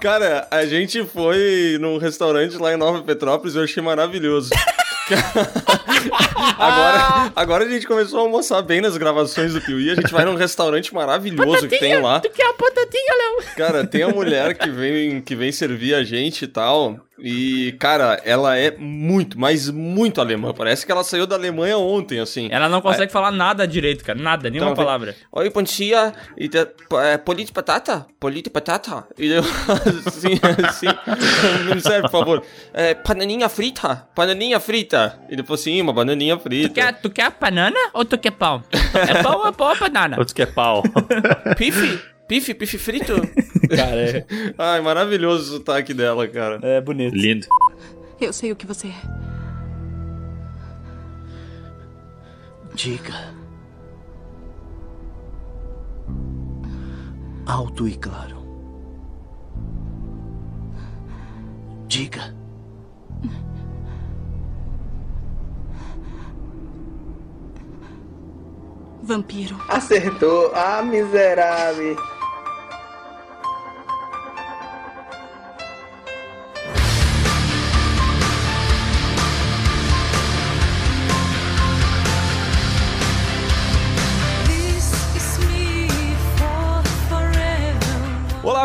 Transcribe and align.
Cara, 0.00 0.46
a 0.50 0.66
gente 0.66 1.04
foi 1.04 1.78
num 1.80 1.98
restaurante 1.98 2.56
lá 2.56 2.72
em 2.72 2.76
Nova 2.76 3.02
Petrópolis 3.02 3.54
e 3.54 3.58
eu 3.58 3.64
achei 3.64 3.82
maravilhoso. 3.82 4.50
agora, 6.58 7.32
agora 7.34 7.64
a 7.64 7.68
gente 7.68 7.86
começou 7.86 8.18
a 8.18 8.22
almoçar 8.22 8.60
bem 8.62 8.80
nas 8.80 8.96
gravações 8.96 9.54
do 9.54 9.60
Piuí. 9.60 9.90
A 9.90 9.94
gente 9.94 10.12
vai 10.12 10.24
num 10.24 10.34
restaurante 10.34 10.92
maravilhoso 10.94 11.68
que 11.68 11.78
tem 11.78 12.00
lá. 12.00 12.20
Tu 12.20 12.30
quer 12.30 12.46
a 12.46 12.54
batatinha, 12.88 13.14
Léo? 13.16 13.54
Cara, 13.56 13.86
tem 13.86 14.02
a 14.02 14.08
mulher 14.08 14.56
que 14.56 14.68
vem, 14.70 15.20
que 15.20 15.34
vem 15.36 15.52
servir 15.52 15.94
a 15.94 16.02
gente 16.04 16.44
e 16.44 16.48
tal. 16.48 16.98
E, 17.20 17.72
cara, 17.80 18.20
ela 18.24 18.56
é 18.56 18.76
muito, 18.78 19.38
mas 19.40 19.68
muito 19.68 20.20
alemã. 20.20 20.54
Parece 20.54 20.86
que 20.86 20.92
ela 20.92 21.02
saiu 21.02 21.26
da 21.26 21.34
Alemanha 21.34 21.76
ontem, 21.76 22.20
assim. 22.20 22.48
Ela 22.48 22.68
não 22.68 22.80
consegue 22.80 23.10
falar 23.10 23.32
nada 23.32 23.66
direito, 23.66 24.04
cara. 24.04 24.16
Nada, 24.16 24.48
nenhuma 24.48 24.70
Então, 24.70 24.84
palavra. 24.84 25.16
Oi, 25.32 25.50
bom 25.50 25.62
dia. 25.62 26.12
E 26.36 26.48
te, 26.48 26.58
é, 26.58 27.18
polite 27.18 27.52
batata? 27.52 28.06
Polite 28.20 28.50
batata? 28.50 29.04
E 29.18 29.26
eu, 29.32 29.42
assim, 30.06 30.38
assim, 30.68 31.74
me 31.74 31.80
serve, 31.80 32.02
por 32.02 32.10
favor. 32.20 32.42
É, 32.72 32.94
bananinha 32.94 33.48
frita? 33.48 34.06
Bananinha 34.14 34.60
frita? 34.60 35.18
E 35.28 35.34
depois, 35.34 35.58
sim, 35.60 35.80
uma 35.82 35.92
bananinha 35.92 36.36
Tu 36.36 36.42
frita. 36.44 36.68
quer, 36.74 37.00
tu 37.00 37.10
quer 37.10 37.32
banana 37.32 37.78
ou 37.94 38.04
tu 38.04 38.16
quer 38.16 38.30
pão? 38.30 38.62
É 38.94 39.20
pão 39.24 39.44
ou 39.44 39.52
pão 39.52 39.70
ou 39.70 39.76
banana? 39.76 40.16
Outro 40.20 40.32
que 40.36 40.42
é 40.42 40.46
pau. 40.46 40.84
Pife? 41.58 42.00
Pife? 42.28 42.52
Pife 42.54 42.76
frito? 42.78 43.14
Cara, 43.74 44.00
é, 44.18 44.26
Ai, 44.58 44.80
maravilhoso 44.82 45.54
o 45.54 45.56
sotaque 45.58 45.94
dela, 45.94 46.28
cara. 46.28 46.60
é 46.62 46.80
bonito. 46.80 47.14
Lindo. 47.14 47.46
Eu 48.20 48.32
sei 48.32 48.52
o 48.52 48.56
que 48.56 48.66
você 48.66 48.88
é. 48.88 49.02
Diga. 52.74 53.34
Alto 57.46 57.88
e 57.88 57.96
claro. 57.96 58.36
Diga. 61.86 62.34
Vampiro. 69.02 69.56
Acertou. 69.68 70.52
Ah, 70.54 70.82
miserável. 70.82 71.96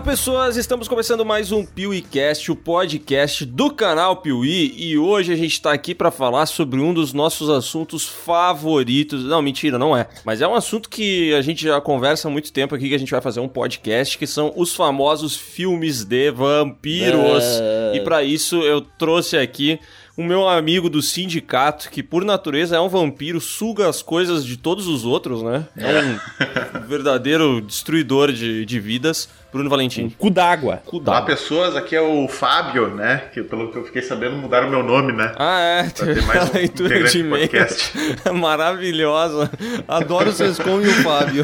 Pessoas! 0.03 0.57
Estamos 0.57 0.89
começando 0.89 1.23
mais 1.23 1.53
um 1.53 1.65
PeeWeeCast, 1.65 2.51
o 2.51 2.57
podcast 2.57 3.45
do 3.45 3.71
canal 3.71 4.17
Piuí, 4.17 4.73
e 4.77 4.97
hoje 4.97 5.31
a 5.31 5.35
gente 5.35 5.61
tá 5.61 5.71
aqui 5.71 5.95
para 5.95 6.11
falar 6.11 6.45
sobre 6.45 6.81
um 6.81 6.93
dos 6.93 7.13
nossos 7.13 7.49
assuntos 7.49 8.05
favoritos. 8.05 9.23
Não, 9.23 9.41
mentira, 9.41 9.79
não 9.79 9.95
é. 9.95 10.05
Mas 10.25 10.41
é 10.41 10.47
um 10.47 10.55
assunto 10.55 10.89
que 10.89 11.33
a 11.33 11.41
gente 11.41 11.63
já 11.63 11.79
conversa 11.79 12.27
há 12.27 12.31
muito 12.31 12.51
tempo 12.51 12.75
aqui, 12.75 12.89
que 12.89 12.95
a 12.95 12.99
gente 12.99 13.11
vai 13.11 13.21
fazer 13.21 13.39
um 13.39 13.47
podcast, 13.47 14.17
que 14.17 14.27
são 14.27 14.51
os 14.57 14.75
famosos 14.75 15.37
filmes 15.37 16.03
de 16.03 16.31
vampiros. 16.31 17.45
E 17.93 18.01
para 18.01 18.23
isso 18.23 18.57
eu 18.61 18.81
trouxe 18.81 19.37
aqui 19.37 19.79
o 20.15 20.23
meu 20.23 20.47
amigo 20.47 20.89
do 20.89 21.01
sindicato, 21.01 21.89
que 21.89 22.03
por 22.03 22.23
natureza 22.23 22.75
é 22.75 22.79
um 22.79 22.87
vampiro, 22.87 23.41
suga 23.41 23.89
as 23.89 24.01
coisas 24.01 24.45
de 24.45 24.57
todos 24.57 24.87
os 24.87 25.05
outros, 25.05 25.41
né? 25.41 25.65
É 25.75 25.99
um 26.01 26.81
verdadeiro 26.87 27.59
destruidor 27.61 28.31
de, 28.31 28.63
de 28.65 28.79
vidas. 28.79 29.27
Bruno 29.51 29.69
Valentim. 29.69 30.09
Cu 30.09 30.31
d'água. 30.31 30.81
Cu 30.85 30.97
Olá 31.05 31.21
pessoas, 31.21 31.75
aqui 31.75 31.95
é 31.95 32.01
o 32.01 32.27
Fábio, 32.27 32.87
né? 32.87 33.25
Que 33.33 33.43
pelo 33.43 33.71
que 33.71 33.77
eu 33.77 33.85
fiquei 33.85 34.01
sabendo 34.01 34.35
mudaram 34.35 34.67
meu 34.69 34.81
nome, 34.81 35.13
né? 35.13 35.31
Ah, 35.37 35.59
é, 35.59 35.83
Pra 35.89 36.05
ter 36.13 36.25
mais 36.25 36.41
a 36.41 36.45
um 36.49 36.53
leitura 36.53 37.03
de 37.03 37.19
e-mail. 37.19 37.49
Maravilhosa. 38.33 39.51
Adoro 39.87 40.29
o 40.29 40.33
Sescom 40.33 40.81
e 40.81 40.87
o 40.87 41.03
Fábio. 41.03 41.43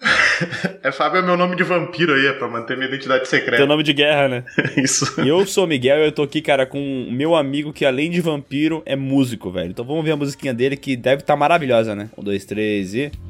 É 0.82 0.92
Fábio 0.92 1.18
é 1.18 1.22
meu 1.22 1.36
nome 1.36 1.56
de 1.56 1.64
vampiro 1.64 2.14
aí, 2.14 2.26
é 2.26 2.32
pra 2.32 2.48
manter 2.48 2.76
minha 2.76 2.88
identidade 2.88 3.26
secreta. 3.28 3.56
Teu 3.56 3.66
nome 3.66 3.82
de 3.82 3.92
guerra, 3.92 4.28
né? 4.28 4.44
Isso. 4.76 5.20
E 5.20 5.28
eu 5.28 5.44
sou 5.46 5.64
o 5.64 5.66
Miguel 5.66 5.98
e 5.98 6.06
eu 6.06 6.12
tô 6.12 6.22
aqui, 6.22 6.40
cara, 6.40 6.64
com 6.64 6.78
o 6.78 7.12
meu 7.12 7.34
amigo 7.34 7.72
que 7.72 7.84
além 7.84 8.10
de 8.10 8.20
vampiro 8.20 8.82
é 8.86 8.94
músico, 8.94 9.50
velho. 9.50 9.70
Então 9.70 9.84
vamos 9.84 10.04
ver 10.04 10.12
a 10.12 10.16
musiquinha 10.16 10.54
dele 10.54 10.76
que 10.76 10.96
deve 10.96 11.22
estar 11.22 11.36
maravilhosa, 11.36 11.94
né? 11.94 12.08
Um, 12.16 12.22
dois, 12.22 12.44
três 12.44 12.94
e. 12.94 13.10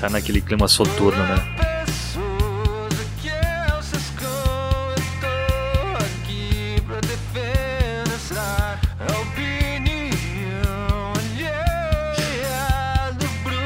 Tá 0.00 0.08
naquele 0.08 0.40
clima 0.40 0.66
soturno, 0.66 1.22
né? 1.22 1.69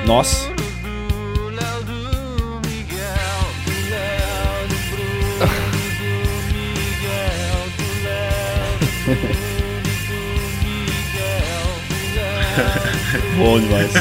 Nossa. 0.06 0.54
Bom 13.36 13.60
demais. 13.60 13.92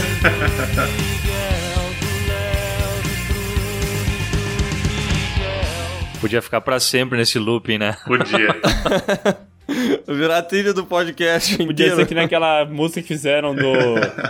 Podia 6.22 6.42
ficar 6.42 6.62
pra 6.62 6.80
sempre 6.80 7.18
nesse 7.18 7.38
looping, 7.38 7.78
né? 7.78 7.98
Podia. 8.06 8.56
Virar 10.08 10.40
a 10.40 10.42
trilha 10.42 10.74
do 10.74 10.86
podcast 10.86 11.56
Podia 11.58 11.72
inteiro. 11.72 11.96
ser 11.96 12.06
que 12.06 12.14
naquela 12.14 12.66
música 12.66 13.02
que 13.02 13.08
fizeram 13.08 13.56
do 13.56 13.74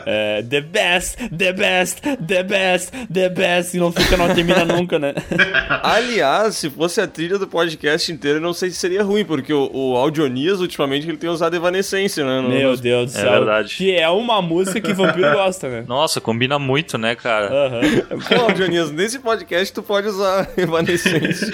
é, 0.05 0.43
The 0.43 0.61
Best, 0.61 1.17
The 1.35 1.53
Best, 1.53 2.01
The 2.27 2.43
Best, 2.43 2.91
The 3.11 3.29
Best, 3.29 3.75
e 3.75 3.79
não 3.79 3.91
fica, 3.91 4.15
não 4.15 4.33
termina 4.33 4.63
nunca, 4.63 4.99
né? 4.99 5.13
Aliás, 5.81 6.55
se 6.55 6.69
fosse 6.69 7.01
a 7.01 7.07
trilha 7.07 7.37
do 7.39 7.47
podcast 7.47 8.11
inteiro, 8.11 8.37
eu 8.37 8.41
não 8.41 8.53
sei 8.53 8.69
se 8.69 8.75
seria 8.77 9.03
ruim, 9.03 9.25
porque 9.25 9.51
o, 9.53 9.69
o 9.73 9.95
Audionias, 9.97 10.59
ultimamente, 10.61 11.07
ele 11.07 11.17
tem 11.17 11.29
usado 11.29 11.55
Evanescência, 11.55 12.23
né? 12.23 12.39
no- 12.41 12.49
Meu 12.49 12.69
nos- 12.71 12.79
Deus 12.81 13.11
do 13.13 13.17
É 13.17 13.21
céu. 13.21 13.31
verdade. 13.31 13.75
Que 13.75 13.95
é 13.95 14.07
uma 14.09 14.41
música 14.41 14.79
que 14.79 14.93
vampiro 14.93 15.31
gosta, 15.33 15.67
né? 15.67 15.83
Nossa, 15.87 16.21
combina 16.21 16.59
muito, 16.59 16.97
né, 16.97 17.15
cara? 17.15 17.47
Aham. 17.51 17.81
Pô, 18.29 18.41
Audionias, 18.49 18.91
nesse 18.91 19.19
podcast 19.19 19.73
tu 19.73 19.81
pode 19.81 20.07
usar 20.07 20.47
Evanescência. 20.55 21.51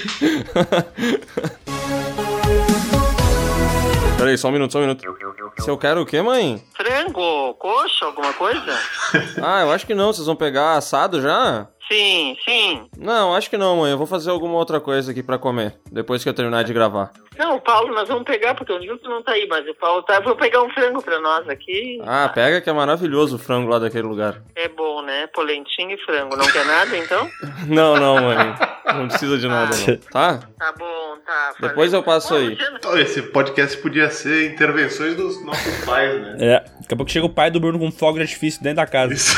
Peraí, 4.20 4.38
só 4.38 4.50
um 4.50 4.52
minuto, 4.52 4.74
só 4.74 4.80
um 4.80 4.82
minuto. 4.82 5.02
Se 5.60 5.70
eu 5.70 5.78
quero 5.78 6.02
o 6.02 6.06
quê, 6.06 6.22
mãe? 6.22 6.62
Frango, 6.76 7.54
coxa, 7.54 8.04
alguma 8.04 8.34
coisa? 8.34 8.78
Ah, 9.42 9.62
eu 9.62 9.72
acho 9.72 9.88
que 9.88 9.96
não. 9.96 10.12
Vocês 10.12 10.28
vão 10.28 10.36
pegar 10.36 10.74
assado 10.74 11.22
já? 11.22 11.68
Sim, 11.92 12.38
sim. 12.46 12.88
Não, 12.98 13.34
acho 13.34 13.50
que 13.50 13.58
não, 13.58 13.78
mãe. 13.78 13.92
Eu 13.92 13.98
vou 13.98 14.06
fazer 14.06 14.30
alguma 14.30 14.56
outra 14.56 14.80
coisa 14.80 15.12
aqui 15.12 15.24
pra 15.24 15.40
comer. 15.40 15.76
Depois 15.92 16.22
que 16.22 16.30
eu 16.30 16.34
terminar 16.34 16.64
de 16.64 16.72
gravar. 16.72 17.12
Não, 17.38 17.56
o 17.56 17.62
Paulo 17.62 17.94
nós 17.94 18.08
vamos 18.08 18.26
pegar, 18.26 18.54
porque 18.54 18.72
o 18.72 18.78
Nilton 18.78 19.10
não 19.10 19.24
tá 19.24 19.32
aí, 19.32 19.48
mas 19.48 19.68
o 19.68 19.74
Paulo 19.74 20.04
tá. 20.04 20.20
Vou 20.20 20.36
pegar 20.36 20.62
um 20.62 20.70
frango 20.70 21.02
pra 21.02 21.20
nós 21.20 21.50
aqui. 21.50 22.00
Ah, 22.06 22.30
pega 22.30 22.62
que 22.62 22.70
é 22.70 22.74
maravilhoso 22.74 23.38
o 23.38 23.40
frango 23.40 23.70
lá 23.70 23.80
daquele 23.80 24.08
lugar. 24.08 24.42
É 24.56 24.68
bom, 24.68 25.02
né? 25.02 25.26
Polentinho 25.28 25.92
e 25.92 25.98
frango. 26.06 26.36
Não 26.36 26.46
quer 26.46 26.66
nada, 26.66 26.96
então? 26.98 27.30
Não, 27.68 27.96
não, 27.96 28.16
mãe. 28.16 28.38
Não 28.86 29.08
precisa 29.08 29.38
de 29.38 29.48
nada, 29.48 29.76
não. 29.76 29.98
Tá? 30.12 30.40
Tá 30.58 30.74
bom, 30.78 31.18
tá. 31.26 31.54
Depois 31.60 31.94
eu 31.94 32.02
passo 32.02 32.34
aí. 32.36 32.58
Esse 32.98 33.22
podcast 33.22 33.78
podia 33.78 34.10
ser 34.10 34.52
intervenções 34.52 35.16
dos 35.16 35.44
nossos 35.46 35.86
pais, 35.86 36.20
né? 36.22 36.38
É, 36.40 36.66
daqui 36.90 36.94
a 36.96 36.98
pouco 36.98 37.12
chega 37.12 37.26
o 37.28 37.30
pai 37.30 37.52
do 37.52 37.60
Bruno 37.60 37.78
com 37.78 37.92
fogo 37.92 38.18
de 38.18 38.24
artifício 38.24 38.64
dentro 38.64 38.78
da 38.78 38.88
casa, 38.88 39.14
Isso. 39.14 39.38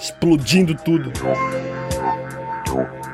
explodindo 0.00 0.74
tudo. 0.74 1.12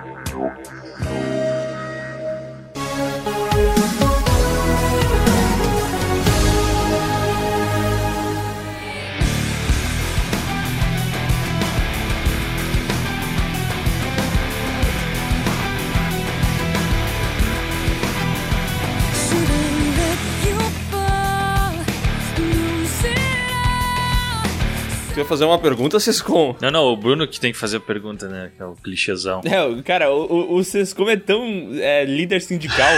Tu 25.15 25.19
ia 25.19 25.27
fazer 25.27 25.45
uma 25.45 25.59
pergunta, 25.59 26.01
Ciscom? 26.01 26.57
Não, 26.59 26.71
não, 26.71 26.85
o 26.87 26.97
Bruno 26.97 27.29
que 27.29 27.39
tem 27.39 27.53
que 27.53 27.59
fazer 27.59 27.77
a 27.77 27.81
pergunta, 27.81 28.27
né? 28.29 28.51
Que 28.57 28.63
é 28.63 28.67
o 28.67 28.73
clichêzão. 28.75 29.43
É, 29.45 29.63
o- 29.63 29.83
cara, 29.83 30.11
o, 30.11 30.25
o, 30.25 30.55
o 30.57 30.65
Sescom 30.65 31.09
é 31.11 31.17
tão 31.17 31.45
é, 31.75 32.03
líder 32.07 32.41
sindical 32.41 32.89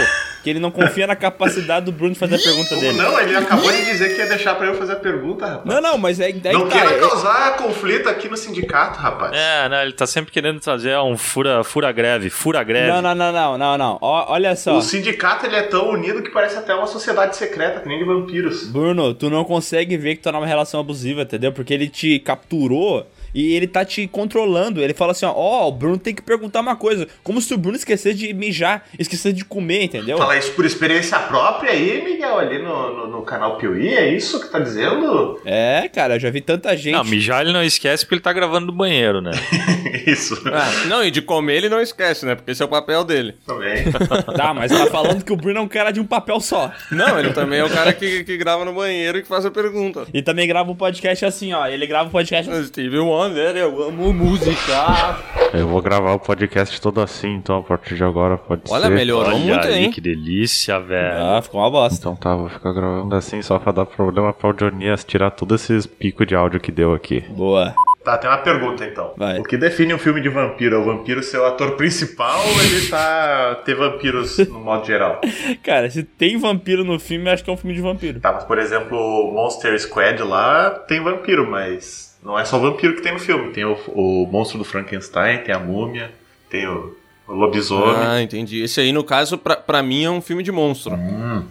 que 0.41 0.49
ele 0.49 0.59
não 0.59 0.71
confia 0.71 1.05
na 1.07 1.15
capacidade 1.15 1.85
do 1.87 1.91
Bruno 1.91 2.13
de 2.13 2.19
fazer 2.19 2.35
a 2.35 2.39
pergunta 2.39 2.75
dele. 2.77 2.97
não? 2.97 3.19
Ele 3.19 3.35
acabou 3.35 3.69
de 3.69 3.83
dizer 3.85 4.13
que 4.15 4.21
ia 4.21 4.27
deixar 4.27 4.55
pra 4.55 4.67
eu 4.67 4.75
fazer 4.75 4.93
a 4.93 4.95
pergunta, 4.95 5.45
rapaz. 5.45 5.65
Não, 5.65 5.81
não, 5.81 5.97
mas 5.97 6.19
é 6.21 6.31
daí 6.31 6.53
Não 6.53 6.69
tá. 6.69 6.79
queira 6.79 6.95
é- 6.95 6.99
causar 6.99 7.57
conflito 7.57 8.07
aqui 8.07 8.29
no 8.29 8.37
sindicato, 8.37 8.97
rapaz. 8.97 9.33
É, 9.33 9.67
não, 9.67 9.81
ele 9.81 9.91
tá 9.91 10.07
sempre 10.07 10.31
querendo 10.31 10.59
trazer 10.61 10.97
um 10.99 11.17
fura, 11.17 11.63
fura 11.65 11.91
greve, 11.91 12.29
fura 12.29 12.63
greve. 12.63 12.91
Não, 12.93 13.01
não, 13.01 13.13
não, 13.15 13.33
não, 13.33 13.57
não, 13.57 13.77
não. 13.77 13.97
Ó, 14.01 14.31
olha 14.31 14.55
só. 14.55 14.77
O 14.77 14.81
sindicato 14.81 15.47
ele 15.47 15.55
é 15.57 15.63
tão 15.63 15.89
unido 15.89 16.21
que 16.23 16.29
parece 16.29 16.55
até 16.57 16.73
uma 16.73 16.87
sociedade 16.87 17.35
secreta, 17.35 17.81
que 17.81 17.89
nem 17.89 17.97
de 17.99 18.05
vampiros. 18.05 18.67
Bruno, 18.67 19.13
tu 19.13 19.29
não 19.29 19.43
consegue 19.43 19.97
ver 19.97 20.15
que 20.15 20.21
tu 20.21 20.25
tá 20.25 20.31
numa 20.31 20.45
relação 20.47 20.79
abusiva, 20.79 21.23
entendeu? 21.23 21.51
Porque 21.51 21.73
ele 21.73 21.89
te 21.89 22.04
capturou 22.19 23.05
e 23.35 23.53
ele 23.53 23.67
tá 23.67 23.83
te 23.83 24.07
controlando. 24.07 24.81
Ele 24.81 24.93
fala 24.93 25.11
assim, 25.11 25.25
ó, 25.25 25.33
ó, 25.35 25.67
o 25.67 25.71
Bruno 25.73 25.97
tem 25.97 26.15
que 26.15 26.21
perguntar 26.21 26.61
uma 26.61 26.77
coisa. 26.77 27.05
Como 27.21 27.41
se 27.41 27.53
o 27.53 27.57
Bruno 27.57 27.75
esquecesse 27.75 28.17
de 28.17 28.33
mijar, 28.33 28.85
esquecesse 28.97 29.33
de 29.33 29.43
comer, 29.43 29.83
entendeu? 29.83 30.17
Fala 30.17 30.37
isso 30.37 30.53
por 30.53 30.65
experiência 30.65 31.19
própria 31.19 31.71
aí, 31.71 32.01
Miguel, 32.01 32.39
ali 32.39 32.59
no, 32.59 32.95
no, 32.95 33.07
no 33.09 33.21
canal 33.23 33.57
Piuí, 33.57 33.89
é 33.89 34.15
isso 34.15 34.39
que 34.39 34.49
tá 34.49 34.59
dizendo? 34.59 35.41
É, 35.43 35.89
cara, 35.93 36.15
eu 36.15 36.19
já 36.19 36.29
vi 36.29 36.39
tanta 36.39 36.75
gente. 36.77 36.93
Não, 36.93 37.03
mijar 37.03 37.41
ele 37.41 37.51
não 37.51 37.63
esquece 37.63 38.05
porque 38.05 38.15
ele 38.15 38.21
tá 38.21 38.31
gravando 38.31 38.67
no 38.67 38.71
banheiro, 38.71 39.19
né? 39.19 39.31
isso. 40.07 40.41
Ah, 40.45 40.87
não, 40.87 41.03
e 41.03 41.11
de 41.11 41.21
comer 41.21 41.57
ele 41.57 41.69
não 41.69 41.81
esquece, 41.81 42.25
né? 42.25 42.35
Porque 42.35 42.51
esse 42.51 42.61
é 42.61 42.65
o 42.65 42.69
papel 42.69 43.03
dele. 43.03 43.35
Também. 43.45 43.85
Tá, 44.35 44.53
mas 44.53 44.71
tá 44.71 44.87
falando 44.87 45.23
que 45.23 45.31
o 45.31 45.35
Bruno 45.35 45.59
é 45.59 45.61
um 45.61 45.67
cara 45.67 45.91
de 45.91 45.99
um 45.99 46.05
papel 46.05 46.39
só. 46.39 46.71
Não, 46.91 47.17
ele 47.17 47.31
também 47.31 47.59
é 47.59 47.63
o 47.63 47.69
cara 47.69 47.93
que, 47.93 48.23
que 48.23 48.37
grava 48.37 48.65
no 48.65 48.73
banheiro 48.73 49.17
e 49.17 49.21
que 49.21 49.27
faz 49.27 49.45
a 49.45 49.51
pergunta. 49.51 50.05
E 50.13 50.21
também 50.21 50.47
grava 50.47 50.69
um 50.69 50.75
podcast 50.75 51.25
assim, 51.25 51.53
ó. 51.53 51.65
Ele 51.67 51.85
grava 51.87 52.09
um 52.09 52.11
podcast. 52.11 52.51
Steve 52.65 52.97
Wonder, 52.99 53.24
eu 53.33 53.83
amo 53.83 54.13
música. 54.13 55.17
Eu 55.51 55.67
vou 55.67 55.81
gravar 55.81 56.13
o 56.13 56.19
podcast 56.19 56.79
todo 56.79 57.01
assim, 57.01 57.33
então 57.33 57.57
a 57.57 57.63
partir 57.63 57.95
de 57.95 58.03
agora 58.03 58.37
pode 58.37 58.61
Olha, 58.69 58.83
ser. 58.83 58.93
melhorou 58.93 59.33
Olha 59.33 59.39
muito, 59.39 59.67
aí, 59.67 59.85
hein? 59.85 59.91
que 59.91 59.99
delícia, 59.99 60.79
velho. 60.79 61.17
Ah, 61.17 61.41
ficou 61.41 61.59
uma 61.59 61.71
bosta. 61.71 61.97
Então 61.97 62.15
tá, 62.15 62.35
vou 62.35 62.49
ficar 62.49 62.71
gravando 62.71 63.15
assim 63.15 63.41
só 63.41 63.57
pra 63.57 63.71
dar 63.71 63.85
problema 63.87 64.31
pra 64.31 64.49
Audionias 64.49 65.03
tirar 65.03 65.31
todos 65.31 65.63
esses 65.63 65.87
picos 65.87 66.27
de 66.27 66.35
áudio 66.35 66.59
que 66.59 66.71
deu 66.71 66.93
aqui. 66.93 67.21
Boa. 67.29 67.73
Tá, 68.03 68.15
tem 68.19 68.29
uma 68.29 68.37
pergunta 68.37 68.85
então. 68.85 69.13
Vai. 69.17 69.39
O 69.39 69.43
que 69.43 69.57
define 69.57 69.91
um 69.95 69.97
filme 69.97 70.21
de 70.21 70.29
vampiro? 70.29 70.75
É 70.75 70.79
o 70.79 70.83
vampiro 70.83 71.23
ser 71.23 71.39
o 71.39 71.45
ator 71.45 71.71
principal 71.71 72.39
ou 72.39 72.61
ele 72.61 72.87
tá. 72.87 73.55
ter 73.65 73.73
vampiros 73.73 74.37
no 74.37 74.59
modo 74.59 74.85
geral? 74.85 75.19
Cara, 75.63 75.89
se 75.89 76.03
tem 76.03 76.37
vampiro 76.37 76.83
no 76.83 76.99
filme, 76.99 77.27
acho 77.31 77.43
que 77.43 77.49
é 77.49 77.53
um 77.53 77.57
filme 77.57 77.75
de 77.75 77.81
vampiro. 77.81 78.19
Tá, 78.19 78.31
mas 78.33 78.43
por 78.43 78.59
exemplo, 78.59 79.31
Monster 79.33 79.79
Squad 79.79 80.21
lá 80.21 80.69
tem 80.69 81.01
vampiro, 81.01 81.49
mas 81.49 82.04
não 82.25 82.37
é 82.39 82.43
só 82.43 82.57
vampiro 82.57 82.95
que 82.95 83.01
tem 83.01 83.13
no 83.13 83.19
filme. 83.19 83.51
Tem 83.51 83.63
o, 83.63 83.77
o 83.89 84.27
monstro 84.29 84.57
do 84.57 84.63
Frankenstein, 84.65 85.37
tem 85.43 85.53
a 85.53 85.59
múmia, 85.59 86.11
tem 86.49 86.67
o, 86.67 86.95
o 87.27 87.33
lobisomem. 87.33 87.95
Ah, 87.95 88.21
entendi. 88.21 88.61
Esse 88.63 88.81
aí, 88.81 88.91
no 88.91 89.03
caso, 89.03 89.37
pra, 89.37 89.55
pra 89.55 89.83
mim 89.83 90.03
é 90.03 90.09
um 90.09 90.21
filme 90.21 90.41
de 90.41 90.51
monstro. 90.51 90.97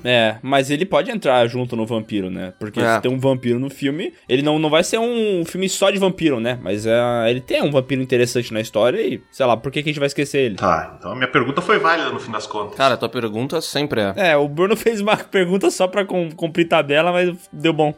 É, 0.04 0.36
mas 0.42 0.70
ele 0.70 0.84
pode 0.84 1.10
entrar 1.10 1.46
junto 1.46 1.76
no 1.76 1.86
vampiro, 1.86 2.28
né? 2.30 2.52
Porque 2.58 2.80
É. 2.80 2.96
se 2.96 3.02
tem 3.02 3.10
um 3.12 3.18
vampiro 3.18 3.58
no 3.58 3.70
filme, 3.70 4.12
ele 4.28 4.42
não, 4.42 4.58
não 4.58 4.68
vai 4.68 4.82
ser 4.82 4.98
um 4.98 5.44
filme 5.46 5.68
só 5.68 5.90
de 5.90 5.98
vampiro, 5.98 6.40
né? 6.40 6.58
Mas 6.60 6.86
é, 6.86 6.92
ele 7.30 7.40
tem 7.40 7.62
um 7.62 7.70
vampiro 7.70 8.02
interessante 8.02 8.52
na 8.52 8.60
história 8.60 9.00
e, 9.00 9.20
sei 9.30 9.46
lá, 9.46 9.56
por 9.56 9.70
que, 9.70 9.82
que 9.82 9.88
a 9.88 9.92
gente 9.92 10.00
vai 10.00 10.08
esquecer 10.08 10.38
ele? 10.38 10.56
Tá, 10.56 10.96
então 10.98 11.12
a 11.12 11.14
minha 11.14 11.28
pergunta 11.28 11.60
foi 11.62 11.78
válida 11.78 12.10
no 12.10 12.18
fim 12.18 12.32
das 12.32 12.46
contas. 12.46 12.76
Cara, 12.76 12.96
tua 12.96 13.08
pergunta 13.08 13.60
sempre 13.60 14.00
é. 14.00 14.12
É, 14.16 14.36
o 14.36 14.48
Bruno 14.48 14.74
fez 14.76 15.00
uma 15.00 15.16
pergunta 15.16 15.70
só 15.70 15.86
pra 15.86 16.04
cumprir 16.04 16.66
tabela, 16.68 17.12
mas 17.12 17.32
deu 17.52 17.72
bom. 17.72 17.94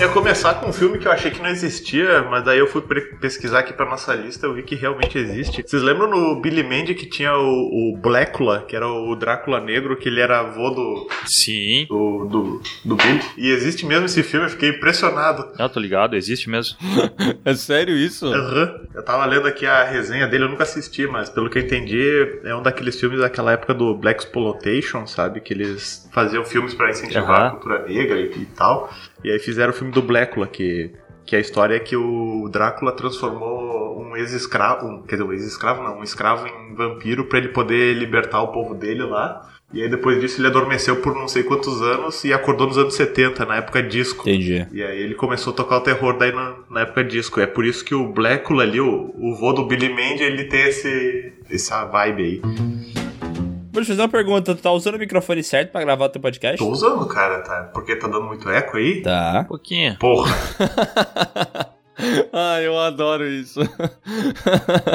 Eu 0.00 0.06
ia 0.06 0.14
começar 0.14 0.54
com 0.54 0.70
um 0.70 0.72
filme 0.72 0.98
que 0.98 1.06
eu 1.06 1.12
achei 1.12 1.30
que 1.30 1.42
não 1.42 1.50
existia, 1.50 2.22
mas 2.22 2.42
daí 2.42 2.58
eu 2.58 2.66
fui 2.66 2.80
pesquisar 3.20 3.58
aqui 3.58 3.74
pra 3.74 3.84
nossa 3.84 4.14
lista 4.14 4.46
eu 4.46 4.54
vi 4.54 4.62
que 4.62 4.74
realmente 4.74 5.18
existe. 5.18 5.62
Vocês 5.62 5.82
lembram 5.82 6.08
no 6.08 6.40
Billy 6.40 6.62
Mandy 6.62 6.94
que 6.94 7.04
tinha 7.04 7.34
o, 7.36 7.92
o 7.92 7.96
Blécula, 7.98 8.64
que 8.66 8.74
era 8.74 8.88
o 8.88 9.14
Drácula 9.14 9.60
negro, 9.60 9.98
que 9.98 10.08
ele 10.08 10.20
era 10.20 10.40
avô 10.40 10.70
do, 10.70 11.06
Sim. 11.26 11.84
do, 11.86 12.24
do, 12.24 12.62
do 12.82 12.96
Billy? 12.96 13.20
E 13.36 13.50
existe 13.50 13.84
mesmo 13.84 14.06
esse 14.06 14.22
filme, 14.22 14.46
eu 14.46 14.50
fiquei 14.50 14.70
impressionado. 14.70 15.46
Não, 15.58 15.68
tô 15.68 15.78
ligado, 15.78 16.16
existe 16.16 16.48
mesmo. 16.48 16.78
É 17.44 17.54
sério 17.54 17.94
isso? 17.96 18.26
Aham. 18.26 18.80
Eu 18.94 19.02
tava 19.02 19.24
lendo 19.24 19.46
aqui 19.46 19.66
a 19.66 19.84
resenha 19.84 20.26
dele, 20.26 20.44
eu 20.44 20.48
nunca 20.48 20.62
assisti, 20.62 21.06
mas 21.06 21.28
pelo 21.28 21.48
que 21.48 21.58
eu 21.58 21.62
entendi, 21.62 22.40
é 22.44 22.54
um 22.54 22.62
daqueles 22.62 22.98
filmes 22.98 23.20
daquela 23.20 23.52
época 23.52 23.74
do 23.74 23.94
Black 23.94 24.22
Exploitation, 24.22 25.06
sabe? 25.06 25.40
Que 25.40 25.52
eles 25.52 26.08
faziam 26.12 26.44
filmes 26.44 26.74
pra 26.74 26.90
incentivar 26.90 27.40
Aham. 27.40 27.46
a 27.46 27.50
cultura 27.50 27.86
negra 27.86 28.20
e, 28.20 28.26
e 28.26 28.46
tal. 28.56 28.90
E 29.24 29.30
aí 29.30 29.38
fizeram 29.38 29.70
o 29.70 29.76
filme 29.76 29.92
do 29.92 30.02
Blécula, 30.02 30.46
que, 30.46 30.90
que 31.24 31.36
a 31.36 31.40
história 31.40 31.74
é 31.74 31.80
que 31.80 31.96
o 31.96 32.48
Drácula 32.50 32.92
transformou 32.92 34.00
um 34.00 34.16
ex-escravo, 34.16 34.86
um, 34.86 35.02
quer 35.02 35.16
dizer, 35.16 35.28
um 35.28 35.32
ex-escravo 35.32 35.82
não, 35.82 35.98
um 35.98 36.02
escravo 36.02 36.46
em 36.46 36.74
vampiro 36.74 37.26
pra 37.26 37.38
ele 37.38 37.48
poder 37.48 37.94
libertar 37.94 38.42
o 38.42 38.48
povo 38.48 38.74
dele 38.74 39.02
lá. 39.02 39.48
E 39.72 39.82
aí 39.82 39.88
depois 39.88 40.20
disso 40.20 40.40
ele 40.40 40.48
adormeceu 40.48 40.96
por 40.96 41.14
não 41.14 41.28
sei 41.28 41.44
quantos 41.44 41.80
anos 41.80 42.24
e 42.24 42.32
acordou 42.32 42.66
nos 42.66 42.76
anos 42.76 42.94
70, 42.94 43.44
na 43.46 43.56
época 43.56 43.80
disco. 43.80 44.28
Entendi. 44.28 44.66
E 44.72 44.82
aí 44.82 45.00
ele 45.00 45.14
começou 45.14 45.52
a 45.52 45.56
tocar 45.56 45.76
o 45.76 45.80
terror 45.80 46.18
daí 46.18 46.32
na, 46.32 46.56
na 46.68 46.80
época 46.80 47.04
disco. 47.04 47.40
É 47.40 47.46
por 47.46 47.64
isso 47.64 47.84
que 47.84 47.94
o 47.94 48.08
Blackula 48.08 48.64
ali, 48.64 48.80
o, 48.80 49.14
o 49.16 49.36
vô 49.36 49.52
do 49.52 49.66
Billy 49.66 49.88
Mandy, 49.88 50.24
ele 50.24 50.44
tem 50.44 50.62
esse, 50.62 51.32
essa 51.48 51.84
vibe 51.84 52.22
aí. 52.22 52.42
Vou 53.80 53.84
te 53.86 53.88
fazer 53.88 54.02
uma 54.02 54.08
pergunta, 54.10 54.54
tu 54.54 54.60
tá 54.60 54.70
usando 54.72 54.96
o 54.96 54.98
microfone 54.98 55.42
certo 55.42 55.72
pra 55.72 55.80
gravar 55.80 56.04
o 56.04 56.08
teu 56.10 56.20
podcast? 56.20 56.58
Tô 56.58 56.68
usando, 56.70 57.06
cara, 57.06 57.40
tá? 57.40 57.70
Porque 57.72 57.96
tá 57.96 58.06
dando 58.08 58.24
muito 58.24 58.46
eco 58.50 58.76
aí? 58.76 59.00
Tá. 59.00 59.40
Um 59.40 59.48
pouquinho. 59.48 59.96
Porra. 59.98 60.36
ah, 62.30 62.60
eu 62.60 62.78
adoro 62.78 63.26
isso. 63.26 63.58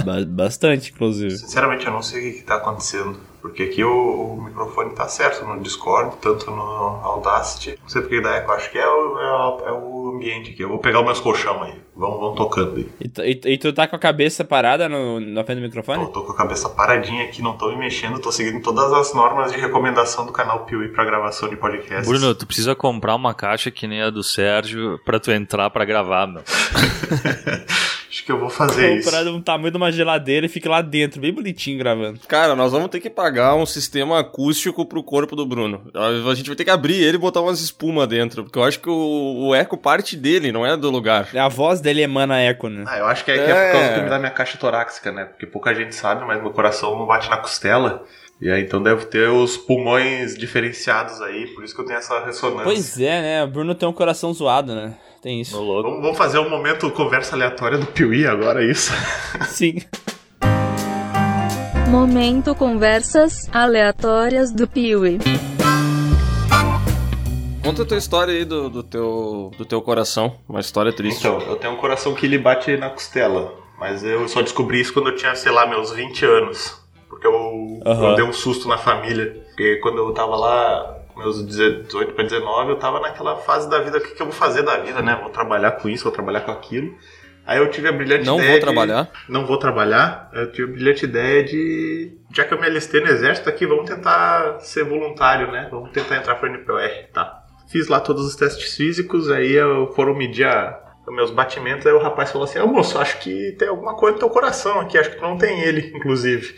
Ba- 0.06 0.24
bastante, 0.28 0.92
inclusive. 0.92 1.36
Sinceramente, 1.36 1.88
eu 1.88 1.92
não 1.92 2.04
sei 2.04 2.20
o 2.20 2.24
que, 2.32 2.40
que 2.42 2.46
tá 2.46 2.58
acontecendo. 2.58 3.18
Porque 3.46 3.62
aqui 3.62 3.84
o, 3.84 4.34
o 4.38 4.42
microfone 4.44 4.96
tá 4.96 5.08
certo 5.08 5.46
no 5.46 5.62
Discord, 5.62 6.16
tanto 6.20 6.50
no 6.50 6.62
Audacity. 6.62 7.78
Não 7.80 7.88
sei 7.90 8.02
porque 8.02 8.20
dá 8.20 8.38
eco, 8.38 8.52
acho 8.52 8.72
que 8.72 8.78
é 8.80 8.88
o, 8.88 9.20
é 9.20 9.32
o, 9.32 9.68
é 9.68 9.72
o 9.72 10.14
ambiente 10.16 10.50
aqui. 10.52 10.64
Eu 10.64 10.70
vou 10.70 10.80
pegar 10.80 11.00
os 11.02 11.06
meus 11.06 11.20
colchão 11.20 11.62
aí. 11.62 11.74
Vão, 11.96 12.18
vão 12.20 12.34
tocando 12.36 12.76
aí. 12.78 12.90
E, 13.00 13.08
tu- 13.08 13.22
e, 13.24 13.40
e 13.54 13.58
tu 13.60 13.72
tá 13.72 13.88
com 13.88 13.96
a 13.96 14.00
cabeça 14.00 14.44
parada 14.44 14.90
no, 14.90 15.20
na 15.20 15.44
frente 15.44 15.60
do 15.60 15.64
microfone? 15.64 16.02
Eu 16.04 16.10
tô 16.10 16.24
com 16.24 16.32
a 16.32 16.36
cabeça 16.36 16.68
paradinha 16.70 17.24
aqui, 17.24 17.42
não 17.42 17.56
tô 17.56 17.70
me 17.70 17.78
mexendo, 17.78 18.20
tô 18.20 18.32
seguindo 18.32 18.62
todas 18.64 18.92
as 18.92 19.14
normas 19.14 19.52
de 19.54 19.60
recomendação 19.60 20.26
do 20.26 20.32
canal 20.32 20.66
Piuí 20.66 20.90
pra 20.90 21.06
gravação 21.06 21.48
de 21.48 21.56
podcasts. 21.56 22.08
Bruno, 22.08 22.34
tu 22.34 22.48
precisa 22.48 22.76
comprar 22.76 23.14
uma 23.16 23.34
caixa 23.36 23.70
que 23.70 23.86
nem 23.88 24.02
a 24.02 24.10
do 24.10 24.24
Sérgio 24.24 25.00
pra 25.06 25.20
tu 25.20 25.32
entrar 25.32 25.70
pra 25.70 25.86
gravar, 25.86 26.26
meu. 26.28 26.42
Acho 28.16 28.24
que 28.24 28.32
eu 28.32 28.40
vou 28.40 28.50
fazer 28.50 28.96
isso. 28.96 29.04
Comprado 29.10 29.36
um 29.36 29.42
tamanho 29.42 29.72
de 29.72 29.78
uma 29.78 29.92
geladeira 29.92 30.46
e 30.46 30.50
fica 30.50 30.70
lá 30.70 30.82
dentro, 30.82 31.20
bem 31.20 31.34
bonitinho 31.34 31.78
gravando. 31.78 32.18
Cara, 32.30 32.56
nós 32.56 32.72
vamos 32.72 32.88
ter 32.90 33.02
que 33.02 33.10
pagar 33.10 33.56
um 33.56 33.66
sistema 33.66 34.18
acústico 34.22 34.86
pro 34.86 35.04
corpo 35.04 35.36
do 35.36 35.46
Bruno. 35.46 35.82
A 35.94 36.34
gente 36.34 36.48
vai 36.48 36.56
ter 36.56 36.64
que 36.64 36.70
abrir 36.70 36.96
ele 36.96 37.18
e 37.18 37.20
botar 37.20 37.42
umas 37.42 37.60
espuma 37.60 38.08
dentro, 38.08 38.46
porque 38.46 38.58
eu 38.58 38.64
acho 38.64 38.80
que 38.80 38.90
o, 38.90 39.48
o 39.50 39.54
eco 39.54 39.76
parte 39.78 40.16
dele, 40.16 40.50
não 40.50 40.66
é 40.66 40.78
do 40.78 40.90
lugar. 40.90 41.28
A 41.36 41.50
voz 41.50 41.82
dele 41.82 42.04
emana 42.04 42.40
eco, 42.40 42.70
né? 42.70 42.86
Ah, 42.88 43.00
eu 43.00 43.06
acho 43.06 43.26
que 43.26 43.32
é, 43.32 43.36
que 43.36 43.52
é 43.52 43.66
por 43.66 43.72
causa 43.74 44.02
do- 44.04 44.10
da 44.10 44.18
minha 44.20 44.32
caixa 44.32 44.58
torácica, 44.58 45.12
né? 45.12 45.26
Porque 45.26 45.46
pouca 45.46 45.76
gente 45.76 45.94
sabe, 45.94 46.24
mas 46.26 46.42
meu 46.42 46.52
coração 46.52 46.98
não 46.98 47.06
bate 47.06 47.30
na 47.30 47.36
costela. 47.38 48.06
E 48.40 48.50
aí, 48.50 48.62
então 48.62 48.82
deve 48.82 49.06
ter 49.08 49.30
os 49.30 49.58
pulmões 49.58 50.36
diferenciados 50.38 51.22
aí, 51.22 51.48
por 51.48 51.64
isso 51.64 51.76
que 51.76 51.82
eu 51.82 51.86
tenho 51.86 52.00
essa 52.00 52.24
ressonância. 52.26 52.64
Pois 52.64 53.00
é, 53.00 53.22
né? 53.22 53.44
O 53.44 53.48
Bruno 53.48 53.76
tem 53.76 53.88
um 53.88 53.94
coração 53.94 54.34
zoado, 54.34 54.74
né? 54.74 54.94
Tem 55.26 55.42
isso. 55.42 55.58
Vamos, 55.58 56.04
vamos 56.04 56.18
fazer 56.20 56.38
um 56.38 56.48
momento 56.48 56.88
conversa 56.92 57.36
aleatória 57.36 57.80
do 57.80 57.88
Piuí 57.88 58.28
agora, 58.28 58.64
é 58.64 58.70
isso? 58.70 58.94
Sim. 59.50 59.82
Momento 61.90 62.54
conversas 62.54 63.50
aleatórias 63.52 64.52
do 64.52 64.68
Piuí. 64.68 65.18
Conta 67.64 67.82
a 67.82 67.86
tua 67.88 67.98
história 67.98 68.36
aí 68.36 68.46
do, 68.46 68.70
do, 68.70 68.84
teu, 68.84 69.52
do 69.58 69.66
teu 69.66 69.82
coração, 69.82 70.36
uma 70.48 70.60
história 70.60 70.94
triste. 70.94 71.26
Então, 71.26 71.42
eu 71.42 71.56
tenho 71.56 71.74
um 71.74 71.78
coração 71.78 72.14
que 72.14 72.28
ele 72.28 72.38
bate 72.38 72.78
na 72.78 72.92
costela, 72.92 73.52
mas 73.80 74.04
eu 74.04 74.28
só 74.28 74.44
descobri 74.44 74.80
isso 74.80 74.94
quando 74.94 75.10
eu 75.10 75.16
tinha, 75.16 75.34
sei 75.34 75.52
lá, 75.52 75.66
meus 75.66 75.92
20 75.92 76.24
anos. 76.24 76.80
Porque 77.10 77.26
eu, 77.26 77.82
Aham. 77.84 78.10
eu 78.10 78.16
dei 78.16 78.26
um 78.26 78.34
susto 78.34 78.68
na 78.68 78.78
família. 78.78 79.44
Porque 79.48 79.78
quando 79.78 79.98
eu 79.98 80.14
tava 80.14 80.36
lá, 80.36 81.00
meus 81.18 81.46
18 81.46 82.14
para 82.14 82.24
19, 82.24 82.72
eu 82.72 82.76
tava 82.78 83.00
naquela 83.00 83.38
fase 83.38 83.70
da 83.70 83.80
vida, 83.80 83.98
o 83.98 84.02
que, 84.02 84.14
que 84.16 84.22
eu 84.22 84.26
vou 84.28 84.36
fazer 84.36 84.64
da 84.64 84.78
vida, 84.78 85.02
né? 85.02 85.18
Vou 85.22 85.30
trabalhar 85.30 85.72
com 85.72 85.88
isso, 85.90 86.04
vou 86.04 86.14
trabalhar 86.14 86.42
com 86.42 86.52
aquilo. 86.52 86.94
Aí 87.48 87.60
eu 87.60 87.70
tive 87.70 87.88
a 87.88 87.92
brilhante 87.92 88.26
Não 88.26 88.36
ideia 88.38 88.50
vou 88.52 88.60
de- 88.60 88.66
trabalhar? 88.66 89.12
Não 89.30 89.46
vou 89.46 89.58
trabalhar. 89.58 90.30
Eu 90.34 90.52
tive 90.52 90.72
a 90.72 90.74
brilhante 90.74 91.06
ideia 91.06 91.44
de... 91.44 92.18
Já 92.34 92.44
que 92.44 92.52
eu 92.54 92.60
me 92.60 92.66
alistei 92.66 93.02
no 93.02 93.08
exército 93.08 93.48
aqui, 93.48 93.68
vamos 93.68 93.88
tentar 93.88 94.60
ser 94.62 94.84
voluntário, 94.84 95.52
né? 95.52 95.68
Vamos 95.70 95.92
tentar 95.92 96.18
entrar 96.18 96.36
pro 96.36 96.50
NPR, 96.50 97.08
tá. 97.14 97.44
Fiz 97.70 97.88
lá 97.88 98.00
todos 98.00 98.26
os 98.26 98.36
testes 98.36 98.76
físicos, 98.76 99.30
aí 99.30 99.52
eu 99.52 99.92
foram 99.94 100.16
medir 100.16 100.46
a- 100.48 100.82
os 101.08 101.14
meus 101.16 101.30
batimentos, 101.30 101.86
aí 101.86 101.94
o 101.94 102.00
rapaz 102.00 102.32
falou 102.32 102.46
assim, 102.46 102.58
ah, 102.58 102.66
moço, 102.66 102.98
acho 102.98 103.20
que 103.20 103.52
tem 103.60 103.68
alguma 103.68 103.96
coisa 103.96 104.14
no 104.14 104.20
teu 104.20 104.30
coração 104.30 104.80
aqui, 104.80 104.98
acho 104.98 105.12
que 105.12 105.18
tu 105.18 105.22
não 105.22 105.38
tem 105.38 105.62
ele, 105.62 105.92
inclusive. 105.96 106.56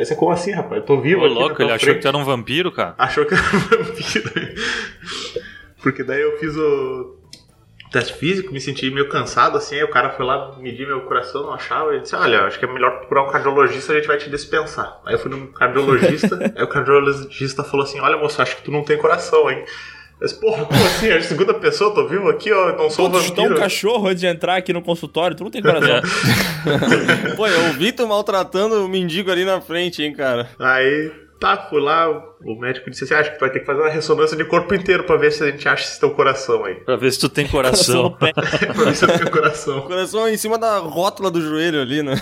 Aí 0.00 0.06
você, 0.06 0.16
como 0.16 0.30
assim, 0.32 0.50
rapaz? 0.52 0.80
Eu 0.80 0.86
tô 0.86 0.98
vivo 0.98 1.20
Ô, 1.26 1.28
na 1.28 1.34
louco, 1.34 1.56
tua 1.56 1.66
ele 1.66 1.72
achou 1.74 1.84
frente. 1.84 1.96
que 1.96 2.02
tu 2.02 2.08
era 2.08 2.16
um 2.16 2.24
vampiro, 2.24 2.72
cara. 2.72 2.94
Achou 2.96 3.26
que 3.26 3.34
era 3.34 3.42
um 3.42 3.58
vampiro. 3.84 4.54
Porque 5.82 6.02
daí 6.02 6.22
eu 6.22 6.38
fiz 6.38 6.56
o 6.56 7.18
teste 7.92 8.14
físico, 8.14 8.50
me 8.50 8.60
senti 8.62 8.90
meio 8.90 9.10
cansado, 9.10 9.58
assim, 9.58 9.74
aí 9.74 9.84
o 9.84 9.90
cara 9.90 10.08
foi 10.08 10.24
lá 10.24 10.56
medir 10.58 10.86
meu 10.86 11.02
coração, 11.02 11.42
não 11.42 11.52
achava, 11.52 11.94
e 11.96 12.00
disse, 12.00 12.14
olha, 12.16 12.44
acho 12.44 12.58
que 12.58 12.64
é 12.64 12.72
melhor 12.72 12.98
procurar 13.00 13.24
um 13.24 13.30
cardiologista, 13.30 13.92
a 13.92 13.96
gente 13.96 14.06
vai 14.06 14.16
te 14.16 14.30
dispensar. 14.30 14.98
Aí 15.04 15.14
eu 15.14 15.18
fui 15.18 15.30
no 15.30 15.48
cardiologista, 15.48 16.38
aí 16.56 16.62
o 16.64 16.68
cardiologista 16.68 17.62
falou 17.62 17.84
assim, 17.84 18.00
olha 18.00 18.16
moço, 18.16 18.40
acho 18.40 18.56
que 18.56 18.62
tu 18.62 18.70
não 18.70 18.82
tem 18.82 18.96
coração, 18.96 19.50
hein. 19.50 19.62
Eu 20.20 20.26
disse, 20.26 20.38
porra, 20.38 20.66
como 20.66 20.84
assim? 20.84 21.08
É 21.08 21.16
a 21.16 21.22
segunda 21.22 21.54
pessoa, 21.54 21.90
eu 21.90 21.94
tô 21.94 22.06
vivo 22.06 22.28
aqui, 22.28 22.52
ó, 22.52 22.68
eu 22.70 22.76
não 22.76 22.90
sou 22.90 23.08
Pô, 23.08 23.16
tu 23.18 23.22
chutou 23.22 23.44
vampiro. 23.44 23.58
um 23.58 23.62
cachorro 23.62 24.06
antes 24.08 24.20
de 24.20 24.26
entrar 24.26 24.56
aqui 24.56 24.70
no 24.72 24.82
consultório, 24.82 25.34
tu 25.34 25.44
não 25.44 25.50
tem 25.50 25.62
coração. 25.62 26.00
Pô, 27.36 27.46
eu 27.46 27.66
ouvi 27.68 27.90
tu 27.90 28.06
maltratando 28.06 28.84
o 28.84 28.88
mendigo 28.88 29.30
ali 29.30 29.44
na 29.46 29.62
frente, 29.62 30.02
hein, 30.02 30.12
cara. 30.12 30.50
Aí, 30.58 31.10
tá, 31.40 31.56
fui 31.70 31.80
lá, 31.80 32.06
o 32.44 32.54
médico 32.60 32.90
disse 32.90 33.04
assim, 33.04 33.14
acho 33.14 33.30
que 33.32 33.38
tu 33.38 33.40
vai 33.40 33.50
ter 33.50 33.60
que 33.60 33.66
fazer 33.66 33.80
uma 33.80 33.88
ressonância 33.90 34.36
de 34.36 34.44
corpo 34.44 34.74
inteiro 34.74 35.04
pra 35.04 35.16
ver 35.16 35.32
se 35.32 35.42
a 35.42 35.50
gente 35.50 35.66
acha 35.68 35.84
esse 35.84 35.98
teu 35.98 36.10
coração 36.10 36.64
aí. 36.64 36.74
Pra 36.76 36.96
ver 36.96 37.10
se 37.10 37.18
tu 37.18 37.28
tem 37.28 37.46
Coração 37.48 38.10
coração. 38.12 38.16
pé. 38.18 38.32
pra 38.72 38.84
ver 38.84 38.94
se 38.94 39.04
eu 39.04 39.08
tenho 39.18 39.30
coração. 39.30 39.80
Coração 39.88 40.28
em 40.28 40.36
cima 40.36 40.58
da 40.58 40.78
rótula 40.78 41.30
do 41.30 41.40
joelho 41.40 41.80
ali, 41.80 42.02
né? 42.02 42.14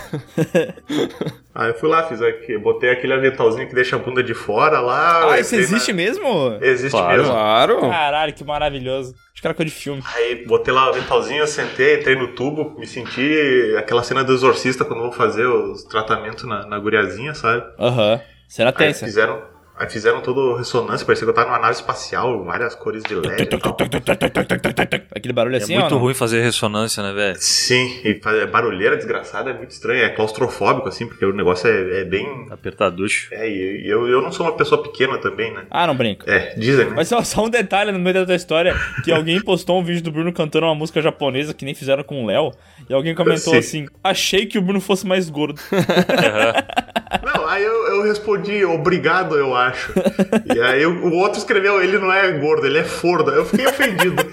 Aí 1.55 1.71
eu 1.71 1.75
fui 1.75 1.89
lá, 1.89 2.05
fiz 2.05 2.23
aqui, 2.23 2.57
botei 2.57 2.91
aquele 2.91 3.13
aventalzinho 3.13 3.67
que 3.69 3.75
deixa 3.75 3.97
a 3.97 3.99
bunda 3.99 4.23
de 4.23 4.33
fora 4.35 4.79
lá. 4.81 5.33
Ah, 5.33 5.41
isso 5.41 5.57
existe 5.57 5.89
na- 5.93 5.97
mesmo? 5.97 6.57
Existe 6.61 6.93
Claro. 6.93 7.17
mesmo. 7.19 7.33
Claro. 7.33 7.81
Caralho, 7.81 8.33
que 8.33 8.45
maravilhoso. 8.45 9.13
Acho 9.33 9.41
que 9.43 9.47
era 9.47 9.55
coisa 9.55 9.71
de 9.71 9.77
filme. 9.77 10.01
Aí 10.15 10.45
botei 10.47 10.73
lá 10.73 10.87
o 10.87 10.91
aventalzinho, 10.91 11.45
sentei, 11.49 11.99
entrei 11.99 12.15
no 12.15 12.29
tubo, 12.29 12.79
me 12.79 12.87
senti 12.87 13.75
aquela 13.77 14.03
cena 14.05 14.23
do 14.23 14.33
exorcista 14.33 14.85
quando 14.85 15.01
vão 15.03 15.11
fazer 15.13 15.47
os 15.47 15.83
tratamentos 15.85 16.45
na, 16.45 16.65
na 16.67 16.79
guriazinha, 16.79 17.35
sabe? 17.35 17.65
Aham. 17.79 18.21
Cena 18.49 18.71
Aí 18.71 18.77
tensa. 18.87 19.05
fizeram, 19.05 19.43
aí 19.79 19.89
fizeram 19.91 20.23
toda 20.23 20.55
a 20.55 20.59
ressonância, 20.59 21.05
parecia 21.07 21.27
que 21.27 21.31
eu 21.31 21.35
tava 21.35 21.49
numa 21.49 21.59
nave 21.59 21.75
espacial, 21.75 22.43
várias 22.45 22.75
cores 22.75 23.03
de 23.05 23.15
LED. 23.15 23.47
Aquele 25.15 25.33
barulho 25.35 25.55
É 25.55 25.59
assim, 25.59 25.77
ó. 25.77 25.81
muito 25.81 25.99
ruim 25.99 26.15
fazer 26.15 26.41
ressonância, 26.43 27.03
né, 27.03 27.13
velho? 27.13 27.37
Sim, 27.39 28.01
e 28.03 28.15
faz- 28.23 28.39
é 28.39 28.47
barulheira 28.47 28.97
desgraçada, 28.97 29.51
é 29.51 29.53
muito 29.53 29.71
estranho, 29.71 30.03
é 30.03 30.09
claustrofóbico, 30.09 30.89
assim, 30.89 31.07
porque 31.07 31.25
o 31.27 31.33
negócio 31.33 31.69
é, 31.69 32.01
é 32.01 32.05
bem. 32.05 32.47
Apertaducho. 32.51 33.29
É, 33.33 33.49
e 33.49 33.87
eu, 33.87 34.09
eu 34.09 34.23
não 34.23 34.33
sou 34.33 34.47
uma 34.47 34.57
pessoa 34.57 34.83
pequena 34.83 35.19
também, 35.19 35.53
né? 35.53 35.65
Ah, 35.71 35.87
não 35.87 35.95
brinca. 35.95 36.25
É, 36.31 36.55
dizem, 36.57 36.87
né? 36.87 36.93
Mas 36.97 37.09
só, 37.09 37.23
só 37.23 37.45
um 37.45 37.51
detalhe 37.51 37.93
no 37.93 37.99
meio 37.99 38.25
da 38.25 38.35
história, 38.35 38.75
que 39.05 39.13
alguém 39.13 39.41
postou 39.43 39.79
um 39.79 39.85
vídeo 39.85 40.03
do 40.03 40.11
Bruno 40.11 40.33
cantando 40.33 40.65
uma 40.67 40.75
música 40.75 41.03
japonesa 41.03 41.53
que 41.53 41.65
nem 41.67 41.75
fizeram 41.75 42.03
com 42.03 42.25
o 42.25 42.27
Léo, 42.27 42.53
e 42.89 42.95
alguém 42.95 43.15
comentou 43.15 43.53
Sim. 43.53 43.59
assim, 43.59 43.87
achei 44.03 44.47
que 44.47 44.59
o 44.59 44.63
Bruno 44.63 44.81
fosse 44.81 45.07
mais 45.07 45.29
gordo. 45.29 45.61
Aí 47.59 47.65
eu, 47.65 47.87
eu 47.89 48.03
respondi, 48.05 48.65
obrigado, 48.65 49.37
eu 49.37 49.53
acho. 49.55 49.93
E 50.55 50.61
aí 50.61 50.87
o, 50.87 51.13
outro 51.15 51.39
escreveu, 51.39 51.83
ele 51.83 51.99
não 51.99 52.13
é 52.13 52.31
gordo, 52.33 52.67
ele 52.67 52.79
é 52.79 52.85
fordo. 52.85 53.33
Eu 53.33 53.45
fiquei 53.45 53.67
ofendido. 53.67 54.23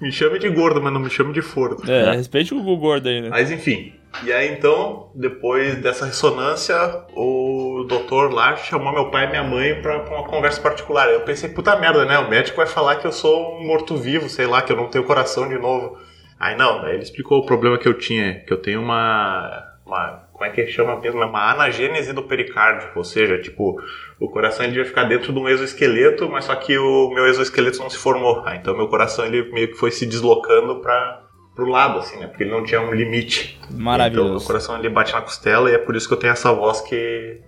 me 0.00 0.10
chame 0.10 0.38
de 0.38 0.48
gordo, 0.48 0.80
mas 0.80 0.90
não 0.92 1.00
me 1.00 1.10
chame 1.10 1.34
de 1.34 1.42
fordo. 1.42 1.90
É, 1.90 2.12
respeite 2.12 2.54
o 2.54 2.76
gordo 2.76 3.08
aí, 3.08 3.20
né? 3.20 3.28
Mas 3.28 3.50
enfim. 3.50 3.92
E 4.24 4.32
aí 4.32 4.52
então, 4.52 5.10
depois 5.14 5.76
dessa 5.76 6.06
ressonância, 6.06 6.74
o 7.14 7.84
doutor 7.86 8.32
lá 8.32 8.56
chamou 8.56 8.92
meu 8.92 9.10
pai 9.10 9.26
e 9.26 9.30
minha 9.30 9.44
mãe 9.44 9.82
pra, 9.82 10.00
pra 10.00 10.16
uma 10.16 10.26
conversa 10.26 10.60
particular. 10.60 11.08
Eu 11.08 11.20
pensei, 11.20 11.50
puta 11.50 11.76
merda, 11.76 12.04
né? 12.06 12.18
O 12.18 12.28
médico 12.28 12.56
vai 12.56 12.66
falar 12.66 12.96
que 12.96 13.06
eu 13.06 13.12
sou 13.12 13.58
um 13.58 13.66
morto-vivo, 13.66 14.28
sei 14.28 14.46
lá, 14.46 14.62
que 14.62 14.72
eu 14.72 14.76
não 14.76 14.88
tenho 14.88 15.04
coração 15.04 15.48
de 15.48 15.58
novo. 15.58 15.98
Aí 16.40 16.56
não, 16.56 16.80
daí 16.80 16.94
ele 16.94 17.02
explicou 17.02 17.38
o 17.38 17.46
problema 17.46 17.78
que 17.78 17.86
eu 17.86 17.94
tinha, 17.94 18.40
que 18.40 18.52
eu 18.52 18.58
tenho 18.58 18.80
uma. 18.80 19.74
uma 19.84 20.27
como 20.38 20.48
é 20.48 20.54
que 20.54 20.68
chama 20.68 20.94
mesmo? 21.00 21.20
É 21.20 21.26
Uma 21.26 21.50
anagênese 21.50 22.12
do 22.12 22.22
pericárdio. 22.22 22.90
Ou 22.94 23.02
seja, 23.02 23.40
tipo, 23.40 23.76
o 24.20 24.28
coração 24.28 24.64
ele 24.64 24.74
devia 24.74 24.86
ficar 24.86 25.02
dentro 25.02 25.32
de 25.32 25.38
um 25.38 25.48
exoesqueleto, 25.48 26.28
mas 26.30 26.44
só 26.44 26.54
que 26.54 26.78
o 26.78 27.10
meu 27.10 27.26
exoesqueleto 27.26 27.80
não 27.80 27.90
se 27.90 27.98
formou. 27.98 28.44
Ah, 28.46 28.54
então 28.54 28.76
meu 28.76 28.86
coração 28.86 29.26
ele 29.26 29.50
meio 29.50 29.66
que 29.66 29.74
foi 29.74 29.90
se 29.90 30.06
deslocando 30.06 30.80
para 30.80 31.24
pro 31.56 31.68
lado, 31.68 31.98
assim, 31.98 32.20
né? 32.20 32.28
Porque 32.28 32.44
ele 32.44 32.52
não 32.52 32.62
tinha 32.62 32.80
um 32.80 32.94
limite. 32.94 33.60
Maravilhoso. 33.68 34.26
Então 34.28 34.38
meu 34.38 34.46
coração 34.46 34.78
ele 34.78 34.88
bate 34.88 35.12
na 35.12 35.22
costela 35.22 35.68
e 35.68 35.74
é 35.74 35.78
por 35.78 35.96
isso 35.96 36.06
que 36.06 36.14
eu 36.14 36.18
tenho 36.18 36.32
essa 36.32 36.52
voz 36.52 36.80
que 36.82 37.40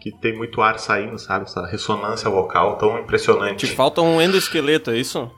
que 0.00 0.10
tem 0.10 0.34
muito 0.34 0.60
ar 0.62 0.78
saindo, 0.80 1.18
sabe? 1.18 1.44
Essa 1.44 1.64
ressonância 1.66 2.28
vocal 2.30 2.76
tão 2.78 2.98
impressionante. 2.98 3.66
Te 3.66 3.76
falta 3.76 4.00
um 4.00 4.20
endoesqueleto, 4.22 4.90
é 4.90 4.96
isso? 4.96 5.30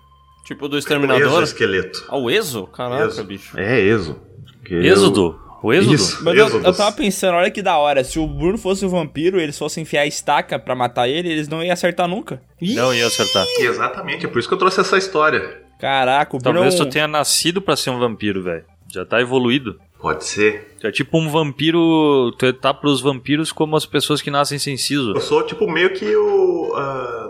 Tipo 0.44 0.68
do 0.68 0.78
Exterminador? 0.78 1.26
Exoesqueleto. 1.26 2.04
Ah, 2.08 2.16
o 2.16 2.30
Exo? 2.30 2.68
Caraca, 2.68 3.04
Exo. 3.04 3.24
bicho. 3.24 3.58
É 3.58 3.80
exo. 3.80 4.16
Que 4.64 4.74
Êxodo? 4.76 5.43
O 5.64 5.72
êxodo? 5.72 5.94
Isso. 5.94 6.22
Mas 6.22 6.36
eu, 6.36 6.62
eu 6.62 6.74
tava 6.74 6.92
pensando, 6.92 7.36
olha 7.36 7.50
que 7.50 7.62
da 7.62 7.78
hora, 7.78 8.04
se 8.04 8.18
o 8.18 8.26
Bruno 8.26 8.58
fosse 8.58 8.84
um 8.84 8.88
vampiro 8.90 9.40
e 9.40 9.42
eles 9.42 9.58
fossem 9.58 9.80
enfiar 9.82 10.02
a 10.02 10.06
estaca 10.06 10.58
pra 10.58 10.74
matar 10.74 11.08
ele, 11.08 11.30
eles 11.30 11.48
não 11.48 11.62
iam 11.62 11.72
acertar 11.72 12.06
nunca. 12.06 12.42
Não 12.60 12.92
ia 12.92 13.06
acertar. 13.06 13.46
Exatamente, 13.58 14.26
é 14.26 14.28
por 14.28 14.38
isso 14.38 14.46
que 14.46 14.52
eu 14.52 14.58
trouxe 14.58 14.80
essa 14.80 14.98
história. 14.98 15.62
Caraca, 15.80 16.36
o 16.36 16.38
Bruno 16.38 16.58
Talvez 16.60 16.74
é 16.74 16.84
tu 16.84 16.90
tenha 16.90 17.08
nascido 17.08 17.62
pra 17.62 17.76
ser 17.76 17.88
um 17.88 17.98
vampiro, 17.98 18.42
velho. 18.42 18.64
Já 18.92 19.06
tá 19.06 19.22
evoluído. 19.22 19.78
Pode 19.98 20.24
ser. 20.26 20.76
Tu 20.78 20.86
é 20.86 20.92
tipo 20.92 21.16
um 21.18 21.30
vampiro. 21.30 22.30
Tu 22.38 22.52
tá 22.52 22.74
pros 22.74 23.00
vampiros 23.00 23.50
como 23.50 23.74
as 23.74 23.86
pessoas 23.86 24.20
que 24.20 24.30
nascem 24.30 24.58
sem 24.58 24.76
siso. 24.76 25.12
Eu 25.14 25.20
sou 25.22 25.42
tipo 25.46 25.66
meio 25.66 25.94
que 25.94 26.14
o. 26.14 26.72
o- 26.74 27.23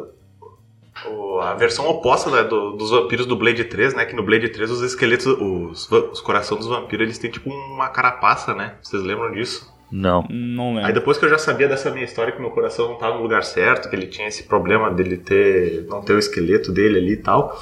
a 1.41 1.55
versão 1.55 1.87
oposta 1.89 2.31
né, 2.31 2.43
do- 2.45 2.73
dos 2.73 2.91
vampiros 2.91 3.27
do 3.27 3.37
Blade 3.37 3.65
3, 3.65 3.95
né? 3.95 4.05
Que 4.05 4.15
no 4.17 4.23
Blade 4.23 4.49
3 4.49 4.71
os 4.71 4.83
esqueletos, 4.83 5.27
os, 5.27 5.91
os 5.91 6.21
corações 6.21 6.61
dos 6.61 6.69
vampiros, 6.69 7.05
eles 7.05 7.19
têm 7.19 7.31
tipo 7.31 7.51
uma 7.51 7.89
carapaça, 7.89 8.55
né? 8.55 8.75
Vocês 8.83 9.03
lembram 9.03 9.33
disso? 9.33 9.73
Não. 9.93 10.27
Não 10.29 10.71
Aí 10.71 10.77
lembro. 10.77 10.93
depois 10.95 11.19
que 11.19 11.25
eu 11.25 11.29
já 11.29 11.39
sabia 11.39 11.69
dessa 11.69 11.91
minha 11.91 12.05
história 12.05 12.33
que 12.33 12.41
meu 12.41 12.51
coração 12.51 12.87
não 12.87 12.95
estava 12.95 13.17
no 13.17 13.23
lugar 13.23 13.45
certo, 13.45 13.89
que 13.89 13.95
ele 13.95 14.07
tinha 14.07 14.27
esse 14.27 14.43
problema 14.45 14.91
dele 14.91 15.19
ter 15.19 15.87
não 15.89 16.01
ter 16.03 16.15
o 16.15 16.19
esqueleto 16.19 16.73
dele 16.73 16.99
ali 16.99 17.13
e 17.13 17.17
tal. 17.19 17.57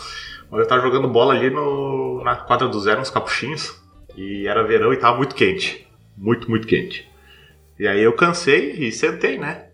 Mas 0.51 0.61
eu 0.61 0.67
tava 0.69 0.81
jogando 0.83 1.09
bola 1.09 1.35
ali 1.35 1.51
no, 1.51 2.23
na 2.25 2.37
quadra 2.37 2.69
do 2.69 2.79
zero, 2.81 3.01
nos 3.01 3.11
capuchinhos, 3.11 3.75
e 4.17 4.47
era 4.47 4.63
verão 4.63 4.93
e 4.93 4.97
tava 4.97 5.17
muito 5.17 5.35
quente. 5.35 5.87
Muito, 6.17 6.49
muito 6.49 6.67
quente. 6.67 7.09
E 7.79 7.87
aí 7.89 8.03
eu 8.03 8.13
cansei 8.13 8.73
e 8.73 8.93
sentei, 8.93 9.39
né? 9.39 9.67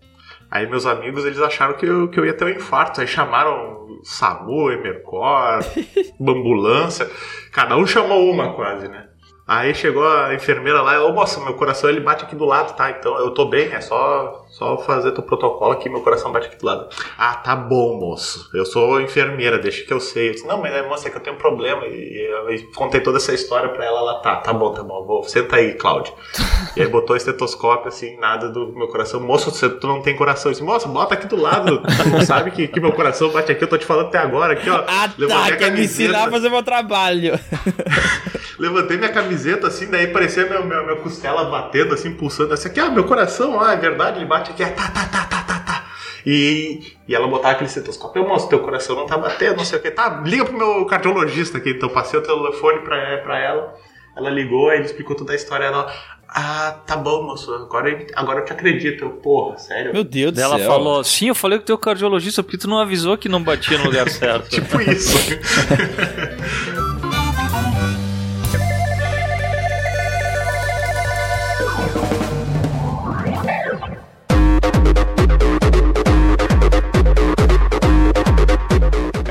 Aí 0.51 0.67
meus 0.67 0.85
amigos, 0.85 1.25
eles 1.25 1.39
acharam 1.39 1.75
que 1.75 1.85
eu, 1.85 2.07
que 2.09 2.19
eu 2.19 2.25
ia 2.25 2.33
ter 2.33 2.45
um 2.45 2.49
infarto. 2.49 3.01
Aí 3.01 3.07
chamaram 3.07 3.99
SAMU, 4.03 4.71
Emercor, 4.71 5.59
ambulância. 6.19 7.09
Cada 7.51 7.77
um 7.77 7.85
chamou 7.85 8.31
uma 8.31 8.53
quase, 8.53 8.87
né? 8.87 9.08
Aí 9.49 9.73
chegou 9.73 10.07
a 10.07 10.31
enfermeira 10.35 10.79
lá, 10.79 11.03
ô 11.03 11.11
moça, 11.11 11.39
meu 11.39 11.55
coração 11.55 11.89
ele 11.89 11.99
bate 11.99 12.23
aqui 12.23 12.35
do 12.35 12.45
lado, 12.45 12.75
tá? 12.75 12.91
Então 12.91 13.17
eu 13.17 13.31
tô 13.31 13.45
bem, 13.45 13.73
é 13.73 13.81
só, 13.81 14.45
só 14.47 14.77
fazer 14.77 15.11
teu 15.11 15.23
protocolo 15.23 15.71
aqui, 15.71 15.89
meu 15.89 16.01
coração 16.01 16.31
bate 16.31 16.45
aqui 16.45 16.57
do 16.59 16.67
lado. 16.67 16.87
Ah, 17.17 17.33
tá 17.33 17.55
bom, 17.55 17.99
moço. 17.99 18.47
Eu 18.53 18.63
sou 18.63 19.01
enfermeira, 19.01 19.57
deixa 19.57 19.83
que 19.83 19.91
eu 19.91 19.99
sei. 19.99 20.29
Eu 20.29 20.33
disse, 20.33 20.45
não, 20.45 20.61
mas 20.61 20.71
é, 20.71 20.87
moça, 20.87 21.07
é 21.07 21.11
que 21.11 21.17
eu 21.17 21.21
tenho 21.23 21.35
um 21.35 21.39
problema. 21.39 21.83
E 21.87 22.29
eu 22.29 22.71
contei 22.75 23.01
toda 23.01 23.17
essa 23.17 23.33
história 23.33 23.69
pra 23.69 23.83
ela, 23.83 23.97
ela, 23.97 24.19
tá, 24.19 24.35
tá 24.35 24.53
bom, 24.53 24.71
tá 24.71 24.83
bom, 24.83 25.03
vou, 25.03 25.23
senta 25.23 25.55
aí, 25.55 25.73
Cláudio. 25.73 26.13
E 26.77 26.81
aí 26.81 26.87
botou 26.87 27.15
o 27.15 27.17
estetoscópio, 27.17 27.87
assim, 27.87 28.15
nada 28.17 28.47
do 28.47 28.71
meu 28.73 28.87
coração. 28.87 29.19
Moço, 29.19 29.49
você, 29.49 29.67
tu 29.67 29.87
não 29.87 30.01
tem 30.01 30.15
coração. 30.15 30.49
Eu 30.49 30.53
disse, 30.53 30.63
moça, 30.63 30.87
bota 30.87 31.15
aqui 31.15 31.25
do 31.27 31.35
lado. 31.35 31.81
Tu 31.81 32.09
não 32.09 32.21
sabe 32.21 32.51
que, 32.51 32.67
que 32.67 32.79
meu 32.79 32.91
coração 32.91 33.31
bate 33.31 33.51
aqui, 33.51 33.63
eu 33.63 33.67
tô 33.67 33.77
te 33.77 33.85
falando 33.85 34.07
até 34.07 34.19
agora, 34.19 34.53
aqui, 34.53 34.69
ó. 34.69 34.83
Ah, 34.87 35.09
tá, 35.27 35.57
quer 35.57 35.71
me 35.71 35.83
ensinar 35.83 36.27
a 36.27 36.31
fazer 36.31 36.49
meu 36.49 36.61
trabalho. 36.61 37.37
Levantei 38.59 38.97
minha 38.97 39.11
camiseta 39.11 39.38
assim, 39.67 39.87
daí 39.87 40.07
parecia 40.07 40.45
meu, 40.47 40.65
meu, 40.65 40.83
minha 40.85 40.95
costela 40.97 41.45
batendo, 41.49 41.93
assim, 41.93 42.13
pulsando. 42.13 42.53
Assim, 42.53 42.69
aqui, 42.69 42.79
ah, 42.79 42.89
meu 42.89 43.03
coração, 43.05 43.59
ah, 43.61 43.73
é 43.73 43.77
verdade, 43.77 44.17
ele 44.19 44.25
bate 44.25 44.51
aqui, 44.51 44.63
é 44.63 44.69
tá, 44.69 44.89
tá, 44.89 45.05
tá, 45.05 45.25
tá, 45.25 45.41
tá, 45.43 45.59
tá. 45.59 45.85
E, 46.25 46.93
e 47.07 47.15
ela 47.15 47.27
botava 47.27 47.53
aquele 47.53 47.69
estetoscópio, 47.69 48.27
moço, 48.27 48.49
teu 48.49 48.59
coração 48.59 48.95
não 48.95 49.05
tá 49.05 49.17
batendo, 49.17 49.57
não 49.57 49.65
sei 49.65 49.79
o 49.79 49.81
que. 49.81 49.89
Tá, 49.91 50.21
liga 50.25 50.45
pro 50.45 50.57
meu 50.57 50.85
cardiologista 50.85 51.57
aqui. 51.57 51.71
Então 51.71 51.89
passei 51.89 52.19
o 52.19 52.23
telefone 52.23 52.79
pra, 52.81 53.17
pra 53.19 53.39
ela, 53.39 53.73
ela 54.17 54.29
ligou, 54.29 54.69
aí 54.69 54.77
ele 54.79 54.85
explicou 54.85 55.15
toda 55.15 55.31
a 55.31 55.35
história. 55.35 55.63
Ela, 55.65 55.91
ah, 56.27 56.75
tá 56.85 56.95
bom, 56.97 57.23
moço, 57.23 57.51
agora, 57.53 57.89
eu- 57.89 58.05
agora 58.15 58.41
eu 58.41 58.45
te 58.45 58.51
acredito. 58.51 59.05
Eu, 59.05 59.09
porra, 59.11 59.57
sério? 59.57 59.93
Meu 59.93 60.03
Deus 60.03 60.33
do 60.33 60.35
Daí 60.35 60.43
ela 60.43 60.57
céu. 60.59 60.67
falou: 60.67 61.03
Sim, 61.03 61.29
eu 61.29 61.35
falei 61.35 61.57
com 61.57 61.63
o 61.63 61.65
teu 61.67 61.77
cardiologista, 61.77 62.43
porque 62.43 62.57
tu 62.57 62.67
não 62.69 62.79
avisou 62.79 63.17
que 63.17 63.29
não 63.29 63.41
batia 63.41 63.77
no 63.77 63.85
lugar 63.85 64.07
certo. 64.11 64.49
Tipo 64.49 64.79
isso. 64.81 65.17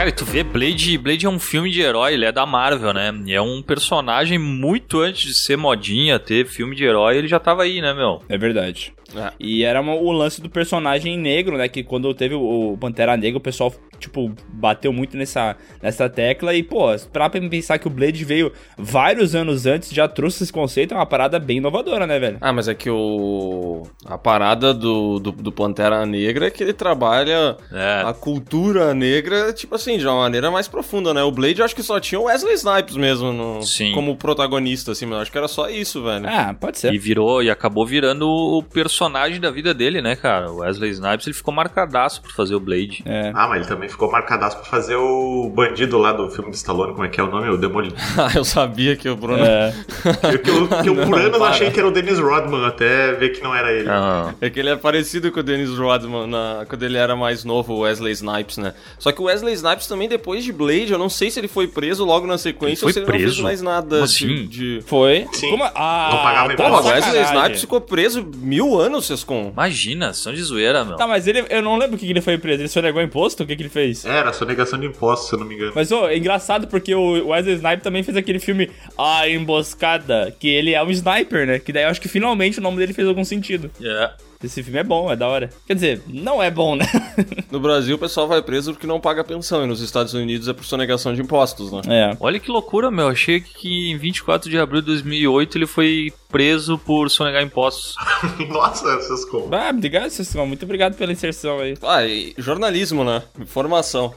Cara, 0.09 0.17
tu 0.17 0.25
vê 0.25 0.43
Blade, 0.43 0.97
Blade 0.97 1.27
é 1.27 1.29
um 1.29 1.38
filme 1.38 1.71
de 1.71 1.83
herói, 1.83 2.15
ele 2.15 2.25
é 2.25 2.33
da 2.33 2.47
Marvel, 2.47 2.95
né? 2.95 3.12
E 3.27 3.35
é 3.35 3.43
um 3.43 3.61
personagem 3.61 4.38
muito 4.38 5.00
antes 5.00 5.21
de 5.23 5.35
ser 5.35 5.59
modinha, 5.59 6.19
ter 6.19 6.47
filme 6.47 6.75
de 6.75 6.83
herói, 6.83 7.19
ele 7.19 7.29
já 7.29 7.38
tava 7.38 7.62
aí, 7.65 7.83
né, 7.83 7.93
meu? 7.93 8.23
É 8.27 8.38
verdade. 8.38 8.95
É. 9.15 9.33
E 9.38 9.65
era 9.65 9.81
uma- 9.83 9.95
o 9.95 10.11
lance 10.11 10.41
do 10.41 10.49
personagem 10.49 11.19
negro, 11.19 11.59
né? 11.59 11.69
Que 11.69 11.83
quando 11.83 12.12
teve 12.15 12.35
o, 12.35 12.73
o 12.73 12.79
Pantera 12.79 13.19
Negra, 13.19 13.37
o 13.37 13.41
pessoal 13.43 13.71
tipo, 13.99 14.33
bateu 14.52 14.93
muito 14.93 15.17
nessa, 15.17 15.57
nessa 15.83 16.09
tecla. 16.09 16.55
E, 16.55 16.62
pô, 16.62 16.87
pra 17.12 17.28
pensar 17.28 17.78
que 17.78 17.87
o 17.87 17.90
Blade 17.90 18.25
veio 18.25 18.52
vários 18.76 19.35
anos 19.35 19.67
antes, 19.67 19.90
já 19.90 20.07
trouxe 20.09 20.43
esse 20.43 20.52
conceito, 20.52 20.95
é 20.95 20.97
uma 20.97 21.07
parada 21.07 21.38
bem 21.38 21.59
inovadora, 21.59 22.07
né, 22.07 22.19
velho? 22.19 22.38
Ah, 22.40 22.52
mas 22.52 22.69
é 22.69 22.75
que 22.75 22.88
o. 22.90 23.83
A 24.07 24.17
parada 24.19 24.73
do, 24.75 25.19
do, 25.19 25.33
do 25.33 25.52
Pantera 25.52 26.05
Negra 26.07 26.47
é 26.47 26.50
que 26.50 26.62
ele 26.62 26.73
trabalha 26.73 27.57
É. 27.73 28.02
a 28.07 28.12
cultura 28.12 28.95
negra, 28.95 29.52
tipo 29.52 29.75
assim, 29.75 29.99
de 29.99 30.07
uma 30.07 30.17
maneira 30.21 30.50
mais 30.50 30.69
profunda, 30.69 31.12
né? 31.12 31.23
O 31.23 31.31
Blade 31.31 31.59
eu 31.61 31.64
acho 31.64 31.75
que 31.75 31.83
só 31.83 31.99
tinha 32.00 32.21
o 32.21 32.25
Wesley 32.25 32.55
Snipes 32.55 32.97
mesmo 32.97 33.33
no- 33.33 33.62
Sim. 33.62 33.93
como 33.93 34.17
protagonista, 34.17 34.93
assim, 34.93 35.07
mas 35.07 35.17
eu 35.17 35.23
acho 35.23 35.33
que 35.33 35.38
era 35.38 35.49
só 35.49 35.69
isso, 35.69 36.02
velho. 36.02 36.26
Ah, 36.28 36.55
pode 36.59 36.78
ser. 36.78 36.93
E 36.93 36.99
virou, 36.99 37.43
e 37.43 37.50
acabou 37.50 37.87
virando 37.87 38.26
o 38.28 38.62
personagem 38.62 39.40
da 39.40 39.50
vida 39.50 39.73
dele, 39.75 40.00
né, 40.02 40.17
cara? 40.17 40.50
O 40.50 40.59
Wesley 40.59 40.90
Snipes, 40.90 41.26
ele 41.26 41.35
ficou 41.35 41.52
marcadaço 41.55 42.23
por 42.23 42.33
fazer 42.33 42.55
o 42.55 42.61
Blade. 42.61 43.02
É. 43.05 43.31
Ah, 43.35 43.47
mas 43.49 43.59
ele 43.61 43.69
também 43.69 43.88
ficou 43.92 44.11
marcadaço 44.11 44.57
pra 44.57 44.66
fazer 44.66 44.97
o 44.97 45.50
bandido 45.54 45.99
lá 45.99 46.12
do 46.12 46.30
filme 46.30 46.50
do 46.50 46.54
Stallone, 46.54 46.92
como 46.92 47.04
é 47.04 47.09
que 47.09 47.21
é 47.21 47.23
o 47.25 47.30
nome? 47.30 47.49
O 47.49 47.57
Demolidor. 47.57 47.99
Ah, 48.18 48.30
eu 48.35 48.45
sabia 48.45 48.97
que 48.97 49.09
o 49.09 49.14
Bruno. 49.16 49.45
É. 49.45 49.73
Eu, 50.33 50.38
que 50.40 50.50
eu, 50.50 50.68
que 50.83 50.88
eu 50.88 50.95
por 50.97 51.09
Não, 51.09 51.18
anos 51.18 51.38
para. 51.38 51.49
achei 51.50 51.71
que 51.71 51.78
era 51.78 51.88
o 51.88 51.90
Dennis 51.90 52.18
Rodman, 52.18 52.64
até 52.66 53.12
ver 53.12 53.30
que 53.30 53.42
não 53.42 53.54
era 53.54 53.73
ele. 53.73 53.88
Ah, 53.88 54.35
É 54.40 54.50
que 54.50 54.59
ele 54.59 54.68
é 54.71 54.76
parecido 54.76 55.30
com 55.33 55.40
o 55.40 55.42
Dennis 55.42 55.71
Rodman 55.71 56.26
na- 56.26 56.64
quando 56.68 56.83
ele 56.83 56.97
era 56.97 57.14
mais 57.16 57.45
novo, 57.45 57.75
o 57.75 57.78
Wesley 57.80 58.12
Snipes, 58.12 58.59
né? 58.59 58.75
Só 58.99 59.12
que 59.12 59.21
o 59.21 59.25
Wesley 59.25 59.54
Snipes 59.54 59.87
também, 59.87 60.09
depois 60.09 60.45
de 60.45 60.52
Blade, 60.52 60.92
eu 60.92 60.99
não 60.99 61.09
sei 61.09 61.30
se 61.30 61.38
ele 61.40 61.49
foi 61.49 61.66
preso 61.68 62.04
logo 62.04 62.26
na 62.26 62.37
sequência 62.38 62.85
ou 62.87 62.92
foi 62.92 62.92
se 62.92 62.99
ele 62.99 63.07
não 63.07 63.12
fez 63.12 63.25
preso? 63.25 63.42
mais 63.42 63.62
nada 63.62 63.97
Como 63.97 63.99
de- 63.99 64.04
assim? 64.04 64.47
de... 64.47 64.83
Foi. 64.87 65.26
Sim. 65.33 65.50
Como? 65.50 65.64
Ah, 65.64 66.09
Não 66.12 66.23
pagava 66.23 66.57
tá 66.57 66.68
Porra, 66.68 66.83
o 66.83 66.87
Wesley. 66.88 67.23
Snipes 67.23 67.61
ficou 67.61 67.80
preso 67.80 68.26
mil 68.37 68.78
anos, 68.80 69.07
Sescon. 69.07 69.50
imagina, 69.52 70.12
são 70.12 70.33
de 70.33 70.42
zoeira, 70.42 70.85
meu. 70.85 70.97
Tá, 70.97 71.07
mas 71.07 71.26
ele, 71.26 71.45
eu 71.50 71.62
não 71.62 71.76
lembro 71.76 71.97
o 71.97 71.99
que 71.99 72.09
ele 72.11 72.21
foi 72.21 72.37
preso. 72.38 72.62
Ele 72.62 72.68
sonegou 72.68 73.00
imposto? 73.02 73.42
O 73.42 73.47
que, 73.47 73.54
que 73.57 73.62
ele 73.62 73.68
fez? 73.68 73.77
Era 74.04 74.32
sonegação 74.32 74.78
de 74.78 74.87
impostos, 74.87 75.28
se 75.28 75.35
eu 75.35 75.38
não 75.38 75.47
me 75.47 75.54
engano. 75.54 75.73
Mas, 75.75 75.90
ô, 75.90 76.08
é 76.08 76.16
engraçado 76.16 76.66
porque 76.66 76.94
o 76.94 77.28
Wesley 77.28 77.56
Sniper 77.56 77.80
também 77.80 78.02
fez 78.02 78.16
aquele 78.16 78.38
filme 78.38 78.70
A 78.97 79.28
Emboscada, 79.28 80.35
que 80.38 80.49
ele 80.49 80.75
é 80.75 80.82
um 80.82 80.90
sniper, 80.90 81.47
né? 81.47 81.58
Que 81.58 81.73
daí 81.73 81.85
eu 81.85 81.88
acho 81.88 82.00
que 82.00 82.08
finalmente 82.08 82.58
o 82.58 82.62
nome 82.62 82.76
dele 82.78 82.92
fez 82.92 83.06
algum 83.06 83.25
sentido. 83.25 83.70
É. 83.82 84.11
Esse 84.42 84.62
filme 84.62 84.78
é 84.78 84.85
bom, 84.85 85.11
é 85.11 85.16
da 85.16 85.26
hora. 85.26 85.50
Quer 85.66 85.75
dizer, 85.75 86.02
não 86.07 86.40
é 86.40 86.50
bom, 86.50 86.76
né? 86.76 86.87
No 87.50 87.59
Brasil, 87.59 87.97
o 87.97 87.99
pessoal 87.99 88.28
vai 88.28 88.42
preso 88.42 88.73
porque 88.73 88.87
não 88.87 89.00
paga 89.00 89.25
pensão, 89.25 89.64
e 89.64 89.66
nos 89.66 89.80
Estados 89.80 90.12
Unidos 90.12 90.49
é 90.49 90.52
por 90.52 90.64
sonegação 90.64 91.14
de 91.14 91.23
impostos, 91.23 91.73
né? 91.73 91.80
é. 91.88 92.16
Olha 92.21 92.38
que 92.38 92.50
loucura, 92.50 92.90
meu. 92.90 93.09
Achei 93.09 93.40
que 93.40 93.90
em 93.90 93.97
24 93.97 94.50
de 94.50 94.59
abril 94.59 94.83
de 94.83 94.88
2008 94.88 95.57
ele 95.57 95.66
foi 95.66 96.12
preso 96.28 96.76
por 96.76 97.11
sonegar 97.11 97.42
impostos. 97.42 97.95
Nossa, 98.50 98.90
essas 98.92 99.25
como. 99.25 99.52
Ah, 99.54 99.71
obrigado, 99.71 100.11
Cecil. 100.11 100.47
Muito 100.47 100.62
obrigado 100.62 100.95
pela 100.95 101.11
inserção 101.11 101.59
aí. 101.59 101.75
Ah, 101.83 102.04
e 102.04 102.35
jornalismo, 102.37 103.02
né? 103.02 103.23
Informação. 103.40 104.14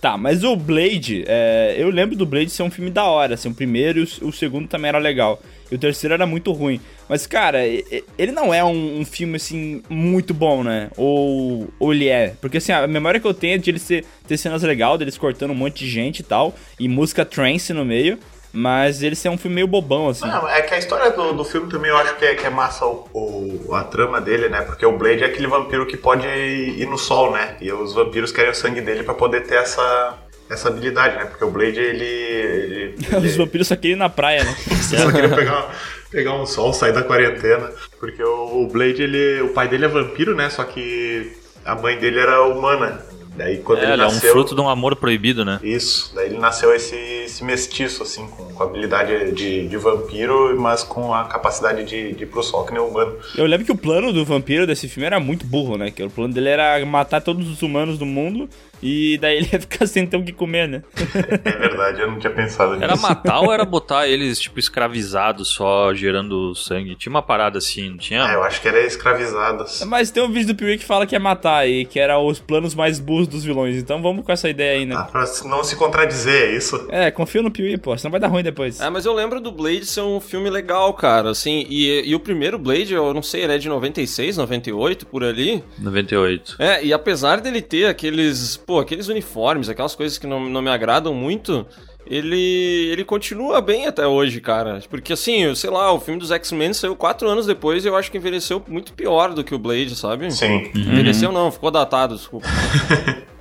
Tá, 0.00 0.18
mas 0.18 0.44
o 0.44 0.56
Blade, 0.56 1.24
é, 1.26 1.76
eu 1.78 1.88
lembro 1.88 2.16
do 2.16 2.26
Blade 2.26 2.50
ser 2.50 2.64
um 2.64 2.70
filme 2.70 2.90
da 2.90 3.04
hora, 3.04 3.34
assim, 3.34 3.48
o 3.48 3.54
primeiro 3.54 4.00
e 4.00 4.02
o, 4.02 4.28
o 4.28 4.32
segundo 4.32 4.68
também 4.68 4.88
era 4.88 4.98
legal. 4.98 5.40
E 5.72 5.74
o 5.74 5.78
terceiro 5.78 6.12
era 6.12 6.26
muito 6.26 6.52
ruim. 6.52 6.78
Mas, 7.08 7.26
cara, 7.26 7.66
ele 7.66 8.30
não 8.30 8.52
é 8.52 8.62
um, 8.62 9.00
um 9.00 9.04
filme, 9.06 9.36
assim, 9.36 9.82
muito 9.88 10.34
bom, 10.34 10.62
né? 10.62 10.90
Ou, 10.98 11.66
ou 11.80 11.94
ele 11.94 12.08
é? 12.08 12.34
Porque, 12.42 12.58
assim, 12.58 12.72
a 12.72 12.86
memória 12.86 13.18
que 13.18 13.26
eu 13.26 13.32
tenho 13.32 13.54
é 13.54 13.58
de 13.58 13.70
ele 13.70 13.78
ser, 13.78 14.04
ter 14.28 14.36
cenas 14.36 14.62
legais, 14.62 14.98
deles 14.98 15.16
cortando 15.16 15.52
um 15.52 15.54
monte 15.54 15.78
de 15.86 15.90
gente 15.90 16.20
e 16.20 16.22
tal, 16.22 16.54
e 16.78 16.86
música 16.88 17.24
trance 17.24 17.72
no 17.72 17.86
meio, 17.86 18.18
mas 18.52 19.02
ele 19.02 19.14
ser 19.16 19.30
um 19.30 19.38
filme 19.38 19.54
meio 19.54 19.66
bobão, 19.66 20.10
assim. 20.10 20.26
Não, 20.26 20.46
é 20.46 20.60
que 20.60 20.74
a 20.74 20.78
história 20.78 21.10
do, 21.10 21.32
do 21.32 21.42
filme 21.42 21.70
também 21.70 21.90
eu 21.90 21.96
acho 21.96 22.16
que 22.16 22.24
é, 22.26 22.34
que 22.34 22.46
é 22.46 22.50
massa 22.50 22.84
o, 22.84 23.08
o- 23.14 23.74
a 23.74 23.82
trama 23.82 24.20
dele, 24.20 24.50
né? 24.50 24.60
Porque 24.60 24.84
o 24.84 24.98
Blade 24.98 25.22
é 25.22 25.26
aquele 25.26 25.46
vampiro 25.46 25.86
que 25.86 25.96
pode 25.96 26.26
ir, 26.26 26.80
ir 26.82 26.86
no 26.86 26.98
sol, 26.98 27.32
né? 27.32 27.56
E 27.62 27.72
os 27.72 27.94
vampiros 27.94 28.30
querem 28.30 28.50
o 28.50 28.54
sangue 28.54 28.82
dele 28.82 29.04
pra 29.04 29.14
poder 29.14 29.46
ter 29.46 29.54
essa, 29.54 30.18
essa 30.50 30.68
habilidade, 30.68 31.16
né? 31.16 31.24
Porque 31.26 31.44
o 31.44 31.50
Blade, 31.50 31.78
ele. 31.80 32.04
ele, 32.04 32.94
Os 33.08 33.12
ele 33.12 33.28
vampiros 33.30 33.68
só 33.68 33.76
queriam 33.76 33.96
ir 33.96 33.98
na 33.98 34.08
praia, 34.08 34.44
né? 34.44 34.54
só 34.82 35.10
queria 35.10 35.28
pegar, 35.34 35.74
pegar 36.10 36.34
um 36.34 36.46
sol, 36.46 36.72
sair 36.72 36.92
da 36.92 37.02
quarentena. 37.02 37.70
Porque 37.98 38.22
o, 38.22 38.62
o 38.62 38.68
Blade, 38.68 39.02
ele. 39.02 39.40
O 39.42 39.48
pai 39.54 39.68
dele 39.68 39.84
é 39.86 39.88
vampiro, 39.88 40.34
né? 40.34 40.50
Só 40.50 40.64
que 40.64 41.32
a 41.64 41.74
mãe 41.74 41.98
dele 41.98 42.18
era 42.20 42.42
humana. 42.42 43.00
Daí 43.34 43.58
quando 43.58 43.78
É, 43.78 43.84
ele 43.84 43.92
ele 43.94 44.02
é 44.02 44.06
um 44.06 44.12
nasceu. 44.12 44.30
fruto 44.32 44.54
de 44.54 44.60
um 44.60 44.68
amor 44.68 44.94
proibido, 44.96 45.42
né? 45.42 45.58
Isso, 45.62 46.12
daí 46.14 46.26
ele 46.26 46.38
nasceu 46.38 46.74
esse, 46.74 46.96
esse 47.24 47.44
mestiço, 47.44 48.02
assim, 48.02 48.26
com, 48.28 48.44
com 48.52 48.62
habilidade 48.62 49.32
de, 49.32 49.68
de 49.68 49.76
vampiro, 49.76 50.58
mas 50.60 50.82
com 50.82 51.14
a 51.14 51.24
capacidade 51.24 51.84
de, 51.84 52.12
de 52.12 52.24
ir 52.24 52.26
pro 52.26 52.42
sol 52.42 52.64
que 52.64 52.72
nem 52.72 52.82
humano. 52.82 53.16
Eu 53.36 53.46
lembro 53.46 53.64
que 53.64 53.72
o 53.72 53.76
plano 53.76 54.12
do 54.12 54.24
vampiro 54.24 54.66
desse 54.66 54.88
filme 54.88 55.06
era 55.06 55.20
muito 55.20 55.46
burro, 55.46 55.76
né? 55.76 55.90
Que 55.90 56.02
o 56.02 56.10
plano 56.10 56.34
dele 56.34 56.48
era 56.48 56.84
matar 56.84 57.20
todos 57.20 57.48
os 57.48 57.62
humanos 57.62 57.98
do 57.98 58.06
mundo 58.06 58.48
e 58.82 59.16
daí 59.18 59.36
ele 59.36 59.48
ia 59.52 59.60
ficar 59.60 59.86
sem 59.86 60.06
ter 60.06 60.16
o 60.16 60.24
que 60.24 60.32
comer, 60.32 60.68
né? 60.68 60.82
É 60.96 61.52
verdade, 61.52 62.00
eu 62.00 62.10
não 62.10 62.18
tinha 62.18 62.32
pensado 62.32 62.72
nisso. 62.72 62.84
Era 62.84 62.96
matar 62.96 63.40
ou 63.40 63.52
era 63.52 63.64
botar 63.64 64.08
eles, 64.08 64.40
tipo, 64.40 64.58
escravizados 64.58 65.48
só 65.48 65.94
gerando 65.94 66.54
sangue? 66.54 66.96
Tinha 66.96 67.10
uma 67.10 67.22
parada 67.22 67.58
assim, 67.58 67.90
não 67.90 67.98
tinha? 67.98 68.24
Ah, 68.24 68.32
eu 68.32 68.42
acho 68.42 68.60
que 68.60 68.68
era 68.68 68.80
escravizados. 68.80 69.84
Mas 69.84 70.10
tem 70.10 70.22
um 70.22 70.32
vídeo 70.32 70.48
do 70.48 70.56
Piuí 70.56 70.76
que 70.76 70.84
fala 70.84 71.06
que 71.06 71.14
é 71.14 71.18
matar 71.18 71.68
e 71.68 71.84
que 71.84 72.00
era 72.00 72.18
os 72.18 72.40
planos 72.40 72.74
mais 72.74 72.98
burros 72.98 73.28
dos 73.28 73.44
vilões. 73.44 73.76
Então 73.76 74.02
vamos 74.02 74.24
com 74.24 74.32
essa 74.32 74.48
ideia 74.48 74.78
aí, 74.78 74.86
né? 74.86 74.96
Ah, 74.96 75.04
pra 75.04 75.24
não 75.44 75.62
se 75.62 75.76
contradizer, 75.76 76.50
é 76.50 76.56
isso? 76.56 76.88
É, 76.90 77.10
confia 77.12 77.42
no 77.42 77.50
Piuí, 77.50 77.76
pô, 77.76 77.96
senão 77.96 78.10
vai 78.10 78.20
dar 78.20 78.28
ruim 78.28 78.42
depois. 78.42 78.80
É, 78.80 78.90
mas 78.90 79.06
eu 79.06 79.12
lembro 79.12 79.40
do 79.40 79.52
Blade 79.52 79.86
ser 79.86 80.00
um 80.00 80.20
filme 80.20 80.50
legal, 80.50 80.92
cara, 80.94 81.30
assim, 81.30 81.66
e, 81.68 82.02
e 82.04 82.14
o 82.14 82.20
primeiro 82.20 82.58
Blade, 82.58 82.94
eu 82.94 83.14
não 83.14 83.22
sei, 83.22 83.44
ele 83.44 83.54
é 83.54 83.58
de 83.58 83.68
96, 83.68 84.36
98, 84.36 85.06
por 85.06 85.22
ali. 85.22 85.62
98. 85.78 86.56
É, 86.58 86.84
e 86.84 86.92
apesar 86.92 87.40
dele 87.40 87.62
ter 87.62 87.86
aqueles, 87.86 88.56
pô, 88.56 88.80
aqueles 88.80 89.08
uniformes, 89.08 89.68
aquelas 89.68 89.94
coisas 89.94 90.18
que 90.18 90.26
não, 90.26 90.48
não 90.48 90.62
me 90.62 90.70
agradam 90.70 91.14
muito, 91.14 91.66
ele, 92.06 92.88
ele 92.90 93.04
continua 93.04 93.60
bem 93.60 93.86
até 93.86 94.06
hoje, 94.06 94.40
cara. 94.40 94.80
Porque 94.88 95.12
assim, 95.12 95.44
eu 95.44 95.56
sei 95.56 95.70
lá, 95.70 95.92
o 95.92 96.00
filme 96.00 96.20
dos 96.20 96.30
X-Men 96.30 96.72
saiu 96.72 96.96
quatro 96.96 97.28
anos 97.28 97.46
depois 97.46 97.84
e 97.84 97.88
eu 97.88 97.96
acho 97.96 98.10
que 98.10 98.18
envelheceu 98.18 98.62
muito 98.68 98.92
pior 98.92 99.32
do 99.32 99.44
que 99.44 99.54
o 99.54 99.58
Blade, 99.58 99.94
sabe? 99.96 100.30
Sim. 100.30 100.70
Envelheceu 100.74 101.32
não, 101.32 101.50
ficou 101.50 101.70
datado, 101.70 102.16
desculpa. 102.16 102.46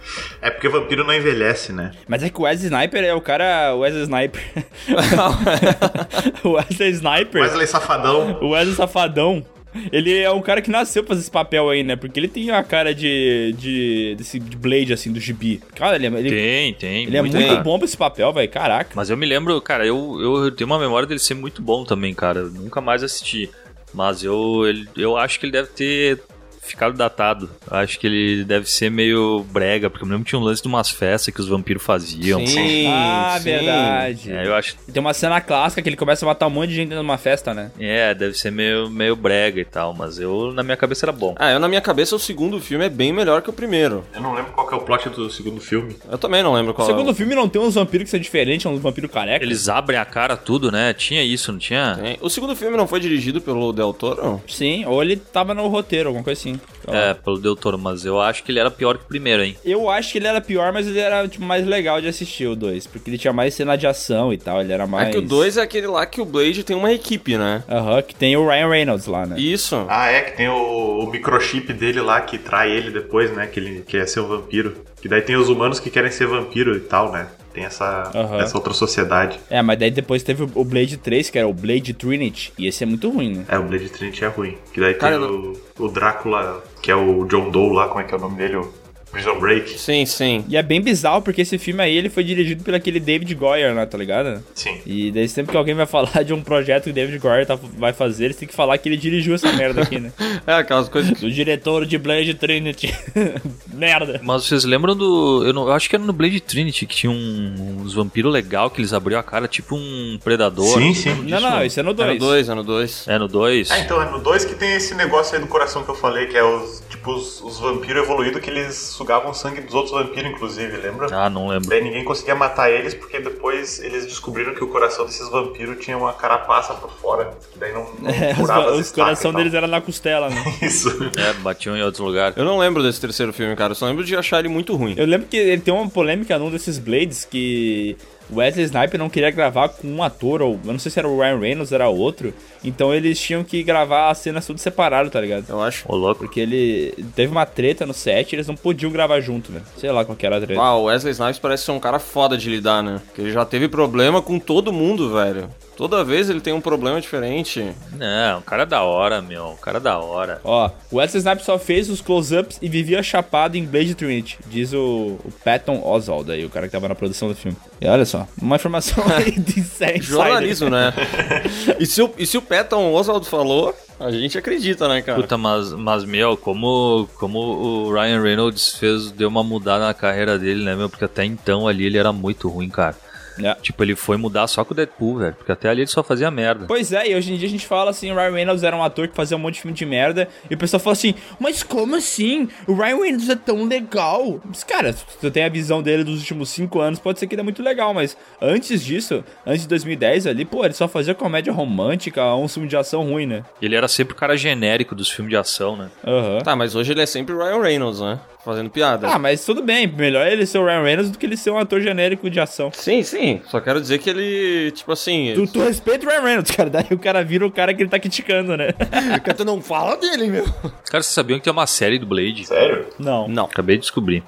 É 0.41 0.49
porque 0.49 0.67
vampiro 0.67 1.03
não 1.03 1.13
envelhece, 1.13 1.71
né? 1.71 1.91
Mas 2.07 2.23
é 2.23 2.29
que 2.29 2.39
o 2.39 2.43
Wesley 2.43 2.65
Sniper 2.65 3.03
é 3.03 3.13
o 3.13 3.21
cara. 3.21 3.75
O 3.75 3.79
Wesley 3.79 4.03
Sniper. 4.03 4.41
o 6.43 6.49
Wesley 6.53 6.89
Sniper. 6.89 7.41
Wesley 7.43 7.67
Safadão. 7.67 8.39
O 8.41 8.49
Wesley 8.49 8.75
Safadão. 8.75 9.45
Ele 9.91 10.17
é 10.19 10.29
um 10.31 10.41
cara 10.41 10.61
que 10.61 10.69
nasceu 10.69 11.03
pra 11.03 11.09
fazer 11.09 11.21
esse 11.21 11.31
papel 11.31 11.69
aí, 11.69 11.83
né? 11.83 11.95
Porque 11.95 12.19
ele 12.19 12.27
tem 12.27 12.51
a 12.51 12.61
cara 12.63 12.93
de. 12.93 13.53
de. 13.57 14.15
desse 14.17 14.39
de 14.39 14.57
Blade, 14.57 14.91
assim, 14.93 15.11
do 15.11 15.19
gibi. 15.19 15.61
Cara, 15.75 15.95
ele, 15.95 16.07
é- 16.07 16.19
ele, 16.19 16.29
Tem, 16.29 16.73
tem. 16.73 17.03
ele 17.05 17.17
é 17.17 17.21
muito 17.21 17.63
bom 17.63 17.77
pra 17.77 17.85
esse 17.85 17.97
papel, 17.97 18.31
velho. 18.33 18.49
Caraca. 18.49 18.91
Mas 18.95 19.09
eu 19.09 19.17
me 19.17 19.25
lembro, 19.25 19.59
cara, 19.61 19.85
eu, 19.85 20.17
eu 20.21 20.51
tenho 20.51 20.67
uma 20.69 20.79
memória 20.79 21.07
dele 21.07 21.19
ser 21.19 21.33
muito 21.35 21.61
bom 21.61 21.83
também, 21.85 22.13
cara. 22.13 22.39
Eu 22.39 22.51
nunca 22.51 22.81
mais 22.81 23.03
assisti. 23.03 23.49
Mas 23.93 24.23
eu, 24.23 24.65
ele- 24.67 24.87
eu 24.95 25.17
acho 25.17 25.39
que 25.39 25.45
ele 25.45 25.51
deve 25.53 25.69
ter 25.69 26.19
ficado 26.61 26.95
datado. 26.95 27.49
Eu 27.69 27.77
acho 27.77 27.99
que 27.99 28.07
ele 28.07 28.43
deve 28.43 28.69
ser 28.69 28.89
meio 28.89 29.45
brega, 29.51 29.89
porque 29.89 30.03
eu 30.03 30.07
me 30.07 30.13
lembro 30.13 30.25
que 30.25 30.29
tinha 30.29 30.39
um 30.39 30.43
lance 30.43 30.61
de 30.61 30.67
umas 30.67 30.89
festas 30.89 31.33
que 31.33 31.41
os 31.41 31.47
vampiros 31.47 31.83
faziam. 31.83 32.45
Sim, 32.45 32.87
ah, 32.87 33.35
sim. 33.37 33.43
verdade. 33.43 34.31
É, 34.31 34.47
eu 34.47 34.55
acho. 34.55 34.75
Tem 34.91 35.01
uma 35.01 35.13
cena 35.13 35.41
clássica 35.41 35.81
que 35.81 35.89
ele 35.89 35.97
começa 35.97 36.25
a 36.25 36.27
matar 36.27 36.47
um 36.47 36.51
monte 36.51 36.69
de 36.69 36.75
gente 36.75 36.93
numa 36.93 37.17
festa, 37.17 37.53
né? 37.53 37.71
É, 37.79 38.13
deve 38.13 38.37
ser 38.37 38.51
meio, 38.51 38.89
meio 38.89 39.15
brega 39.15 39.59
e 39.59 39.65
tal, 39.65 39.93
mas 39.93 40.19
eu, 40.19 40.51
na 40.53 40.63
minha 40.63 40.77
cabeça, 40.77 41.05
era 41.05 41.11
bom. 41.11 41.35
Ah, 41.37 41.51
eu 41.51 41.59
na 41.59 41.67
minha 41.67 41.81
cabeça 41.81 42.15
o 42.15 42.19
segundo 42.19 42.59
filme 42.59 42.85
é 42.85 42.89
bem 42.89 43.11
melhor 43.11 43.41
que 43.41 43.49
o 43.49 43.53
primeiro. 43.53 44.03
Eu 44.13 44.21
não 44.21 44.33
lembro 44.33 44.51
qual 44.51 44.67
que 44.67 44.73
é 44.73 44.77
o 44.77 44.81
plot 44.81 45.09
do 45.09 45.29
segundo 45.29 45.59
filme. 45.59 45.95
Eu 46.09 46.17
também 46.17 46.43
não 46.43 46.53
lembro 46.53 46.71
O 46.71 46.73
qual 46.75 46.87
segundo 46.87 47.11
é. 47.11 47.13
filme 47.13 47.35
não 47.35 47.49
tem 47.49 47.61
uns 47.61 47.75
vampiros 47.75 48.05
que 48.05 48.11
são 48.11 48.19
diferentes, 48.19 48.65
uns 48.65 48.79
vampiros 48.79 49.11
careca. 49.11 49.43
Eles 49.43 49.67
abrem 49.67 49.99
a 49.99 50.05
cara 50.05 50.37
tudo, 50.37 50.71
né? 50.71 50.93
Tinha 50.93 51.23
isso, 51.23 51.51
não 51.51 51.59
tinha? 51.59 51.97
Tem. 52.01 52.17
O 52.21 52.29
segundo 52.29 52.55
filme 52.55 52.77
não 52.77 52.87
foi 52.87 52.99
dirigido 52.99 53.41
pelo 53.41 53.73
Del 53.73 53.93
Toro? 53.93 54.41
Sim, 54.47 54.85
ou 54.85 55.01
ele 55.01 55.15
tava 55.15 55.53
no 55.53 55.67
roteiro, 55.67 56.09
alguma 56.09 56.23
coisa 56.23 56.39
assim. 56.39 56.50
É, 56.87 57.13
pelo 57.13 57.39
Del 57.39 57.55
Toro, 57.55 57.77
mas 57.77 58.05
eu 58.05 58.19
acho 58.19 58.43
que 58.43 58.51
ele 58.51 58.59
era 58.59 58.71
pior 58.71 58.97
que 58.97 59.05
o 59.05 59.07
primeiro, 59.07 59.43
hein? 59.43 59.55
Eu 59.63 59.89
acho 59.89 60.11
que 60.11 60.17
ele 60.17 60.27
era 60.27 60.41
pior, 60.41 60.73
mas 60.73 60.87
ele 60.87 60.99
era 60.99 61.27
tipo, 61.27 61.43
mais 61.43 61.65
legal 61.65 62.01
de 62.01 62.07
assistir, 62.07 62.47
o 62.47 62.55
2. 62.55 62.87
Porque 62.87 63.09
ele 63.09 63.17
tinha 63.17 63.33
mais 63.33 63.53
cena 63.53 63.75
de 63.77 63.85
ação 63.85 64.33
e 64.33 64.37
tal, 64.37 64.61
ele 64.61 64.73
era 64.73 64.87
mais... 64.87 65.09
É 65.09 65.11
que 65.11 65.17
o 65.17 65.21
2 65.21 65.57
é 65.57 65.61
aquele 65.61 65.87
lá 65.87 66.05
que 66.05 66.21
o 66.21 66.25
Blade 66.25 66.63
tem 66.63 66.75
uma 66.75 66.91
equipe, 66.91 67.37
né? 67.37 67.63
Aham, 67.69 68.01
que 68.01 68.15
tem 68.15 68.35
o 68.35 68.47
Ryan 68.47 68.69
Reynolds 68.69 69.05
lá, 69.07 69.25
né? 69.25 69.39
Isso. 69.39 69.85
Ah, 69.87 70.09
é, 70.11 70.21
que 70.21 70.37
tem 70.37 70.49
o, 70.49 70.99
o 70.99 71.09
microchip 71.11 71.71
dele 71.73 72.01
lá 72.01 72.21
que 72.21 72.37
trai 72.37 72.71
ele 72.71 72.89
depois, 72.91 73.31
né? 73.31 73.47
Que 73.47 73.59
ele 73.59 73.81
quer 73.81 74.07
ser 74.07 74.19
um 74.21 74.27
vampiro. 74.27 74.75
Que 75.01 75.07
daí 75.07 75.21
tem 75.21 75.35
os 75.35 75.49
humanos 75.49 75.79
que 75.79 75.89
querem 75.89 76.11
ser 76.11 76.27
vampiro 76.27 76.75
e 76.75 76.79
tal, 76.79 77.11
né? 77.11 77.27
Tem 77.53 77.65
essa, 77.65 78.09
Aham. 78.15 78.39
essa 78.39 78.57
outra 78.57 78.73
sociedade. 78.73 79.39
É, 79.49 79.61
mas 79.61 79.77
daí 79.77 79.91
depois 79.91 80.23
teve 80.23 80.43
o- 80.43 80.51
o 80.55 80.63
Blade 80.63 80.97
3, 80.97 81.29
que 81.29 81.37
era 81.37 81.47
o 81.47 81.53
Blade 81.53 81.93
Trinity, 81.93 82.53
e 82.57 82.65
esse 82.67 82.83
é 82.83 82.87
muito 82.87 83.09
ruim, 83.09 83.35
né? 83.37 83.45
É, 83.49 83.57
o 83.59 83.63
Blade 83.63 83.89
Trinity 83.89 84.23
é 84.23 84.27
ruim. 84.27 84.57
Que 84.73 84.79
daí 84.79 84.93
Cara, 84.93 85.17
tem 85.19 85.27
o, 85.27 85.57
o 85.79 85.87
Drácula, 85.89 86.63
que 86.81 86.89
é 86.89 86.95
o 86.95 87.25
John 87.25 87.49
Doe 87.49 87.73
lá, 87.75 87.87
como 87.89 87.99
é 87.99 88.03
que 88.03 88.13
é 88.13 88.17
o 88.17 88.21
nome 88.21 88.37
dele? 88.37 88.55
O 88.57 88.71
Prison 89.11 89.39
Break. 89.39 89.77
Sim, 89.79 90.05
sim. 90.05 90.45
E 90.47 90.55
é 90.57 90.63
bem 90.63 90.81
bizarro, 90.81 91.21
porque 91.21 91.41
esse 91.41 91.57
filme 91.57 91.83
aí 91.83 91.95
ele 91.95 92.09
foi 92.09 92.23
dirigido 92.23 92.63
por 92.63 92.73
aquele 92.73 92.99
David 92.99 93.33
Goyer, 93.35 93.73
né, 93.73 93.85
tá 93.85 93.97
ligado? 93.97 94.43
Sim. 94.55 94.79
E 94.85 95.11
daí 95.11 95.27
sempre 95.27 95.51
que 95.51 95.57
alguém 95.57 95.75
vai 95.75 95.85
falar 95.85 96.23
de 96.23 96.33
um 96.33 96.41
projeto 96.41 96.85
que 96.85 96.89
o 96.91 96.93
David 96.93 97.17
Goyer 97.19 97.45
tá- 97.45 97.57
vai 97.77 97.93
fazer, 97.93 98.25
eles 98.25 98.37
têm 98.37 98.47
que 98.47 98.55
falar 98.55 98.77
que 98.77 98.87
ele 98.87 98.97
dirigiu 98.97 99.35
essa 99.35 99.51
merda 99.53 99.81
aqui, 99.81 99.99
né? 99.99 100.11
É 100.47 100.53
aquelas 100.53 100.89
coisas 100.89 101.11
que. 101.13 101.21
Do 101.21 101.31
diretor 101.31 101.85
de 101.85 101.97
Blade 101.97 102.33
Trinity. 102.33 102.93
merda. 103.73 104.19
Mas 104.23 104.45
vocês 104.45 104.63
lembram 104.63 104.95
do. 104.95 105.43
Eu, 105.45 105.53
não, 105.53 105.67
eu 105.67 105.73
acho 105.73 105.89
que 105.89 105.95
era 105.95 106.03
no 106.03 106.13
Blade 106.13 106.39
Trinity 106.41 106.85
que 106.85 106.95
tinha 106.95 107.11
um, 107.11 107.81
uns 107.81 107.93
vampiros 107.93 108.31
legal 108.31 108.69
que 108.69 108.81
eles 108.81 108.93
abriam 108.93 109.19
a 109.19 109.23
cara, 109.23 109.47
tipo 109.47 109.75
um 109.75 110.19
predador. 110.23 110.79
Sim, 110.79 110.93
sim. 110.93 111.13
Não, 111.27 111.39
não, 111.39 111.63
isso 111.63 111.79
é 111.79 111.83
no 111.83 111.91
É 111.91 111.93
no 111.93 112.17
2. 112.17 112.19
2, 112.19 112.49
é 112.49 112.55
no 112.55 112.63
2. 112.63 113.07
É 113.07 113.19
no 113.19 113.27
2? 113.27 113.71
Ah, 113.71 113.79
então 113.79 114.01
é 114.01 114.09
no 114.09 114.19
2 114.19 114.45
que 114.45 114.55
tem 114.55 114.73
esse 114.73 114.95
negócio 114.95 115.35
aí 115.35 115.41
do 115.41 115.47
coração 115.47 115.83
que 115.83 115.89
eu 115.89 115.95
falei, 115.95 116.27
que 116.27 116.37
é 116.37 116.43
os, 116.43 116.83
tipo, 116.89 117.11
os, 117.11 117.41
os 117.41 117.59
vampiros 117.59 118.03
evoluídos 118.03 118.41
que 118.41 118.49
eles 118.49 118.75
sugavam 119.01 119.33
sangue 119.33 119.61
dos 119.61 119.73
outros 119.73 119.91
vampiros, 119.91 120.31
inclusive, 120.31 120.77
lembra? 120.77 121.07
Ah, 121.11 121.29
não 121.29 121.47
lembro. 121.47 121.67
Daí 121.67 121.83
ninguém 121.83 122.03
conseguia 122.03 122.35
matar 122.35 122.71
eles 122.71 122.93
porque 122.93 123.19
depois 123.19 123.79
eles 123.79 124.05
descobriram 124.05 124.53
que 124.53 124.63
o 124.63 124.67
coração 124.67 125.05
desses 125.05 125.27
vampiros 125.29 125.83
tinha 125.83 125.97
uma 125.97 126.13
carapaça 126.13 126.73
por 126.75 126.91
fora. 126.91 127.33
Daí 127.55 127.73
não, 127.73 127.87
não 127.99 128.11
É, 128.21 128.33
os, 128.33 128.79
os 128.79 128.91
coração 128.91 129.33
deles 129.33 129.53
era 129.53 129.67
na 129.67 129.81
costela, 129.81 130.29
né? 130.29 130.43
Isso. 130.61 130.89
É, 131.17 131.33
batiam 131.33 131.75
em 131.75 131.81
outro 131.81 132.03
lugar. 132.03 132.33
Eu 132.35 132.45
não 132.45 132.59
lembro 132.59 132.83
desse 132.83 133.01
terceiro 133.01 133.33
filme, 133.33 133.55
cara. 133.55 133.71
Eu 133.71 133.75
só 133.75 133.85
lembro 133.85 134.03
de 134.03 134.15
achar 134.15 134.39
ele 134.39 134.49
muito 134.49 134.75
ruim. 134.75 134.93
Eu 134.97 135.07
lembro 135.07 135.27
que 135.27 135.37
ele 135.37 135.61
tem 135.61 135.73
uma 135.73 135.89
polêmica 135.89 136.37
num 136.37 136.51
desses 136.51 136.77
Blades 136.77 137.25
que 137.25 137.97
Wesley 138.31 138.65
Sniper 138.65 138.99
não 138.99 139.09
queria 139.09 139.31
gravar 139.31 139.69
com 139.69 139.87
um 139.87 140.03
ator, 140.03 140.41
ou 140.41 140.59
eu 140.65 140.71
não 140.71 140.79
sei 140.79 140.91
se 140.91 140.99
era 140.99 141.07
o 141.07 141.19
Ryan 141.19 141.39
Reynolds, 141.39 141.71
era 141.71 141.89
outro. 141.89 142.33
Então 142.63 142.93
eles 142.93 143.19
tinham 143.19 143.43
que 143.43 143.63
gravar 143.63 144.09
as 144.09 144.19
cenas 144.19 144.45
tudo 144.45 144.59
separado, 144.59 145.09
tá 145.09 145.19
ligado? 145.19 145.45
Eu 145.49 145.61
acho. 145.61 145.85
Ô, 145.87 145.95
louco. 145.95 146.19
Porque 146.19 146.39
ele 146.39 146.93
teve 147.15 147.31
uma 147.31 147.45
treta 147.45 147.85
no 147.85 147.93
set 147.93 148.31
e 148.31 148.35
eles 148.35 148.47
não 148.47 148.55
podiam 148.55 148.91
gravar 148.91 149.19
junto, 149.19 149.51
né? 149.51 149.61
Sei 149.77 149.91
lá 149.91 150.05
qual 150.05 150.15
que 150.15 150.25
era 150.25 150.37
a 150.37 150.41
treta. 150.41 150.61
Ah, 150.61 150.75
o 150.75 150.83
Wesley 150.83 151.11
Snipes 151.11 151.39
parece 151.39 151.63
ser 151.63 151.71
um 151.71 151.79
cara 151.79 151.99
foda 151.99 152.37
de 152.37 152.49
lidar, 152.49 152.83
né? 152.83 153.01
Porque 153.07 153.21
ele 153.21 153.31
já 153.31 153.45
teve 153.45 153.67
problema 153.67 154.21
com 154.21 154.39
todo 154.39 154.71
mundo, 154.71 155.13
velho. 155.13 155.49
Toda 155.75 156.03
vez 156.03 156.29
ele 156.29 156.41
tem 156.41 156.53
um 156.53 156.61
problema 156.61 157.01
diferente. 157.01 157.71
Não, 157.93 158.39
o 158.39 158.41
cara 158.43 158.63
é 158.63 158.65
da 158.65 158.83
hora, 158.83 159.21
meu. 159.21 159.47
O 159.47 159.57
cara 159.57 159.77
é 159.77 159.81
da 159.81 159.97
hora. 159.97 160.39
Ó, 160.43 160.69
o 160.91 160.97
Wesley 160.97 161.19
Snipes 161.19 161.45
só 161.45 161.57
fez 161.57 161.89
os 161.89 162.01
close-ups 162.01 162.59
e 162.61 162.69
vivia 162.69 163.01
chapado 163.01 163.57
em 163.57 163.65
Blade 163.65 163.95
Trinity, 163.95 164.37
diz 164.47 164.73
o, 164.73 165.17
o 165.23 165.31
Patton 165.43 165.81
Oswald 165.83 166.31
aí, 166.31 166.45
o 166.45 166.49
cara 166.49 166.67
que 166.67 166.71
tava 166.71 166.87
na 166.87 166.95
produção 166.95 167.29
do 167.29 167.35
filme. 167.35 167.57
E 167.81 167.87
olha 167.87 168.05
só, 168.05 168.27
uma 168.39 168.57
informação 168.57 169.03
aí 169.09 169.31
de 169.31 169.59
insider. 169.59 170.03
Jornalismo, 170.03 170.69
né? 170.69 170.93
e, 171.79 171.85
se 171.87 171.99
o, 172.03 172.13
e 172.15 172.27
se 172.27 172.37
o 172.37 172.41
Patton 172.41 172.93
Oswald 172.93 173.27
falou, 173.27 173.75
a 173.99 174.11
gente 174.11 174.37
acredita, 174.37 174.87
né, 174.87 175.01
cara? 175.01 175.19
Puta, 175.19 175.35
mas, 175.35 175.73
mas 175.73 176.05
meu, 176.05 176.37
como, 176.37 177.09
como 177.15 177.39
o 177.39 177.91
Ryan 177.91 178.21
Reynolds 178.21 178.75
fez, 178.75 179.09
deu 179.09 179.27
uma 179.27 179.43
mudada 179.43 179.87
na 179.87 179.95
carreira 179.95 180.37
dele, 180.37 180.63
né, 180.63 180.75
meu? 180.75 180.89
Porque 180.89 181.05
até 181.05 181.25
então 181.25 181.67
ali 181.67 181.87
ele 181.87 181.97
era 181.97 182.13
muito 182.13 182.47
ruim, 182.47 182.69
cara. 182.69 182.95
É. 183.39 183.55
Tipo, 183.55 183.83
ele 183.83 183.95
foi 183.95 184.17
mudar 184.17 184.47
só 184.47 184.63
com 184.63 184.73
o 184.73 184.75
Deadpool, 184.75 185.17
velho. 185.17 185.35
Porque 185.35 185.51
até 185.51 185.69
ali 185.69 185.81
ele 185.81 185.87
só 185.87 186.03
fazia 186.03 186.29
merda. 186.31 186.65
Pois 186.67 186.91
é, 186.91 187.09
e 187.09 187.15
hoje 187.15 187.33
em 187.33 187.37
dia 187.37 187.47
a 187.47 187.51
gente 187.51 187.65
fala 187.65 187.91
assim, 187.91 188.11
o 188.11 188.15
Ryan 188.15 188.31
Reynolds 188.31 188.63
era 188.63 188.75
um 188.75 188.83
ator 188.83 189.07
que 189.07 189.15
fazia 189.15 189.37
um 189.37 189.39
monte 189.39 189.55
de 189.55 189.61
filme 189.61 189.75
de 189.75 189.85
merda, 189.85 190.27
e 190.49 190.53
o 190.53 190.57
pessoal 190.57 190.79
fala 190.79 190.93
assim, 190.93 191.15
mas 191.39 191.63
como 191.63 191.95
assim? 191.95 192.49
O 192.67 192.73
Ryan 192.73 192.97
Reynolds 192.97 193.29
é 193.29 193.35
tão 193.35 193.65
legal. 193.65 194.39
Mas, 194.45 194.63
cara, 194.63 194.93
se 194.93 195.05
tu 195.19 195.31
tem 195.31 195.43
a 195.43 195.49
visão 195.49 195.81
dele 195.81 196.03
dos 196.03 196.19
últimos 196.19 196.49
cinco 196.49 196.79
anos, 196.79 196.99
pode 196.99 197.19
ser 197.19 197.27
que 197.27 197.35
ele 197.35 197.41
é 197.41 197.43
muito 197.43 197.63
legal, 197.63 197.93
mas 197.93 198.17
antes 198.41 198.83
disso, 198.83 199.23
antes 199.45 199.63
de 199.63 199.67
2010 199.69 200.27
ali, 200.27 200.45
pô, 200.45 200.63
ele 200.65 200.73
só 200.73 200.87
fazia 200.87 201.13
comédia 201.13 201.53
romântica, 201.53 202.35
um 202.35 202.47
filme 202.47 202.67
de 202.67 202.77
ação 202.77 203.03
ruim, 203.03 203.25
né? 203.25 203.43
Ele 203.61 203.75
era 203.75 203.87
sempre 203.87 204.13
o 204.13 204.17
cara 204.17 204.37
genérico 204.37 204.95
dos 204.95 205.09
filmes 205.09 205.29
de 205.29 205.37
ação, 205.37 205.75
né? 205.75 205.89
Aham. 206.05 206.39
Tá, 206.39 206.55
mas 206.55 206.75
hoje 206.75 206.91
ele 206.91 207.01
é 207.01 207.05
sempre 207.05 207.33
o 207.33 207.37
Ryan 207.37 207.61
Reynolds, 207.61 207.99
né? 208.01 208.19
Fazendo 208.43 208.69
piada. 208.69 209.07
Ah, 209.07 209.19
mas 209.19 209.45
tudo 209.45 209.61
bem, 209.61 209.87
melhor 209.87 210.25
ele 210.25 210.45
ser 210.45 210.57
o 210.57 210.65
Ryan 210.65 210.83
Reynolds 210.83 211.11
do 211.11 211.17
que 211.17 211.25
ele 211.25 211.37
ser 211.37 211.51
um 211.51 211.57
ator 211.57 211.79
genérico 211.79 212.29
de 212.29 212.39
ação. 212.39 212.71
Sim, 212.73 213.03
sim. 213.03 213.41
Só 213.47 213.59
quero 213.59 213.79
dizer 213.79 213.99
que 213.99 214.09
ele, 214.09 214.71
tipo 214.71 214.91
assim. 214.91 215.33
Tu, 215.35 215.47
tu 215.47 215.59
respeita 215.59 216.05
o 216.05 216.09
Ryan 216.09 216.21
Reynolds, 216.21 216.55
cara, 216.55 216.69
daí 216.69 216.87
o 216.91 216.97
cara 216.97 217.23
vira 217.23 217.45
o 217.45 217.51
cara 217.51 217.73
que 217.73 217.83
ele 217.83 217.89
tá 217.89 217.99
criticando, 217.99 218.57
né? 218.57 218.69
tu 219.37 219.45
não 219.45 219.61
fala 219.61 219.95
dele, 219.95 220.27
meu. 220.27 220.45
Cara, 220.89 221.03
vocês 221.03 221.07
sabiam 221.07 221.37
que 221.37 221.43
tem 221.43 221.53
uma 221.53 221.67
série 221.67 221.99
do 221.99 222.05
Blade? 222.05 222.45
Sério? 222.45 222.87
Não. 222.97 223.27
Não. 223.27 223.45
Acabei 223.45 223.77
de 223.77 223.81
descobrir. 223.81 224.23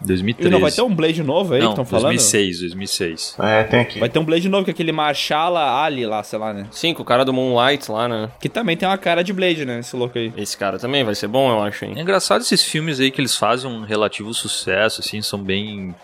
E 0.00 0.06
2013. 0.06 0.50
não 0.50 0.60
vai 0.60 0.70
ter 0.70 0.82
um 0.82 0.94
Blade 0.94 1.22
novo 1.22 1.54
aí 1.54 1.60
Não, 1.60 1.68
que 1.68 1.72
estão 1.72 1.84
falando? 1.84 2.14
2006, 2.14 2.60
2006. 2.60 3.36
É, 3.40 3.64
tem 3.64 3.80
aqui. 3.80 3.98
Vai 3.98 4.08
ter 4.08 4.18
um 4.18 4.24
Blade 4.24 4.48
novo, 4.48 4.64
que 4.64 4.70
é 4.70 4.72
aquele 4.72 4.92
Marshala 4.92 5.82
Ali 5.82 6.06
lá, 6.06 6.22
sei 6.22 6.38
lá, 6.38 6.52
né? 6.52 6.66
Sim, 6.70 6.94
com 6.94 7.02
o 7.02 7.04
cara 7.04 7.24
do 7.24 7.32
Moonlight 7.32 7.90
lá, 7.90 8.08
né? 8.08 8.30
Que 8.40 8.48
também 8.48 8.76
tem 8.76 8.88
uma 8.88 8.96
cara 8.98 9.24
de 9.24 9.32
Blade, 9.32 9.64
né? 9.64 9.80
Esse 9.80 9.96
louco 9.96 10.16
aí. 10.18 10.32
Esse 10.36 10.56
cara 10.56 10.78
também 10.78 11.02
vai 11.02 11.14
ser 11.14 11.26
bom, 11.26 11.50
eu 11.50 11.62
acho, 11.62 11.84
hein? 11.84 11.94
É 11.96 12.00
engraçado 12.00 12.42
esses 12.42 12.62
filmes 12.62 13.00
aí 13.00 13.10
que 13.10 13.20
eles 13.20 13.36
fazem 13.36 13.68
um 13.70 13.82
relativo 13.82 14.32
sucesso, 14.32 15.00
assim, 15.00 15.20
são 15.20 15.38
bem. 15.42 15.94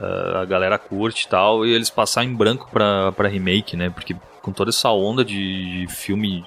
ah, 0.00 0.40
a 0.42 0.44
galera 0.44 0.76
curte 0.78 1.24
e 1.26 1.28
tal, 1.28 1.64
e 1.64 1.72
eles 1.72 1.88
passar 1.88 2.24
em 2.24 2.34
branco 2.34 2.68
pra, 2.72 3.12
pra 3.12 3.28
remake, 3.28 3.76
né? 3.76 3.90
Porque 3.90 4.16
com 4.42 4.52
toda 4.52 4.70
essa 4.70 4.90
onda 4.90 5.24
de 5.24 5.86
filme 5.88 6.44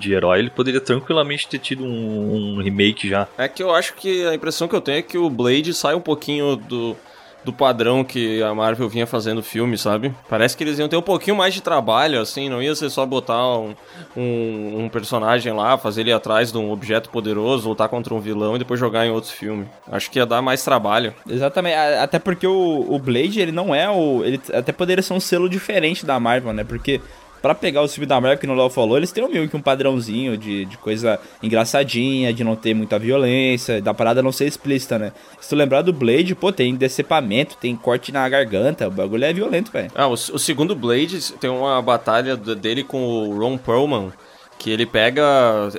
de 0.00 0.12
herói, 0.12 0.40
ele 0.40 0.50
poderia 0.50 0.80
tranquilamente 0.80 1.46
ter 1.46 1.58
tido 1.58 1.84
um, 1.84 2.56
um 2.56 2.62
remake 2.62 3.08
já. 3.08 3.28
É 3.38 3.46
que 3.46 3.62
eu 3.62 3.74
acho 3.74 3.94
que 3.94 4.26
a 4.26 4.34
impressão 4.34 4.66
que 4.66 4.74
eu 4.74 4.80
tenho 4.80 4.98
é 4.98 5.02
que 5.02 5.18
o 5.18 5.30
Blade 5.30 5.72
sai 5.74 5.94
um 5.94 6.00
pouquinho 6.00 6.56
do, 6.56 6.96
do 7.44 7.52
padrão 7.52 8.04
que 8.04 8.42
a 8.42 8.54
Marvel 8.54 8.88
vinha 8.88 9.06
fazendo 9.06 9.42
filme, 9.42 9.78
sabe? 9.78 10.14
Parece 10.28 10.56
que 10.56 10.64
eles 10.64 10.78
iam 10.78 10.88
ter 10.88 10.96
um 10.96 11.02
pouquinho 11.02 11.36
mais 11.36 11.54
de 11.54 11.62
trabalho, 11.62 12.20
assim, 12.20 12.48
não 12.48 12.62
ia 12.62 12.74
ser 12.74 12.90
só 12.90 13.06
botar 13.06 13.58
um, 13.58 13.74
um, 14.16 14.84
um 14.84 14.88
personagem 14.88 15.52
lá, 15.52 15.78
fazer 15.78 16.02
ele 16.02 16.12
atrás 16.12 16.52
de 16.52 16.58
um 16.58 16.70
objeto 16.70 17.10
poderoso, 17.10 17.68
lutar 17.68 17.88
contra 17.88 18.14
um 18.14 18.20
vilão 18.20 18.56
e 18.56 18.58
depois 18.58 18.78
jogar 18.78 19.06
em 19.06 19.10
outro 19.10 19.30
filme. 19.30 19.66
Acho 19.90 20.10
que 20.10 20.18
ia 20.18 20.26
dar 20.26 20.42
mais 20.42 20.64
trabalho. 20.64 21.14
Exatamente, 21.28 21.76
até 21.76 22.18
porque 22.18 22.46
o, 22.46 22.86
o 22.88 22.98
Blade, 22.98 23.40
ele 23.40 23.52
não 23.52 23.74
é 23.74 23.88
o... 23.88 24.22
Ele 24.24 24.40
até 24.52 24.72
poderia 24.72 25.02
ser 25.02 25.14
um 25.14 25.20
selo 25.20 25.48
diferente 25.48 26.04
da 26.04 26.18
Marvel, 26.20 26.52
né? 26.52 26.64
Porque 26.64 27.00
pra 27.40 27.54
pegar 27.54 27.82
o 27.82 27.88
filme 27.88 28.06
da 28.06 28.20
Marvel, 28.20 28.38
que 28.38 28.46
no 28.46 28.54
Léo 28.54 28.70
falou, 28.70 28.96
eles 28.96 29.12
têm 29.12 29.26
meio 29.28 29.48
que 29.48 29.56
um 29.56 29.62
padrãozinho 29.62 30.36
de, 30.36 30.64
de 30.64 30.78
coisa 30.78 31.18
engraçadinha, 31.42 32.32
de 32.32 32.44
não 32.44 32.56
ter 32.56 32.74
muita 32.74 32.98
violência, 32.98 33.80
da 33.80 33.94
parada 33.94 34.22
não 34.22 34.32
ser 34.32 34.46
explícita, 34.46 34.98
né? 34.98 35.12
Se 35.40 35.48
tu 35.48 35.56
lembrar 35.56 35.82
do 35.82 35.92
Blade, 35.92 36.34
pô, 36.34 36.52
tem 36.52 36.74
decepamento, 36.74 37.56
tem 37.56 37.74
corte 37.74 38.12
na 38.12 38.28
garganta, 38.28 38.88
o 38.88 38.90
bagulho 38.90 39.24
é 39.24 39.32
violento, 39.32 39.72
velho. 39.72 39.90
Ah, 39.94 40.08
o, 40.08 40.12
o 40.12 40.38
segundo 40.38 40.74
Blade 40.74 41.32
tem 41.34 41.50
uma 41.50 41.80
batalha 41.80 42.36
dele 42.36 42.84
com 42.84 43.02
o 43.02 43.38
Ron 43.38 43.56
Perlman, 43.56 44.12
que 44.60 44.70
ele 44.70 44.84
pega. 44.84 45.24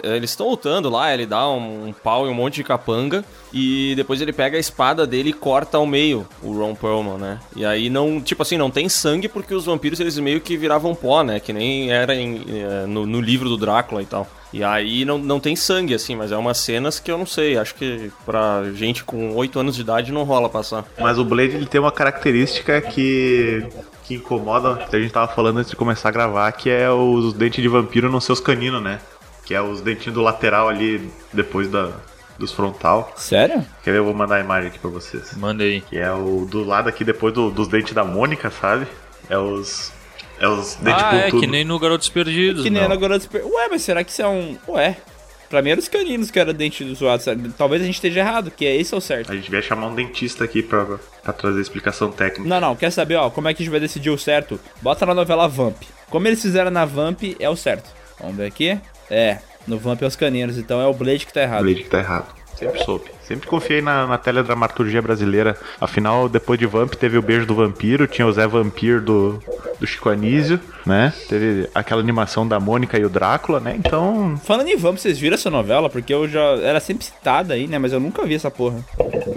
Eles 0.03 0.31
estão 0.31 0.49
lutando 0.49 0.89
lá, 0.89 1.13
ele 1.13 1.27
dá 1.27 1.47
um, 1.47 1.89
um 1.89 1.93
pau 1.93 2.25
em 2.25 2.31
um 2.31 2.33
monte 2.33 2.55
de 2.55 2.63
capanga, 2.63 3.23
e 3.53 3.93
depois 3.95 4.19
ele 4.19 4.33
pega 4.33 4.57
a 4.57 4.59
espada 4.59 5.05
dele 5.05 5.29
e 5.29 5.33
corta 5.33 5.77
ao 5.77 5.85
meio 5.85 6.27
o 6.41 6.51
Ron 6.51 6.73
Perlman, 6.73 7.17
né? 7.17 7.39
E 7.55 7.63
aí 7.63 7.89
não, 7.91 8.19
tipo 8.19 8.41
assim, 8.41 8.57
não 8.57 8.71
tem 8.71 8.89
sangue 8.89 9.29
porque 9.29 9.53
os 9.53 9.65
vampiros 9.65 9.99
eles 9.99 10.17
meio 10.17 10.41
que 10.41 10.57
viravam 10.57 10.95
pó, 10.95 11.23
né? 11.23 11.39
Que 11.39 11.53
nem 11.53 11.91
era 11.91 12.15
em, 12.15 12.43
eh, 12.47 12.85
no, 12.87 13.05
no 13.05 13.21
livro 13.21 13.47
do 13.47 13.55
Drácula 13.55 14.01
e 14.01 14.05
tal. 14.05 14.27
E 14.51 14.63
aí 14.63 15.05
não, 15.05 15.17
não 15.17 15.39
tem 15.39 15.55
sangue, 15.55 15.93
assim, 15.93 16.15
mas 16.15 16.31
é 16.31 16.37
umas 16.37 16.57
cenas 16.57 16.99
que 16.99 17.11
eu 17.11 17.17
não 17.17 17.25
sei. 17.25 17.57
Acho 17.57 17.75
que 17.75 18.11
pra 18.25 18.63
gente 18.73 19.03
com 19.03 19.33
8 19.35 19.59
anos 19.59 19.75
de 19.75 19.81
idade 19.81 20.11
não 20.11 20.23
rola 20.23 20.49
passar. 20.49 20.85
Mas 20.99 21.17
o 21.19 21.23
Blade 21.23 21.55
ele 21.55 21.67
tem 21.67 21.79
uma 21.79 21.91
característica 21.91 22.81
que 22.81 23.63
que 24.11 24.15
incomoda, 24.23 24.75
que 24.89 24.95
a 24.95 24.99
gente 24.99 25.11
tava 25.11 25.31
falando 25.33 25.57
antes 25.59 25.69
de 25.71 25.75
começar 25.75 26.09
a 26.09 26.11
gravar, 26.11 26.51
que 26.51 26.69
é 26.69 26.89
os 26.89 27.33
dentes 27.33 27.61
de 27.61 27.67
vampiro 27.67 28.11
nos 28.11 28.23
seus 28.23 28.39
caninos, 28.39 28.81
né? 28.81 28.99
Que 29.45 29.53
é 29.53 29.61
os 29.61 29.81
dentinhos 29.81 30.13
do 30.13 30.21
lateral 30.21 30.69
ali 30.69 31.11
depois 31.33 31.67
da 31.69 31.91
dos 32.37 32.51
frontal. 32.51 33.13
Sério? 33.15 33.63
Quer 33.83 33.91
ver? 33.91 33.97
Eu 33.99 34.05
vou 34.05 34.13
mandar 34.15 34.37
a 34.37 34.39
imagem 34.39 34.69
aqui 34.69 34.79
pra 34.79 34.89
vocês. 34.89 35.35
Manda 35.37 35.63
aí. 35.63 35.81
Que 35.81 35.97
é 35.97 36.11
o 36.11 36.47
do 36.49 36.63
lado 36.63 36.89
aqui 36.89 37.03
depois 37.03 37.33
do- 37.33 37.51
dos 37.51 37.67
dentes 37.67 37.93
da 37.93 38.03
Mônica, 38.03 38.49
sabe? 38.49 38.87
É 39.29 39.37
os 39.37 39.91
é 40.39 40.47
os 40.47 40.73
dentes 40.75 41.03
Ah, 41.03 41.15
é, 41.17 41.29
que 41.31 41.45
nem 41.45 41.63
no 41.63 41.77
Garotos 41.77 42.09
Perdidos. 42.09 42.63
Que 42.63 42.69
nem 42.71 42.81
meu. 42.81 42.85
era 42.85 42.93
agora... 42.95 43.19
Ué, 43.31 43.67
mas 43.69 43.83
será 43.83 44.03
que 44.03 44.09
isso 44.11 44.23
é 44.23 44.27
um... 44.27 44.57
Ué... 44.69 44.97
Pra 45.51 45.61
mim 45.61 45.71
eram 45.71 45.81
os 45.81 45.89
caninos 45.89 46.31
que 46.31 46.39
era 46.39 46.53
dente 46.53 46.81
do 46.85 46.95
zoado, 46.95 47.21
sabe? 47.21 47.51
Talvez 47.57 47.81
a 47.81 47.85
gente 47.85 47.95
esteja 47.95 48.21
errado, 48.21 48.49
que 48.49 48.65
é 48.65 48.73
esse 48.73 48.93
é 48.93 48.97
o 48.97 49.01
certo. 49.01 49.33
A 49.33 49.35
gente 49.35 49.51
vai 49.51 49.61
chamar 49.61 49.87
um 49.87 49.93
dentista 49.93 50.45
aqui 50.45 50.63
pra, 50.63 50.97
pra 51.21 51.33
trazer 51.33 51.59
explicação 51.59 52.09
técnica. 52.09 52.47
Não, 52.47 52.61
não, 52.61 52.73
quer 52.73 52.89
saber, 52.89 53.17
ó, 53.17 53.29
como 53.29 53.49
é 53.49 53.53
que 53.53 53.61
a 53.61 53.65
gente 53.65 53.71
vai 53.71 53.81
decidir 53.81 54.09
o 54.09 54.17
certo? 54.17 54.57
Bota 54.81 55.05
na 55.05 55.13
novela 55.13 55.49
Vamp. 55.49 55.75
Como 56.09 56.25
eles 56.25 56.41
fizeram 56.41 56.71
na 56.71 56.85
Vamp, 56.85 57.35
é 57.37 57.49
o 57.49 57.55
certo. 57.57 57.91
Vamos 58.17 58.37
ver 58.37 58.45
aqui? 58.45 58.79
É, 59.09 59.39
no 59.67 59.77
Vamp 59.77 60.01
é 60.01 60.05
os 60.05 60.15
caninos, 60.15 60.57
então 60.57 60.79
é 60.79 60.87
o 60.87 60.93
Blade 60.93 61.25
que 61.25 61.33
tá 61.33 61.41
errado. 61.41 61.63
Blade 61.63 61.83
que 61.83 61.89
tá 61.89 61.99
errado. 61.99 62.33
Sempre 62.55 62.81
soube. 62.85 63.11
Sempre 63.27 63.47
confiei 63.47 63.81
na, 63.81 64.07
na 64.07 64.17
teledramaturgia 64.17 65.01
brasileira. 65.01 65.57
Afinal, 65.79 66.27
depois 66.27 66.59
de 66.59 66.65
Vamp, 66.65 66.93
teve 66.95 67.17
o 67.17 67.21
Beijo 67.21 67.45
do 67.45 67.55
Vampiro, 67.55 68.07
tinha 68.07 68.27
o 68.27 68.31
Zé 68.31 68.47
Vampir 68.47 68.99
do, 69.01 69.41
do 69.79 69.87
Chico 69.87 70.09
Anísio, 70.09 70.59
né? 70.85 71.13
Teve 71.29 71.69
aquela 71.73 72.01
animação 72.01 72.47
da 72.47 72.59
Mônica 72.59 72.97
e 72.97 73.05
o 73.05 73.09
Drácula, 73.09 73.59
né? 73.59 73.75
Então, 73.77 74.39
Falando 74.43 74.67
em 74.67 74.75
Vamp, 74.75 74.97
vocês 74.97 75.17
viram 75.17 75.35
essa 75.35 75.49
novela? 75.49 75.89
Porque 75.89 76.13
eu 76.13 76.27
já... 76.27 76.41
Era 76.61 76.79
sempre 76.79 77.05
citada 77.05 77.53
aí, 77.53 77.67
né? 77.67 77.77
Mas 77.77 77.93
eu 77.93 77.99
nunca 77.99 78.25
vi 78.25 78.35
essa 78.35 78.51
porra. 78.51 78.83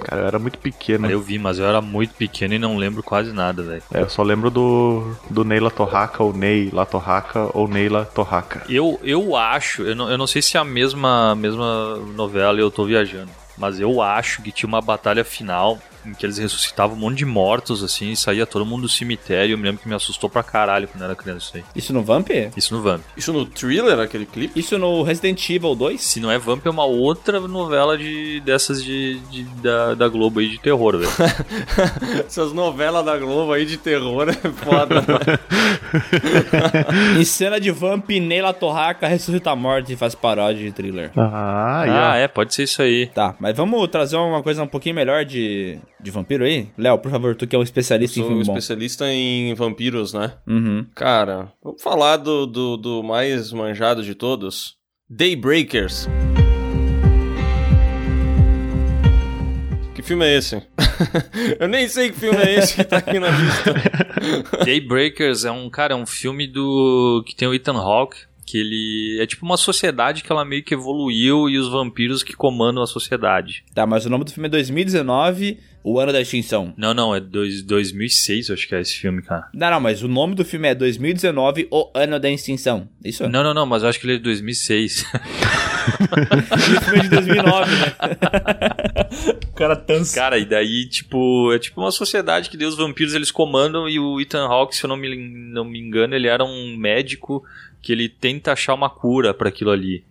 cara, 0.05 0.23
eu 0.23 0.27
era 0.27 0.39
muito 0.39 0.59
pequeno. 0.59 1.09
Eu 1.11 1.21
vi, 1.21 1.39
mas 1.39 1.59
eu 1.59 1.67
era 1.67 1.81
muito 1.81 2.15
pequeno 2.15 2.55
e 2.55 2.59
não 2.59 2.77
lembro 2.77 3.03
quase 3.03 3.33
nada, 3.33 3.63
velho. 3.63 3.83
É, 3.93 4.01
eu 4.01 4.09
só 4.09 4.23
lembro 4.23 4.51
do, 4.51 5.15
do 5.31 5.45
Neila 5.45 5.71
Torraca, 5.71 6.23
ou 6.23 6.33
Ney 6.33 6.71
La 6.73 6.87
Torraca, 6.87 7.49
ou 7.55 7.69
Neila 7.69 8.05
Torraca. 8.05 8.63
Eu, 8.69 8.99
eu 9.03 9.37
acho, 9.37 9.83
eu 9.83 9.95
não, 9.95 10.11
eu 10.11 10.19
não 10.19 10.27
sei 10.27 10.43
se 10.43 10.57
é 10.57 10.61
a 10.61 10.65
mesma, 10.65 11.35
mesma 11.35 11.97
novela 12.17 12.59
e 12.59 12.61
eu 12.61 12.71
tô 12.71 12.85
viajando. 12.85 13.31
Mas 13.57 13.81
eu 13.81 14.03
acho 14.03 14.43
que 14.43 14.53
tinha 14.53 14.69
uma 14.69 14.81
batalha 14.81 15.25
final 15.25 15.79
em 16.07 16.13
que 16.13 16.25
eles 16.27 16.39
ressuscitavam 16.39 16.97
um 16.97 17.01
monte 17.01 17.19
de 17.19 17.25
mortos, 17.25 17.83
assim, 17.83 18.11
e 18.13 18.17
saía 18.17 18.47
todo 18.47 18.65
mundo 18.67 18.83
do 18.83 18.89
cemitério. 18.89 19.55
Eu 19.55 19.59
me 19.59 19.65
lembro 19.65 19.83
que 19.83 19.89
me 19.89 19.95
assustou 19.95 20.29
pra 20.29 20.43
caralho 20.43 20.89
quando 20.89 21.01
eu 21.03 21.07
era 21.07 21.15
criança 21.15 21.47
isso 21.47 21.57
aí. 21.57 21.65
Isso 21.75 21.93
no 21.93 22.03
Vamp? 22.03 22.29
Isso 22.57 22.75
no 22.75 22.83
Vamp. 22.83 23.03
Isso 23.17 23.33
no 23.33 23.45
thriller, 23.47 23.99
aquele 23.99 24.27
clipe? 24.27 24.59
Isso 24.59 24.79
no 24.79 25.03
Resident 25.03 25.49
Evil 25.51 25.75
2? 25.75 26.01
Se 26.01 26.21
não 26.21 26.31
é 26.31 26.39
Vamp, 26.39 26.65
é 26.67 26.71
uma 26.71 26.85
outra 26.85 27.41
novela 27.41 27.97
de, 27.99 28.41
dessas 28.41 28.83
de, 28.83 29.19
de- 29.31 29.45
da, 29.63 29.95
da 29.95 30.09
Globo 30.09 30.41
aí 30.41 30.49
de 30.49 30.59
terror, 30.59 30.97
velho. 30.99 31.11
Essas 32.27 32.53
novelas 32.53 33.05
da 33.05 33.17
Globo 33.19 33.53
aí 33.53 33.65
de 33.67 33.77
terror 33.77 34.29
é 34.29 34.33
foda. 34.33 35.03
em 37.19 37.25
cena 37.25 37.61
de 37.61 37.71
Vamp, 37.71 38.09
Neila 38.11 38.53
Torraca 38.53 39.07
ressuscita 39.07 39.51
a 39.51 39.57
morte 39.57 39.93
e 39.93 39.97
faz 39.97 40.15
paródia 40.15 40.65
de 40.65 40.73
thriller. 40.73 41.11
Ah, 41.17 41.81
aí, 41.83 41.91
ah, 41.91 42.17
é, 42.17 42.29
pode 42.29 42.55
ser 42.55 42.65
isso 42.65 42.83
aí. 42.83 43.07
Tá, 43.07 43.35
mas 43.39 43.57
vamos 43.57 43.87
trazer 43.89 44.17
uma 44.17 44.43
coisa 44.43 44.63
um 44.63 44.67
pouquinho 44.67 44.95
melhor 44.95 45.25
de, 45.25 45.79
de 46.05 46.11
vampiro 46.11 46.45
aí? 46.45 46.69
Léo, 46.77 46.99
por 46.99 47.11
favor, 47.11 47.35
tu 47.35 47.47
que 47.47 47.57
é 47.57 47.59
um 47.59 47.63
especialista 47.63 48.19
em 48.19 48.23
Sou 48.23 48.27
um 48.27 48.29
filme 48.35 48.45
bom. 48.45 48.53
especialista 48.53 49.11
em 49.11 49.55
vampiros, 49.55 50.13
né? 50.13 50.35
Uhum. 50.47 50.87
Cara, 50.95 51.51
vamos 51.63 51.83
falar 51.83 52.19
do, 52.19 52.47
do, 52.47 52.77
do 52.77 53.03
mais 53.03 53.51
manjado 53.53 54.03
de 54.03 54.15
todos. 54.15 54.77
Daybreakers. 55.09 56.09
Que 59.95 60.03
filme 60.03 60.27
é 60.27 60.37
esse? 60.37 60.63
Eu 61.59 61.69
nem 61.69 61.89
sei 61.89 62.11
que 62.11 62.19
filme 62.19 62.39
é 62.39 62.59
esse 62.59 62.77
que 62.77 62.85
tá 62.85 62.99
aqui 62.99 63.19
na 63.19 63.31
lista. 63.31 63.75
Daybreakers 64.65 65.45
é 65.45 65.51
um, 65.51 65.71
cara, 65.71 65.95
é 65.95 65.97
um 65.97 66.07
filme 66.07 66.47
do 66.47 67.23
que 67.27 67.35
tem 67.35 67.49
o 67.49 67.55
Ethan 67.55 67.79
Hawke, 67.79 68.19
que 68.47 68.59
ele 68.59 69.19
é 69.23 69.27
tipo 69.27 69.47
uma 69.47 69.57
sociedade 69.57 70.23
que 70.23 70.31
ela 70.31 70.45
meio 70.45 70.63
que 70.63 70.75
evoluiu 70.75 71.49
e 71.49 71.59
os 71.59 71.69
vampiros 71.69 72.23
que 72.23 72.35
comandam 72.35 72.83
a 72.83 72.87
sociedade. 72.87 73.65
Tá, 73.75 73.87
mas 73.87 74.05
o 74.05 74.11
nome 74.11 74.25
do 74.25 74.33
filme 74.33 74.49
é 74.49 74.51
2019, 74.51 75.59
o 75.85 76.01
ano 76.01 76.13
da 76.15 76.21
extinção. 76.23 76.73
Não, 76.79 76.95
não, 76.95 77.15
é 77.15 77.21
dois, 77.21 77.63
2006, 77.63 78.49
eu 78.49 78.55
acho 78.55 78.67
que 78.67 78.75
é 78.75 78.81
esse 78.81 78.95
filme, 78.95 79.21
cara. 79.21 79.51
Não, 79.53 79.71
não, 79.71 79.81
mas 79.81 80.03
o 80.03 80.09
nome 80.09 80.35
do 80.35 80.43
filme 80.43 80.67
é 80.67 80.75
2019, 80.75 81.69
o 81.71 81.91
ano 81.95 82.19
da 82.19 82.31
extinção. 82.31 82.89
Isso? 83.05 83.29
Não, 83.29 83.45
não, 83.45 83.53
não, 83.53 83.67
mas 83.67 83.83
eu 83.83 83.91
acho 83.91 84.01
que 84.01 84.07
ele 84.07 84.15
é 84.15 84.17
de 84.17 84.23
2006. 84.23 85.05
E 86.73 86.77
o 86.77 86.81
filme 86.81 86.99
é 86.99 87.03
de 87.03 87.09
2009, 87.11 87.71
né? 87.77 87.93
o 89.47 89.55
cara 89.55 89.77
tansa. 89.77 90.15
Cara, 90.15 90.39
e 90.39 90.47
daí, 90.47 90.89
tipo, 90.89 91.53
é 91.53 91.59
tipo 91.59 91.83
uma 91.83 91.93
sociedade 91.93 92.49
que 92.49 92.65
os 92.65 92.77
vampiros 92.77 93.13
eles 93.13 93.31
comandam 93.31 93.87
e 93.87 94.01
o 94.01 94.19
Ethan 94.19 94.47
Hawke, 94.47 94.75
se 94.75 94.85
eu 94.85 94.89
não 94.89 94.97
me, 94.97 95.15
não 95.15 95.67
me 95.67 95.79
engano, 95.79 96.15
ele 96.15 96.29
era 96.29 96.43
um 96.43 96.79
médico 96.79 97.45
que 97.83 97.93
ele 97.93 98.09
tenta 98.09 98.53
achar 98.53 98.73
uma 98.73 98.89
cura 98.89 99.35
pra 99.35 99.51
aquilo 99.51 99.71
ali. 99.71 100.03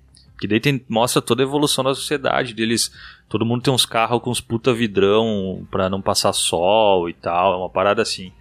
Que 0.43 0.47
daí 0.47 0.60
tem, 0.60 0.84
mostra 0.89 1.21
toda 1.21 1.41
a 1.41 1.45
evolução 1.47 1.86
da 1.86 1.95
sociedade 1.95 2.53
deles. 2.53 2.91
Todo 3.29 3.45
mundo 3.45 3.62
tem 3.62 3.73
uns 3.73 3.86
carros 3.86 4.21
com 4.21 4.29
uns 4.29 4.41
puta 4.41 4.73
vidrão 4.73 5.65
pra 5.71 5.89
não 5.89 6.01
passar 6.01 6.34
sol 6.34 7.08
e 7.08 7.13
tal. 7.13 7.53
É 7.53 7.56
uma 7.56 7.69
parada 7.69 8.01
assim. 8.01 8.34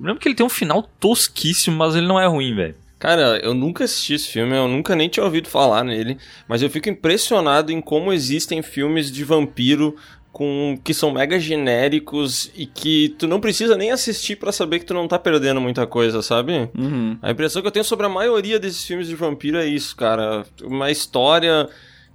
Eu 0.00 0.06
lembro 0.06 0.18
que 0.22 0.26
ele 0.26 0.34
tem 0.34 0.46
um 0.46 0.48
final 0.48 0.82
tosquíssimo, 0.98 1.76
mas 1.76 1.94
ele 1.94 2.06
não 2.06 2.18
é 2.18 2.26
ruim, 2.26 2.54
velho. 2.54 2.74
Cara, 2.98 3.38
eu 3.42 3.52
nunca 3.52 3.84
assisti 3.84 4.14
esse 4.14 4.28
filme, 4.28 4.56
eu 4.56 4.66
nunca 4.68 4.96
nem 4.96 5.10
tinha 5.10 5.22
ouvido 5.22 5.50
falar 5.50 5.84
nele, 5.84 6.16
mas 6.48 6.62
eu 6.62 6.70
fico 6.70 6.88
impressionado 6.88 7.70
em 7.70 7.80
como 7.82 8.10
existem 8.10 8.62
filmes 8.62 9.12
de 9.12 9.22
vampiro 9.22 9.94
com 10.32 10.78
que 10.84 10.94
são 10.94 11.10
mega 11.10 11.38
genéricos 11.40 12.50
e 12.54 12.64
que 12.64 13.10
tu 13.18 13.26
não 13.26 13.40
precisa 13.40 13.76
nem 13.76 13.90
assistir 13.90 14.36
pra 14.36 14.52
saber 14.52 14.78
que 14.78 14.84
tu 14.86 14.94
não 14.94 15.08
tá 15.08 15.18
perdendo 15.18 15.60
muita 15.60 15.86
coisa, 15.86 16.22
sabe? 16.22 16.70
Uhum. 16.78 17.18
A 17.20 17.30
impressão 17.30 17.60
que 17.60 17.68
eu 17.68 17.72
tenho 17.72 17.84
sobre 17.84 18.06
a 18.06 18.08
maioria 18.08 18.58
desses 18.58 18.84
filmes 18.84 19.08
de 19.08 19.14
vampiro 19.16 19.58
é 19.58 19.66
isso, 19.66 19.96
cara. 19.96 20.44
Uma 20.62 20.90
história 20.90 21.68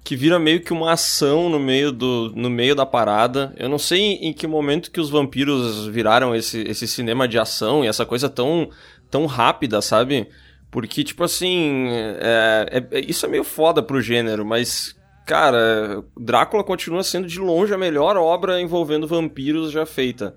que 0.03 0.15
vira 0.15 0.37
meio 0.39 0.61
que 0.61 0.71
uma 0.71 0.91
ação 0.93 1.49
no 1.49 1.59
meio, 1.59 1.91
do, 1.91 2.31
no 2.35 2.49
meio 2.49 2.75
da 2.75 2.85
parada. 2.85 3.53
Eu 3.57 3.67
não 3.67 3.79
sei 3.79 4.13
em 4.21 4.31
que 4.31 4.45
momento 4.45 4.91
que 4.91 5.01
os 5.01 5.09
vampiros 5.09 5.87
viraram 5.87 6.35
esse, 6.35 6.61
esse 6.61 6.87
cinema 6.87 7.27
de 7.27 7.39
ação 7.39 7.83
e 7.83 7.87
essa 7.87 8.05
coisa 8.05 8.29
tão, 8.29 8.69
tão 9.09 9.25
rápida, 9.25 9.81
sabe? 9.81 10.27
Porque, 10.69 11.03
tipo 11.03 11.23
assim, 11.23 11.87
é, 11.89 12.83
é- 12.91 12.99
isso 12.99 13.25
é 13.25 13.29
meio 13.29 13.43
foda 13.43 13.81
pro 13.81 13.99
gênero, 14.01 14.45
mas, 14.45 14.95
cara, 15.25 16.03
Drácula 16.17 16.63
continua 16.63 17.03
sendo 17.03 17.27
de 17.27 17.39
longe 17.39 17.73
a 17.73 17.77
melhor 17.77 18.15
obra 18.17 18.61
envolvendo 18.61 19.07
vampiros 19.07 19.71
já 19.71 19.85
feita. 19.85 20.35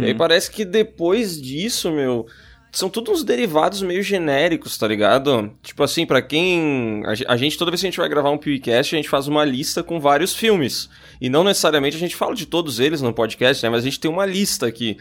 E 0.00 0.04
aí 0.06 0.14
parece 0.14 0.50
que 0.50 0.64
depois 0.64 1.40
disso, 1.40 1.90
meu, 1.92 2.26
são 2.72 2.88
todos 2.88 3.12
uns 3.20 3.24
derivados 3.24 3.80
meio 3.80 4.02
genéricos, 4.02 4.76
tá 4.76 4.86
ligado? 4.88 5.52
Tipo 5.62 5.82
assim, 5.84 6.04
pra 6.04 6.20
quem. 6.20 7.02
A, 7.06 7.14
ge- 7.14 7.24
a 7.28 7.36
gente, 7.36 7.56
toda 7.56 7.70
vez 7.70 7.80
que 7.80 7.86
a 7.86 7.90
gente 7.90 7.98
vai 8.00 8.08
gravar 8.08 8.30
um 8.30 8.38
PewCast, 8.38 8.94
a 8.94 8.98
gente 8.98 9.08
faz 9.08 9.28
uma 9.28 9.44
lista 9.44 9.82
com 9.82 10.00
vários 10.00 10.34
filmes. 10.34 10.88
E 11.20 11.28
não 11.28 11.44
necessariamente 11.44 11.96
a 11.96 12.00
gente 12.00 12.16
fala 12.16 12.34
de 12.34 12.44
todos 12.46 12.80
eles 12.80 13.00
no 13.00 13.12
podcast, 13.12 13.62
né? 13.64 13.70
Mas 13.70 13.82
a 13.82 13.84
gente 13.84 14.00
tem 14.00 14.10
uma 14.10 14.26
lista 14.26 14.66
aqui. 14.66 14.96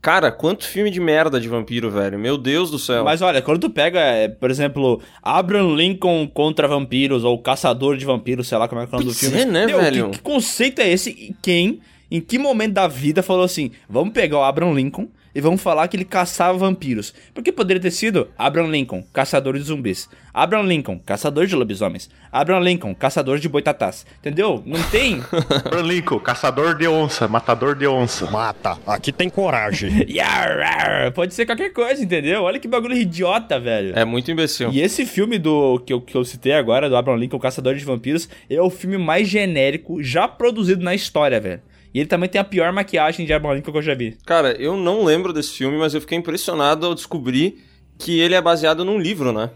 Cara, 0.00 0.30
quanto 0.30 0.64
filme 0.66 0.90
de 0.90 1.00
merda 1.00 1.40
de 1.40 1.48
vampiro, 1.48 1.90
velho. 1.90 2.18
Meu 2.18 2.38
Deus 2.38 2.70
do 2.70 2.78
céu. 2.78 3.04
Mas 3.04 3.22
olha, 3.22 3.42
quando 3.42 3.60
tu 3.60 3.70
pega, 3.70 3.98
é, 3.98 4.28
por 4.28 4.50
exemplo, 4.50 5.00
Abraham 5.22 5.74
Lincoln 5.74 6.28
contra 6.28 6.68
vampiros, 6.68 7.24
ou 7.24 7.38
Caçador 7.38 7.96
de 7.96 8.04
Vampiros, 8.04 8.46
sei 8.46 8.56
lá 8.56 8.68
como 8.68 8.80
é 8.80 8.86
que 8.86 8.94
é 8.94 8.96
o 8.96 9.00
nome 9.00 9.12
do 9.12 9.18
filme. 9.18 9.40
é, 9.40 9.44
né, 9.44 9.66
Meu, 9.66 9.80
velho? 9.80 10.10
Que, 10.10 10.18
que 10.18 10.22
conceito 10.22 10.80
é 10.80 10.88
esse? 10.88 11.34
Quem, 11.42 11.80
em 12.10 12.20
que 12.20 12.38
momento 12.38 12.74
da 12.74 12.86
vida 12.86 13.22
falou 13.22 13.44
assim, 13.44 13.72
vamos 13.88 14.12
pegar 14.12 14.38
o 14.38 14.44
Abraham 14.44 14.74
Lincoln 14.74 15.08
e 15.36 15.40
vamos 15.42 15.60
falar 15.60 15.86
que 15.86 15.98
ele 15.98 16.04
caçava 16.06 16.56
vampiros? 16.56 17.12
Porque 17.34 17.52
poderia 17.52 17.82
ter 17.82 17.90
sido 17.90 18.28
Abraham 18.38 18.68
Lincoln, 18.68 19.04
caçador 19.12 19.52
de 19.52 19.64
zumbis. 19.64 20.08
Abraham 20.32 20.62
Lincoln, 20.62 20.98
caçador 20.98 21.46
de 21.46 21.54
lobisomens. 21.54 22.08
Abraham 22.32 22.60
Lincoln, 22.60 22.94
caçador 22.94 23.38
de 23.38 23.46
boitatás. 23.46 24.06
Entendeu? 24.18 24.62
Não 24.64 24.82
tem... 24.84 25.20
Abraham 25.62 25.88
Lincoln, 25.88 26.18
caçador 26.20 26.74
de 26.74 26.88
onça, 26.88 27.28
matador 27.28 27.74
de 27.74 27.86
onça. 27.86 28.30
Mata, 28.30 28.78
aqui 28.86 29.12
tem 29.12 29.28
coragem. 29.28 30.06
Yar, 30.08 30.58
yar. 30.58 31.12
Pode 31.12 31.34
ser 31.34 31.44
qualquer 31.44 31.70
coisa, 31.70 32.02
entendeu? 32.02 32.44
Olha 32.44 32.58
que 32.58 32.66
bagulho 32.66 32.96
idiota, 32.96 33.60
velho. 33.60 33.92
É 33.94 34.06
muito 34.06 34.30
imbecil. 34.30 34.70
E 34.72 34.80
esse 34.80 35.04
filme 35.04 35.38
do 35.38 35.78
que 35.80 35.92
eu, 35.92 36.00
que 36.00 36.16
eu 36.16 36.24
citei 36.24 36.54
agora, 36.54 36.88
do 36.88 36.96
Abraham 36.96 37.18
Lincoln, 37.18 37.38
Caçador 37.38 37.74
de 37.74 37.84
Vampiros, 37.84 38.26
é 38.48 38.58
o 38.62 38.70
filme 38.70 38.96
mais 38.96 39.28
genérico 39.28 40.02
já 40.02 40.26
produzido 40.26 40.82
na 40.82 40.94
história, 40.94 41.38
velho. 41.38 41.60
E 41.96 42.00
ele 42.00 42.08
também 42.08 42.28
tem 42.28 42.38
a 42.38 42.44
pior 42.44 42.70
maquiagem 42.74 43.24
de 43.24 43.32
Abraham 43.32 43.54
Lincoln 43.54 43.72
que 43.72 43.78
eu 43.78 43.82
já 43.82 43.94
vi. 43.94 44.18
Cara, 44.26 44.52
eu 44.60 44.76
não 44.76 45.02
lembro 45.02 45.32
desse 45.32 45.56
filme, 45.56 45.78
mas 45.78 45.94
eu 45.94 46.00
fiquei 46.02 46.18
impressionado 46.18 46.84
ao 46.84 46.94
descobrir 46.94 47.64
que 47.98 48.20
ele 48.20 48.34
é 48.34 48.40
baseado 48.42 48.84
num 48.84 48.98
livro, 48.98 49.32
né? 49.32 49.48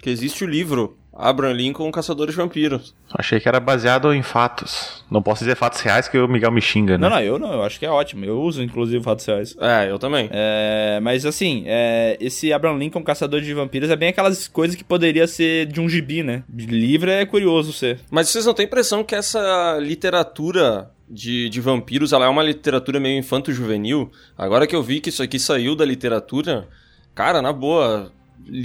Que 0.00 0.08
existe 0.08 0.44
o 0.44 0.46
livro 0.46 0.96
Abraham 1.12 1.54
Lincoln, 1.54 1.90
Caçador 1.90 2.28
de 2.28 2.34
Vampiros. 2.34 2.94
Achei 3.12 3.40
que 3.40 3.48
era 3.48 3.58
baseado 3.58 4.14
em 4.14 4.22
fatos. 4.22 5.04
Não 5.10 5.20
posso 5.20 5.40
dizer 5.40 5.56
fatos 5.56 5.80
reais 5.80 6.06
que 6.06 6.16
o 6.16 6.28
Miguel 6.28 6.52
me 6.52 6.60
xinga, 6.60 6.96
né? 6.96 7.08
Não, 7.08 7.16
não, 7.16 7.20
eu 7.20 7.36
não, 7.36 7.52
eu 7.52 7.64
acho 7.64 7.80
que 7.80 7.84
é 7.84 7.90
ótimo. 7.90 8.24
Eu 8.24 8.40
uso, 8.42 8.62
inclusive, 8.62 9.02
fatos 9.02 9.26
reais. 9.26 9.56
É, 9.60 9.90
eu 9.90 9.98
também. 9.98 10.30
É, 10.30 11.00
mas 11.02 11.26
assim, 11.26 11.64
é, 11.66 12.16
esse 12.20 12.52
Abraham 12.52 12.78
Lincoln, 12.78 13.02
Caçador 13.02 13.40
de 13.40 13.52
Vampiros, 13.52 13.90
é 13.90 13.96
bem 13.96 14.10
aquelas 14.10 14.46
coisas 14.46 14.76
que 14.76 14.84
poderia 14.84 15.26
ser 15.26 15.66
de 15.66 15.80
um 15.80 15.88
gibi, 15.88 16.22
né? 16.22 16.44
De 16.48 16.66
livro 16.66 17.10
é 17.10 17.26
curioso 17.26 17.72
ser. 17.72 17.98
Mas 18.08 18.28
vocês 18.28 18.46
não 18.46 18.54
têm 18.54 18.66
impressão 18.66 19.02
que 19.02 19.16
essa 19.16 19.78
literatura 19.80 20.92
de, 21.10 21.48
de 21.48 21.60
vampiros, 21.60 22.12
ela 22.12 22.26
é 22.26 22.28
uma 22.28 22.42
literatura 22.42 23.00
meio 23.00 23.18
infanto-juvenil? 23.18 24.10
Agora 24.36 24.66
que 24.66 24.74
eu 24.76 24.82
vi 24.82 25.00
que 25.00 25.08
isso 25.08 25.22
aqui 25.22 25.38
saiu 25.38 25.74
da 25.74 25.84
literatura, 25.84 26.68
cara, 27.14 27.40
na 27.42 27.52
boa, 27.52 28.12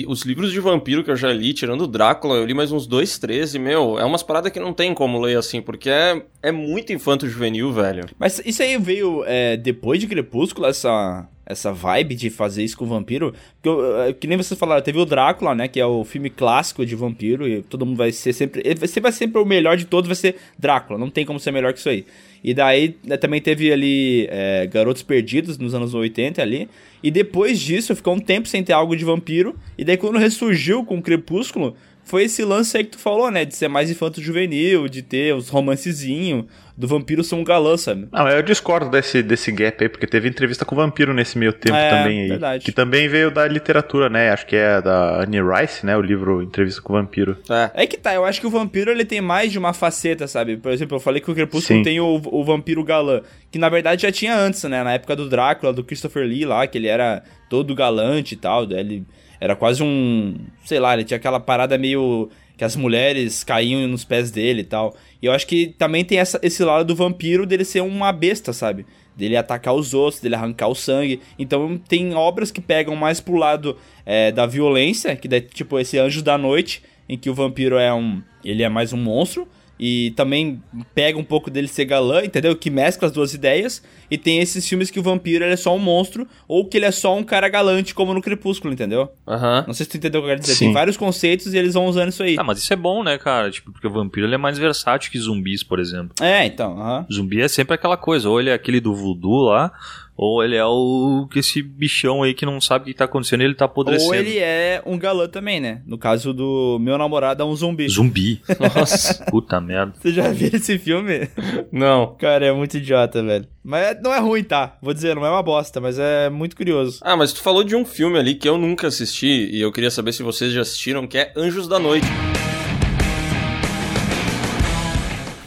os 0.07 0.21
livros 0.23 0.51
de 0.51 0.59
vampiro 0.59 1.03
que 1.03 1.11
eu 1.11 1.15
já 1.15 1.31
li, 1.33 1.53
tirando 1.53 1.81
o 1.81 1.87
Drácula, 1.87 2.35
eu 2.35 2.45
li 2.45 2.53
mais 2.53 2.71
uns 2.71 2.85
dois, 2.87 3.17
três, 3.17 3.53
e, 3.55 3.59
meu, 3.59 3.97
é 3.99 4.05
umas 4.05 4.23
paradas 4.23 4.51
que 4.51 4.59
não 4.59 4.73
tem 4.73 4.93
como 4.93 5.19
ler 5.19 5.37
assim, 5.37 5.61
porque 5.61 5.89
é, 5.89 6.21
é 6.41 6.51
muito 6.51 6.93
infanto-juvenil, 6.93 7.71
velho. 7.71 8.05
Mas 8.19 8.41
isso 8.45 8.61
aí 8.61 8.77
veio 8.77 9.23
é, 9.25 9.57
depois 9.57 9.99
de 9.99 10.07
Crepúsculo, 10.07 10.67
essa, 10.67 11.27
essa 11.45 11.73
vibe 11.73 12.15
de 12.15 12.29
fazer 12.29 12.63
isso 12.63 12.77
com 12.77 12.85
vampiro? 12.85 13.33
Porque, 13.55 13.67
eu- 13.69 14.01
é, 14.03 14.13
que 14.13 14.27
nem 14.27 14.37
vocês 14.37 14.57
falaram, 14.57 14.81
teve 14.81 14.99
o 14.99 15.05
Drácula, 15.05 15.53
né? 15.55 15.67
Que 15.67 15.79
é 15.79 15.85
o 15.85 16.03
filme 16.05 16.29
clássico 16.29 16.85
de 16.85 16.95
vampiro, 16.95 17.47
e 17.47 17.61
todo 17.63 17.85
mundo 17.85 17.97
vai 17.97 18.11
ser 18.11 18.31
sempre. 18.31 18.63
Ser, 18.87 19.01
vai 19.01 19.11
sempre 19.11 19.41
o 19.41 19.45
melhor 19.45 19.75
de 19.75 19.85
todos, 19.85 20.07
vai 20.07 20.15
ser 20.15 20.35
Drácula. 20.57 20.97
Não 20.99 21.09
tem 21.09 21.25
como 21.25 21.39
ser 21.39 21.51
melhor 21.51 21.73
que 21.73 21.79
isso 21.79 21.89
aí. 21.89 22.05
E 22.43 22.53
daí 22.53 22.95
né, 23.05 23.15
também 23.15 23.41
teve 23.41 23.71
ali 23.71 24.27
é, 24.29 24.67
Garotos 24.67 25.01
Perdidos 25.01 25.57
nos 25.57 25.73
anos 25.73 25.93
80 25.93 26.41
ali. 26.41 26.67
E 27.01 27.09
depois 27.09 27.59
disso 27.59 27.95
ficou 27.95 28.15
um 28.15 28.19
tempo 28.19 28.47
sem 28.47 28.63
ter 28.63 28.73
algo 28.73 28.95
de 28.95 29.05
vampiro. 29.05 29.55
E 29.77 29.85
daí 29.85 29.95
quando 29.95 30.17
ressurgiu 30.17 30.83
com 30.83 30.97
o 30.97 31.01
Crepúsculo, 31.01 31.75
foi 32.05 32.23
esse 32.23 32.43
lance 32.43 32.75
aí 32.77 32.83
que 32.83 32.91
tu 32.91 32.99
falou, 32.99 33.31
né? 33.31 33.45
De 33.45 33.55
ser 33.55 33.67
mais 33.67 33.89
infanto-juvenil, 33.89 34.87
de 34.87 35.01
ter 35.01 35.33
os 35.35 35.49
romancezinhos, 35.49 36.45
do 36.75 36.87
vampiro 36.87 37.23
ser 37.23 37.35
um 37.35 37.43
galã, 37.43 37.77
sabe? 37.77 38.07
Não, 38.11 38.27
eu 38.27 38.41
discordo 38.41 38.89
desse, 38.89 39.21
desse 39.21 39.51
gap 39.51 39.81
aí, 39.83 39.87
porque 39.89 40.07
teve 40.07 40.27
entrevista 40.27 40.65
com 40.65 40.73
o 40.73 40.77
Vampiro 40.77 41.13
nesse 41.13 41.37
meio 41.37 41.53
tempo 41.53 41.75
É, 41.77 41.89
também 41.89 42.21
aí. 42.23 42.27
verdade. 42.29 42.65
Que 42.65 42.71
também 42.71 43.07
veio 43.07 43.29
da 43.29 43.47
literatura, 43.47 44.09
né? 44.09 44.31
Acho 44.31 44.45
que 44.47 44.55
é 44.55 44.81
da 44.81 45.21
Annie 45.21 45.39
Rice, 45.41 45.85
né? 45.85 45.95
O 45.95 46.01
livro 46.01 46.41
Entrevista 46.41 46.81
com 46.81 46.93
o 46.93 46.95
Vampiro. 46.95 47.37
É. 47.49 47.83
É 47.83 47.87
que 47.87 47.95
tá, 47.97 48.13
eu 48.15 48.25
acho 48.25 48.41
que 48.41 48.47
o 48.47 48.49
vampiro 48.49 48.89
ele 48.89 49.05
tem 49.05 49.21
mais 49.21 49.51
de 49.51 49.59
uma 49.59 49.71
faceta, 49.71 50.27
sabe? 50.27 50.57
Por 50.57 50.71
exemplo, 50.71 50.95
eu 50.97 50.99
falei 50.99 51.21
que 51.21 51.29
o 51.29 51.35
Crepúsculo 51.35 51.77
Sim. 51.79 51.83
tem 51.83 51.99
o, 51.99 52.19
o 52.25 52.43
vampiro 52.43 52.83
galã, 52.83 53.21
que 53.51 53.59
na 53.59 53.69
verdade 53.69 54.01
já 54.01 54.11
tinha 54.11 54.35
antes, 54.35 54.63
né? 54.63 54.83
Na 54.83 54.93
época 54.93 55.15
do 55.15 55.29
Drácula, 55.29 55.71
do 55.71 55.83
Christopher 55.83 56.25
Lee 56.25 56.43
lá, 56.43 56.65
que 56.65 56.77
ele 56.77 56.87
era 56.87 57.23
todo 57.49 57.75
galante 57.75 58.33
e 58.33 58.37
tal, 58.37 58.65
daí 58.65 58.79
ele 58.79 59.03
era 59.43 59.57
quase 59.57 59.83
um, 59.83 60.35
sei 60.63 60.79
lá, 60.79 60.93
ele 60.93 61.03
tinha 61.03 61.17
aquela 61.17 61.37
parada 61.37 61.77
meio 61.77 62.29
que 62.55 62.63
as 62.63 62.77
mulheres 62.77 63.43
caíam 63.43 63.85
nos 63.89 64.05
pés 64.05 64.31
dele 64.31 64.61
e 64.61 64.63
tal. 64.63 64.95
E 65.21 65.25
eu 65.25 65.33
acho 65.33 65.45
que 65.45 65.67
também 65.77 66.05
tem 66.05 66.17
essa- 66.17 66.39
esse 66.41 66.63
lado 66.63 66.85
do 66.85 66.95
vampiro 66.95 67.45
dele 67.45 67.65
ser 67.65 67.81
uma 67.81 68.13
besta, 68.13 68.53
sabe? 68.53 68.85
Dele 69.17 69.35
atacar 69.35 69.73
os 69.73 69.93
outros, 69.93 70.21
dele 70.21 70.35
arrancar 70.35 70.69
o 70.69 70.75
sangue. 70.75 71.19
Então 71.37 71.77
tem 71.89 72.13
obras 72.15 72.51
que 72.51 72.61
pegam 72.61 72.95
mais 72.95 73.19
pro 73.19 73.35
lado 73.35 73.75
é, 74.05 74.31
da 74.31 74.45
violência, 74.45 75.13
que 75.15 75.27
daí, 75.27 75.41
tipo 75.41 75.77
esse 75.77 75.97
Anjo 75.99 76.21
da 76.21 76.37
Noite, 76.37 76.81
em 77.09 77.17
que 77.17 77.29
o 77.29 77.33
vampiro 77.33 77.77
é 77.77 77.93
um. 77.93 78.21
Ele 78.45 78.63
é 78.63 78.69
mais 78.69 78.93
um 78.93 78.97
monstro. 78.97 79.45
E 79.79 80.11
também 80.11 80.61
pega 80.93 81.17
um 81.17 81.23
pouco 81.23 81.49
dele 81.49 81.67
ser 81.67 81.85
galã, 81.85 82.23
entendeu? 82.23 82.55
Que 82.55 82.69
mescla 82.69 83.07
as 83.07 83.13
duas 83.13 83.33
ideias. 83.33 83.83
E 84.09 84.17
tem 84.17 84.39
esses 84.39 84.67
filmes 84.67 84.91
que 84.91 84.99
o 84.99 85.03
vampiro 85.03 85.43
ele 85.43 85.53
é 85.53 85.57
só 85.57 85.75
um 85.75 85.79
monstro, 85.79 86.27
ou 86.47 86.65
que 86.65 86.77
ele 86.77 86.85
é 86.85 86.91
só 86.91 87.17
um 87.17 87.23
cara 87.23 87.49
galante, 87.49 87.93
como 87.93 88.13
no 88.13 88.21
Crepúsculo, 88.21 88.73
entendeu? 88.73 89.11
Aham. 89.27 89.63
Não 89.67 89.73
sei 89.73 89.85
se 89.85 89.91
tu 89.91 89.97
entendeu 89.97 90.21
o 90.21 90.23
que 90.23 90.29
eu 90.29 90.31
quero 90.33 90.41
dizer. 90.41 90.53
Sim. 90.53 90.65
Tem 90.65 90.73
vários 90.73 90.95
conceitos 90.95 91.53
e 91.53 91.57
eles 91.57 91.73
vão 91.73 91.87
usando 91.87 92.09
isso 92.09 92.21
aí. 92.23 92.35
Ah, 92.37 92.43
mas 92.43 92.59
isso 92.59 92.71
é 92.71 92.75
bom, 92.75 93.03
né, 93.03 93.17
cara? 93.17 93.49
Tipo, 93.49 93.71
porque 93.71 93.87
o 93.87 93.91
vampiro 93.91 94.27
ele 94.27 94.35
é 94.35 94.37
mais 94.37 94.57
versátil 94.57 95.11
que 95.11 95.19
zumbis, 95.19 95.63
por 95.63 95.79
exemplo. 95.79 96.13
É, 96.21 96.45
então, 96.45 96.79
aham. 96.79 97.05
Zumbi 97.11 97.41
é 97.41 97.47
sempre 97.47 97.73
aquela 97.73 97.97
coisa, 97.97 98.29
ou 98.29 98.39
ele 98.39 98.51
é 98.51 98.53
aquele 98.53 98.79
do 98.79 98.93
voodoo 98.93 99.49
lá, 99.49 99.71
ou 100.15 100.43
ele 100.43 100.55
é 100.55 100.63
o 100.65 101.27
que 101.31 101.39
esse 101.39 101.61
bichão 101.61 102.21
aí 102.21 102.33
que 102.33 102.45
não 102.45 102.61
sabe 102.61 102.83
o 102.83 102.85
que 102.87 102.93
tá 102.93 103.05
acontecendo 103.05 103.41
e 103.41 103.45
ele 103.45 103.55
tá 103.55 103.65
apodrecendo. 103.65 104.09
Ou 104.09 104.15
ele 104.15 104.37
é 104.37 104.81
um 104.85 104.97
galã 104.97 105.27
também, 105.27 105.59
né? 105.59 105.81
No 105.87 105.97
caso 105.97 106.33
do 106.33 106.77
meu 106.79 106.97
namorado 106.97 107.41
é 107.41 107.45
um 107.45 107.55
zumbi. 107.55 107.89
Zumbi. 107.89 108.41
Nossa. 108.75 109.25
Puta 109.25 109.59
merda. 109.59 109.93
Você 109.99 110.11
já 110.11 110.29
viu 110.29 110.49
esse 110.53 110.77
filme? 110.77 111.27
Não. 111.71 112.15
Cara, 112.19 112.45
é 112.45 112.51
muito 112.51 112.77
idiota, 112.77 113.23
velho. 113.23 113.47
Mas 113.63 113.83
é- 113.87 113.99
não 114.01 114.13
é 114.13 114.19
ruim, 114.19 114.43
tá? 114.43 114.77
Vou 114.81 114.93
dizer, 114.93 115.15
não 115.15 115.25
é 115.25 115.29
uma 115.29 115.41
bosta, 115.41 115.79
mas 115.79 115.97
é 115.97 116.29
muito 116.29 116.55
curioso. 116.55 116.99
Ah, 117.01 117.15
mas 117.15 117.31
tu 117.33 117.41
falou 117.41 117.63
de 117.63 117.75
um 117.75 117.85
filme 117.85 118.19
ali 118.19 118.35
que 118.35 118.47
eu 118.47 118.57
nunca 118.57 118.87
assisti 118.87 119.49
e 119.51 119.61
eu 119.61 119.71
queria 119.71 119.89
saber 119.89 120.11
se 120.11 120.21
vocês 120.21 120.51
já 120.51 120.61
assistiram, 120.61 121.07
que 121.07 121.17
é 121.17 121.31
Anjos 121.35 121.67
da 121.67 121.79
Noite. 121.79 122.05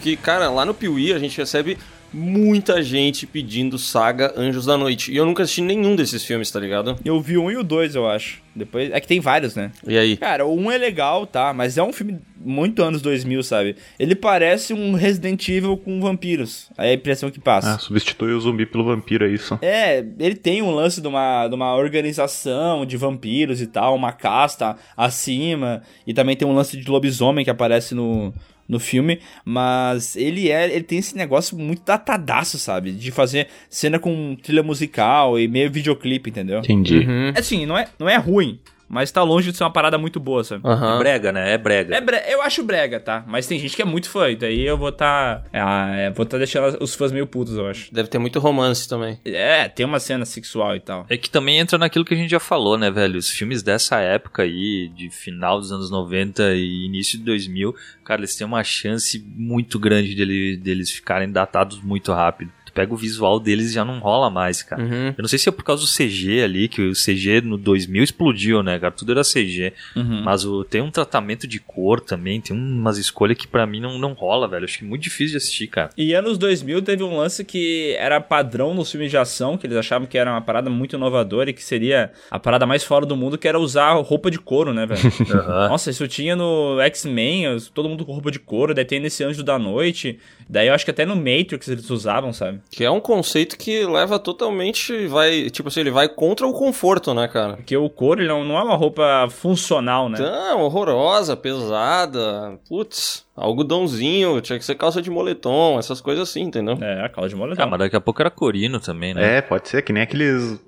Que, 0.02 0.16
cara, 0.16 0.48
lá 0.48 0.64
no 0.64 0.72
Piuí 0.72 1.12
a 1.12 1.18
gente 1.18 1.36
recebe 1.36 1.76
muita 2.16 2.82
gente 2.82 3.26
pedindo 3.26 3.78
saga 3.78 4.32
Anjos 4.36 4.64
da 4.64 4.76
Noite. 4.76 5.12
E 5.12 5.16
eu 5.16 5.26
nunca 5.26 5.42
assisti 5.42 5.60
nenhum 5.60 5.94
desses 5.94 6.24
filmes, 6.24 6.50
tá 6.50 6.58
ligado? 6.58 6.98
Eu 7.04 7.20
vi 7.20 7.36
um 7.36 7.50
e 7.50 7.56
o 7.56 7.62
dois, 7.62 7.94
eu 7.94 8.08
acho. 8.08 8.40
Depois. 8.54 8.90
É 8.90 8.98
que 8.98 9.06
tem 9.06 9.20
vários, 9.20 9.54
né? 9.54 9.70
E 9.86 9.98
aí? 9.98 10.16
Cara, 10.16 10.46
o 10.46 10.58
um 10.58 10.70
é 10.70 10.78
legal, 10.78 11.26
tá? 11.26 11.52
Mas 11.52 11.76
é 11.76 11.82
um 11.82 11.92
filme 11.92 12.18
muito 12.38 12.82
anos 12.82 13.02
2000, 13.02 13.42
sabe? 13.42 13.76
Ele 13.98 14.14
parece 14.14 14.72
um 14.72 14.94
Resident 14.94 15.46
Evil 15.46 15.76
com 15.76 16.00
vampiros. 16.00 16.70
É 16.78 16.90
a 16.90 16.94
impressão 16.94 17.30
que 17.30 17.38
passa. 17.38 17.74
Ah, 17.74 17.78
substitui 17.78 18.32
o 18.32 18.40
zumbi 18.40 18.64
pelo 18.64 18.84
vampiro, 18.84 19.26
é 19.26 19.28
isso. 19.28 19.58
É, 19.60 19.98
ele 20.18 20.36
tem 20.36 20.62
um 20.62 20.70
lance 20.70 21.02
de 21.02 21.08
uma, 21.08 21.46
de 21.48 21.54
uma 21.54 21.76
organização 21.76 22.86
de 22.86 22.96
vampiros 22.96 23.60
e 23.60 23.66
tal, 23.66 23.94
uma 23.94 24.12
casta 24.12 24.76
acima, 24.96 25.82
e 26.06 26.14
também 26.14 26.34
tem 26.34 26.48
um 26.48 26.54
lance 26.54 26.78
de 26.78 26.90
lobisomem 26.90 27.44
que 27.44 27.50
aparece 27.50 27.94
no, 27.94 28.32
no 28.68 28.78
filme, 28.78 29.20
mas 29.44 30.16
ele 30.16 30.50
é, 30.50 30.64
ele 30.72 30.84
tem 30.84 30.98
esse 30.98 31.16
negócio 31.16 31.56
muito 31.56 31.82
datadaço, 31.84 32.58
sabe? 32.58 32.92
De 32.92 33.10
fazer 33.10 33.48
cena 33.68 33.98
com 33.98 34.36
trilha 34.42 34.62
musical 34.62 35.38
e 35.38 35.46
meio 35.46 35.70
videoclipe, 35.70 36.30
entendeu? 36.30 36.58
Entendi. 36.58 36.98
Uhum. 36.98 37.32
Assim, 37.36 37.66
não 37.66 37.76
é, 37.78 37.88
não 37.98 38.08
é 38.08 38.16
ruim, 38.16 38.58
mas 38.88 39.10
tá 39.10 39.22
longe 39.22 39.50
de 39.50 39.56
ser 39.56 39.64
uma 39.64 39.72
parada 39.72 39.98
muito 39.98 40.18
boa, 40.20 40.42
sabe? 40.44 40.62
Aham. 40.66 40.98
Brega, 40.98 41.32
né? 41.32 41.52
É 41.54 41.58
brega. 41.58 41.94
É 41.96 42.00
bre- 42.00 42.22
eu 42.28 42.40
acho 42.42 42.62
brega, 42.62 43.00
tá? 43.00 43.24
Mas 43.26 43.46
tem 43.46 43.58
gente 43.58 43.74
que 43.74 43.82
é 43.82 43.84
muito 43.84 44.08
fã, 44.08 44.30
e 44.30 44.36
daí 44.36 44.62
eu 44.62 44.76
vou 44.78 44.92
tá. 44.92 45.42
É, 45.52 46.10
vou 46.10 46.24
tá 46.26 46.38
deixando 46.38 46.76
os 46.82 46.94
fãs 46.94 47.12
meio 47.12 47.26
putos, 47.26 47.56
eu 47.56 47.66
acho. 47.66 47.92
Deve 47.92 48.08
ter 48.08 48.18
muito 48.18 48.38
romance 48.38 48.88
também. 48.88 49.18
É, 49.24 49.68
tem 49.68 49.84
uma 49.84 49.98
cena 50.00 50.24
sexual 50.24 50.76
e 50.76 50.80
tal. 50.80 51.06
É 51.08 51.16
que 51.16 51.28
também 51.30 51.58
entra 51.58 51.78
naquilo 51.78 52.04
que 52.04 52.14
a 52.14 52.16
gente 52.16 52.30
já 52.30 52.40
falou, 52.40 52.76
né, 52.78 52.90
velho? 52.90 53.18
Os 53.18 53.30
filmes 53.30 53.62
dessa 53.62 53.98
época 54.00 54.42
aí, 54.42 54.88
de 54.94 55.10
final 55.10 55.58
dos 55.58 55.72
anos 55.72 55.90
90 55.90 56.54
e 56.54 56.84
início 56.86 57.18
de 57.18 57.24
2000, 57.24 57.74
cara, 58.04 58.20
eles 58.20 58.36
têm 58.36 58.46
uma 58.46 58.62
chance 58.64 59.18
muito 59.36 59.78
grande 59.78 60.14
dele, 60.14 60.56
deles 60.56 60.90
ficarem 60.90 61.30
datados 61.30 61.80
muito 61.82 62.12
rápido. 62.12 62.50
Pega 62.76 62.92
o 62.92 62.96
visual 62.96 63.40
deles 63.40 63.70
e 63.70 63.74
já 63.74 63.86
não 63.86 63.98
rola 64.00 64.28
mais, 64.28 64.62
cara. 64.62 64.82
Uhum. 64.82 65.06
Eu 65.08 65.22
não 65.22 65.28
sei 65.28 65.38
se 65.38 65.48
é 65.48 65.52
por 65.52 65.64
causa 65.64 65.82
do 65.82 65.88
CG 65.88 66.42
ali, 66.42 66.68
que 66.68 66.82
o 66.82 66.92
CG 66.92 67.40
no 67.40 67.56
2000 67.56 68.04
explodiu, 68.04 68.62
né, 68.62 68.78
cara? 68.78 68.92
Tudo 68.92 69.12
era 69.12 69.22
CG. 69.22 69.72
Uhum. 69.96 70.22
Mas 70.22 70.44
o, 70.44 70.62
tem 70.62 70.82
um 70.82 70.90
tratamento 70.90 71.46
de 71.46 71.58
cor 71.58 72.00
também, 72.00 72.38
tem 72.38 72.54
umas 72.54 72.98
escolhas 72.98 73.38
que 73.38 73.48
pra 73.48 73.66
mim 73.66 73.80
não, 73.80 73.98
não 73.98 74.12
rola, 74.12 74.46
velho. 74.46 74.66
Acho 74.66 74.78
que 74.78 74.84
é 74.84 74.88
muito 74.88 75.02
difícil 75.02 75.32
de 75.32 75.36
assistir, 75.38 75.68
cara. 75.68 75.88
E 75.96 76.12
anos 76.12 76.36
2000 76.36 76.82
teve 76.82 77.02
um 77.02 77.16
lance 77.16 77.44
que 77.44 77.96
era 77.98 78.20
padrão 78.20 78.74
nos 78.74 78.90
filmes 78.90 79.10
de 79.10 79.16
ação, 79.16 79.56
que 79.56 79.66
eles 79.66 79.78
achavam 79.78 80.06
que 80.06 80.18
era 80.18 80.30
uma 80.30 80.42
parada 80.42 80.68
muito 80.68 80.96
inovadora 80.96 81.48
e 81.48 81.54
que 81.54 81.64
seria 81.64 82.12
a 82.30 82.38
parada 82.38 82.66
mais 82.66 82.84
fora 82.84 83.06
do 83.06 83.16
mundo, 83.16 83.38
que 83.38 83.48
era 83.48 83.58
usar 83.58 83.94
roupa 83.94 84.30
de 84.30 84.38
couro, 84.38 84.74
né, 84.74 84.84
velho? 84.84 85.00
Aham. 85.32 85.68
Nossa, 85.68 85.90
isso 85.90 86.06
tinha 86.06 86.36
no 86.36 86.78
X-Men, 86.80 87.56
todo 87.72 87.88
mundo 87.88 88.04
com 88.04 88.12
roupa 88.12 88.30
de 88.30 88.38
couro, 88.38 88.74
daí 88.74 88.84
tem 88.84 89.00
nesse 89.00 89.24
Anjo 89.24 89.42
da 89.42 89.58
Noite, 89.58 90.18
daí 90.48 90.68
eu 90.68 90.74
acho 90.74 90.84
que 90.84 90.90
até 90.90 91.06
no 91.06 91.16
Matrix 91.16 91.68
eles 91.68 91.88
usavam, 91.90 92.32
sabe? 92.32 92.60
Que 92.70 92.84
é 92.84 92.90
um 92.90 93.00
conceito 93.00 93.56
que 93.56 93.86
leva 93.86 94.18
totalmente. 94.18 95.06
Vai. 95.06 95.48
Tipo 95.50 95.68
assim, 95.68 95.80
ele 95.80 95.90
vai 95.90 96.08
contra 96.08 96.46
o 96.46 96.52
conforto, 96.52 97.14
né, 97.14 97.26
cara? 97.28 97.54
Porque 97.54 97.76
o 97.76 97.88
couro 97.88 98.20
ele 98.20 98.28
não, 98.28 98.44
não 98.44 98.58
é 98.58 98.62
uma 98.62 98.74
roupa 98.76 99.28
funcional, 99.30 100.08
né? 100.08 100.18
Então, 100.20 100.60
horrorosa, 100.62 101.36
pesada. 101.36 102.58
Putz, 102.68 103.24
algodãozinho, 103.36 104.40
tinha 104.40 104.58
que 104.58 104.64
ser 104.64 104.74
calça 104.74 105.00
de 105.00 105.10
moletom, 105.10 105.78
essas 105.78 106.00
coisas 106.00 106.28
assim, 106.28 106.42
entendeu? 106.42 106.76
É, 106.80 107.04
a 107.04 107.08
calça 107.08 107.28
de 107.30 107.34
Ah, 107.34 107.38
moletom. 107.38 107.66
mas 107.70 107.78
daqui 107.78 107.96
a 107.96 108.00
pouco 108.00 108.20
era 108.20 108.30
corino 108.30 108.78
também, 108.80 109.14
né? 109.14 109.38
É, 109.38 109.40
pode 109.40 109.68
ser, 109.68 109.82
que 109.82 109.92
nem 109.92 110.02
aqueles 110.02 110.60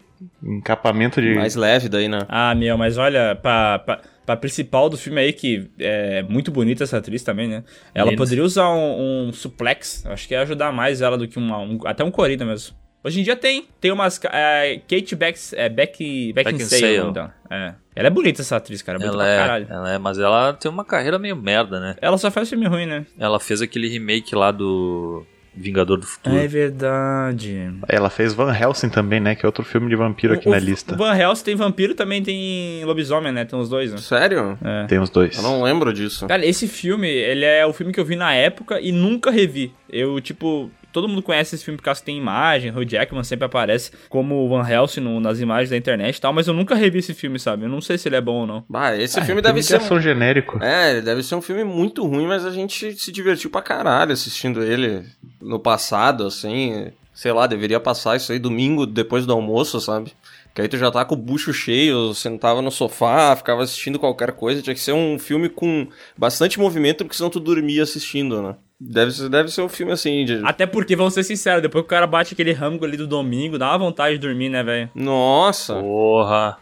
encapamento 0.42 1.20
de. 1.20 1.34
Mais 1.34 1.54
leve 1.56 1.88
daí, 1.88 2.08
né? 2.08 2.20
Ah, 2.28 2.54
meu, 2.54 2.76
mas 2.78 2.96
olha, 2.98 3.36
pra, 3.40 3.78
pra, 3.80 4.00
pra 4.28 4.36
principal 4.36 4.90
do 4.90 4.98
filme 4.98 5.18
aí, 5.18 5.32
que 5.32 5.70
é 5.78 6.22
muito 6.22 6.50
bonita 6.50 6.84
essa 6.84 6.98
atriz 6.98 7.22
também, 7.22 7.48
né? 7.48 7.64
Ela 7.94 8.14
poderia 8.14 8.44
usar 8.44 8.68
um, 8.68 9.28
um 9.28 9.32
suplex, 9.32 10.04
acho 10.04 10.28
que 10.28 10.34
ia 10.34 10.42
ajudar 10.42 10.70
mais 10.70 11.00
ela 11.00 11.16
do 11.16 11.26
que 11.26 11.38
uma, 11.38 11.58
um, 11.58 11.78
até 11.86 12.04
um 12.04 12.10
corrida 12.10 12.44
mesmo. 12.44 12.76
Hoje 13.02 13.20
em 13.20 13.22
dia 13.22 13.34
tem, 13.34 13.66
tem 13.80 13.90
umas, 13.90 14.20
é, 14.24 14.82
Kate 14.86 15.16
Beck, 15.16 15.38
é, 15.54 15.68
Beck, 15.70 16.32
Beckinsale, 16.34 16.82
Beckinsale. 16.82 17.10
então, 17.10 17.30
é. 17.50 17.74
Ela 17.96 18.08
é 18.08 18.10
bonita 18.10 18.42
essa 18.42 18.56
atriz, 18.56 18.82
cara, 18.82 18.98
bonita 18.98 19.14
Ela 19.14 19.24
pra 19.24 19.32
é, 19.32 19.38
caralho. 19.38 19.66
ela 19.70 19.92
é, 19.94 19.98
mas 19.98 20.18
ela 20.18 20.52
tem 20.52 20.70
uma 20.70 20.84
carreira 20.84 21.18
meio 21.18 21.36
merda, 21.36 21.80
né? 21.80 21.96
Ela 22.02 22.18
só 22.18 22.30
faz 22.30 22.50
filme 22.50 22.66
ruim, 22.66 22.84
né? 22.84 23.06
Ela 23.18 23.40
fez 23.40 23.62
aquele 23.62 23.88
remake 23.88 24.34
lá 24.34 24.50
do 24.50 25.24
Vingador 25.58 25.98
do 25.98 26.06
Futuro. 26.06 26.36
É 26.36 26.46
verdade. 26.46 27.70
Ela 27.88 28.08
fez 28.10 28.32
Van 28.34 28.52
Helsing 28.54 28.88
também, 28.88 29.20
né? 29.20 29.34
Que 29.34 29.44
é 29.44 29.48
outro 29.48 29.64
filme 29.64 29.88
de 29.88 29.96
vampiro 29.96 30.34
aqui 30.34 30.48
o, 30.48 30.50
na 30.50 30.56
o- 30.56 30.60
lista. 30.60 30.94
O 30.94 30.98
Van 30.98 31.16
Helsing 31.16 31.44
tem 31.44 31.56
vampiro 31.56 31.94
também 31.94 32.22
tem 32.22 32.84
lobisomem, 32.84 33.32
né? 33.32 33.44
Tem 33.44 33.58
os 33.58 33.68
dois, 33.68 33.90
né? 33.92 33.98
Sério? 33.98 34.58
É. 34.64 34.86
Tem 34.86 34.98
os 34.98 35.10
dois. 35.10 35.36
Eu 35.36 35.42
não 35.42 35.62
lembro 35.62 35.92
disso. 35.92 36.26
Cara, 36.26 36.44
esse 36.46 36.66
filme, 36.68 37.08
ele 37.08 37.44
é 37.44 37.66
o 37.66 37.72
filme 37.72 37.92
que 37.92 38.00
eu 38.00 38.04
vi 38.04 38.16
na 38.16 38.32
época 38.34 38.80
e 38.80 38.92
nunca 38.92 39.30
revi. 39.30 39.72
Eu, 39.90 40.20
tipo, 40.20 40.70
todo 40.92 41.08
mundo 41.08 41.22
conhece 41.22 41.54
esse 41.54 41.64
filme 41.64 41.76
por 41.76 41.84
causa 41.84 42.00
que 42.00 42.06
tem 42.06 42.16
imagem, 42.18 42.70
Hugh 42.70 42.84
Jackman 42.88 43.22
sempre 43.24 43.44
aparece 43.46 43.90
como 44.08 44.34
o 44.36 44.48
Van 44.48 44.66
Helsing 44.68 45.00
no- 45.00 45.20
nas 45.20 45.40
imagens 45.40 45.70
da 45.70 45.76
internet 45.76 46.16
e 46.16 46.20
tal, 46.20 46.32
mas 46.32 46.46
eu 46.48 46.54
nunca 46.54 46.74
revi 46.74 46.98
esse 46.98 47.14
filme, 47.14 47.38
sabe? 47.38 47.64
Eu 47.64 47.68
não 47.68 47.80
sei 47.80 47.98
se 47.98 48.08
ele 48.08 48.16
é 48.16 48.20
bom 48.20 48.40
ou 48.40 48.46
não. 48.46 48.64
Bah, 48.68 48.96
esse 48.96 49.18
Ah, 49.20 49.24
filme 49.24 49.40
é 49.40 49.42
deve 49.42 49.60
de 49.60 49.66
ser. 49.66 49.76
ação 49.76 50.00
genérico. 50.00 50.62
É, 50.62 50.92
ele 50.92 51.02
deve 51.02 51.22
ser 51.22 51.34
um 51.34 51.42
filme 51.42 51.64
muito 51.64 52.06
ruim, 52.06 52.26
mas 52.26 52.44
a 52.44 52.50
gente 52.50 52.94
se 52.98 53.12
divertiu 53.12 53.50
pra 53.50 53.62
caralho 53.62 54.12
assistindo 54.12 54.62
ele 54.62 55.04
no 55.40 55.58
passado, 55.58 56.26
assim. 56.26 56.90
Sei 57.14 57.32
lá, 57.32 57.46
deveria 57.48 57.80
passar 57.80 58.16
isso 58.16 58.30
aí 58.30 58.38
domingo 58.38 58.86
depois 58.86 59.26
do 59.26 59.32
almoço, 59.32 59.80
sabe? 59.80 60.12
Que 60.54 60.62
aí 60.62 60.68
tu 60.68 60.76
já 60.78 60.88
tá 60.90 61.04
com 61.04 61.14
o 61.14 61.18
bucho 61.18 61.52
cheio, 61.52 62.14
sentava 62.14 62.62
no 62.62 62.70
sofá, 62.70 63.34
ficava 63.36 63.62
assistindo 63.62 63.98
qualquer 63.98 64.32
coisa. 64.32 64.62
Tinha 64.62 64.74
que 64.74 64.80
ser 64.80 64.92
um 64.92 65.18
filme 65.18 65.48
com 65.48 65.88
bastante 66.16 66.58
movimento, 66.60 67.04
porque 67.04 67.16
senão 67.16 67.28
tu 67.30 67.40
dormia 67.40 67.82
assistindo, 67.82 68.40
né? 68.40 68.54
Deve 68.80 69.10
ser, 69.10 69.28
deve 69.28 69.48
ser 69.50 69.62
um 69.62 69.68
filme 69.68 69.92
assim 69.92 70.24
de. 70.24 70.40
Até 70.44 70.64
porque, 70.64 70.94
vamos 70.94 71.12
ser 71.12 71.24
sinceros, 71.24 71.60
depois 71.60 71.82
que 71.82 71.86
o 71.86 71.90
cara 71.90 72.06
bate 72.06 72.34
aquele 72.34 72.52
rango 72.52 72.84
ali 72.84 72.96
do 72.96 73.08
domingo, 73.08 73.58
dá 73.58 73.70
uma 73.70 73.78
vontade 73.78 74.14
de 74.14 74.20
dormir, 74.20 74.48
né, 74.48 74.62
velho? 74.62 74.88
Nossa! 74.94 75.74
Porra! 75.74 76.58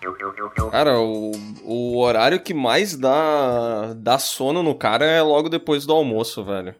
Cara, 0.70 0.98
o, 0.98 1.32
o 1.62 1.98
horário 1.98 2.40
que 2.40 2.54
mais 2.54 2.96
dá, 2.96 3.92
dá 3.94 4.18
sono 4.18 4.62
no 4.62 4.74
cara 4.74 5.04
é 5.04 5.20
logo 5.20 5.50
depois 5.50 5.84
do 5.84 5.92
almoço, 5.92 6.42
velho. 6.42 6.74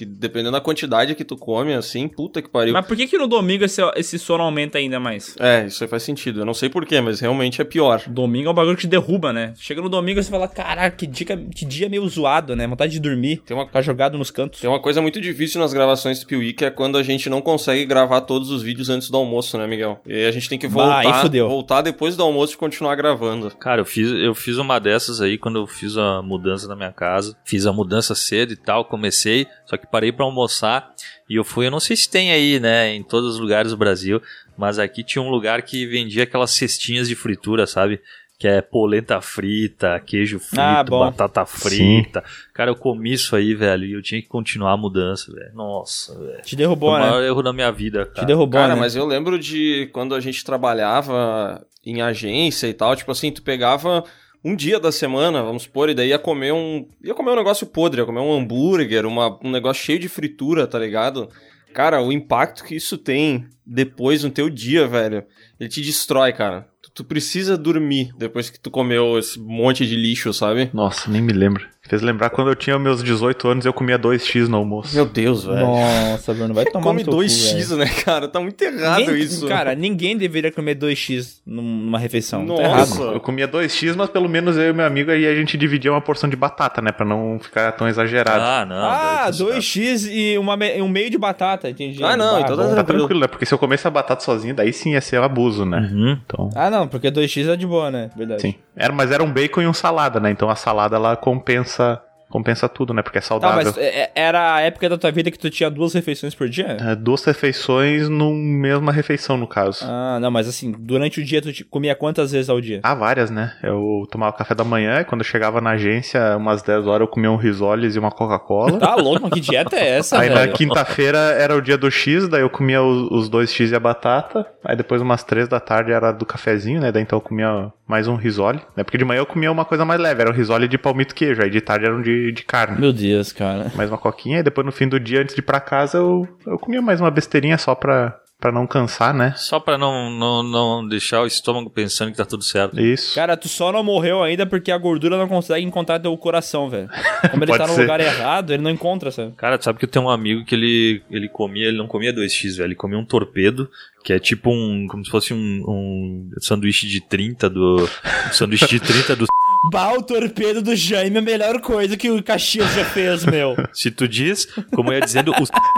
Que 0.00 0.06
dependendo 0.06 0.52
da 0.52 0.62
quantidade 0.62 1.14
que 1.14 1.22
tu 1.26 1.36
come, 1.36 1.74
assim, 1.74 2.08
puta 2.08 2.40
que 2.40 2.48
pariu. 2.48 2.72
Mas 2.72 2.86
por 2.86 2.96
que 2.96 3.06
que 3.06 3.18
no 3.18 3.26
domingo 3.28 3.66
esse, 3.66 3.82
esse 3.96 4.18
sono 4.18 4.42
aumenta 4.42 4.78
ainda 4.78 4.98
mais? 4.98 5.36
É, 5.38 5.66
isso 5.66 5.84
aí 5.84 5.90
faz 5.90 6.02
sentido. 6.02 6.40
Eu 6.40 6.46
não 6.46 6.54
sei 6.54 6.70
porquê, 6.70 7.02
mas 7.02 7.20
realmente 7.20 7.60
é 7.60 7.64
pior. 7.64 8.02
Domingo 8.06 8.48
é 8.48 8.50
um 8.50 8.54
bagulho 8.54 8.76
que 8.76 8.82
te 8.82 8.86
derruba, 8.88 9.30
né? 9.30 9.52
Chega 9.58 9.82
no 9.82 9.90
domingo 9.90 10.18
e 10.18 10.22
você 10.22 10.30
fala, 10.30 10.48
caraca, 10.48 10.96
que 10.96 11.06
dia, 11.06 11.26
que 11.54 11.66
dia 11.66 11.86
meio 11.90 12.08
zoado, 12.08 12.56
né? 12.56 12.66
Vontade 12.66 12.92
de 12.92 12.98
dormir. 13.00 13.42
Tem 13.44 13.54
uma- 13.54 13.66
Ficar 13.66 13.82
jogado 13.82 14.16
nos 14.16 14.30
cantos. 14.30 14.58
Tem 14.58 14.70
uma 14.70 14.80
coisa 14.80 15.02
muito 15.02 15.20
difícil 15.20 15.60
nas 15.60 15.74
gravações 15.74 16.18
do 16.20 16.26
Piuí, 16.26 16.54
que 16.54 16.64
é 16.64 16.70
quando 16.70 16.96
a 16.96 17.02
gente 17.02 17.28
não 17.28 17.42
consegue 17.42 17.84
gravar 17.84 18.22
todos 18.22 18.50
os 18.50 18.62
vídeos 18.62 18.88
antes 18.88 19.10
do 19.10 19.18
almoço, 19.18 19.58
né, 19.58 19.66
Miguel? 19.66 20.00
E 20.06 20.14
aí 20.14 20.26
a 20.26 20.30
gente 20.30 20.48
tem 20.48 20.58
que 20.58 20.66
Bah, 20.66 21.02
voltar, 21.02 21.20
fudeu. 21.20 21.46
voltar 21.46 21.82
depois 21.82 22.16
do 22.16 22.22
almoço 22.22 22.54
e 22.54 22.56
continuar 22.56 22.94
gravando. 22.94 23.50
Cara, 23.58 23.82
eu 23.82 23.84
fiz, 23.84 24.10
eu 24.10 24.34
fiz 24.34 24.56
uma 24.56 24.78
dessas 24.78 25.20
aí 25.20 25.36
quando 25.36 25.58
eu 25.58 25.66
fiz 25.66 25.98
a 25.98 26.22
mudança 26.22 26.66
na 26.66 26.74
minha 26.74 26.90
casa. 26.90 27.36
Fiz 27.44 27.66
a 27.66 27.72
mudança 27.74 28.14
cedo 28.14 28.54
e 28.54 28.56
tal, 28.56 28.86
comecei, 28.86 29.46
só 29.66 29.76
que 29.76 29.86
parei 29.90 30.12
pra 30.12 30.24
almoçar 30.24 30.92
e 31.28 31.36
eu 31.36 31.44
fui, 31.44 31.66
eu 31.66 31.70
não 31.70 31.80
sei 31.80 31.96
se 31.96 32.08
tem 32.10 32.32
aí, 32.32 32.58
né, 32.60 32.94
em 32.94 33.02
todos 33.02 33.34
os 33.34 33.40
lugares 33.40 33.70
do 33.72 33.76
Brasil, 33.76 34.20
mas 34.56 34.78
aqui 34.78 35.02
tinha 35.04 35.22
um 35.22 35.30
lugar 35.30 35.62
que 35.62 35.86
vendia 35.86 36.24
aquelas 36.24 36.50
cestinhas 36.52 37.08
de 37.08 37.14
fritura, 37.14 37.66
sabe? 37.66 38.00
que 38.38 38.48
é 38.48 38.62
polenta 38.62 39.20
frita, 39.20 40.00
queijo 40.00 40.38
frito, 40.38 40.62
Ah, 40.62 40.82
batata 40.82 41.44
frita. 41.44 42.24
Cara, 42.54 42.70
eu 42.70 42.74
comi 42.74 43.12
isso 43.12 43.36
aí, 43.36 43.54
velho, 43.54 43.84
e 43.84 43.92
eu 43.92 44.00
tinha 44.00 44.18
que 44.22 44.28
continuar 44.28 44.72
a 44.72 44.76
mudança, 44.78 45.30
velho. 45.30 45.52
Nossa, 45.54 46.18
velho. 46.18 46.40
Te 46.42 46.56
derrubou, 46.56 46.88
Foi 46.92 47.00
o 47.00 47.02
né? 47.02 47.10
maior 47.10 47.22
erro 47.22 47.42
da 47.42 47.52
minha 47.52 47.70
vida, 47.70 48.06
cara. 48.06 48.20
Te 48.20 48.24
derrubou, 48.24 48.58
Cara, 48.58 48.74
né? 48.74 48.80
mas 48.80 48.96
eu 48.96 49.04
lembro 49.04 49.38
de 49.38 49.90
quando 49.92 50.14
a 50.14 50.20
gente 50.20 50.42
trabalhava 50.42 51.62
em 51.84 52.00
agência 52.00 52.66
e 52.66 52.72
tal, 52.72 52.96
tipo 52.96 53.12
assim, 53.12 53.30
tu 53.30 53.42
pegava 53.42 54.04
um 54.44 54.56
dia 54.56 54.80
da 54.80 54.90
semana, 54.90 55.42
vamos 55.42 55.64
supor, 55.64 55.88
e 55.88 55.94
daí 55.94 56.08
ia 56.08 56.18
comer 56.18 56.52
um. 56.52 56.86
ia 57.02 57.14
comer 57.14 57.32
um 57.32 57.36
negócio 57.36 57.66
podre, 57.66 58.00
ia 58.00 58.06
comer 58.06 58.20
um 58.20 58.32
hambúrguer, 58.32 59.06
uma, 59.06 59.38
um 59.44 59.50
negócio 59.50 59.84
cheio 59.84 59.98
de 59.98 60.08
fritura, 60.08 60.66
tá 60.66 60.78
ligado? 60.78 61.28
Cara, 61.72 62.02
o 62.02 62.10
impacto 62.10 62.64
que 62.64 62.74
isso 62.74 62.98
tem 62.98 63.46
depois 63.64 64.24
no 64.24 64.30
teu 64.30 64.50
dia, 64.50 64.88
velho, 64.88 65.24
ele 65.58 65.68
te 65.68 65.80
destrói, 65.80 66.32
cara. 66.32 66.68
Tu, 66.82 66.90
tu 66.90 67.04
precisa 67.04 67.56
dormir 67.56 68.12
depois 68.18 68.50
que 68.50 68.58
tu 68.58 68.70
comeu 68.70 69.18
esse 69.18 69.38
monte 69.38 69.86
de 69.86 69.94
lixo, 69.94 70.32
sabe? 70.32 70.70
Nossa, 70.72 71.08
nem 71.10 71.22
me 71.22 71.32
lembro. 71.32 71.68
Fez 71.90 72.02
lembrar 72.02 72.30
quando 72.30 72.48
eu 72.50 72.54
tinha 72.54 72.78
meus 72.78 73.02
18 73.02 73.48
anos 73.48 73.66
eu 73.66 73.72
comia 73.72 73.98
2x 73.98 74.46
no 74.46 74.58
almoço. 74.58 74.94
Meu 74.94 75.04
Deus, 75.06 75.42
velho. 75.44 75.58
Nossa, 75.66 76.32
Bruno, 76.32 76.54
vai 76.54 76.64
tomar 76.64 76.84
Come 76.84 77.02
no 77.02 77.10
teu 77.10 77.18
cu, 77.18 77.24
2x, 77.24 77.68
velho. 77.70 77.76
né, 77.80 77.86
cara? 78.04 78.28
Tá 78.28 78.38
muito 78.38 78.62
errado 78.62 79.00
Ninguém- 79.00 79.18
isso. 79.18 79.48
Cara, 79.48 79.74
ninguém 79.74 80.16
deveria 80.16 80.52
comer 80.52 80.76
2x 80.76 81.40
num- 81.44 81.62
numa 81.62 81.98
refeição. 81.98 82.44
Nossa. 82.44 82.62
Tá 82.62 82.68
errado. 82.68 83.12
Eu 83.14 83.18
comia 83.20 83.48
2x, 83.48 83.96
mas 83.96 84.08
pelo 84.08 84.28
menos 84.28 84.56
eu 84.56 84.70
e 84.70 84.72
meu 84.72 84.86
amigo 84.86 85.10
aí 85.10 85.26
a 85.26 85.34
gente 85.34 85.58
dividia 85.58 85.90
uma 85.90 86.00
porção 86.00 86.30
de 86.30 86.36
batata, 86.36 86.80
né? 86.80 86.92
Pra 86.92 87.04
não 87.04 87.40
ficar 87.42 87.72
tão 87.72 87.88
exagerado. 87.88 88.40
Ah, 88.40 88.64
não. 88.64 88.76
Ah, 88.88 89.24
Deus 89.24 89.38
do 89.38 89.44
céu. 89.46 89.56
2x 89.56 90.08
e 90.12 90.38
uma 90.38 90.56
um 90.80 90.88
meio 90.88 91.10
de 91.10 91.18
batata, 91.18 91.68
entendi. 91.68 92.04
Ah, 92.04 92.16
não, 92.16 92.38
então 92.38 92.56
tá 92.56 92.62
bom. 92.62 92.74
Tá 92.76 92.84
tranquilo, 92.84 93.18
né? 93.18 93.26
Porque 93.26 93.44
se 93.44 93.52
eu 93.52 93.58
comesse 93.58 93.84
a 93.88 93.90
batata 93.90 94.22
sozinho, 94.22 94.54
daí 94.54 94.72
sim 94.72 94.92
ia 94.92 95.00
ser 95.00 95.18
um 95.20 95.24
abuso, 95.24 95.64
né? 95.66 95.90
Uhum. 95.92 96.18
Então, 96.24 96.50
Ah, 96.54 96.70
não, 96.70 96.86
porque 96.86 97.10
2x 97.10 97.48
é 97.48 97.56
de 97.56 97.66
boa, 97.66 97.90
né? 97.90 98.10
Verdade. 98.16 98.42
sim. 98.42 98.54
Era, 98.76 98.92
mas 98.92 99.10
era 99.10 99.24
um 99.24 99.30
bacon 99.32 99.60
e 99.62 99.66
um 99.66 99.74
salada, 99.74 100.20
né? 100.20 100.30
Então 100.30 100.48
a 100.48 100.54
salada 100.54 100.94
ela 100.94 101.16
compensa 101.16 101.79
Wasser 101.80 102.09
compensa 102.30 102.68
tudo, 102.68 102.94
né? 102.94 103.02
Porque 103.02 103.18
é 103.18 103.20
Tá, 103.20 103.26
saudável. 103.26 103.56
mas 103.64 103.76
é- 103.76 104.02
é- 104.04 104.10
era 104.14 104.54
a 104.54 104.60
época 104.60 104.88
da 104.88 104.96
tua 104.96 105.10
vida 105.10 105.30
que 105.30 105.38
tu 105.38 105.50
tinha 105.50 105.68
duas 105.70 105.92
refeições 105.92 106.34
por 106.34 106.48
dia? 106.48 106.76
É, 106.80 106.94
duas 106.94 107.22
refeições 107.24 108.08
numa 108.08 108.34
mesma 108.34 108.92
refeição, 108.92 109.36
no 109.36 109.46
caso. 109.46 109.84
Ah, 109.86 110.18
não, 110.20 110.30
mas 110.30 110.48
assim, 110.48 110.72
durante 110.78 111.20
o 111.20 111.24
dia 111.24 111.42
tu 111.42 111.50
comia 111.68 111.94
quantas 111.94 112.32
vezes 112.32 112.48
ao 112.48 112.60
dia? 112.60 112.80
Ah, 112.82 112.94
várias, 112.94 113.30
né? 113.30 113.52
Eu 113.62 114.06
tomava 114.10 114.32
café 114.36 114.54
da 114.54 114.64
manhã 114.64 115.00
e 115.00 115.04
quando 115.04 115.20
eu 115.22 115.26
chegava 115.26 115.60
na 115.60 115.70
agência, 115.70 116.36
umas 116.36 116.62
10 116.62 116.86
horas, 116.86 117.02
eu 117.02 117.08
comia 117.08 117.30
um 117.30 117.36
risoles 117.36 117.96
e 117.96 117.98
uma 117.98 118.10
Coca-Cola. 118.10 118.78
Tá 118.78 118.94
louco, 118.94 119.22
mas 119.22 119.32
que 119.32 119.40
dieta 119.40 119.76
é 119.76 119.98
essa, 119.98 120.18
Aí 120.18 120.28
na 120.28 120.40
velho? 120.40 120.52
quinta-feira 120.54 121.18
era 121.18 121.56
o 121.56 121.60
dia 121.60 121.76
do 121.76 121.90
X, 121.90 122.28
daí 122.28 122.42
eu 122.42 122.50
comia 122.50 122.82
os, 122.82 123.10
os 123.10 123.28
dois 123.28 123.52
X 123.52 123.70
e 123.72 123.74
a 123.74 123.80
batata. 123.80 124.46
Aí 124.64 124.76
depois 124.76 125.02
umas 125.02 125.24
três 125.24 125.48
da 125.48 125.58
tarde 125.58 125.90
era 125.92 126.12
do 126.12 126.24
cafezinho, 126.24 126.80
né? 126.80 126.92
Daí 126.92 127.02
então 127.02 127.16
eu 127.16 127.20
comia 127.22 127.72
mais 127.86 128.06
um 128.06 128.14
risole, 128.14 128.60
né? 128.76 128.84
Porque 128.84 128.96
de 128.98 129.04
manhã 129.04 129.18
eu 129.20 129.26
comia 129.26 129.50
uma 129.50 129.64
coisa 129.64 129.84
mais 129.84 130.00
leve, 130.00 130.20
era 130.20 130.30
um 130.30 130.34
risole 130.34 130.68
de 130.68 130.78
palmito 130.78 131.14
queijo. 131.14 131.42
Aí 131.42 131.50
de 131.50 131.60
tarde 131.60 131.86
era 131.86 131.94
um 131.96 132.00
de, 132.02 132.19
de 132.32 132.42
carne. 132.42 132.80
Meu 132.80 132.92
Deus, 132.92 133.32
cara. 133.32 133.70
Mais 133.74 133.90
uma 133.90 133.98
coquinha. 133.98 134.40
E 134.40 134.42
depois 134.42 134.64
no 134.64 134.72
fim 134.72 134.88
do 134.88 135.00
dia, 135.00 135.22
antes 135.22 135.34
de 135.34 135.40
ir 135.40 135.44
pra 135.44 135.60
casa, 135.60 135.98
eu, 135.98 136.28
eu 136.46 136.58
comia 136.58 136.82
mais 136.82 137.00
uma 137.00 137.10
besteirinha 137.10 137.58
só 137.58 137.74
pra, 137.74 138.20
pra 138.40 138.50
não 138.50 138.66
cansar, 138.66 139.12
né? 139.12 139.34
Só 139.36 139.60
pra 139.60 139.76
não, 139.76 140.10
não, 140.10 140.42
não 140.42 140.88
deixar 140.88 141.20
o 141.20 141.26
estômago 141.26 141.68
pensando 141.68 142.10
que 142.10 142.16
tá 142.16 142.24
tudo 142.24 142.42
certo. 142.42 142.80
Isso. 142.80 143.14
Cara, 143.14 143.36
tu 143.36 143.48
só 143.48 143.70
não 143.70 143.84
morreu 143.84 144.22
ainda 144.22 144.46
porque 144.46 144.72
a 144.72 144.78
gordura 144.78 145.18
não 145.18 145.28
consegue 145.28 145.64
encontrar 145.64 146.00
teu 146.00 146.16
coração, 146.16 146.68
velho. 146.70 146.88
Como 147.30 147.44
ele 147.44 147.56
tá 147.56 147.66
no 147.66 147.74
ser. 147.74 147.82
lugar 147.82 148.00
errado, 148.00 148.52
ele 148.52 148.62
não 148.62 148.70
encontra, 148.70 149.10
sabe? 149.10 149.32
Cara, 149.36 149.58
tu 149.58 149.64
sabe 149.64 149.78
que 149.78 149.84
eu 149.84 149.88
tenho 149.88 150.06
um 150.06 150.10
amigo 150.10 150.44
que 150.44 150.54
ele, 150.54 151.02
ele 151.10 151.28
comia, 151.28 151.68
ele 151.68 151.76
não 151.76 151.86
comia 151.86 152.12
2x, 152.12 152.56
velho, 152.56 152.68
ele 152.68 152.74
comia 152.74 152.98
um 152.98 153.04
torpedo, 153.04 153.70
que 154.02 154.12
é 154.12 154.18
tipo 154.18 154.50
um, 154.50 154.86
como 154.88 155.04
se 155.04 155.10
fosse 155.10 155.34
um, 155.34 155.64
um 155.68 156.30
sanduíche 156.40 156.86
de 156.88 157.00
30 157.00 157.50
do, 157.50 157.88
um 158.28 158.32
sanduíche 158.32 158.66
de 158.66 158.80
30 158.80 159.16
do 159.16 159.26
Bah, 159.64 159.92
o 159.92 160.02
torpedo 160.02 160.62
do 160.62 160.74
Jaime 160.74 161.16
é 161.16 161.18
a 161.18 161.22
melhor 161.22 161.60
coisa 161.60 161.94
que 161.94 162.10
o 162.10 162.22
Caxias 162.22 162.72
já 162.74 162.84
fez, 162.84 163.26
meu. 163.26 163.54
Se 163.74 163.90
tu 163.90 164.08
diz, 164.08 164.46
como 164.74 164.90
eu 164.90 164.94
ia 164.94 165.00
dizendo, 165.04 165.32
o... 165.32 165.34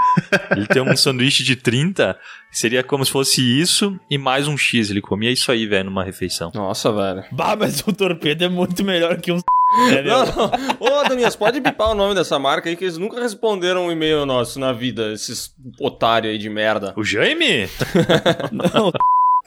ele 0.56 0.68
tem 0.68 0.82
um 0.82 0.96
sanduíche 0.96 1.42
de 1.42 1.56
30, 1.56 2.16
seria 2.50 2.84
como 2.84 3.04
se 3.04 3.10
fosse 3.10 3.42
isso 3.42 3.98
e 4.08 4.16
mais 4.16 4.46
um 4.46 4.56
X. 4.56 4.90
Ele 4.90 5.00
comia 5.00 5.32
isso 5.32 5.50
aí, 5.50 5.66
velho, 5.66 5.86
numa 5.86 6.04
refeição. 6.04 6.52
Nossa, 6.54 6.92
velho. 6.92 7.24
Bah, 7.32 7.56
mas 7.56 7.80
o 7.80 7.92
torpedo 7.92 8.44
é 8.44 8.48
muito 8.48 8.84
melhor 8.84 9.20
que 9.20 9.32
um. 9.32 9.40
meu? 9.76 10.04
Não, 10.04 10.26
não. 10.26 10.50
Ô, 10.78 11.08
Danias, 11.08 11.34
pode 11.34 11.58
bipar 11.60 11.90
o 11.90 11.94
nome 11.94 12.14
dessa 12.14 12.38
marca 12.38 12.68
aí, 12.68 12.76
que 12.76 12.84
eles 12.84 12.98
nunca 12.98 13.20
responderam 13.20 13.86
um 13.86 13.92
e-mail 13.92 14.24
nosso 14.24 14.60
na 14.60 14.72
vida, 14.72 15.12
esses 15.12 15.52
otários 15.80 16.32
aí 16.32 16.38
de 16.38 16.48
merda. 16.48 16.94
O 16.96 17.02
Jaime? 17.02 17.68
Não. 18.52 18.92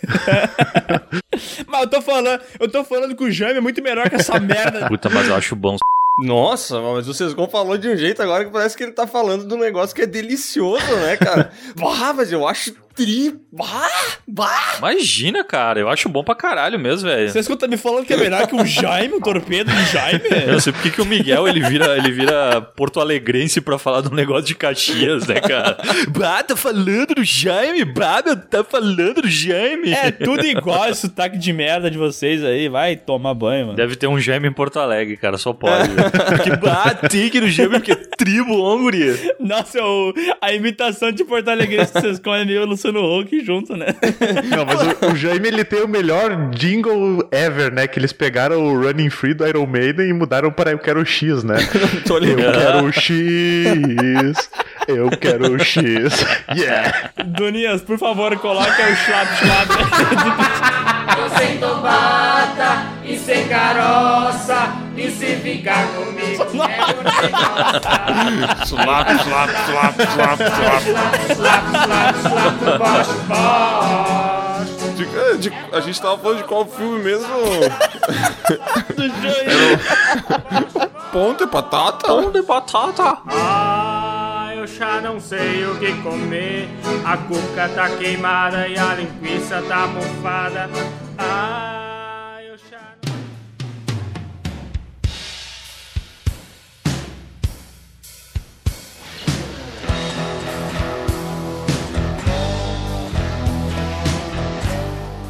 mas 1.68 1.82
eu 1.82 1.90
tô 1.90 2.02
falando, 2.02 2.42
eu 2.60 2.70
tô 2.70 2.84
falando 2.84 3.16
que 3.16 3.24
o 3.24 3.32
Jaime 3.32 3.58
é 3.58 3.62
muito 3.62 3.82
melhor 3.82 4.10
que 4.10 4.16
essa 4.16 4.40
merda. 4.40 4.88
Puta, 4.88 5.10
mas 5.10 5.28
eu 5.28 5.36
acho 5.36 5.56
bom. 5.56 5.78
Nossa, 6.18 6.80
mas 6.80 7.08
o 7.10 7.14
Sescon 7.14 7.48
falou 7.50 7.78
de 7.78 7.90
um 7.90 7.98
jeito 7.98 8.22
agora 8.22 8.46
que 8.46 8.52
parece 8.52 8.78
que 8.78 8.84
ele 8.84 8.94
tá 8.94 9.06
falando 9.06 9.46
de 9.46 9.54
um 9.54 9.58
negócio 9.58 9.94
que 9.94 10.02
é 10.02 10.06
delicioso, 10.06 10.96
né, 10.98 11.18
cara? 11.18 11.52
bah, 11.76 12.14
mas 12.14 12.32
eu 12.32 12.48
acho 12.48 12.74
tri... 12.96 13.34
Bah, 13.52 13.90
bah. 14.28 14.76
Imagina, 14.80 15.42
cara, 15.44 15.80
eu 15.80 15.88
acho 15.88 16.10
bom 16.10 16.24
pra 16.24 16.36
caralho 16.36 16.78
mesmo, 16.78 17.08
velho. 17.10 17.30
Vocês 17.30 17.48
tá 17.48 17.68
me 17.68 17.78
falando 17.78 18.06
que 18.06 18.14
é 18.14 18.18
melhor 18.18 18.46
que 18.48 18.56
o 18.56 18.66
Jaime, 18.66 19.14
o 19.14 19.22
torpedo 19.22 19.72
do 19.72 19.82
Jaime? 19.84 20.24
Eu 20.46 20.54
não 20.54 20.60
sei 20.60 20.74
por 20.74 20.82
que 20.92 21.02
o 21.02 21.06
Miguel 21.06 21.48
ele 21.48 21.62
vira, 21.62 21.98
ele 21.98 22.12
vira 22.12 22.60
Porto 22.62 23.00
Alegrense 23.00 23.62
pra 23.62 23.78
falar 23.80 24.02
de 24.02 24.10
um 24.10 24.14
negócio 24.14 24.44
de 24.46 24.56
Caxias, 24.56 25.26
né, 25.28 25.40
cara? 25.40 25.78
Bah, 26.10 26.44
tá 26.44 26.56
falando 26.56 27.16
do 27.16 27.24
Jaime? 27.24 27.86
Bah, 27.86 28.22
meu, 28.26 28.36
tá 28.36 28.62
falando 28.64 29.22
do 29.22 29.28
Jaime? 29.30 29.92
É 29.94 30.12
tudo 30.12 30.46
igual 30.46 30.90
esse 30.90 31.02
sotaque 31.02 31.38
de 31.38 31.54
merda 31.54 31.90
de 31.90 31.98
vocês 31.98 32.44
aí. 32.44 32.68
Vai 32.68 32.98
tomar 32.98 33.34
banho, 33.34 33.68
mano. 33.68 33.78
Deve 33.78 33.96
ter 33.96 34.08
um 34.08 34.20
Jaime 34.20 34.50
em 34.50 34.54
Porto 34.54 34.80
Alegre, 34.80 35.16
cara, 35.16 35.38
só 35.38 35.54
pode. 35.54 35.90
Porque, 36.30 36.56
bah, 36.58 36.94
tem 37.10 37.30
que 37.30 37.38
ir 37.38 37.42
no 37.42 37.50
Jaime, 37.50 37.76
porque 37.80 37.94
é 37.94 37.96
tribo, 37.96 38.54
onguri. 38.62 39.18
Nossa, 39.40 39.82
o- 39.82 40.14
a 40.42 40.52
imitação 40.54 41.10
de 41.12 41.24
Porto 41.24 41.48
Alegre 41.48 41.78
que 41.86 41.86
vocês 42.02 42.20
comem 42.20 42.42
é 42.42 42.46
meio 42.46 42.66
Luciano 42.86 43.20
Huck 43.20 43.44
junto, 43.44 43.76
né? 43.76 43.88
Não, 44.50 44.66
mas 44.66 44.82
o, 44.82 45.14
o 45.14 45.16
Jaime 45.16 45.48
ele 45.48 45.64
tem 45.64 45.82
o 45.84 45.88
melhor 45.88 46.50
jingle 46.52 47.28
ever, 47.32 47.74
né? 47.74 47.88
Que 47.88 48.00
eles 48.00 48.14
pegaram 48.14 48.64
o 48.64 48.82
Running 48.82 49.10
Free 49.10 49.34
do 49.34 49.48
Iron 49.48 49.66
Maiden 49.66 50.10
e 50.10 50.14
mudaram 50.14 50.52
para 50.52 50.72
Eu 50.72 50.80
Quero 50.80 51.04
X, 51.06 51.44
né? 51.44 51.56
Tô 52.06 52.16
Eu 52.18 52.20
ligado. 52.20 52.54
quero 52.54 52.92
X, 52.94 54.50
eu 54.88 55.10
quero 55.10 55.60
X. 55.64 56.26
Yeah! 56.56 57.12
Donias, 57.26 57.82
por 57.82 57.98
favor, 57.98 58.38
coloque 58.38 58.70
o 58.82 58.96
Schlap 58.96 59.28
Sem 61.38 61.58
tomada 61.58 62.86
e 63.04 63.18
sem 63.18 63.48
caroça 63.48 64.74
E 64.96 65.10
se 65.12 65.36
ficar 65.38 65.88
comigo 65.96 66.44
Slap, 68.66 69.10
slap, 69.10 69.50
slap, 69.66 70.00
slap, 70.00 70.40
slap. 70.42 70.82
Slap, 71.36 71.64
slap, 71.76 72.16
slap 72.26 72.58
pro 72.60 72.80
baixo, 72.80 73.14
baixo 73.28 74.76
De- 74.96 75.38
de- 75.50 75.54
a 75.74 75.80
gente 75.82 76.02
tava 76.02 76.18
falando 76.18 76.38
de 76.38 76.44
qual 76.46 76.66
filme 76.66 77.04
mesmo? 77.04 77.28
Ponto 81.12 81.44
e 81.44 81.48
batata? 81.48 82.08
Ponto 82.08 82.38
e 82.38 82.42
batata. 82.42 83.18
Ah, 83.28 84.52
eu 84.56 84.66
já 84.68 85.00
não 85.02 85.20
sei 85.20 85.66
o 85.66 85.76
que 85.78 85.94
comer 86.02 86.68
A 87.06 87.18
cuca 87.18 87.70
tá 87.76 87.90
queimada 87.90 88.68
e 88.68 88.78
a 88.78 88.94
linguiça 88.96 89.62
tá 89.68 89.88
mofada 89.88 90.70
Ah, 91.18 92.40
eu. 92.44 92.56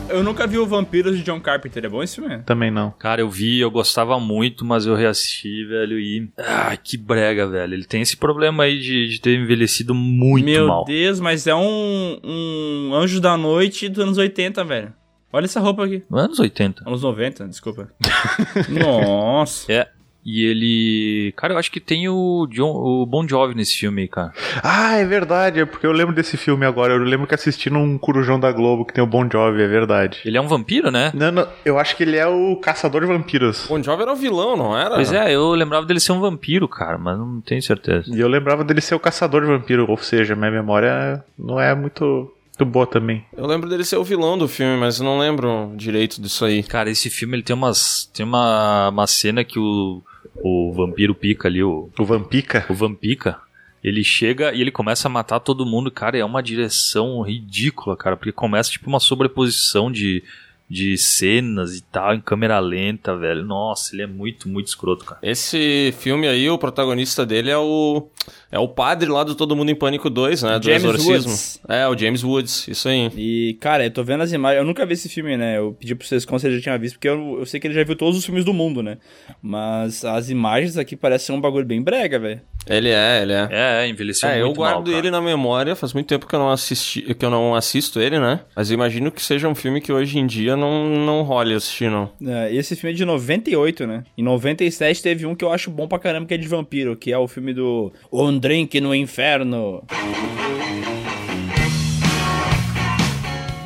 Eu 0.07 0.23
nunca 0.23 0.47
vi 0.47 0.57
o 0.57 0.65
Vampiros 0.65 1.17
de 1.17 1.23
John 1.23 1.41
Carpenter. 1.41 1.83
É 1.83 1.89
bom 1.89 2.01
esse 2.01 2.15
filme? 2.15 2.39
Também 2.43 2.71
não. 2.71 2.89
Cara, 2.91 3.19
eu 3.19 3.29
vi, 3.29 3.59
eu 3.59 3.69
gostava 3.69 4.17
muito, 4.17 4.63
mas 4.63 4.86
eu 4.86 4.95
reassisti, 4.95 5.65
velho, 5.65 5.99
e... 5.99 6.31
Ah, 6.38 6.77
que 6.77 6.95
brega, 6.95 7.45
velho. 7.45 7.73
Ele 7.73 7.83
tem 7.83 8.01
esse 8.01 8.15
problema 8.15 8.63
aí 8.63 8.79
de, 8.79 9.09
de 9.09 9.19
ter 9.19 9.38
envelhecido 9.38 9.93
muito 9.93 10.45
Meu 10.45 10.67
mal. 10.67 10.86
Deus, 10.86 11.19
mas 11.19 11.47
é 11.47 11.53
um, 11.53 12.17
um 12.23 12.91
anjo 12.95 13.19
da 13.19 13.36
noite 13.36 13.89
dos 13.89 14.01
anos 14.01 14.17
80, 14.17 14.63
velho. 14.63 14.93
Olha 15.36 15.45
essa 15.45 15.59
roupa 15.59 15.83
aqui. 15.83 16.01
Anos 16.09 16.39
80. 16.39 16.88
Anos 16.88 17.03
90, 17.03 17.45
desculpa. 17.49 17.89
Nossa. 18.71 19.69
É. 19.69 19.89
E 20.25 20.45
ele... 20.45 21.33
Cara, 21.36 21.53
eu 21.53 21.57
acho 21.57 21.69
que 21.69 21.81
tem 21.81 22.07
o, 22.07 22.47
John, 22.49 22.71
o 22.71 23.05
Bon 23.05 23.27
Jovi 23.27 23.53
nesse 23.53 23.75
filme 23.75 24.03
aí, 24.03 24.07
cara. 24.07 24.31
Ah, 24.63 24.95
é 24.95 25.03
verdade, 25.03 25.59
é 25.59 25.65
porque 25.65 25.86
eu 25.86 25.91
lembro 25.91 26.15
desse 26.15 26.38
filme 26.38 26.65
agora. 26.65 26.93
Eu 26.93 26.99
lembro 26.99 27.27
que 27.27 27.36
assisti 27.36 27.69
num 27.69 27.97
Corujão 27.97 28.39
da 28.39 28.49
Globo 28.49 28.86
que 28.86 28.93
tem 28.93 29.03
o 29.03 29.07
Bon 29.07 29.27
Jovi, 29.29 29.61
é 29.61 29.67
verdade. 29.67 30.21
Ele 30.23 30.38
é 30.38 30.41
um 30.41 30.47
vampiro, 30.47 30.89
né? 30.89 31.11
Não, 31.13 31.33
não, 31.33 31.47
eu 31.65 31.77
acho 31.77 31.97
que 31.97 32.03
ele 32.03 32.15
é 32.15 32.25
o 32.25 32.55
caçador 32.55 33.01
de 33.01 33.07
vampiros. 33.07 33.67
Bon 33.67 33.83
Jovi 33.83 34.03
era 34.03 34.13
o 34.13 34.15
vilão, 34.15 34.55
não 34.55 34.75
era? 34.75 34.95
Pois 34.95 35.11
é, 35.11 35.36
eu 35.36 35.51
lembrava 35.51 35.86
dele 35.86 35.99
ser 35.99 36.13
um 36.13 36.21
vampiro, 36.21 36.65
cara, 36.69 36.97
mas 36.97 37.17
não 37.19 37.41
tenho 37.41 37.61
certeza. 37.61 38.05
E 38.07 38.21
eu 38.21 38.29
lembrava 38.29 38.63
dele 38.63 38.79
ser 38.79 38.95
o 38.95 38.99
caçador 38.99 39.41
de 39.41 39.47
vampiro, 39.47 39.86
ou 39.88 39.97
seja, 39.97 40.33
minha 40.33 40.49
memória 40.49 41.21
não 41.38 41.59
é 41.59 41.75
muito 41.75 42.31
Muito 42.57 42.71
boa 42.71 42.87
também. 42.87 43.25
Eu 43.35 43.45
lembro 43.45 43.69
dele 43.69 43.83
ser 43.83 43.97
o 43.97 44.03
vilão 44.03 44.37
do 44.37 44.47
filme, 44.47 44.77
mas 44.77 44.99
eu 44.99 45.03
não 45.03 45.19
lembro 45.19 45.73
direito 45.75 46.21
disso 46.21 46.45
aí. 46.45 46.63
Cara, 46.63 46.89
esse 46.89 47.09
filme 47.09 47.35
ele 47.35 47.43
tem 47.43 47.53
umas. 47.53 48.09
Tem 48.13 48.25
uma, 48.25 48.87
uma 48.89 49.05
cena 49.07 49.43
que 49.43 49.59
o, 49.59 50.01
o 50.37 50.71
vampiro 50.73 51.13
pica 51.13 51.49
ali, 51.49 51.61
o, 51.61 51.89
O 51.99 52.05
Vampica. 52.05 52.65
o 52.69 52.73
Vampica. 52.73 53.41
Ele 53.83 54.03
chega 54.03 54.53
e 54.53 54.61
ele 54.61 54.71
começa 54.71 55.07
a 55.07 55.11
matar 55.11 55.39
todo 55.41 55.65
mundo, 55.65 55.91
cara, 55.91 56.17
é 56.17 56.25
uma 56.25 56.41
direção 56.41 57.21
ridícula, 57.21 57.95
cara, 57.95 58.17
porque 58.17 58.31
começa 58.31 58.71
tipo 58.71 58.87
uma 58.89 58.99
sobreposição 58.99 59.91
de, 59.91 60.23
de 60.70 60.97
cenas 60.97 61.76
e 61.76 61.82
tal, 61.84 62.13
em 62.16 62.20
câmera 62.20 62.59
lenta, 62.59 63.16
velho. 63.16 63.43
Nossa, 63.45 63.93
ele 63.95 64.01
é 64.03 64.07
muito, 64.07 64.49
muito 64.49 64.68
escroto, 64.68 65.05
cara. 65.05 65.20
Esse 65.22 65.93
filme 65.99 66.28
aí, 66.28 66.49
o 66.49 66.57
protagonista 66.57 67.26
dele 67.26 67.51
é 67.51 67.57
o. 67.57 68.07
É 68.51 68.57
o 68.57 68.68
padre 68.68 69.09
lá 69.09 69.24
do 69.24 69.36
Todo 69.36 69.55
Mundo 69.55 69.70
em 69.70 69.76
Pânico 69.76 70.09
2, 70.09 70.43
né? 70.43 70.57
Do 70.59 70.66
James 70.66 70.84
Exorcismo. 70.84 71.32
Woods. 71.32 71.59
É, 71.68 71.88
o 71.88 71.97
James 71.97 72.24
Woods, 72.24 72.68
isso 72.68 72.88
aí. 72.88 73.11
E, 73.16 73.57
cara, 73.59 73.86
eu 73.86 73.91
tô 73.91 74.03
vendo 74.03 74.22
as 74.24 74.32
imagens. 74.32 74.59
Eu 74.59 74.66
nunca 74.66 74.86
vi 74.86 74.93
esse 74.93 75.09
filme, 75.09 75.36
né? 75.36 75.57
Eu 75.57 75.76
pedi 75.80 75.93
pro 75.93 76.07
vocês 76.07 76.24
como 76.26 76.39
se 76.39 76.47
ele 76.47 76.55
já 76.57 76.61
tinha 76.63 76.78
visto, 76.78 76.95
porque 76.95 77.09
eu, 77.09 77.38
eu 77.39 77.45
sei 77.45 77.59
que 77.59 77.68
ele 77.68 77.74
já 77.74 77.84
viu 77.84 77.95
todos 77.95 78.18
os 78.18 78.26
filmes 78.26 78.45
do 78.45 78.53
mundo, 78.53 78.82
né? 78.82 78.97
Mas 79.41 80.03
as 80.05 80.30
imagens 80.30 80.78
aqui 80.78 80.95
parecem 80.95 81.36
um 81.36 81.41
bagulho 81.41 81.66
bem 81.66 81.82
brega, 81.82 82.18
velho. 82.18 82.41
Ele 82.68 82.89
é, 82.89 83.22
ele 83.22 83.34
é. 83.34 83.47
É, 83.51 83.86
é, 83.86 83.88
envelheceu 83.88 84.28
É, 84.28 84.41
eu 84.41 84.47
muito 84.47 84.59
mal, 84.59 84.72
guardo 84.74 84.86
cara. 84.88 84.97
ele 84.97 85.11
na 85.11 85.22
memória, 85.22 85.76
faz 85.76 85.93
muito 85.93 86.07
tempo 86.07 86.26
que 86.26 86.34
eu 86.34 86.39
não 86.39 86.49
assisti, 86.49 87.13
que 87.13 87.24
eu 87.26 87.30
não 87.30 87.53
assisto 87.53 87.99
ele, 87.99 88.20
né? 88.20 88.39
Mas 88.55 88.72
eu 88.72 88.74
imagino 88.76 89.11
que 89.11 89.22
seja 89.22 89.47
um 89.47 89.53
filme 89.53 89.80
que 89.80 89.91
hoje 89.93 90.18
em 90.18 90.26
dia 90.26 90.54
não, 90.55 90.89
não 90.89 91.23
role 91.23 91.53
assistir, 91.53 91.89
não. 91.89 92.11
É, 92.25 92.51
e 92.53 92.57
esse 92.57 92.75
filme 92.75 92.93
é 92.93 92.97
de 92.97 93.05
98, 93.05 93.85
né? 93.87 94.03
Em 94.17 94.23
97 94.23 95.01
teve 95.01 95.25
um 95.25 95.35
que 95.35 95.43
eu 95.43 95.51
acho 95.51 95.69
bom 95.69 95.87
pra 95.87 95.99
caramba, 95.99 96.25
que 96.25 96.33
é 96.33 96.37
de 96.37 96.47
vampiro, 96.47 96.95
que 96.95 97.11
é 97.11 97.17
o 97.17 97.27
filme 97.27 97.53
do 97.53 97.91
Um 98.11 98.37
Drink 98.37 98.79
no 98.81 98.93
Inferno. 98.93 99.83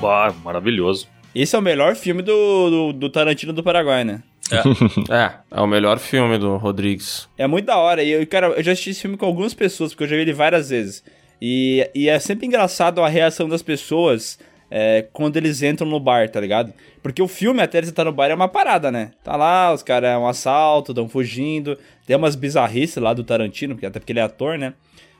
Bah, 0.01 0.33
maravilhoso. 0.43 1.07
Esse 1.33 1.55
é 1.55 1.59
o 1.59 1.61
melhor 1.61 1.95
filme 1.95 2.21
do, 2.21 2.69
do, 2.69 2.93
do 2.93 3.09
Tarantino 3.09 3.53
do 3.53 3.63
Paraguai, 3.63 4.03
né? 4.03 4.21
É, 5.09 5.31
é 5.51 5.61
o 5.61 5.67
melhor 5.67 5.99
filme 5.99 6.37
do 6.37 6.57
Rodrigues. 6.57 7.29
É 7.37 7.45
muito 7.45 7.65
da 7.65 7.77
hora. 7.77 8.01
E 8.01 8.09
eu, 8.09 8.27
cara, 8.27 8.47
eu 8.47 8.63
já 8.63 8.71
assisti 8.71 8.91
esse 8.91 9.01
filme 9.01 9.17
com 9.17 9.25
algumas 9.25 9.53
pessoas, 9.53 9.91
porque 9.91 10.05
eu 10.05 10.07
já 10.07 10.15
vi 10.15 10.23
ele 10.23 10.33
várias 10.33 10.69
vezes. 10.69 11.03
E, 11.41 11.87
e 11.95 12.09
é 12.09 12.19
sempre 12.19 12.47
engraçado 12.47 13.01
a 13.01 13.07
reação 13.07 13.47
das 13.47 13.61
pessoas 13.61 14.39
é, 14.71 15.07
quando 15.11 15.37
eles 15.37 15.61
entram 15.61 15.87
no 15.87 15.99
bar, 15.99 16.29
tá 16.29 16.39
ligado? 16.39 16.73
Porque 17.01 17.21
o 17.21 17.27
filme, 17.27 17.61
até 17.61 17.77
eles 17.77 17.89
estar 17.89 18.03
no 18.03 18.11
bar, 18.11 18.29
é 18.29 18.35
uma 18.35 18.47
parada, 18.47 18.91
né? 18.91 19.11
Tá 19.23 19.35
lá, 19.35 19.73
os 19.73 19.81
caras 19.81 20.11
é 20.11 20.17
um 20.17 20.27
assalto, 20.27 20.93
tão 20.93 21.07
fugindo. 21.09 21.77
Tem 22.05 22.15
umas 22.15 22.35
bizarrices 22.35 22.97
lá 22.97 23.13
do 23.13 23.23
Tarantino, 23.23 23.77
até 23.83 23.99
porque 23.99 24.11
ele 24.11 24.19
é 24.19 24.23
ator, 24.23 24.57
né? 24.57 24.73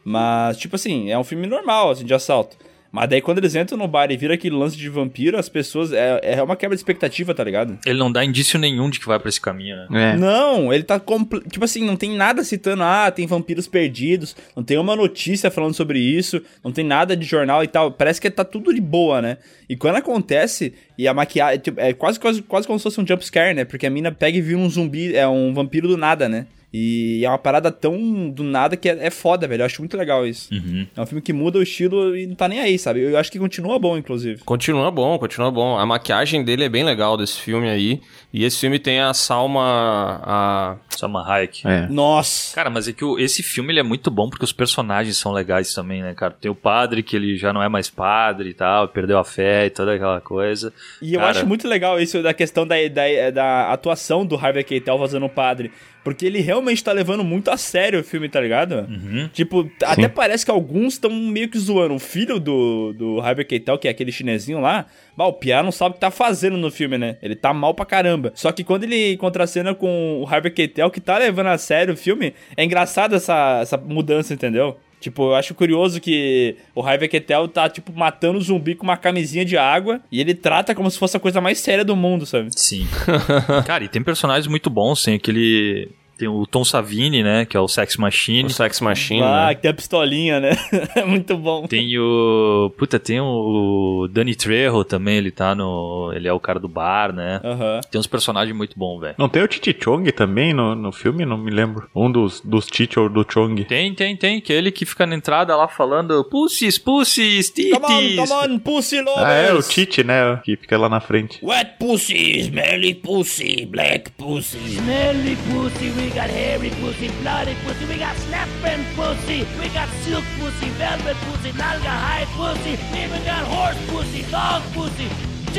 Mas, 0.04 0.58
tipo 0.58 0.76
assim, 0.76 1.10
é 1.10 1.18
um 1.18 1.24
filme 1.24 1.48
normal, 1.48 1.92
assim, 1.92 2.06
de 2.06 2.14
assalto. 2.14 2.58
Mas 2.92 3.08
daí 3.08 3.22
quando 3.22 3.38
eles 3.38 3.56
entram 3.56 3.78
no 3.78 3.88
bar 3.88 4.12
e 4.12 4.18
viram 4.18 4.34
aquele 4.34 4.56
lance 4.56 4.76
de 4.76 4.90
vampiro, 4.90 5.38
as 5.38 5.48
pessoas. 5.48 5.92
É, 5.94 6.20
é 6.24 6.44
uma 6.44 6.56
quebra 6.56 6.76
de 6.76 6.80
expectativa, 6.80 7.34
tá 7.36 7.44
ligado? 7.44 7.78
Ele 7.86 8.00
não 8.00 8.12
dá 8.12 8.26
indício 8.26 8.58
nenhum 8.60 8.90
de 8.90 9.00
que 9.00 9.06
vai 9.06 9.20
pra 9.20 9.30
esse 9.30 9.40
caminho, 9.40 9.76
né? 9.90 10.14
É. 10.14 10.18
Não, 10.18 10.74
ele 10.74 10.84
tá. 10.84 11.00
compl- 11.00 11.38
Tipo 11.50 11.66
assim, 11.66 11.86
não 11.86 11.96
tem 11.96 12.16
nada 12.16 12.44
citando, 12.44 12.82
ah, 12.84 13.12
tem 13.12 13.28
vampiros 13.28 13.68
perdidos, 13.68 14.36
não 14.56 14.64
tem 14.64 14.78
uma 14.78 14.96
notícia 14.96 15.52
falando 15.52 15.74
sobre 15.76 16.00
isso, 16.00 16.42
não 16.64 16.72
tem 16.72 16.84
nada 16.84 17.16
de 17.16 17.26
jornal 17.26 17.64
e 17.64 17.68
tal. 17.68 17.92
Parece 17.92 18.20
que 18.20 18.30
tá 18.30 18.44
tudo 18.44 18.74
de 18.74 18.82
boa, 18.82 19.22
né? 19.22 19.38
E 19.70 19.76
quando 19.76 19.98
acontece, 19.98 20.74
e 20.98 21.08
a 21.08 21.14
maquiagem. 21.14 21.60
tipo, 21.60 21.80
É 21.80 21.94
quase, 21.94 22.20
quase, 22.20 22.42
quase 22.42 22.66
como 22.66 22.80
se 22.80 22.84
fosse 22.84 23.00
um 23.00 23.06
jumpscare, 23.06 23.54
né? 23.54 23.66
Porque 23.66 23.86
a 23.86 23.90
mina 23.90 24.12
pega 24.12 24.38
e 24.38 24.42
vira 24.42 24.58
um 24.58 24.70
zumbi, 24.70 25.16
é 25.16 25.28
um 25.28 25.54
vampiro 25.54 25.88
do 25.88 25.96
nada, 25.96 26.28
né? 26.28 26.48
E 26.72 27.26
é 27.26 27.30
uma 27.30 27.38
parada 27.40 27.72
tão 27.72 28.30
do 28.30 28.44
nada 28.44 28.78
que 28.78 28.88
é, 28.88 29.08
é 29.08 29.10
foda, 29.10 29.48
velho. 29.48 29.62
Eu 29.62 29.66
acho 29.66 29.82
muito 29.82 29.98
legal 29.98 30.26
isso. 30.28 30.54
Uhum. 30.54 30.86
É 30.96 31.02
um 31.02 31.06
filme 31.06 31.22
que 31.22 31.34
muda 31.34 31.58
o 31.58 31.64
estilo 31.64 32.16
e 32.16 32.28
não 32.28 32.36
tá 32.36 32.48
nem 32.48 32.60
aí, 32.60 32.78
sabe? 32.78 33.00
Eu 33.02 33.18
acho 33.18 33.32
que 33.32 33.40
continua 33.40 33.80
bom, 33.80 33.98
inclusive. 33.98 34.44
Continua 34.44 34.92
bom, 34.92 35.18
continua 35.18 35.50
bom. 35.50 35.78
A 35.80 35.86
maquiagem 35.86 36.44
dele 36.44 36.66
é 36.66 36.70
bem 36.70 36.84
legal 36.84 37.18
desse 37.18 37.40
filme 37.42 37.68
aí. 37.68 38.00
E 38.32 38.44
esse 38.46 38.60
filme 38.60 38.78
tem 38.78 39.00
a 39.00 39.14
Salma. 39.16 40.22
A... 40.24 40.76
Salma 40.90 41.26
Hayek. 41.28 41.68
É. 41.68 41.88
Nossa! 41.88 42.54
Cara, 42.54 42.70
mas 42.70 42.88
é 42.88 42.94
que 42.94 43.04
o- 43.04 43.18
esse 43.18 43.42
filme 43.42 43.72
ele 43.74 43.80
é 43.80 43.84
muito 43.84 44.12
bom 44.12 44.30
porque 44.30 44.44
os 44.46 44.52
personagens 44.54 45.18
são 45.18 45.32
legais 45.32 45.74
também, 45.74 46.02
né, 46.04 46.14
cara? 46.14 46.36
Tem 46.40 46.52
o 46.52 46.56
padre 46.56 47.02
que 47.02 47.16
ele 47.16 47.38
já 47.38 47.52
não 47.54 47.64
é 47.64 47.70
mais 47.70 47.90
padre 47.90 48.50
e 48.50 48.54
tal, 48.54 48.88
perdeu 48.90 49.18
a 49.18 49.24
fé 49.24 49.66
e 49.66 49.70
toda 49.70 49.96
aquela 49.96 50.22
coisa. 50.22 50.72
E 51.02 51.14
eu 51.14 51.20
Cara, 51.20 51.32
acho 51.32 51.48
muito 51.48 51.68
legal 51.68 52.00
isso 52.00 52.22
da 52.22 52.34
questão 52.34 52.68
da, 52.68 52.76
da, 52.92 53.32
da 53.32 53.72
atuação 53.74 54.26
do 54.26 54.36
Harvey 54.36 54.64
Keitel 54.64 54.98
fazendo 55.00 55.26
o 55.26 55.30
padre. 55.30 55.72
Porque 56.04 56.26
ele 56.26 56.40
realmente 56.40 56.84
tá 56.84 56.92
levando 56.92 57.24
muito 57.24 57.52
a 57.52 57.58
sério 57.58 58.00
o 58.00 58.04
filme, 58.04 58.30
tá 58.30 58.40
ligado? 58.40 58.88
Uhum. 58.90 59.30
Tipo, 59.34 59.70
até 59.84 60.08
parece 60.08 60.46
que 60.46 60.52
alguns 60.52 60.94
estão 60.94 61.12
meio 61.12 61.50
que 61.50 61.60
zoando. 61.60 61.94
O 61.94 62.00
filho 62.00 62.40
do, 62.40 62.94
do 62.94 63.20
Harvey 63.20 63.46
Keitel, 63.46 63.78
que 63.78 63.88
é 63.88 63.92
aquele 63.92 64.12
chinesinho 64.12 64.60
lá, 64.60 64.86
bah, 65.16 65.28
o 65.28 65.34
Pia 65.34 65.62
não 65.62 65.72
sabe 65.72 65.92
o 65.92 65.94
que 65.96 66.00
tá 66.00 66.10
fazendo 66.10 66.58
no 66.58 66.72
filme, 66.72 66.98
né? 66.98 67.18
Ele 67.22 67.36
tá 67.36 67.54
mal 67.54 67.74
pra 67.74 67.86
caramba. 67.86 68.32
Só 68.34 68.52
que 68.52 68.64
quando 68.64 68.86
ele 68.86 69.18
contracena 69.18 69.76
com 69.76 70.22
o 70.22 70.28
Harvey 70.28 70.52
Keitel, 70.52 70.90
que 70.90 71.02
tá 71.02 71.18
levando 71.18 71.48
a 71.48 71.58
sério 71.58 71.94
o 71.94 71.98
filme, 71.98 72.34
é 72.56 72.64
engraçado 72.64 73.16
essa, 73.16 73.60
essa 73.62 73.78
mudança, 73.78 74.34
entendeu? 74.34 74.78
Tipo, 75.00 75.30
eu 75.30 75.36
acho 75.36 75.56
curioso 75.56 76.02
que 76.02 76.58
o 76.76 76.82
Harvey 76.82 77.08
Keitel 77.08 77.48
tá, 77.48 77.70
tipo, 77.70 77.94
matando 77.94 78.38
o 78.38 78.42
zumbi 78.42 78.76
com 78.76 78.84
uma 78.84 78.98
camisinha 78.98 79.46
de 79.46 79.58
água 79.58 80.02
e 80.12 80.20
ele 80.20 80.34
trata 80.34 80.76
como 80.76 80.92
se 80.92 81.00
fosse 81.00 81.16
a 81.16 81.20
coisa 81.20 81.40
mais 81.40 81.60
séria 81.60 81.86
do 81.86 81.96
mundo, 81.96 82.26
sabe? 82.26 82.50
Sim. 82.56 82.86
cara, 83.66 83.84
e 83.84 83.88
tem 83.88 84.04
personagens 84.04 84.48
muito 84.48 84.70
bons, 84.70 85.02
tem 85.04 85.16
aquele. 85.16 85.90
Tem 86.20 86.28
o 86.28 86.46
Tom 86.46 86.66
Savini, 86.66 87.24
né? 87.24 87.46
Que 87.46 87.56
é 87.56 87.60
o 87.62 87.68
Sex 87.68 87.96
Machine. 87.96 88.44
O 88.48 88.50
Sex 88.50 88.82
Machine, 88.82 89.22
Ah, 89.24 89.48
né? 89.48 89.56
que 89.56 89.62
tem 89.62 89.72
a 89.72 89.74
pistolinha, 89.74 90.40
né? 90.40 90.50
É 90.96 91.06
muito 91.06 91.38
bom. 91.38 91.66
Tem 91.66 91.98
o. 91.98 92.72
Puta, 92.78 93.00
tem 93.00 93.22
o 93.22 94.08
Danny 94.12 94.36
Trejo 94.36 94.84
também, 94.84 95.16
ele 95.18 95.32
tá 95.32 95.56
no. 95.56 96.12
Ele 96.14 96.28
é 96.28 96.34
o 96.34 96.40
cara 96.40 96.60
do 96.60 96.68
bar, 96.68 97.14
né? 97.14 97.40
Aham. 97.44 97.80
Tem 97.90 98.00
uns 98.00 98.08
personagens 98.08 98.56
muito 98.56 98.78
bons, 98.78 99.00
velho. 99.00 99.16
Não 99.18 99.30
tem 99.30 99.42
o 99.42 99.48
Titi 99.48 99.74
Chong 99.82 100.12
também 100.12 100.54
no, 100.54 100.76
no 100.76 100.92
filme? 100.92 101.26
Não 101.26 101.38
me 101.38 101.52
lembro. 101.52 101.90
Um 101.96 102.12
dos, 102.12 102.42
dos 102.42 102.66
Titi 102.66 103.00
ou 103.00 103.08
do 103.08 103.26
Chong. 103.32 103.64
Tem, 103.64 103.94
tem, 103.96 104.18
tem. 104.18 104.42
Que 104.42 104.52
é 104.52 104.58
ele 104.58 104.72
que 104.72 104.86
fica 104.86 105.06
na 105.06 105.16
entrada 105.16 105.56
lá 105.56 105.68
falando 105.70 106.24
Pussies, 106.26 106.78
pussies, 106.78 107.50
titis. 107.50 107.72
Come 107.80 107.86
on, 108.20 108.28
come 108.28 108.54
on, 108.56 108.60
pussy 108.60 109.00
lovers! 109.02 109.24
Ah, 109.26 109.32
é, 109.32 109.54
o 109.54 109.62
Titi, 109.64 110.04
né? 110.04 110.42
Que 110.44 110.58
fica 110.58 110.78
lá 110.78 110.90
na 110.90 111.00
frente. 111.00 111.40
Wet 111.42 111.76
pussy, 111.80 112.40
smelly 112.42 112.94
pussy, 112.96 113.66
black 113.66 114.12
pussy. 114.12 114.58
Smelly 114.58 115.38
pussy, 115.50 116.09
we 116.10 116.16
got 116.16 116.30
hairy 116.30 116.72
pussy, 116.82 117.08
bloody 117.22 117.56
pussy, 117.64 117.86
we 117.86 117.98
got 117.98 118.16
snapping 118.18 118.84
pussy, 118.96 119.46
we 119.60 119.70
got 119.70 119.88
silk 120.02 120.24
pussy, 120.40 120.70
velvet 120.70 121.16
pussy, 121.18 121.52
nalga 121.52 121.86
high 121.86 122.26
pussy, 122.34 122.72
we 122.92 123.04
even 123.04 123.24
got 123.26 123.46
horse 123.46 123.78
pussy, 123.90 124.24
dog 124.32 124.64
pussy, 124.74 125.08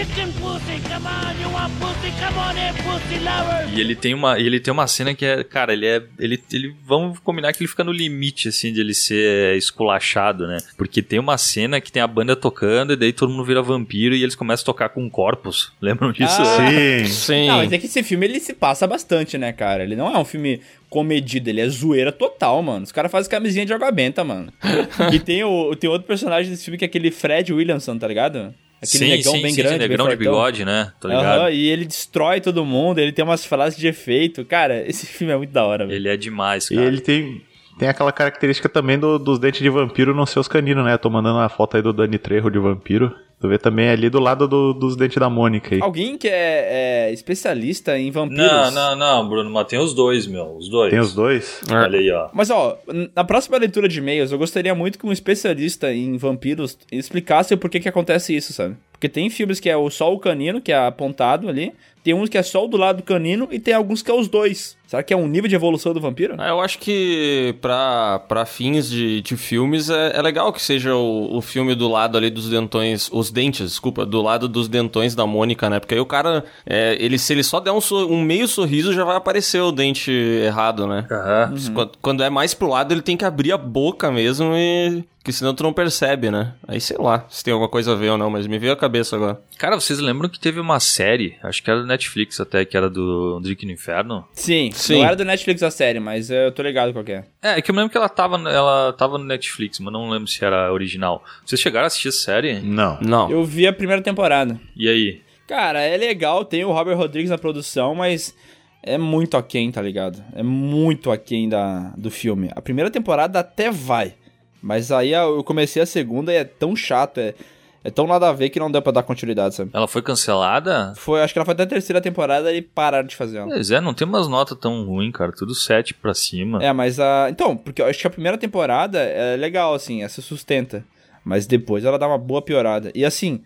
chicken 0.01 0.33
pussy, 0.33 0.81
come 0.89 1.07
on, 1.07 1.43
you 1.43 1.53
want 1.53 1.71
pussy, 1.79 2.11
come 2.19 2.39
on 2.39 2.57
in, 2.57 2.73
pussy 2.85 3.19
lovers. 3.19 3.71
E 3.77 3.81
ele 3.81 3.95
tem 3.95 4.15
uma, 4.15 4.39
ele 4.39 4.59
tem 4.59 4.73
uma 4.73 4.87
cena 4.87 5.15
que 5.15 5.27
é, 5.27 5.45
cara, 5.45 5.75
ele 5.75 5.87
é, 5.87 6.03
ele, 6.19 6.43
ele, 6.51 6.75
vamos 6.87 7.19
combinar 7.19 7.53
que 7.53 7.63
ele 7.63 7.69
fica 7.69 7.85
no 7.85 7.93
limite, 7.93 8.49
assim, 8.49 8.73
de 8.73 8.81
ele 8.81 8.95
ser 8.95 9.57
esculachado, 9.59 10.47
né? 10.47 10.57
Porque 10.79 11.03
tem 11.03 11.19
uma 11.19 11.37
cena 11.37 11.83
que 11.83 11.93
tem 11.93 12.01
a 12.01 12.07
banda 12.07 12.35
tocando 12.35 12.95
e 12.95 12.97
daí 12.97 13.13
todo 13.13 13.31
mundo 13.31 13.45
vira 13.45 13.61
vampiro 13.61 14.15
e 14.15 14.23
eles 14.23 14.35
começam 14.35 14.63
a 14.63 14.67
tocar 14.67 14.89
com 14.89 15.09
corpos. 15.11 15.71
Lembram 15.83 16.13
disso? 16.13 16.41
Ah, 16.41 17.05
Sim. 17.05 17.05
Sim. 17.05 17.49
Não, 17.49 17.57
mas 17.59 17.73
é 17.73 17.77
que 17.77 17.87
esse 17.87 18.03
filme 18.03 18.25
ele 18.25 18.41
se 18.41 18.55
passa 18.55 18.87
bastante, 18.87 19.37
né, 19.37 19.53
cara? 19.53 19.83
Ele 19.83 19.97
não 19.97 20.11
é 20.15 20.19
um 20.19 20.25
filme 20.25 20.63
comedido, 20.89 21.51
ele 21.51 21.61
é 21.61 21.69
zoeira 21.69 22.11
total, 22.11 22.63
mano. 22.63 22.85
Os 22.85 22.93
caras 22.93 23.13
fazem 23.13 23.31
camisinha 23.31 23.67
de 23.67 23.75
água 23.75 23.91
benta, 23.91 24.25
mano. 24.25 24.51
e 25.13 25.19
tem, 25.19 25.45
o, 25.45 25.77
tem 25.77 25.91
outro 25.91 26.07
personagem 26.07 26.51
desse 26.51 26.65
filme 26.65 26.79
que 26.79 26.85
é 26.85 26.89
aquele 26.89 27.11
Fred 27.11 27.53
Williamson, 27.53 27.99
tá 27.99 28.09
ligado? 28.09 28.55
Aquele 28.83 29.05
sim, 29.05 29.11
negão 29.11 29.33
sim, 29.35 29.43
bem 29.43 29.51
sim, 29.53 29.57
grande, 29.61 29.75
sim, 29.75 29.79
bem 29.81 29.89
negrão 29.89 30.09
de 30.09 30.17
bigode, 30.17 30.65
né? 30.65 30.93
Tô 31.01 31.09
ligado. 31.09 31.41
Aham, 31.43 31.51
e 31.51 31.69
ele 31.69 31.85
destrói 31.85 32.41
todo 32.41 32.65
mundo, 32.65 32.99
ele 32.99 33.13
tem 33.13 33.23
umas 33.25 33.45
frases 33.45 33.79
de 33.79 33.87
efeito. 33.87 34.43
Cara, 34.45 34.83
esse 34.89 35.07
filme 35.07 35.33
é 35.33 35.37
muito 35.37 35.51
da 35.51 35.65
hora, 35.67 35.87
velho. 35.87 35.97
Ele 35.97 36.09
é 36.09 36.17
demais, 36.17 36.71
E 36.71 36.75
cara. 36.77 36.87
ele 36.87 37.01
tem, 37.01 37.43
tem 37.81 37.89
aquela 37.89 38.13
característica 38.13 38.69
também 38.69 38.99
do- 38.99 39.19
dos 39.19 39.39
dentes 39.39 39.61
de 39.63 39.71
vampiro 39.71 40.15
não 40.15 40.27
ser 40.27 40.39
os 40.39 40.47
caninos, 40.47 40.85
né? 40.85 40.93
Eu 40.93 40.99
tô 40.99 41.09
mandando 41.09 41.39
uma 41.39 41.49
foto 41.49 41.79
aí 41.79 41.83
do 41.83 41.95
Dani 41.95 42.19
Trejo 42.19 42.51
de 42.51 42.59
vampiro. 42.59 43.11
Tu 43.41 43.49
vê 43.49 43.57
também 43.57 43.89
ali 43.89 44.11
do 44.11 44.21
lado 44.21 44.47
do- 44.47 44.75
dos 44.75 44.95
dentes 44.97 45.17
da 45.17 45.31
Mônica 45.31 45.75
aí. 45.75 45.81
Alguém 45.81 46.19
que 46.19 46.29
é, 46.29 47.07
é 47.09 47.13
especialista 47.15 47.99
em 47.99 48.11
vampiros. 48.11 48.47
Não, 48.47 48.71
não, 48.71 48.97
não, 48.97 49.27
Bruno, 49.31 49.49
mas 49.49 49.67
tem 49.67 49.79
os 49.79 49.95
dois, 49.95 50.27
meu. 50.27 50.57
Os 50.59 50.69
dois. 50.69 50.91
Tem 50.91 51.01
os 51.01 51.15
dois? 51.15 51.63
Olha 51.73 51.99
aí, 51.99 52.11
ó. 52.11 52.29
Mas 52.35 52.51
ó, 52.51 52.77
na 53.17 53.25
próxima 53.25 53.57
leitura 53.57 53.89
de 53.89 53.99
e-mails, 53.99 54.31
eu 54.31 54.37
gostaria 54.37 54.75
muito 54.75 54.99
que 54.99 55.07
um 55.07 55.13
especialista 55.13 55.91
em 55.91 56.19
vampiros 56.19 56.77
explicasse 56.93 57.55
o 57.55 57.57
porquê 57.59 57.81
que 57.81 57.89
acontece 57.89 58.37
isso, 58.37 58.53
sabe? 58.53 58.77
Porque 58.93 59.09
tem 59.09 59.31
filmes 59.31 59.59
que 59.59 59.71
é 59.71 59.77
o- 59.79 59.89
só 59.89 60.13
o 60.13 60.19
canino, 60.19 60.61
que 60.61 60.71
é 60.71 60.77
apontado 60.87 61.49
ali, 61.49 61.73
tem 62.05 62.13
uns 62.13 62.29
que 62.29 62.37
é 62.37 62.43
só 62.43 62.67
o 62.67 62.69
do 62.69 62.77
lado 62.77 62.99
do 62.99 63.03
canino, 63.03 63.49
e 63.51 63.59
tem 63.59 63.73
alguns 63.73 64.03
que 64.03 64.11
é 64.11 64.15
os 64.15 64.29
dois. 64.29 64.77
Será 64.91 65.05
que 65.05 65.15
é 65.15 65.17
um 65.17 65.29
nível 65.29 65.49
de 65.49 65.55
evolução 65.55 65.95
do 65.95 66.01
vampiro? 66.01 66.35
Ah, 66.37 66.49
Eu 66.49 66.61
acho 66.61 66.77
que 66.81 67.55
pra, 67.61 68.19
pra 68.27 68.45
fins 68.45 68.91
de, 68.91 69.21
de 69.21 69.37
filmes 69.37 69.89
é, 69.89 70.17
é 70.17 70.21
legal 70.21 70.53
que 70.53 70.61
seja 70.61 70.93
o, 70.97 71.37
o 71.37 71.41
filme 71.41 71.77
do 71.77 71.87
lado 71.87 72.19
ali 72.19 72.29
dos 72.29 72.49
dentões, 72.49 73.09
os 73.13 73.31
dentes, 73.31 73.69
desculpa, 73.69 74.05
do 74.05 74.21
lado 74.21 74.49
dos 74.49 74.67
dentões 74.67 75.15
da 75.15 75.25
Mônica, 75.29 75.71
né? 75.71 75.79
Porque 75.79 75.95
aí 75.95 76.01
o 76.01 76.05
cara, 76.07 76.45
é, 76.67 76.97
ele, 76.99 77.19
se 77.21 77.33
ele 77.33 77.45
só 77.45 77.61
der 77.61 77.71
um, 77.71 77.79
um 78.09 78.21
meio 78.21 78.49
sorriso, 78.49 78.93
já 78.93 79.05
vai 79.05 79.15
aparecer 79.15 79.61
o 79.61 79.71
dente 79.71 80.11
errado, 80.11 80.89
né? 80.89 81.07
Aham. 81.09 81.55
Quando, 81.73 81.93
quando 82.03 82.23
é 82.25 82.29
mais 82.29 82.53
pro 82.53 82.69
lado, 82.69 82.93
ele 82.93 83.01
tem 83.03 83.17
que 83.17 83.25
abrir 83.25 83.53
a 83.53 83.57
boca 83.57 84.11
mesmo 84.11 84.55
e, 84.57 85.05
Porque 85.19 85.33
senão 85.33 85.55
tu 85.55 85.63
não 85.63 85.73
percebe, 85.73 86.31
né? 86.33 86.55
Aí 86.67 86.81
sei 86.81 86.97
lá 86.99 87.27
se 87.29 87.45
tem 87.45 87.53
alguma 87.53 87.69
coisa 87.71 87.93
a 87.93 87.95
ver 87.95 88.11
ou 88.11 88.19
não, 88.19 88.29
mas 88.31 88.47
me 88.49 88.59
veio 88.59 88.73
a 88.73 88.77
cabeça 88.77 89.15
agora. 89.15 89.41
Cara, 89.59 89.79
vocês 89.79 89.99
lembram 90.01 90.29
que 90.31 90.41
teve 90.41 90.59
uma 90.59 90.81
série, 90.81 91.37
acho 91.43 91.63
que 91.63 91.71
era 91.71 91.81
do 91.81 91.87
Netflix 91.87 92.41
até, 92.41 92.65
que 92.65 92.75
era 92.77 92.89
do 92.89 93.39
Drink 93.41 93.67
no 93.67 93.73
Inferno? 93.73 94.25
Sim, 94.33 94.71
Sim. 94.83 94.99
não 94.99 95.05
era 95.05 95.17
do 95.17 95.25
Netflix 95.25 95.63
a 95.63 95.71
série, 95.71 96.01
mas 96.01 96.31
eu 96.31 96.53
tô 96.53 96.63
ligado 96.63 96.93
qual 96.93 97.05
que 97.05 97.13
é. 97.13 97.25
É, 97.43 97.59
é 97.59 97.63
que 97.63 97.71
eu 97.71 97.75
me 97.75 97.81
lembro 97.81 97.93
que 97.93 97.99
ela 97.99 98.09
tava, 98.09 98.37
ela 98.49 98.93
tava 98.93 99.19
no 99.19 99.25
Netflix, 99.25 99.79
mas 99.81 99.93
não 99.93 100.11
lembro 100.11 100.29
se 100.29 100.45
era 100.45 100.73
original. 100.73 101.25
Vocês 101.45 101.61
chegaram 101.61 101.85
a 101.85 101.87
assistir 101.87 102.09
essa 102.09 102.19
série? 102.19 102.61
Não. 102.61 102.99
Não. 103.01 103.31
Eu 103.31 103.45
vi 103.45 103.67
a 103.67 103.73
primeira 103.73 104.03
temporada. 104.03 104.61
E 104.77 104.89
aí? 104.89 105.23
Cara, 105.47 105.81
é 105.81 105.97
legal, 105.97 106.45
tem 106.45 106.65
o 106.65 106.73
Robert 106.73 106.97
Rodrigues 106.97 107.31
na 107.31 107.39
produção, 107.39 107.95
mas 107.95 108.35
é 108.83 108.97
muito 108.97 109.37
aquém, 109.37 109.71
tá 109.71 109.83
ligado? 109.83 110.23
É 110.35 110.43
muito 110.43 111.11
aquém 111.11 111.49
da, 111.49 111.93
do 111.97 112.11
filme. 112.11 112.51
A 112.55 112.63
primeira 112.63 112.91
temporada 112.91 113.41
até 113.41 113.71
vai, 113.71 114.15
mas 114.63 114.93
aí 114.93 115.13
eu 115.13 115.43
comecei 115.45 115.83
a 115.83 115.87
segunda 115.87 116.33
e 116.33 116.37
é 116.37 116.45
tão 116.45 116.77
chato, 116.77 117.19
é, 117.19 117.35
é 117.83 117.91
tão 117.91 118.07
nada 118.07 118.29
a 118.29 118.33
ver 118.33 118.51
que 118.51 118.61
não 118.61 118.71
deu 118.71 118.83
pra 118.83 118.93
dar 118.93 119.03
continuidade, 119.03 119.55
sabe? 119.55 119.71
Ela 119.73 119.89
foi 119.89 120.03
cancelada? 120.03 120.93
Foi, 120.97 121.23
acho 121.23 121.33
que 121.33 121.39
ela 121.39 121.47
foi 121.47 121.55
até 121.55 121.63
a 121.63 121.67
terceira 121.67 122.01
temporada 122.01 122.53
e 122.53 122.61
pararam 122.61 123.07
de 123.07 123.17
fazer 123.17 123.39
ela. 123.39 123.49
Pois 123.49 123.71
é, 123.71 123.81
não 123.81 123.95
tem 123.95 124.07
umas 124.07 124.29
notas 124.29 124.59
tão 124.59 124.85
ruins, 124.85 125.13
cara. 125.13 125.33
Tudo 125.33 125.55
7 125.55 125.95
pra 125.95 126.13
cima. 126.13 126.63
É, 126.63 126.73
mas 126.73 127.01
a. 127.01 127.29
Então, 127.31 127.57
porque 127.57 127.81
eu 127.81 127.87
acho 127.87 127.99
que 127.99 128.07
a 128.07 128.11
primeira 128.11 128.37
temporada 128.37 128.99
é 128.99 129.37
legal, 129.37 129.75
assim, 129.75 130.03
essa 130.03 130.21
sustenta. 130.21 130.85
Mas 131.25 131.47
depois 131.47 131.85
ela 131.85 131.99
dá 131.99 132.07
uma 132.07 132.19
boa 132.19 132.43
piorada. 132.43 132.91
E 132.95 133.05
assim, 133.05 133.43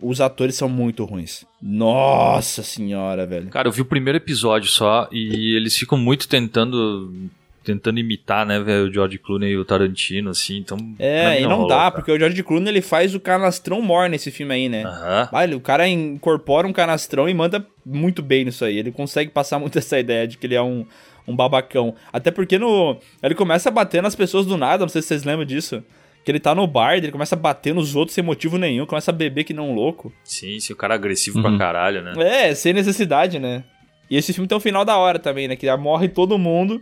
os 0.00 0.20
atores 0.20 0.54
são 0.56 0.68
muito 0.68 1.04
ruins. 1.04 1.44
Nossa 1.60 2.62
senhora, 2.62 3.26
velho. 3.26 3.48
Cara, 3.48 3.68
eu 3.68 3.72
vi 3.72 3.82
o 3.82 3.86
primeiro 3.86 4.16
episódio 4.16 4.68
só 4.68 5.08
e 5.10 5.54
eles 5.56 5.76
ficam 5.76 5.96
muito 5.98 6.28
tentando 6.28 7.12
tentando 7.66 7.98
imitar, 8.00 8.46
né, 8.46 8.60
velho, 8.60 8.86
o 8.88 8.92
George 8.92 9.18
Clooney 9.18 9.50
e 9.50 9.56
o 9.58 9.64
Tarantino, 9.64 10.30
assim, 10.30 10.56
então... 10.58 10.78
É, 10.98 11.40
e 11.40 11.42
não 11.42 11.50
rolou, 11.56 11.68
dá, 11.68 11.76
cara. 11.78 11.90
porque 11.90 12.12
o 12.12 12.18
George 12.18 12.42
Clooney 12.42 12.68
ele 12.68 12.80
faz 12.80 13.14
o 13.14 13.20
canastrão 13.20 13.82
mor 13.82 14.08
nesse 14.08 14.30
filme 14.30 14.54
aí, 14.54 14.68
né? 14.68 14.84
Aham. 14.84 15.28
Ah, 15.32 15.44
ele- 15.44 15.54
o 15.56 15.60
cara 15.60 15.86
incorpora 15.88 16.66
um 16.66 16.72
canastrão 16.72 17.28
e 17.28 17.34
manda 17.34 17.66
muito 17.84 18.22
bem 18.22 18.44
nisso 18.44 18.64
aí. 18.64 18.78
Ele 18.78 18.92
consegue 18.92 19.30
passar 19.30 19.58
muito 19.58 19.76
essa 19.78 19.98
ideia 19.98 20.26
de 20.26 20.38
que 20.38 20.46
ele 20.46 20.54
é 20.54 20.62
um, 20.62 20.86
um 21.26 21.34
babacão. 21.34 21.94
Até 22.12 22.30
porque 22.30 22.58
no. 22.58 22.96
Ele 23.22 23.34
começa 23.34 23.68
a 23.68 23.72
bater 23.72 24.02
nas 24.02 24.14
pessoas 24.14 24.46
do 24.46 24.56
nada, 24.56 24.84
não 24.84 24.88
sei 24.88 25.02
se 25.02 25.08
vocês 25.08 25.24
lembram 25.24 25.44
disso. 25.44 25.82
Que 26.24 26.30
ele 26.32 26.40
tá 26.40 26.54
no 26.54 26.66
bar, 26.66 26.94
ele 26.96 27.12
começa 27.12 27.34
a 27.36 27.38
bater 27.38 27.72
nos 27.74 27.94
outros 27.94 28.14
sem 28.14 28.24
motivo 28.24 28.58
nenhum, 28.58 28.84
começa 28.86 29.10
a 29.10 29.14
beber 29.14 29.44
que 29.44 29.54
não 29.54 29.70
um 29.70 29.74
louco. 29.74 30.12
Sim, 30.24 30.58
sim, 30.58 30.72
o 30.72 30.76
cara 30.76 30.94
é 30.94 30.96
agressivo 30.96 31.36
Uhum. 31.38 31.42
pra 31.42 31.56
caralho, 31.58 32.02
né? 32.02 32.12
É, 32.18 32.54
sem 32.54 32.72
necessidade, 32.72 33.38
né? 33.38 33.62
E 34.10 34.16
esse 34.16 34.32
filme 34.32 34.48
tem 34.48 34.56
um 34.56 34.60
final 34.60 34.84
da 34.84 34.96
hora 34.98 35.18
também, 35.20 35.46
né? 35.48 35.54
Que 35.56 35.66
já 35.66 35.76
morre 35.76 36.08
todo 36.08 36.36
mundo. 36.38 36.80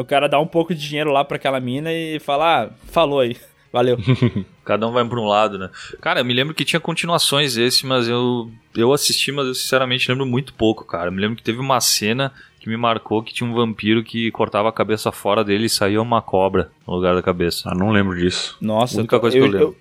O 0.00 0.04
cara 0.04 0.28
dá 0.28 0.40
um 0.40 0.46
pouco 0.46 0.74
de 0.74 0.88
dinheiro 0.88 1.12
lá 1.12 1.24
pra 1.24 1.36
aquela 1.36 1.60
mina 1.60 1.92
e 1.92 2.18
fala, 2.18 2.64
ah, 2.64 2.70
falou 2.90 3.20
aí. 3.20 3.36
Valeu. 3.72 3.96
Cada 4.64 4.86
um 4.86 4.92
vai 4.92 5.04
pra 5.04 5.20
um 5.20 5.26
lado, 5.26 5.58
né? 5.58 5.70
Cara, 6.00 6.20
eu 6.20 6.24
me 6.24 6.34
lembro 6.34 6.54
que 6.54 6.64
tinha 6.64 6.80
continuações 6.80 7.56
esse, 7.56 7.86
mas 7.86 8.08
eu, 8.08 8.50
eu 8.76 8.92
assisti, 8.92 9.30
mas 9.30 9.46
eu 9.46 9.54
sinceramente 9.54 10.10
lembro 10.10 10.26
muito 10.26 10.52
pouco, 10.54 10.84
cara. 10.84 11.08
Eu 11.08 11.12
me 11.12 11.20
lembro 11.20 11.36
que 11.36 11.42
teve 11.42 11.58
uma 11.58 11.80
cena 11.80 12.32
que 12.58 12.68
me 12.68 12.76
marcou 12.76 13.22
que 13.22 13.32
tinha 13.32 13.48
um 13.48 13.54
vampiro 13.54 14.02
que 14.02 14.30
cortava 14.32 14.68
a 14.68 14.72
cabeça 14.72 15.12
fora 15.12 15.44
dele 15.44 15.66
e 15.66 15.70
saía 15.70 16.02
uma 16.02 16.20
cobra 16.20 16.70
no 16.86 16.94
lugar 16.94 17.14
da 17.14 17.22
cabeça. 17.22 17.70
Ah, 17.70 17.74
não 17.74 17.90
lembro 17.90 18.18
disso. 18.18 18.56
Nossa, 18.60 18.96
A 18.96 19.00
única 19.00 19.20
coisa 19.20 19.36
que 19.36 19.42
eu 19.42 19.46
lembro. 19.46 19.76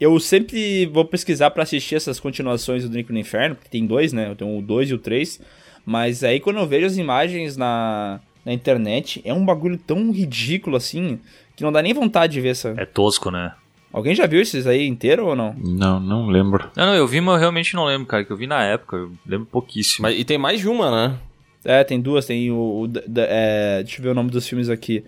Eu, 0.00 0.12
eu 0.12 0.20
sempre 0.20 0.86
vou 0.86 1.04
pesquisar 1.04 1.50
pra 1.50 1.62
assistir 1.62 1.96
essas 1.96 2.18
continuações 2.18 2.82
do 2.82 2.88
Drink 2.88 3.12
no 3.12 3.18
Inferno, 3.18 3.54
porque 3.56 3.68
tem 3.68 3.86
dois, 3.86 4.12
né? 4.12 4.28
Eu 4.30 4.34
tenho 4.34 4.58
o 4.58 4.62
2 4.62 4.90
e 4.90 4.94
o 4.94 4.98
3. 4.98 5.40
Mas 5.84 6.24
aí 6.24 6.40
quando 6.40 6.58
eu 6.58 6.66
vejo 6.66 6.86
as 6.86 6.96
imagens 6.96 7.56
na, 7.56 8.20
na 8.44 8.52
internet, 8.52 9.20
é 9.24 9.32
um 9.32 9.44
bagulho 9.44 9.76
tão 9.78 10.10
ridículo 10.10 10.76
assim, 10.76 11.18
que 11.56 11.62
não 11.62 11.72
dá 11.72 11.80
nem 11.82 11.94
vontade 11.94 12.32
de 12.34 12.40
ver 12.40 12.50
essa. 12.50 12.74
É 12.76 12.84
tosco, 12.84 13.30
né? 13.30 13.52
Alguém 13.92 14.14
já 14.14 14.26
viu 14.26 14.40
esses 14.40 14.66
aí 14.66 14.86
inteiro 14.86 15.26
ou 15.26 15.36
não? 15.36 15.54
Não, 15.56 16.00
não 16.00 16.26
lembro. 16.26 16.68
Não, 16.76 16.86
não, 16.86 16.94
eu 16.94 17.06
vi, 17.06 17.20
mas 17.20 17.34
eu 17.34 17.40
realmente 17.40 17.74
não 17.74 17.84
lembro, 17.86 18.06
cara, 18.06 18.24
que 18.24 18.32
eu 18.32 18.36
vi 18.36 18.46
na 18.46 18.62
época, 18.64 18.96
eu 18.96 19.12
lembro 19.24 19.46
pouquíssimo. 19.46 20.02
Mas, 20.02 20.18
e 20.18 20.24
tem 20.24 20.36
mais 20.36 20.58
de 20.60 20.68
uma, 20.68 20.90
né? 21.08 21.16
É, 21.64 21.82
tem 21.84 22.00
duas, 22.00 22.26
tem 22.26 22.50
o. 22.50 22.80
o 22.82 22.88
da- 22.88 23.02
é, 23.28 23.82
deixa 23.84 24.00
eu 24.00 24.02
ver 24.02 24.10
o 24.10 24.14
nome 24.14 24.30
dos 24.30 24.46
filmes 24.48 24.68
aqui. 24.68 25.04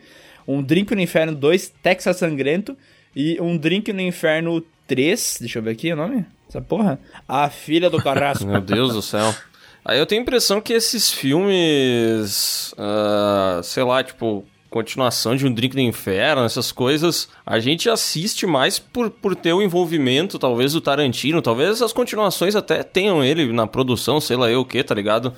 Um 0.48 0.62
Drink 0.62 0.94
no 0.94 1.00
Inferno 1.00 1.34
2, 1.34 1.74
Texas 1.82 2.16
Sangrento. 2.16 2.76
E 3.14 3.36
um 3.40 3.56
Drink 3.56 3.92
no 3.92 4.00
Inferno 4.00 4.62
3. 4.86 5.38
Deixa 5.40 5.58
eu 5.58 5.62
ver 5.64 5.70
aqui 5.72 5.92
o 5.92 5.96
nome. 5.96 6.24
Essa 6.48 6.60
porra. 6.60 6.98
A 7.28 7.50
Filha 7.50 7.90
do 7.90 8.00
Carrasco. 8.00 8.46
Meu 8.46 8.60
Deus 8.60 8.92
do 8.94 9.02
céu. 9.02 9.34
Aí 9.88 10.00
eu 10.00 10.06
tenho 10.06 10.20
a 10.20 10.24
impressão 10.24 10.60
que 10.60 10.72
esses 10.72 11.12
filmes, 11.12 12.74
ah, 12.76 13.60
sei 13.62 13.84
lá, 13.84 14.02
tipo, 14.02 14.44
continuação 14.76 15.34
de 15.34 15.46
um 15.46 15.52
Drink 15.52 15.74
no 15.74 15.80
Inferno, 15.82 16.44
essas 16.44 16.70
coisas, 16.70 17.28
a 17.44 17.58
gente 17.58 17.88
assiste 17.88 18.46
mais 18.46 18.78
por, 18.78 19.10
por 19.10 19.34
ter 19.34 19.52
o 19.52 19.62
envolvimento, 19.62 20.38
talvez, 20.38 20.72
do 20.72 20.80
Tarantino. 20.80 21.40
Talvez 21.40 21.80
as 21.82 21.92
continuações 21.92 22.54
até 22.54 22.82
tenham 22.82 23.24
ele 23.24 23.52
na 23.52 23.66
produção, 23.66 24.20
sei 24.20 24.36
lá 24.36 24.50
eu 24.50 24.60
o 24.60 24.64
que, 24.64 24.82
tá 24.84 24.94
ligado? 24.94 25.32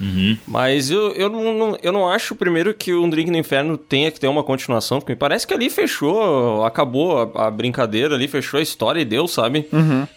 Mas 0.46 0.90
eu, 0.90 1.12
eu, 1.12 1.28
não, 1.28 1.52
não- 1.56 1.78
eu 1.82 1.92
não 1.92 2.08
acho, 2.08 2.34
primeiro, 2.34 2.74
que 2.74 2.92
um 2.94 3.08
Drink 3.08 3.30
no 3.30 3.36
Inferno 3.38 3.76
tenha 3.78 4.10
que 4.10 4.18
ter 4.20 4.28
uma 4.28 4.42
continuação, 4.42 4.98
porque 5.00 5.12
me 5.12 5.18
parece 5.18 5.46
que 5.46 5.54
ali 5.54 5.70
fechou, 5.70 6.64
acabou 6.64 7.18
a, 7.34 7.46
a 7.46 7.50
brincadeira 7.50 8.14
ali, 8.14 8.26
fechou 8.28 8.58
a 8.58 8.62
história 8.62 9.00
e 9.00 9.04
deu, 9.04 9.28
sabe? 9.28 9.66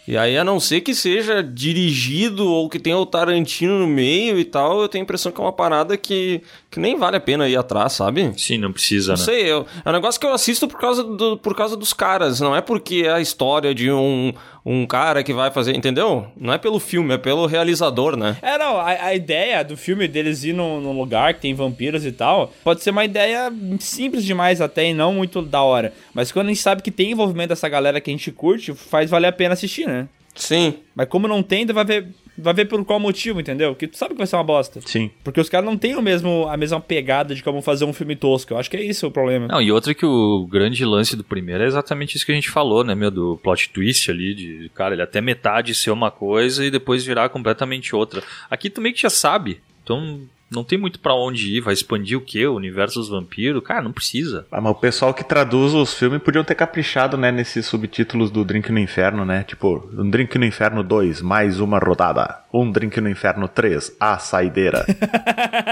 E 0.08 0.16
aí, 0.16 0.36
a 0.36 0.44
não 0.44 0.58
ser 0.58 0.80
que 0.80 0.94
seja 0.94 1.42
dirigido 1.42 2.46
ou 2.46 2.68
que 2.68 2.78
tenha 2.78 2.96
o 2.98 3.06
Tarantino 3.06 3.78
no 3.78 3.86
meio 3.86 4.38
e 4.38 4.44
tal, 4.44 4.80
eu 4.82 4.88
tenho 4.88 5.02
a 5.02 5.04
impressão 5.04 5.30
que 5.32 5.40
é 5.40 5.44
uma 5.44 5.52
parada 5.52 5.96
que, 5.96 6.40
que 6.70 6.78
nem 6.80 6.96
vale 6.96 7.16
a 7.16 7.20
pena 7.20 7.48
ir 7.48 7.56
atrás, 7.56 7.92
sabe? 7.92 8.32
Sim, 8.36 8.58
não 8.58 8.72
precisa, 8.72 9.11
Não 9.12 9.18
né? 9.18 9.24
sei, 9.24 9.50
eu, 9.50 9.66
é 9.84 9.88
um 9.88 9.92
negócio 9.92 10.20
que 10.20 10.26
eu 10.26 10.32
assisto 10.32 10.68
por 10.68 10.80
causa, 10.80 11.02
do, 11.02 11.36
por 11.36 11.54
causa 11.56 11.76
dos 11.76 11.92
caras, 11.92 12.40
não 12.40 12.54
é 12.54 12.60
porque 12.60 13.04
é 13.06 13.12
a 13.12 13.20
história 13.20 13.74
de 13.74 13.90
um, 13.90 14.32
um 14.64 14.86
cara 14.86 15.22
que 15.22 15.32
vai 15.32 15.50
fazer, 15.50 15.76
entendeu? 15.76 16.26
Não 16.36 16.52
é 16.52 16.58
pelo 16.58 16.78
filme, 16.78 17.14
é 17.14 17.18
pelo 17.18 17.46
realizador, 17.46 18.16
né? 18.16 18.36
É, 18.42 18.56
não, 18.58 18.76
a, 18.78 18.88
a 18.88 19.14
ideia 19.14 19.62
do 19.62 19.76
filme 19.76 20.06
deles 20.08 20.44
ir 20.44 20.52
num, 20.52 20.80
num 20.80 20.98
lugar 20.98 21.34
que 21.34 21.40
tem 21.40 21.54
vampiros 21.54 22.04
e 22.04 22.12
tal, 22.12 22.52
pode 22.62 22.82
ser 22.82 22.90
uma 22.90 23.04
ideia 23.04 23.52
simples 23.80 24.24
demais 24.24 24.60
até 24.60 24.88
e 24.88 24.94
não 24.94 25.14
muito 25.14 25.42
da 25.42 25.62
hora. 25.62 25.92
Mas 26.14 26.32
quando 26.32 26.46
a 26.46 26.50
gente 26.50 26.62
sabe 26.62 26.82
que 26.82 26.90
tem 26.90 27.12
envolvimento 27.12 27.50
dessa 27.50 27.68
galera 27.68 28.00
que 28.00 28.10
a 28.10 28.12
gente 28.12 28.30
curte, 28.30 28.72
faz 28.72 29.10
valer 29.10 29.28
a 29.28 29.32
pena 29.32 29.54
assistir, 29.54 29.86
né? 29.86 30.08
Sim. 30.34 30.74
Mas 30.94 31.08
como 31.08 31.28
não 31.28 31.42
tem, 31.42 31.66
vai 31.66 31.84
ver, 31.84 32.08
vai 32.36 32.54
ver 32.54 32.66
por 32.66 32.84
qual 32.84 32.98
motivo, 32.98 33.40
entendeu? 33.40 33.72
Porque 33.72 33.86
tu 33.86 33.96
sabe 33.96 34.12
que 34.12 34.18
vai 34.18 34.26
ser 34.26 34.36
uma 34.36 34.44
bosta. 34.44 34.80
Sim. 34.84 35.10
Porque 35.22 35.40
os 35.40 35.48
caras 35.48 35.66
não 35.66 35.76
têm 35.76 35.96
o 35.96 36.02
mesmo, 36.02 36.46
a 36.48 36.56
mesma 36.56 36.80
pegada 36.80 37.34
de 37.34 37.42
como 37.42 37.60
fazer 37.62 37.84
um 37.84 37.92
filme 37.92 38.16
tosco. 38.16 38.54
Eu 38.54 38.58
acho 38.58 38.70
que 38.70 38.76
é 38.76 38.82
isso 38.82 39.06
o 39.06 39.10
problema. 39.10 39.46
Não, 39.48 39.60
e 39.60 39.70
outra 39.70 39.94
que 39.94 40.06
o 40.06 40.46
grande 40.46 40.84
lance 40.84 41.16
do 41.16 41.24
primeiro 41.24 41.62
é 41.62 41.66
exatamente 41.66 42.16
isso 42.16 42.26
que 42.26 42.32
a 42.32 42.34
gente 42.34 42.50
falou, 42.50 42.84
né, 42.84 42.94
meu, 42.94 43.10
do 43.10 43.38
plot 43.42 43.70
twist 43.70 44.10
ali, 44.10 44.34
de, 44.34 44.70
cara, 44.74 44.94
ele 44.94 45.02
até 45.02 45.20
metade 45.20 45.74
ser 45.74 45.90
uma 45.90 46.10
coisa 46.10 46.64
e 46.64 46.70
depois 46.70 47.04
virar 47.04 47.28
completamente 47.28 47.94
outra. 47.94 48.22
Aqui 48.50 48.70
tu 48.70 48.80
meio 48.80 48.94
que 48.94 49.02
já 49.02 49.10
sabe, 49.10 49.60
então 49.82 50.20
não 50.52 50.62
tem 50.62 50.78
muito 50.78 51.00
pra 51.00 51.14
onde 51.14 51.56
ir, 51.56 51.60
vai 51.60 51.72
expandir 51.72 52.18
o 52.18 52.20
quê? 52.20 52.46
O 52.46 52.54
universo 52.54 52.98
dos 53.00 53.08
vampiros? 53.08 53.62
Cara, 53.64 53.80
não 53.82 53.92
precisa. 53.92 54.46
Ah, 54.52 54.60
mas 54.60 54.72
o 54.72 54.74
pessoal 54.74 55.14
que 55.14 55.24
traduz 55.24 55.72
os 55.72 55.94
filmes 55.94 56.22
podiam 56.22 56.44
ter 56.44 56.54
caprichado, 56.54 57.16
né, 57.16 57.32
nesses 57.32 57.64
subtítulos 57.64 58.30
do 58.30 58.44
Drink 58.44 58.70
no 58.70 58.78
Inferno, 58.78 59.24
né? 59.24 59.44
Tipo, 59.44 59.88
um 59.96 60.10
Drink 60.10 60.38
no 60.38 60.44
Inferno 60.44 60.82
2, 60.82 61.22
mais 61.22 61.58
uma 61.58 61.78
rodada. 61.78 62.42
Um 62.52 62.70
Drink 62.70 63.00
no 63.00 63.08
Inferno 63.08 63.48
3, 63.48 63.96
a 63.98 64.18
saideira. 64.18 64.84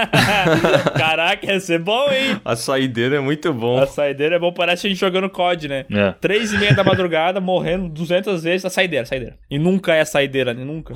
Caraca, 0.97 1.45
ia 1.45 1.59
ser 1.59 1.79
bom, 1.79 2.09
hein? 2.11 2.41
A 2.43 2.55
saideira 2.55 3.17
é 3.17 3.19
muito 3.19 3.53
bom. 3.53 3.79
A 3.79 3.85
saideira 3.85 4.37
é 4.37 4.39
bom, 4.39 4.51
parece 4.51 4.87
a 4.87 4.89
gente 4.89 4.99
jogando 4.99 5.29
COD, 5.29 5.67
né? 5.67 5.85
É. 5.91 6.15
Três 6.19 6.51
e 6.53 6.57
meia 6.57 6.73
da 6.73 6.83
madrugada, 6.83 7.39
morrendo 7.39 7.87
200 7.87 8.41
vezes, 8.41 8.65
a 8.65 8.69
saideira, 8.71 9.05
saideira. 9.05 9.37
E 9.49 9.59
nunca 9.59 9.93
é 9.93 10.01
a 10.01 10.05
saideira, 10.05 10.55
né? 10.55 10.65
Nunca. 10.65 10.95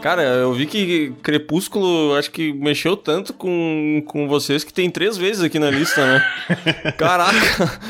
Cara, 0.00 0.22
eu 0.22 0.52
vi 0.54 0.64
que 0.66 1.12
Crepúsculo 1.22 2.14
acho 2.16 2.30
que 2.30 2.52
mexeu 2.54 2.96
tanto 2.96 3.34
com, 3.34 4.02
com 4.06 4.26
vocês 4.26 4.64
que 4.64 4.72
tem 4.72 4.88
três 4.90 5.16
vezes 5.16 5.42
aqui 5.42 5.58
na 5.58 5.70
lista, 5.70 6.04
né? 6.06 6.24
Caraca! 6.96 7.80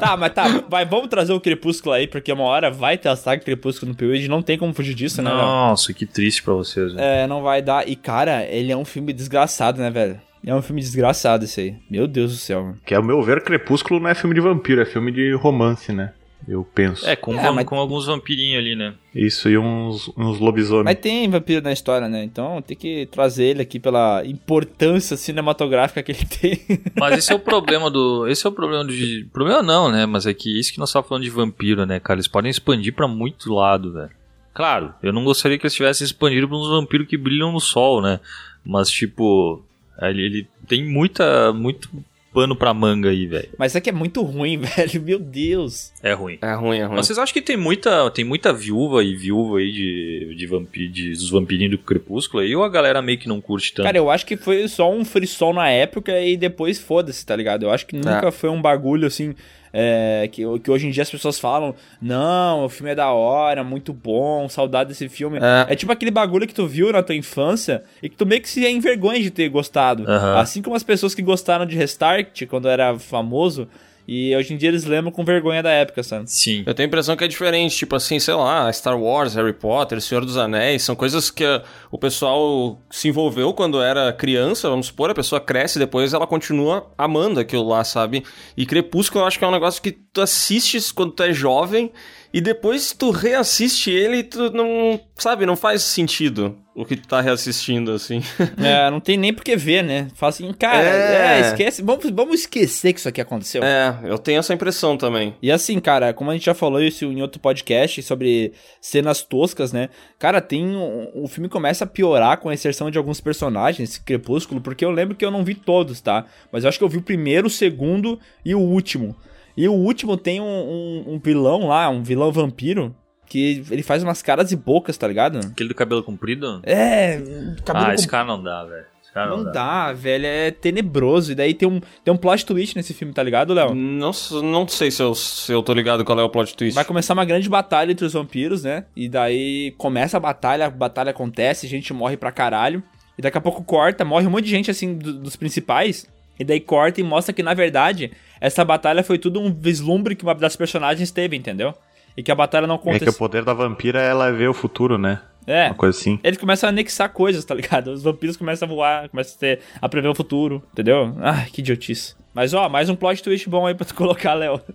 Tá, 0.00 0.16
mas 0.16 0.32
tá, 0.32 0.64
vai, 0.68 0.84
vamos 0.84 1.08
trazer 1.08 1.32
o 1.32 1.40
Crepúsculo 1.40 1.94
aí, 1.94 2.06
porque 2.06 2.32
uma 2.32 2.44
hora 2.44 2.70
vai 2.70 2.96
ter 2.96 3.08
a 3.10 3.16
saga 3.16 3.42
Crepúsculo 3.42 3.92
no 3.92 3.96
P.U.E. 3.96 4.28
não 4.28 4.40
tem 4.42 4.56
como 4.58 4.72
fugir 4.72 4.94
disso, 4.94 5.20
né? 5.20 5.30
Nossa, 5.30 5.92
que 5.92 6.06
triste 6.06 6.42
pra 6.42 6.54
vocês. 6.54 6.94
né? 6.94 7.24
É, 7.24 7.26
não 7.26 7.42
vai 7.42 7.60
dar. 7.60 7.86
E, 7.88 7.96
cara, 7.96 8.44
ele 8.44 8.72
é 8.72 8.76
um 8.76 8.84
filme 8.84 9.12
desgraçado, 9.12 9.80
né, 9.80 9.90
velho? 9.90 10.20
É 10.44 10.54
um 10.54 10.62
filme 10.62 10.80
desgraçado 10.80 11.44
esse 11.44 11.60
aí. 11.60 11.74
Meu 11.90 12.06
Deus 12.06 12.32
do 12.32 12.38
céu, 12.38 12.62
mano. 12.62 12.78
que 12.84 12.94
ao 12.94 13.02
meu 13.02 13.20
ver, 13.22 13.42
Crepúsculo 13.42 13.98
não 13.98 14.08
é 14.08 14.14
filme 14.14 14.34
de 14.34 14.40
vampiro, 14.40 14.80
é 14.80 14.84
filme 14.86 15.10
de 15.10 15.32
romance, 15.32 15.92
né? 15.92 16.12
Eu 16.46 16.64
penso. 16.74 17.04
É, 17.08 17.16
com, 17.16 17.34
É, 17.34 17.50
mas- 17.50 17.64
com 17.64 17.76
alguns 17.76 18.06
vampirinhos 18.06 18.58
ali, 18.60 18.76
né? 18.76 18.94
Isso, 19.14 19.48
e 19.48 19.58
uns, 19.58 20.08
uns 20.16 20.38
lobisomens. 20.38 20.84
Mas 20.84 20.98
tem 20.98 21.28
vampiro 21.28 21.60
na 21.62 21.72
história, 21.72 22.08
né? 22.08 22.22
Então 22.22 22.62
tem 22.62 22.76
que 22.76 23.06
trazer 23.06 23.44
ele 23.46 23.62
aqui 23.62 23.80
pela 23.80 24.24
importância 24.24 25.16
cinematográfica 25.16 26.02
que 26.02 26.12
ele 26.12 26.24
tem. 26.26 26.80
Mas 26.98 27.18
esse 27.18 27.32
é 27.32 27.34
o 27.34 27.38
problema 27.40 27.90
do. 27.90 28.28
Esse 28.28 28.46
é 28.46 28.50
o 28.50 28.52
problema 28.52 28.84
de. 28.84 29.26
Problema 29.32 29.62
não, 29.62 29.90
né? 29.90 30.06
Mas 30.06 30.24
é 30.26 30.32
que 30.34 30.58
isso 30.58 30.72
que 30.72 30.78
nós 30.78 30.88
estávamos 30.90 31.08
falando 31.08 31.24
de 31.24 31.30
vampiro, 31.30 31.84
né, 31.84 31.98
cara? 31.98 32.18
Eles 32.18 32.28
podem 32.28 32.50
expandir 32.50 32.94
pra 32.94 33.08
muito 33.08 33.52
lado, 33.52 33.92
velho. 33.92 34.10
Claro, 34.54 34.94
eu 35.02 35.12
não 35.12 35.24
gostaria 35.24 35.58
que 35.58 35.64
eles 35.66 35.74
tivessem 35.74 36.04
expandido 36.04 36.46
pra 36.48 36.56
uns 36.56 36.68
vampiros 36.68 37.06
que 37.08 37.16
brilham 37.18 37.50
no 37.52 37.60
sol, 37.60 38.00
né? 38.00 38.20
Mas, 38.64 38.88
tipo. 38.88 39.62
Ele, 40.00 40.22
ele 40.22 40.48
tem 40.68 40.84
muita, 40.84 41.52
muito 41.54 41.88
pano 42.36 42.54
pra 42.54 42.74
manga 42.74 43.08
aí, 43.08 43.24
velho. 43.26 43.48
Mas 43.56 43.72
isso 43.72 43.78
aqui 43.78 43.88
é 43.88 43.92
muito 43.92 44.20
ruim, 44.20 44.58
velho. 44.76 45.00
Meu 45.02 45.18
Deus. 45.18 45.90
É 46.02 46.12
ruim. 46.12 46.36
É 46.42 46.52
ruim, 46.52 46.78
é 46.78 46.84
ruim. 46.84 46.96
Mas 46.96 47.06
vocês 47.06 47.18
acham 47.18 47.32
que 47.32 47.40
tem 47.40 47.56
muita, 47.56 48.10
tem 48.10 48.26
muita 48.26 48.52
viúva 48.52 49.02
e 49.02 49.16
viúva 49.16 49.56
aí 49.58 49.72
de, 49.72 50.34
de, 50.36 50.46
vampi, 50.46 50.86
de 50.86 51.12
dos 51.12 51.30
vampirinhos 51.30 51.70
do 51.70 51.78
Crepúsculo 51.78 52.42
aí, 52.42 52.54
ou 52.54 52.62
a 52.62 52.68
galera 52.68 53.00
meio 53.00 53.18
que 53.18 53.26
não 53.26 53.40
curte 53.40 53.72
tanto? 53.72 53.86
Cara, 53.86 53.96
eu 53.96 54.10
acho 54.10 54.26
que 54.26 54.36
foi 54.36 54.68
só 54.68 54.92
um 54.92 55.02
frisson 55.02 55.54
na 55.54 55.70
época 55.70 56.20
e 56.20 56.36
depois 56.36 56.78
foda-se, 56.78 57.24
tá 57.24 57.34
ligado? 57.34 57.62
Eu 57.62 57.70
acho 57.70 57.86
que 57.86 57.96
nunca 57.96 58.28
É. 58.28 58.30
foi 58.30 58.50
um 58.50 58.60
bagulho 58.60 59.06
assim. 59.06 59.34
É, 59.78 60.26
que, 60.32 60.42
que 60.60 60.70
hoje 60.70 60.86
em 60.86 60.90
dia 60.90 61.02
as 61.02 61.10
pessoas 61.10 61.38
falam, 61.38 61.74
não, 62.00 62.64
o 62.64 62.68
filme 62.70 62.92
é 62.92 62.94
da 62.94 63.12
hora, 63.12 63.62
muito 63.62 63.92
bom, 63.92 64.48
saudade 64.48 64.88
desse 64.88 65.06
filme. 65.06 65.36
É. 65.36 65.72
É, 65.74 65.76
tipo 65.76 65.92
aquele 65.92 66.10
bagulho 66.10 66.46
que 66.46 66.54
tu 66.54 66.66
viu 66.66 66.90
na 66.90 67.02
tua 67.02 67.14
infância 67.14 67.84
e 68.02 68.08
que 68.08 68.16
tu 68.16 68.24
meio 68.24 68.40
que 68.40 68.48
se 68.48 68.66
envergonha 68.66 69.20
de 69.20 69.30
ter 69.30 69.50
gostado. 69.50 70.10
Aham. 70.10 70.38
Assim 70.38 70.62
como 70.62 70.74
as 70.74 70.82
pessoas 70.82 71.14
que 71.14 71.20
gostaram 71.20 71.66
de 71.66 71.76
Restart 71.76 72.46
quando 72.46 72.70
era 72.70 72.98
famoso, 72.98 73.68
e 74.06 74.34
hoje 74.36 74.54
em 74.54 74.56
dia 74.56 74.68
eles 74.68 74.84
lembram 74.84 75.10
com 75.10 75.24
vergonha 75.24 75.62
da 75.62 75.70
época, 75.70 76.02
sabe? 76.02 76.30
Sim. 76.30 76.62
Eu 76.66 76.74
tenho 76.74 76.86
a 76.86 76.88
impressão 76.88 77.16
que 77.16 77.24
é 77.24 77.28
diferente, 77.28 77.76
tipo 77.76 77.96
assim, 77.96 78.18
sei 78.18 78.34
lá, 78.34 78.72
Star 78.72 78.98
Wars, 78.98 79.34
Harry 79.34 79.52
Potter, 79.52 80.00
Senhor 80.00 80.24
dos 80.24 80.36
Anéis, 80.36 80.82
são 80.82 80.94
coisas 80.94 81.30
que 81.30 81.44
o 81.90 81.98
pessoal 81.98 82.80
se 82.90 83.08
envolveu 83.08 83.52
quando 83.52 83.82
era 83.82 84.12
criança, 84.12 84.68
vamos 84.68 84.86
supor, 84.86 85.10
a 85.10 85.14
pessoa 85.14 85.40
cresce 85.40 85.78
e 85.78 85.80
depois 85.80 86.14
ela 86.14 86.26
continua 86.26 86.90
amando 86.96 87.40
aquilo 87.40 87.66
lá, 87.66 87.82
sabe? 87.84 88.22
E 88.56 88.64
Crepúsculo 88.64 89.22
eu 89.22 89.26
acho 89.26 89.38
que 89.38 89.44
é 89.44 89.48
um 89.48 89.52
negócio 89.52 89.82
que 89.82 89.92
tu 89.92 90.20
assistes 90.20 90.92
quando 90.92 91.12
tu 91.12 91.22
é 91.22 91.32
jovem 91.32 91.90
e 92.32 92.40
depois 92.40 92.92
tu 92.92 93.10
reassiste 93.10 93.90
ele 93.90 94.18
e 94.18 94.22
tu 94.22 94.50
não, 94.50 95.00
sabe, 95.16 95.46
não 95.46 95.56
faz 95.56 95.82
sentido 95.82 96.56
o 96.74 96.84
que 96.84 96.94
tu 96.94 97.08
tá 97.08 97.22
reassistindo, 97.22 97.90
assim. 97.92 98.20
É, 98.62 98.90
não 98.90 99.00
tem 99.00 99.16
nem 99.16 99.32
por 99.32 99.42
que 99.42 99.56
ver, 99.56 99.82
né? 99.82 100.08
Fala 100.14 100.28
assim, 100.30 100.52
cara, 100.52 100.82
É. 100.86 101.38
é, 101.38 101.40
esquece, 101.40 101.80
vamos, 101.82 102.10
vamos 102.10 102.40
esquecer 102.40 102.92
que 102.92 102.98
isso 103.00 103.08
aqui 103.08 103.20
aconteceu. 103.20 103.62
é, 103.64 103.98
eu 104.04 104.18
tenho 104.18 104.38
essa 104.40 104.52
impressão 104.52 104.96
também. 104.98 105.34
E 105.40 105.50
assim, 105.50 105.80
cara, 105.80 106.12
como 106.12 106.30
a 106.30 106.34
gente 106.34 106.44
já 106.44 106.52
falou 106.54 106.82
isso 106.82 107.06
em 107.06 107.22
outro 107.22 107.40
podcast 107.40 108.02
sobre 108.02 108.52
cenas 108.80 109.22
toscas, 109.22 109.72
né? 109.72 109.88
Cara, 110.18 110.40
tem. 110.40 110.64
um- 110.66 111.10
O 111.14 111.26
filme 111.28 111.48
começa 111.48 111.84
a 111.84 111.86
piorar 111.86 112.36
com 112.38 112.50
a 112.50 112.54
inserção 112.54 112.90
de 112.90 112.98
alguns 112.98 113.20
personagens, 113.22 113.96
Crepúsculo, 113.96 114.60
porque 114.60 114.84
eu 114.84 114.90
lembro 114.90 115.16
que 115.16 115.24
eu 115.24 115.30
não 115.30 115.42
vi 115.44 115.54
todos, 115.54 116.00
tá? 116.02 116.26
Mas 116.52 116.64
eu 116.64 116.68
acho 116.68 116.76
que 116.78 116.84
eu 116.84 116.88
vi 116.90 116.98
o 116.98 117.02
primeiro, 117.02 117.46
o 117.46 117.50
segundo 117.50 118.20
e 118.44 118.54
o 118.54 118.60
último. 118.60 119.16
E 119.56 119.68
o 119.68 119.72
último 119.72 120.16
tem 120.16 120.40
um, 120.40 120.44
um- 120.44 121.04
um 121.14 121.18
vilão 121.18 121.66
lá, 121.68 121.88
um 121.88 122.02
vilão 122.02 122.30
vampiro, 122.30 122.94
que 123.26 123.64
ele 123.70 123.82
faz 123.82 124.02
umas 124.02 124.22
caras 124.22 124.52
e 124.52 124.56
bocas, 124.56 124.96
tá 124.96 125.08
ligado? 125.08 125.38
Aquele 125.38 125.68
do 125.70 125.74
cabelo 125.74 126.02
comprido? 126.02 126.60
É, 126.62 127.16
cabelo 127.64 127.86
ah, 127.86 127.88
com- 127.88 127.94
esse 127.94 128.06
cara 128.08 128.24
não 128.24 128.42
dá, 128.42 128.64
velho. 128.64 128.84
Não, 129.16 129.38
Não 129.44 129.50
dá, 129.50 129.94
velho, 129.94 130.26
é 130.26 130.50
tenebroso. 130.50 131.32
E 131.32 131.34
daí 131.34 131.54
tem 131.54 131.66
um, 131.66 131.80
tem 132.04 132.12
um 132.12 132.18
plot 132.18 132.44
twist 132.44 132.76
nesse 132.76 132.92
filme, 132.92 133.14
tá 133.14 133.22
ligado, 133.22 133.54
Léo? 133.54 133.74
Não, 133.74 134.10
não 134.42 134.68
sei 134.68 134.90
se 134.90 135.02
eu, 135.02 135.14
se 135.14 135.50
eu 135.50 135.62
tô 135.62 135.72
ligado 135.72 136.04
qual 136.04 136.20
é 136.20 136.22
o 136.22 136.28
plot 136.28 136.54
twist. 136.54 136.74
Vai 136.74 136.84
começar 136.84 137.14
uma 137.14 137.24
grande 137.24 137.48
batalha 137.48 137.90
entre 137.92 138.04
os 138.04 138.12
vampiros, 138.12 138.64
né? 138.64 138.84
E 138.94 139.08
daí 139.08 139.74
começa 139.78 140.18
a 140.18 140.20
batalha, 140.20 140.66
a 140.66 140.70
batalha 140.70 141.12
acontece, 141.12 141.66
gente 141.66 141.94
morre 141.94 142.18
pra 142.18 142.30
caralho. 142.30 142.82
E 143.16 143.22
daqui 143.22 143.38
a 143.38 143.40
pouco 143.40 143.64
corta, 143.64 144.04
morre 144.04 144.26
um 144.26 144.30
monte 144.30 144.44
de 144.44 144.50
gente, 144.50 144.70
assim, 144.70 144.98
do- 144.98 145.14
dos 145.14 145.34
principais. 145.34 146.06
E 146.38 146.44
daí 146.44 146.60
corta 146.60 147.00
e 147.00 147.04
mostra 147.04 147.32
que, 147.32 147.42
na 147.42 147.54
verdade, 147.54 148.12
essa 148.40 148.64
batalha 148.64 149.02
foi 149.02 149.18
tudo 149.18 149.40
um 149.40 149.52
vislumbre 149.52 150.14
que 150.14 150.22
uma 150.24 150.34
das 150.34 150.56
personagens 150.56 151.10
teve, 151.10 151.36
entendeu? 151.36 151.74
E 152.16 152.22
que 152.22 152.30
a 152.30 152.34
batalha 152.34 152.66
não 152.66 152.76
É 152.76 152.78
que 152.78 152.86
o 152.86 152.90
aconteceu. 152.90 153.12
poder 153.14 153.44
da 153.44 153.52
vampira 153.52 154.00
é 154.02 154.08
ela 154.08 154.30
ver 154.32 154.48
o 154.48 154.54
futuro, 154.54 154.96
né? 154.98 155.20
É. 155.46 155.66
Uma 155.66 155.74
coisa 155.74 155.96
assim. 155.98 156.18
Eles 156.24 156.38
começam 156.38 156.68
a 156.68 156.70
anexar 156.70 157.08
coisas, 157.10 157.44
tá 157.44 157.54
ligado? 157.54 157.88
Os 157.92 158.02
vampiros 158.02 158.36
começam 158.36 158.66
a 158.66 158.68
voar, 158.68 159.08
começam 159.08 159.34
a, 159.36 159.38
ter, 159.38 159.60
a 159.80 159.88
prever 159.88 160.08
o 160.08 160.14
futuro, 160.14 160.62
entendeu? 160.72 161.14
Ai, 161.20 161.46
que 161.52 161.60
idiotice. 161.60 162.14
Mas 162.34 162.52
ó, 162.52 162.68
mais 162.68 162.90
um 162.90 162.96
plot 162.96 163.22
twist 163.22 163.48
bom 163.48 163.66
aí 163.66 163.74
pra 163.74 163.86
tu 163.86 163.94
colocar, 163.96 164.34
Léo. 164.34 164.60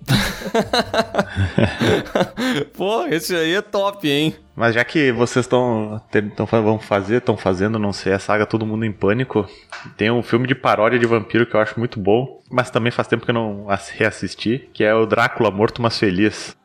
Pô, 2.76 3.06
esse 3.08 3.36
aí 3.36 3.54
é 3.54 3.62
top, 3.62 4.10
hein? 4.10 4.36
Mas 4.56 4.76
já 4.76 4.84
que 4.84 5.12
vocês 5.12 5.46
estão 5.46 6.02
vão 6.64 6.80
fazer, 6.80 7.18
estão 7.18 7.38
fazendo, 7.38 7.80
não 7.80 7.94
sei, 7.94 8.14
a 8.14 8.20
saga 8.20 8.46
Todo 8.46 8.66
Mundo 8.66 8.86
em 8.86 8.92
Pânico, 8.92 9.48
tem 9.98 10.12
um 10.12 10.22
filme 10.24 10.48
de 10.48 10.56
paródia 10.56 11.00
de 11.00 11.06
vampiro 11.06 11.46
que 11.46 11.56
eu 11.56 11.60
acho 11.60 11.80
muito 11.80 12.00
bom, 12.00 12.42
mas 12.50 12.70
também 12.70 12.92
faz 12.92 13.08
tempo 13.08 13.24
que 13.26 13.32
eu 13.32 13.36
não 13.36 13.70
ass- 13.70 13.90
reassisti, 13.90 14.70
que 14.74 14.84
é 14.84 14.94
o 14.94 15.06
Drácula 15.06 15.52
Morto 15.52 15.82
Mas 15.82 15.98
Feliz. 15.98 16.56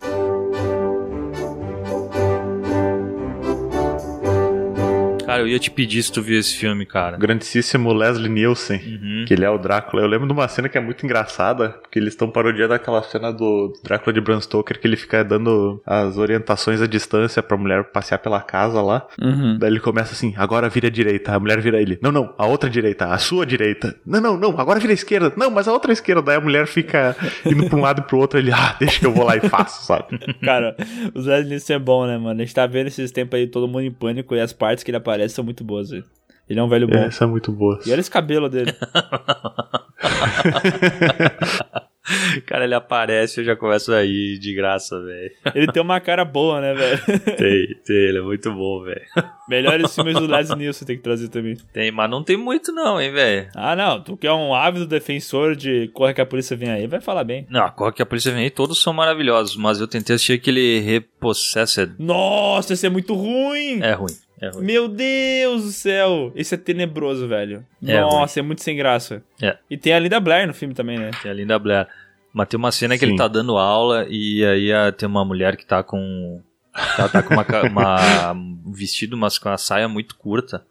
Cara, 5.37 5.43
eu 5.43 5.49
ia 5.49 5.59
te 5.59 5.70
pedir 5.70 6.03
se 6.03 6.11
tu 6.11 6.22
viu 6.22 6.39
esse 6.39 6.55
filme, 6.57 6.87
cara. 6.87 7.16
O 7.16 7.20
grandíssimo 7.20 7.93
Leslie 7.93 8.28
Nielsen, 8.28 8.78
Uhum. 8.78 9.24
que 9.26 9.34
ele 9.34 9.45
é 9.45 9.51
o 9.51 9.59
Drácula. 9.59 10.03
Eu 10.03 10.09
lembro 10.09 10.26
de 10.26 10.32
uma 10.32 10.49
cena 10.49 10.68
que 10.68 10.78
é 10.78 10.80
muito 10.80 11.05
engraçada, 11.05 11.70
porque 11.82 11.99
eles 11.99 12.14
estão 12.14 12.30
parodiando 12.30 12.72
aquela 12.74 13.03
cena 13.03 13.32
do 13.32 13.72
Drácula 13.84 14.12
de 14.14 14.20
Bram 14.20 14.41
Stoker, 14.41 14.80
que 14.80 14.87
ele 14.87 14.97
fica 14.97 15.22
dando 15.22 15.80
as 15.84 16.16
orientações 16.16 16.80
à 16.80 16.87
distância 16.87 17.43
pra 17.43 17.57
mulher 17.57 17.84
passear 17.84 18.18
pela 18.18 18.41
casa 18.41 18.80
lá. 18.80 19.07
Uhum. 19.20 19.59
Daí 19.59 19.70
ele 19.70 19.80
começa 19.80 20.12
assim, 20.12 20.32
agora 20.37 20.68
vira 20.68 20.89
a 20.89 20.91
direita. 20.91 21.32
A 21.34 21.41
mulher 21.41 21.61
vira 21.61 21.80
ele. 21.80 21.99
Não, 22.01 22.11
não, 22.12 22.32
a 22.39 22.47
outra 22.47 22.70
direita, 22.70 23.07
a 23.07 23.18
sua 23.18 23.45
direita. 23.45 23.95
Não, 24.07 24.20
não, 24.20 24.37
não, 24.39 24.59
agora 24.61 24.80
vira 24.80 24.93
a 24.93 24.95
esquerda. 24.95 25.32
Não, 25.37 25.51
mas 25.51 25.68
a 25.68 25.72
outra 25.72 25.93
esquerda. 25.93 26.22
Daí 26.22 26.37
a 26.37 26.41
mulher 26.41 26.66
fica 26.66 27.14
indo 27.45 27.68
pra 27.68 27.76
um 27.78 27.82
lado 27.82 28.01
e 28.01 28.05
pro 28.05 28.18
outro. 28.18 28.39
Ele, 28.39 28.53
ah, 28.53 28.74
deixa 28.78 29.01
que 29.01 29.07
eu 29.07 29.12
vou 29.12 29.24
lá 29.24 29.37
e 29.37 29.41
faço, 29.41 29.84
sabe? 29.84 30.18
Cara, 30.43 30.74
o 31.14 31.20
Zé 31.20 31.43
Nielsen 31.43 31.76
é 31.76 31.78
bom, 31.78 32.07
né, 32.07 32.16
mano? 32.16 32.41
A 32.41 32.45
gente 32.45 32.55
tá 32.55 32.66
vendo 32.66 32.87
esses 32.87 33.11
tempos 33.11 33.39
aí, 33.39 33.47
todo 33.47 33.66
mundo 33.68 33.82
em 33.82 33.91
pânico, 33.91 34.34
e 34.34 34.41
as 34.41 34.53
partes 34.53 34.82
que 34.84 34.91
ele 34.91 34.97
aparece 34.99 35.26
são 35.33 35.45
muito 35.45 35.64
boas, 35.64 35.91
velho. 35.91 36.05
Ele 36.49 36.61
é 36.61 36.62
um 36.62 36.68
velho 36.68 36.87
bom. 36.87 36.97
É, 36.97 37.11
é 37.20 37.27
muito 37.27 37.53
boa. 37.53 37.81
E 37.85 37.91
olha 37.91 38.01
esse 38.01 38.11
cabelo 38.11 38.49
dele. 38.49 38.72
Cara, 42.47 42.64
ele 42.64 42.74
aparece 42.74 43.41
e 43.41 43.43
eu 43.43 43.47
já 43.47 43.57
começo 43.57 43.93
a 43.93 44.03
rir 44.03 44.39
de 44.39 44.55
graça, 44.55 45.01
velho. 45.01 45.31
Ele 45.55 45.72
tem 45.72 45.83
uma 45.83 46.01
cara 46.01 46.24
boa, 46.24 46.61
né, 46.61 46.74
velho? 46.74 46.99
Tem, 47.37 47.66
tem, 47.85 47.97
ele 47.97 48.18
é 48.18 48.22
muito 48.22 48.53
bom, 48.53 48.83
velho. 48.83 49.01
Melhores 49.49 49.95
filmes 49.95 50.14
do 50.14 50.27
Leslie 50.27 50.59
Nielsen 50.59 50.87
tem 50.87 50.97
que 50.97 51.03
trazer 51.03 51.29
também. 51.29 51.57
Tem, 51.72 51.91
mas 51.91 52.11
não 52.11 52.22
tem 52.22 52.37
muito 52.37 52.72
não, 52.72 53.01
hein, 53.01 53.11
velho. 53.11 53.49
Ah, 53.55 53.74
não. 53.74 54.01
Tu 54.01 54.16
que 54.16 54.27
é 54.27 54.33
um 54.33 54.55
ávido 54.55 54.87
defensor 54.87 55.57
de 55.57 55.89
Corre 55.89 56.14
que 56.14 56.20
a 56.20 56.27
Polícia 56.27 56.57
Vem 56.57 56.70
Aí, 56.70 56.87
vai 56.87 57.01
falar 57.01 57.24
bem. 57.24 57.47
Não, 57.51 57.68
qual 57.70 57.93
que 57.93 58.03
a 58.03 58.07
polícia 58.07 58.33
vem 58.33 58.45
aí, 58.45 58.51
todos 58.51 58.83
são 58.83 58.93
maravilhosos, 58.93 59.57
mas 59.57 59.81
eu 59.81 59.87
tentei 59.87 60.16
assistir 60.16 60.35
aquele 60.35 60.81
Repossessed. 60.81 61.95
Nossa, 61.99 62.72
esse 62.72 62.87
é 62.87 62.91
muito 62.91 63.14
ruim! 63.14 63.81
É 63.83 63.93
ruim, 63.93 64.12
é 64.41 64.49
ruim. 64.49 64.64
Meu 64.64 64.89
Deus 64.89 65.62
do 65.64 65.70
céu! 65.70 66.32
Esse 66.34 66.55
é 66.55 66.59
tenebroso, 66.59 67.26
velho. 67.28 67.64
É 67.87 68.01
Nossa, 68.01 68.41
é 68.41 68.43
muito 68.43 68.62
sem 68.62 68.76
graça. 68.76 69.22
É. 69.41 69.57
E 69.70 69.76
tem 69.76 69.93
a 69.93 69.99
Linda 69.99 70.20
Blair 70.20 70.47
no 70.47 70.55
filme 70.55 70.74
também, 70.74 70.99
né? 70.99 71.11
Tem 71.22 71.30
a 71.30 71.34
Linda 71.34 71.59
Blair. 71.59 71.87
Mas 72.32 72.49
tem 72.49 72.59
uma 72.59 72.70
cena 72.72 72.95
que 72.95 73.01
Sim. 73.01 73.12
ele 73.12 73.16
tá 73.18 73.28
dando 73.28 73.57
aula 73.57 74.07
e 74.11 74.45
aí 74.45 74.93
tem 74.93 75.09
uma 75.09 75.24
mulher 75.24 75.57
que 75.57 75.64
tá 75.64 75.82
com. 75.82 76.43
Ela 76.99 77.09
tá 77.09 77.22
com 77.22 77.32
uma, 77.34 77.45
uma- 77.70 78.32
um 78.32 78.72
vestido, 78.72 79.16
mas 79.16 79.39
com 79.39 79.49
uma 79.49 79.57
saia 79.57 79.89
muito 79.89 80.16
curta. 80.16 80.62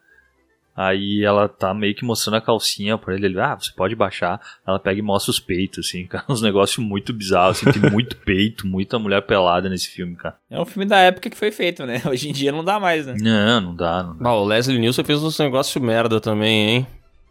Aí 0.76 1.24
ela 1.24 1.48
tá 1.48 1.74
meio 1.74 1.96
que 1.96 2.04
mostrando 2.04 2.36
a 2.36 2.42
calcinha 2.42 2.98
pra 2.98 3.14
ele. 3.16 3.28
Ele, 3.28 3.40
ah, 3.40 3.56
você 3.56 3.72
pode 3.76 3.96
baixar. 3.96 4.42
Ela 4.68 4.78
pega 4.78 5.00
e 5.00 5.02
mostra 5.02 5.32
os 5.32 5.40
peitos, 5.40 5.88
assim, 5.88 6.06
cara. 6.08 6.26
Uns 6.28 6.42
negócios 6.42 6.78
muito 6.86 7.14
bizarros, 7.14 7.66
assim. 7.66 7.80
Tem 7.80 7.92
muito 7.92 8.18
peito, 8.18 8.68
muita 8.68 9.00
mulher 9.00 9.22
pelada 9.22 9.70
nesse 9.70 9.88
filme, 9.90 10.16
cara. 10.16 10.36
É 10.50 10.60
um 10.60 10.66
filme 10.66 10.86
da 10.86 10.98
época 10.98 11.30
que 11.30 11.38
foi 11.38 11.52
feito, 11.52 11.86
né? 11.86 12.02
Hoje 12.10 12.30
em 12.30 12.34
dia 12.34 12.52
não 12.52 12.64
dá 12.64 12.80
mais, 12.80 13.06
né? 13.06 13.16
Não, 13.20 13.62
não 13.62 13.76
dá, 13.76 14.04
não 14.04 14.18
dá. 14.18 14.30
Ah, 14.30 14.36
o 14.36 14.46
Leslie 14.46 14.78
Nielsen 14.78 15.06
fez 15.06 15.24
uns 15.24 15.40
negócios 15.40 15.82
merda 15.82 16.20
também, 16.20 16.70
hein? 16.70 16.88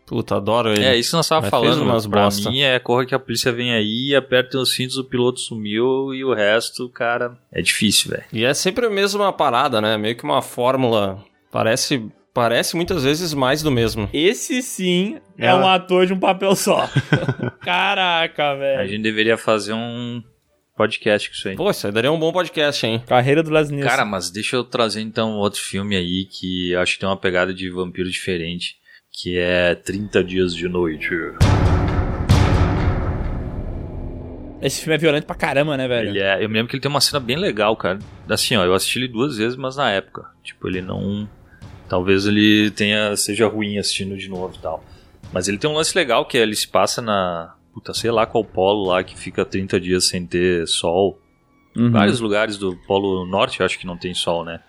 Puta, 0.06 0.36
adoro 0.36 0.70
ele. 0.70 0.84
É, 0.84 0.96
isso 0.96 1.10
que 1.10 1.16
nós 1.16 1.28
tava 1.28 1.42
Mas 1.42 1.50
falando, 1.50 1.72
fez 1.72 1.80
umas 1.82 2.06
pra 2.06 2.24
bosta. 2.24 2.50
mim 2.50 2.60
é 2.60 2.78
corra 2.78 3.06
que 3.06 3.14
a 3.14 3.18
polícia 3.18 3.50
vem 3.50 3.72
aí, 3.72 4.14
apertem 4.14 4.60
os 4.60 4.74
cintos, 4.74 4.98
o 4.98 5.04
piloto 5.04 5.40
sumiu 5.40 6.12
e 6.12 6.22
o 6.22 6.34
resto, 6.34 6.88
cara, 6.90 7.38
é 7.50 7.62
difícil, 7.62 8.10
velho. 8.10 8.24
E 8.30 8.44
é 8.44 8.52
sempre 8.52 8.84
a 8.86 8.90
mesma 8.90 9.32
parada, 9.32 9.80
né? 9.80 9.96
Meio 9.96 10.14
que 10.16 10.24
uma 10.24 10.42
fórmula. 10.42 11.24
Parece, 11.50 12.06
parece 12.34 12.74
muitas 12.76 13.04
vezes 13.04 13.32
mais 13.32 13.62
do 13.62 13.70
mesmo. 13.70 14.10
Esse 14.12 14.60
sim 14.60 15.18
é 15.38 15.46
Ela- 15.46 15.64
um 15.64 15.68
ator 15.68 16.04
de 16.06 16.12
um 16.12 16.18
papel 16.18 16.54
só. 16.56 16.88
Caraca, 17.62 18.50
A 18.50 18.54
velho. 18.56 18.88
gente 18.88 19.02
deveria 19.02 19.38
fazer 19.38 19.72
um 19.72 20.20
podcast 20.76 21.28
com 21.30 21.34
isso 21.36 21.48
aí. 21.48 21.54
Pô, 21.56 21.70
isso 21.70 21.86
aí 21.86 21.92
daria 21.92 22.10
um 22.10 22.18
bom 22.18 22.32
podcast, 22.32 22.84
hein? 22.84 23.02
Carreira 23.06 23.42
do 23.42 23.50
Leslie 23.50 23.76
Nielsen. 23.76 23.96
Cara, 23.96 24.04
mas 24.04 24.30
deixa 24.30 24.56
eu 24.56 24.64
trazer 24.64 25.00
então 25.00 25.34
outro 25.36 25.60
filme 25.60 25.94
aí 25.96 26.24
que 26.24 26.74
acho 26.74 26.94
que 26.94 27.00
tem 27.00 27.08
uma 27.08 27.16
pegada 27.16 27.54
de 27.54 27.70
vampiro 27.70 28.10
diferente, 28.10 28.74
que 29.12 29.38
é 29.38 29.76
30 29.76 30.24
Dias 30.24 30.54
de 30.54 30.68
Noite. 30.68 31.08
Esse 34.60 34.80
filme 34.80 34.94
é 34.94 34.98
violento 34.98 35.26
pra 35.26 35.36
caramba, 35.36 35.76
né, 35.76 35.86
velho? 35.86 36.08
Ele 36.08 36.20
é, 36.20 36.42
eu 36.42 36.48
me 36.48 36.54
lembro 36.54 36.70
que 36.70 36.76
ele 36.76 36.80
tem 36.82 36.90
uma 36.90 37.00
cena 37.00 37.20
bem 37.20 37.36
legal, 37.36 37.76
cara. 37.76 37.98
Assim, 38.28 38.56
ó, 38.56 38.64
eu 38.64 38.72
assisti 38.72 38.98
ele 38.98 39.08
duas 39.08 39.36
vezes, 39.36 39.56
mas 39.56 39.76
na 39.76 39.90
época. 39.90 40.24
Tipo, 40.42 40.66
ele 40.68 40.80
não. 40.80 41.28
Talvez 41.88 42.26
ele 42.26 42.70
tenha 42.70 43.14
seja 43.16 43.46
ruim 43.46 43.78
assistindo 43.78 44.16
de 44.16 44.28
novo 44.28 44.54
e 44.56 44.58
tal. 44.58 44.82
Mas 45.32 45.48
ele 45.48 45.58
tem 45.58 45.68
um 45.68 45.74
lance 45.74 45.96
legal 45.96 46.24
que 46.26 46.38
é, 46.38 46.42
ele 46.42 46.54
se 46.56 46.68
passa 46.68 47.02
na. 47.02 47.54
Puta, 47.72 47.92
sei 47.92 48.10
lá 48.10 48.24
qual 48.24 48.44
polo 48.44 48.88
lá 48.88 49.02
que 49.02 49.18
fica 49.18 49.44
30 49.44 49.80
dias 49.80 50.04
sem 50.06 50.24
ter 50.26 50.66
sol. 50.68 51.18
Uhum. 51.76 51.90
Vários 51.90 52.20
lugares 52.20 52.56
do 52.56 52.76
Polo 52.86 53.26
Norte 53.26 53.58
eu 53.58 53.66
acho 53.66 53.76
que 53.78 53.86
não 53.86 53.96
tem 53.96 54.14
sol, 54.14 54.44
né? 54.44 54.60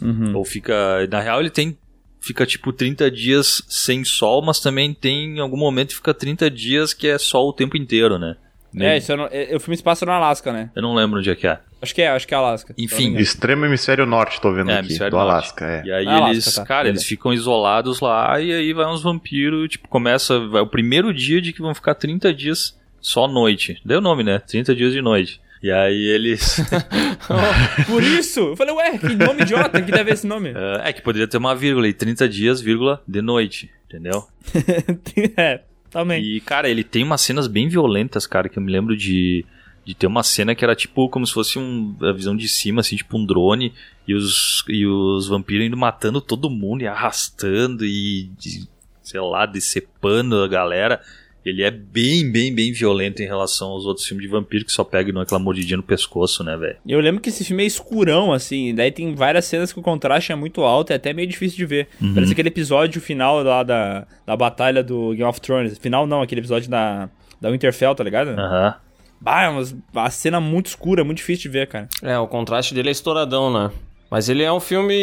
Uhum. 0.00 0.34
Ou 0.34 0.44
fica. 0.44 1.06
Na 1.10 1.20
real, 1.20 1.40
ele 1.40 1.50
tem 1.50 1.76
fica 2.20 2.46
tipo 2.46 2.72
30 2.72 3.10
dias 3.10 3.62
sem 3.68 4.02
sol, 4.02 4.40
mas 4.42 4.58
também 4.60 4.94
tem 4.94 5.36
em 5.36 5.40
algum 5.40 5.58
momento 5.58 5.94
fica 5.94 6.14
30 6.14 6.50
dias 6.50 6.94
que 6.94 7.06
é 7.06 7.18
sol 7.18 7.50
o 7.50 7.52
tempo 7.52 7.76
inteiro, 7.76 8.18
né? 8.18 8.36
É, 8.80 8.96
isso 8.96 9.12
eu 9.12 9.16
não- 9.18 9.28
é, 9.30 9.54
o 9.54 9.60
filme 9.60 9.76
se 9.76 9.82
passa 9.82 10.06
no 10.06 10.10
Alasca, 10.12 10.50
né? 10.52 10.70
Eu 10.74 10.80
não 10.82 10.94
lembro 10.94 11.18
onde 11.20 11.28
é 11.30 11.34
que 11.36 11.46
é. 11.46 11.60
Acho 11.84 11.94
que 11.94 12.02
é, 12.02 12.08
acho 12.08 12.26
que 12.26 12.34
é 12.34 12.36
Alasca. 12.36 12.74
Enfim. 12.76 13.16
Extremo 13.16 13.64
hemisfério 13.64 14.04
norte, 14.06 14.40
tô 14.40 14.52
vendo 14.52 14.70
É, 14.70 14.78
aqui. 14.80 14.88
do 14.98 14.98
norte. 14.98 15.14
Alasca, 15.14 15.64
é. 15.66 15.82
E 15.86 15.92
aí 15.92 16.06
Ah, 16.08 16.30
eles, 16.30 16.44
Alasca, 16.46 16.60
tá. 16.62 16.66
cara, 16.66 16.82
Beleza. 16.84 17.00
eles 17.00 17.08
ficam 17.08 17.32
isolados 17.32 18.00
lá 18.00 18.40
e 18.40 18.52
aí 18.52 18.72
vai 18.72 18.86
uns 18.86 19.02
vampiros, 19.02 19.68
tipo, 19.68 19.86
começa, 19.88 20.40
vai 20.48 20.62
o 20.62 20.66
primeiro 20.66 21.12
dia 21.14 21.40
de 21.40 21.52
que 21.52 21.60
vão 21.62 21.74
ficar 21.74 21.94
30 21.94 22.32
dias 22.34 22.76
só 23.00 23.28
noite. 23.28 23.80
Deu 23.84 23.98
o 23.98 24.02
nome, 24.02 24.24
né? 24.24 24.38
30 24.40 24.74
dias 24.74 24.92
de 24.92 25.00
noite. 25.02 25.40
E 25.62 25.70
aí 25.70 26.08
eles. 26.08 26.56
Por 27.86 28.02
isso! 28.02 28.40
Eu 28.40 28.56
falei, 28.56 28.74
ué, 28.74 28.98
que 28.98 29.14
nome 29.14 29.42
idiota 29.42 29.80
que 29.80 29.90
deve 29.92 30.10
esse 30.12 30.26
nome. 30.26 30.52
é 30.82 30.92
que 30.92 31.00
poderia 31.02 31.28
ter 31.28 31.36
uma 31.38 31.54
vírgula 31.54 31.88
e 31.88 31.92
30 31.92 32.28
dias, 32.28 32.60
vírgula, 32.60 33.02
de 33.06 33.22
noite, 33.22 33.70
entendeu? 33.86 34.24
é, 35.36 35.60
também. 35.90 36.22
E, 36.22 36.40
cara, 36.40 36.68
ele 36.68 36.84
tem 36.84 37.02
umas 37.02 37.20
cenas 37.20 37.46
bem 37.46 37.68
violentas, 37.68 38.26
cara, 38.26 38.48
que 38.48 38.58
eu 38.58 38.62
me 38.62 38.70
lembro 38.70 38.96
de, 38.96 39.44
de 39.84 39.94
ter 39.94 40.06
uma 40.06 40.22
cena 40.22 40.54
que 40.54 40.64
era 40.64 40.74
tipo 40.74 41.08
como 41.08 41.26
se 41.26 41.32
fosse 41.34 41.58
um, 41.58 41.94
a 42.00 42.12
visão 42.12 42.34
de 42.36 42.48
cima, 42.48 42.80
assim, 42.80 42.96
tipo 42.96 43.18
um 43.18 43.24
drone, 43.26 43.72
e 44.08 44.14
os, 44.14 44.64
e 44.68 44.86
os 44.86 45.28
vampiros 45.28 45.66
indo 45.66 45.76
matando 45.76 46.20
todo 46.20 46.48
mundo 46.50 46.82
e 46.82 46.86
arrastando 46.86 47.84
e, 47.84 48.30
de- 48.38 48.68
sei 49.02 49.20
lá, 49.20 49.44
decepando 49.46 50.42
a 50.42 50.48
galera. 50.48 51.00
Ele 51.44 51.62
é 51.62 51.70
bem, 51.70 52.32
bem, 52.32 52.54
bem 52.54 52.72
violento 52.72 53.20
em 53.22 53.26
relação 53.26 53.68
aos 53.68 53.84
outros 53.84 54.06
filmes 54.06 54.24
de 54.24 54.30
vampiro 54.32 54.64
que 54.64 54.72
só 54.72 54.82
pegam 54.82 55.20
aquela 55.20 55.38
mordidinha 55.38 55.76
no 55.76 55.82
pescoço, 55.82 56.42
né, 56.42 56.56
velho? 56.56 56.76
Eu 56.88 56.98
lembro 57.00 57.20
que 57.20 57.28
esse 57.28 57.44
filme 57.44 57.62
é 57.64 57.66
escurão, 57.66 58.32
assim, 58.32 58.74
daí 58.74 58.90
tem 58.90 59.14
várias 59.14 59.44
cenas 59.44 59.70
que 59.70 59.78
o 59.78 59.82
contraste 59.82 60.32
é 60.32 60.34
muito 60.34 60.62
alto, 60.62 60.90
é 60.92 60.96
até 60.96 61.12
meio 61.12 61.28
difícil 61.28 61.58
de 61.58 61.66
ver. 61.66 61.88
Uhum. 62.00 62.14
Parece 62.14 62.32
aquele 62.32 62.48
episódio 62.48 62.98
final 62.98 63.42
lá 63.42 63.62
da, 63.62 64.06
da 64.24 64.34
batalha 64.34 64.82
do 64.82 65.10
Game 65.10 65.24
of 65.24 65.38
Thrones. 65.38 65.76
Final 65.76 66.06
não, 66.06 66.22
aquele 66.22 66.40
episódio 66.40 66.70
da, 66.70 67.10
da 67.38 67.50
Winterfell, 67.50 67.94
tá 67.94 68.02
ligado? 68.02 68.28
Aham. 68.30 68.76
Bah, 69.24 69.44
é 69.44 69.48
uma 69.48 70.10
cena 70.10 70.38
muito 70.38 70.66
escura, 70.66 71.02
muito 71.02 71.16
difícil 71.16 71.44
de 71.44 71.48
ver, 71.48 71.66
cara. 71.66 71.88
É, 72.02 72.18
o 72.18 72.28
contraste 72.28 72.74
dele 72.74 72.90
é 72.90 72.92
estouradão, 72.92 73.50
né? 73.50 73.70
Mas 74.14 74.28
ele 74.28 74.44
é 74.44 74.52
um 74.52 74.60
filme 74.60 74.94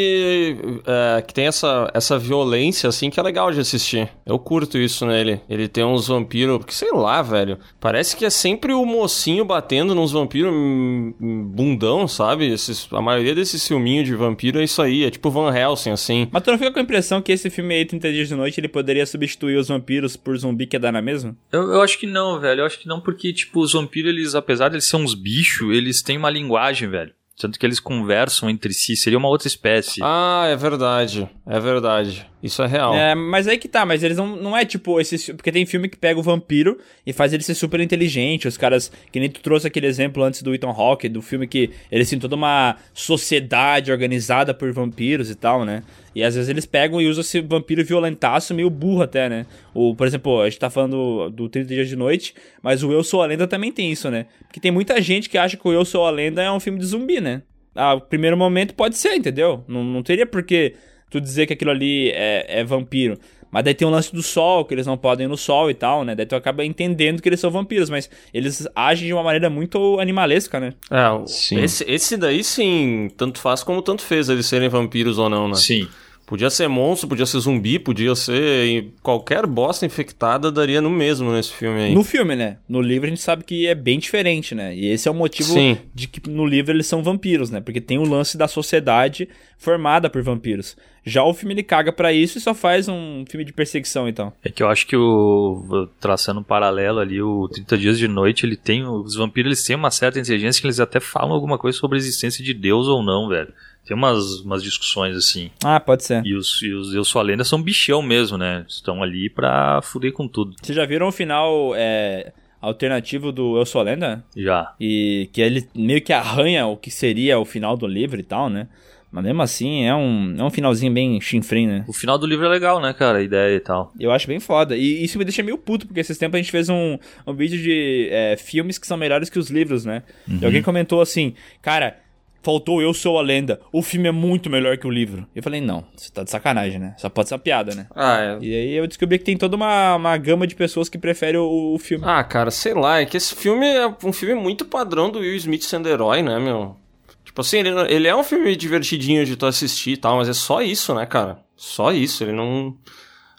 é, 0.87 1.21
que 1.21 1.33
tem 1.33 1.45
essa, 1.45 1.91
essa 1.93 2.17
violência, 2.17 2.87
assim, 2.87 3.09
que 3.09 3.19
é 3.19 3.23
legal 3.23 3.51
de 3.51 3.59
assistir. 3.59 4.09
Eu 4.25 4.39
curto 4.39 4.77
isso 4.77 5.05
nele. 5.05 5.41
Ele 5.49 5.67
tem 5.67 5.83
uns 5.83 6.07
vampiros, 6.07 6.59
porque 6.59 6.73
sei 6.73 6.91
lá, 6.93 7.21
velho. 7.21 7.59
Parece 7.77 8.15
que 8.15 8.23
é 8.23 8.29
sempre 8.29 8.71
o 8.71 8.85
mocinho 8.85 9.43
batendo 9.43 9.93
nos 9.93 10.13
vampiros 10.13 10.53
hum, 10.53 11.13
bundão, 11.53 12.07
sabe? 12.07 12.53
Esses, 12.53 12.87
a 12.89 13.01
maioria 13.01 13.35
desses 13.35 13.67
filminhos 13.67 14.05
de 14.05 14.15
vampiro 14.15 14.61
é 14.61 14.63
isso 14.63 14.81
aí. 14.81 15.03
É 15.03 15.11
tipo 15.11 15.29
Van 15.29 15.53
Helsing, 15.53 15.91
assim. 15.91 16.29
Mas 16.31 16.41
tu 16.41 16.49
não 16.49 16.57
fica 16.57 16.71
com 16.71 16.79
a 16.79 16.83
impressão 16.83 17.21
que 17.21 17.33
esse 17.33 17.49
filme 17.49 17.75
aí, 17.75 17.83
30 17.83 18.13
Dias 18.13 18.29
de 18.29 18.35
Noite, 18.35 18.61
ele 18.61 18.69
poderia 18.69 19.05
substituir 19.05 19.57
os 19.57 19.67
vampiros 19.67 20.15
por 20.15 20.37
zumbi 20.37 20.65
que 20.65 20.77
é 20.77 20.79
dar 20.79 20.93
na 20.93 21.01
mesma? 21.01 21.35
Eu, 21.51 21.63
eu 21.63 21.81
acho 21.81 21.99
que 21.99 22.07
não, 22.07 22.39
velho. 22.39 22.61
Eu 22.61 22.65
acho 22.65 22.79
que 22.79 22.87
não, 22.87 23.01
porque, 23.01 23.33
tipo, 23.33 23.59
os 23.59 23.73
vampiros, 23.73 24.09
eles, 24.09 24.35
apesar 24.35 24.69
de 24.69 24.75
eles 24.75 24.85
serem 24.85 25.03
uns 25.03 25.13
bichos, 25.13 25.75
eles 25.75 26.01
têm 26.01 26.17
uma 26.17 26.29
linguagem, 26.29 26.89
velho. 26.89 27.11
Tanto 27.41 27.57
que 27.57 27.65
eles 27.65 27.79
conversam 27.79 28.49
entre 28.49 28.73
si, 28.73 28.95
seria 28.95 29.17
uma 29.17 29.27
outra 29.27 29.47
espécie. 29.47 29.99
Ah, 30.03 30.45
é 30.47 30.55
verdade. 30.55 31.27
É 31.45 31.59
verdade. 31.59 32.30
Isso 32.43 32.63
é 32.63 32.67
real. 32.67 32.95
É, 32.95 33.13
mas 33.13 33.47
aí 33.47 33.57
que 33.57 33.67
tá, 33.67 33.85
mas 33.85 34.01
eles 34.03 34.17
não, 34.17 34.35
não 34.35 34.57
é 34.57 34.65
tipo 34.65 34.99
esse. 34.99 35.33
Porque 35.33 35.51
tem 35.51 35.65
filme 35.65 35.87
que 35.87 35.97
pega 35.97 36.19
o 36.19 36.23
vampiro 36.23 36.77
e 37.05 37.13
faz 37.13 37.33
ele 37.33 37.43
ser 37.43 37.53
super 37.53 37.79
inteligente. 37.79 38.47
Os 38.47 38.57
caras. 38.57 38.91
Que 39.11 39.19
nem 39.19 39.29
tu 39.29 39.41
trouxe 39.41 39.67
aquele 39.67 39.85
exemplo 39.85 40.23
antes 40.23 40.41
do 40.41 40.53
Ethan 40.53 40.69
Hawke, 40.69 41.07
do 41.07 41.21
filme 41.21 41.47
que 41.47 41.69
eles 41.91 42.09
têm 42.09 42.17
toda 42.17 42.35
uma 42.35 42.77
sociedade 42.93 43.91
organizada 43.91 44.53
por 44.53 44.71
vampiros 44.71 45.29
e 45.29 45.35
tal, 45.35 45.63
né? 45.63 45.83
E 46.15 46.23
às 46.23 46.35
vezes 46.35 46.49
eles 46.49 46.65
pegam 46.65 46.99
e 46.99 47.07
usam 47.07 47.21
esse 47.21 47.39
vampiro 47.41 47.85
violentaço, 47.85 48.53
meio 48.53 48.69
burro 48.69 49.03
até, 49.03 49.29
né? 49.29 49.45
O, 49.73 49.95
por 49.95 50.07
exemplo, 50.07 50.41
a 50.41 50.49
gente 50.49 50.59
tá 50.59 50.69
falando 50.69 51.29
do 51.29 51.47
30 51.47 51.67
Dias 51.67 51.87
de 51.87 51.95
Noite, 51.95 52.33
mas 52.61 52.83
o 52.83 52.91
Eu 52.91 53.03
Sou 53.03 53.21
a 53.21 53.25
Lenda 53.27 53.47
também 53.47 53.71
tem 53.71 53.91
isso, 53.91 54.09
né? 54.09 54.25
Porque 54.47 54.59
tem 54.59 54.71
muita 54.71 55.01
gente 55.01 55.29
que 55.29 55.37
acha 55.37 55.55
que 55.55 55.67
o 55.67 55.71
Eu 55.71 55.85
Sou 55.85 56.05
a 56.05 56.11
Lenda 56.11 56.41
é 56.41 56.51
um 56.51 56.59
filme 56.59 56.79
de 56.79 56.85
zumbi, 56.85 57.21
né? 57.21 57.43
Ah, 57.73 57.97
primeiro 57.97 58.35
momento 58.35 58.73
pode 58.73 58.97
ser, 58.97 59.15
entendeu? 59.15 59.63
Não, 59.67 59.83
não 59.83 60.03
teria 60.03 60.25
por 60.25 60.43
que 60.43 60.73
tu 61.11 61.21
dizer 61.21 61.45
que 61.45 61.53
aquilo 61.53 61.69
ali 61.71 62.09
é, 62.11 62.45
é 62.61 62.63
vampiro. 62.63 63.19
Mas 63.51 63.65
daí 63.65 63.73
tem 63.73 63.85
o 63.85 63.91
lance 63.91 64.13
do 64.15 64.23
sol, 64.23 64.63
que 64.63 64.73
eles 64.73 64.87
não 64.87 64.97
podem 64.97 65.25
ir 65.25 65.27
no 65.27 65.35
sol 65.35 65.69
e 65.69 65.73
tal, 65.73 66.05
né? 66.05 66.15
Daí 66.15 66.25
tu 66.25 66.35
acaba 66.37 66.63
entendendo 66.63 67.21
que 67.21 67.27
eles 67.27 67.37
são 67.39 67.51
vampiros, 67.51 67.89
mas 67.89 68.09
eles 68.33 68.65
agem 68.73 69.07
de 69.07 69.13
uma 69.13 69.21
maneira 69.23 69.49
muito 69.49 69.99
animalesca, 69.99 70.57
né? 70.57 70.73
É, 70.89 71.09
o- 71.09 71.25
esse, 71.59 71.83
esse 71.85 72.15
daí 72.15 72.45
sim, 72.45 73.09
tanto 73.17 73.39
faz 73.39 73.61
como 73.61 73.81
tanto 73.81 74.03
fez 74.03 74.29
eles 74.29 74.45
serem 74.45 74.69
vampiros 74.69 75.17
ou 75.17 75.29
não, 75.29 75.49
né? 75.49 75.55
Sim. 75.55 75.85
Podia 76.31 76.49
ser 76.49 76.69
monstro, 76.69 77.09
podia 77.09 77.25
ser 77.25 77.39
zumbi, 77.39 77.77
podia 77.77 78.15
ser 78.15 78.93
qualquer 79.03 79.45
bosta 79.45 79.85
infectada 79.85 80.49
daria 80.49 80.79
no 80.79 80.89
mesmo 80.89 81.29
nesse 81.29 81.51
filme 81.51 81.81
aí. 81.81 81.93
No 81.93 82.05
filme, 82.05 82.37
né? 82.37 82.55
No 82.69 82.79
livro 82.79 83.07
a 83.07 83.09
gente 83.09 83.21
sabe 83.21 83.43
que 83.43 83.67
é 83.67 83.75
bem 83.75 83.99
diferente, 83.99 84.55
né? 84.55 84.73
E 84.73 84.87
esse 84.87 85.09
é 85.09 85.11
o 85.11 85.13
motivo 85.13 85.51
Sim. 85.51 85.77
de 85.93 86.07
que 86.07 86.29
no 86.29 86.45
livro 86.45 86.71
eles 86.71 86.87
são 86.87 87.03
vampiros, 87.03 87.49
né? 87.49 87.59
Porque 87.59 87.81
tem 87.81 87.97
o 87.97 88.07
lance 88.07 88.37
da 88.37 88.47
sociedade 88.47 89.27
formada 89.57 90.09
por 90.09 90.21
vampiros. 90.21 90.77
Já 91.03 91.21
o 91.21 91.33
filme 91.33 91.53
ele 91.53 91.63
caga 91.63 91.91
pra 91.91 92.13
isso 92.13 92.37
e 92.37 92.41
só 92.41 92.53
faz 92.53 92.87
um 92.87 93.25
filme 93.27 93.43
de 93.43 93.51
perseguição, 93.51 94.07
então. 94.07 94.31
É 94.41 94.49
que 94.49 94.63
eu 94.63 94.69
acho 94.69 94.87
que 94.87 94.95
o 94.95 95.89
traçando 95.99 96.39
um 96.39 96.43
paralelo 96.43 96.99
ali, 96.99 97.21
o 97.21 97.49
30 97.49 97.77
dias 97.77 97.97
de 97.97 98.07
noite, 98.07 98.45
ele 98.45 98.55
tem 98.55 98.87
os 98.87 99.15
vampiros, 99.15 99.49
eles 99.49 99.65
têm 99.65 99.75
uma 99.75 99.91
certa 99.91 100.17
inteligência 100.17 100.61
que 100.61 100.67
eles 100.67 100.79
até 100.79 101.01
falam 101.01 101.33
alguma 101.33 101.57
coisa 101.57 101.77
sobre 101.77 101.97
a 101.97 101.99
existência 101.99 102.41
de 102.41 102.53
Deus 102.53 102.87
ou 102.87 103.03
não, 103.03 103.27
velho. 103.27 103.53
Tem 103.85 103.97
umas, 103.97 104.41
umas 104.41 104.63
discussões 104.63 105.15
assim. 105.15 105.49
Ah, 105.63 105.79
pode 105.79 106.03
ser. 106.03 106.25
E 106.25 106.35
os, 106.35 106.61
e 106.61 106.71
os 106.71 106.93
Eu 106.93 107.03
Sou 107.03 107.19
a 107.19 107.23
Lenda 107.23 107.43
são 107.43 107.61
bichão 107.61 108.01
mesmo, 108.01 108.37
né? 108.37 108.65
Estão 108.67 109.01
ali 109.01 109.29
pra 109.29 109.81
fuder 109.81 110.13
com 110.13 110.27
tudo. 110.27 110.55
Vocês 110.61 110.75
já 110.75 110.85
viram 110.85 111.07
o 111.07 111.11
final 111.11 111.73
é, 111.75 112.31
alternativo 112.61 113.31
do 113.31 113.57
Eu 113.57 113.65
Sou 113.65 113.81
a 113.81 113.83
Lenda? 113.83 114.23
Já. 114.35 114.73
E 114.79 115.29
que 115.33 115.41
ele 115.41 115.67
meio 115.75 116.01
que 116.01 116.13
arranha 116.13 116.67
o 116.67 116.77
que 116.77 116.91
seria 116.91 117.39
o 117.39 117.45
final 117.45 117.75
do 117.75 117.87
livro 117.87 118.19
e 118.19 118.23
tal, 118.23 118.49
né? 118.49 118.67
Mas 119.11 119.25
mesmo 119.25 119.41
assim, 119.41 119.83
é 119.83 119.93
um, 119.93 120.35
é 120.37 120.43
um 120.43 120.49
finalzinho 120.49 120.93
bem 120.93 121.19
chinfrim, 121.19 121.67
né? 121.67 121.83
O 121.85 121.91
final 121.91 122.17
do 122.17 122.25
livro 122.25 122.45
é 122.45 122.49
legal, 122.49 122.79
né, 122.79 122.93
cara? 122.93 123.17
A 123.17 123.21
ideia 123.21 123.57
e 123.57 123.59
tal. 123.59 123.91
Eu 123.99 124.09
acho 124.09 124.25
bem 124.25 124.39
foda. 124.39 124.77
E 124.77 125.03
isso 125.03 125.17
me 125.17 125.25
deixa 125.25 125.43
meio 125.43 125.57
puto, 125.57 125.85
porque 125.85 125.99
esses 125.99 126.17
tempos 126.17 126.35
a 126.35 126.41
gente 126.41 126.51
fez 126.51 126.69
um, 126.69 126.97
um 127.27 127.33
vídeo 127.33 127.61
de 127.61 128.07
é, 128.09 128.37
filmes 128.37 128.77
que 128.77 128.87
são 128.87 128.95
melhores 128.95 129.29
que 129.29 129.37
os 129.37 129.49
livros, 129.49 129.83
né? 129.83 130.03
Uhum. 130.25 130.39
E 130.41 130.45
alguém 130.45 130.61
comentou 130.61 131.01
assim, 131.01 131.33
cara, 131.61 131.97
faltou 132.43 132.81
Eu 132.81 132.93
Sou 132.93 133.17
a 133.19 133.21
Lenda. 133.21 133.59
O 133.71 133.81
filme 133.81 134.07
é 134.07 134.11
muito 134.11 134.49
melhor 134.49 134.77
que 134.77 134.87
o 134.87 134.89
livro. 134.89 135.27
Eu 135.35 135.43
falei, 135.43 135.61
não, 135.61 135.83
você 135.95 136.11
tá 136.11 136.23
de 136.23 136.29
sacanagem, 136.31 136.79
né? 136.79 136.95
Só 136.97 137.09
pode 137.09 137.29
ser 137.29 137.35
uma 137.35 137.39
piada, 137.39 137.73
né? 137.75 137.87
Ah, 137.95 138.19
é. 138.19 138.37
E 138.41 138.53
aí 138.55 138.73
eu 138.73 138.87
descobri 138.87 139.17
que 139.19 139.25
tem 139.25 139.37
toda 139.37 139.55
uma, 139.55 139.95
uma 139.95 140.17
gama 140.17 140.45
de 140.47 140.55
pessoas 140.55 140.89
que 140.89 140.97
preferem 140.97 141.39
o, 141.39 141.73
o 141.73 141.77
filme. 141.79 142.03
Ah, 142.07 142.23
cara, 142.23 142.51
sei 142.51 142.73
lá, 142.73 142.99
é 143.01 143.05
que 143.05 143.17
esse 143.17 143.35
filme 143.35 143.65
é 143.67 143.87
um 144.03 144.11
filme 144.13 144.33
muito 144.35 144.65
padrão 144.65 145.09
do 145.09 145.19
Will 145.19 145.35
Smith 145.35 145.63
sendo 145.63 145.87
herói, 145.89 146.21
né, 146.21 146.39
meu? 146.39 146.75
Tipo 147.23 147.41
assim, 147.41 147.59
ele, 147.59 147.69
ele 147.89 148.07
é 148.07 148.15
um 148.15 148.23
filme 148.23 148.55
divertidinho 148.55 149.25
de 149.25 149.35
tu 149.35 149.45
assistir 149.45 149.91
e 149.91 149.97
tal, 149.97 150.17
mas 150.17 150.27
é 150.27 150.33
só 150.33 150.61
isso, 150.61 150.93
né, 150.93 151.05
cara? 151.05 151.39
Só 151.55 151.91
isso, 151.91 152.23
ele 152.23 152.33
não 152.33 152.75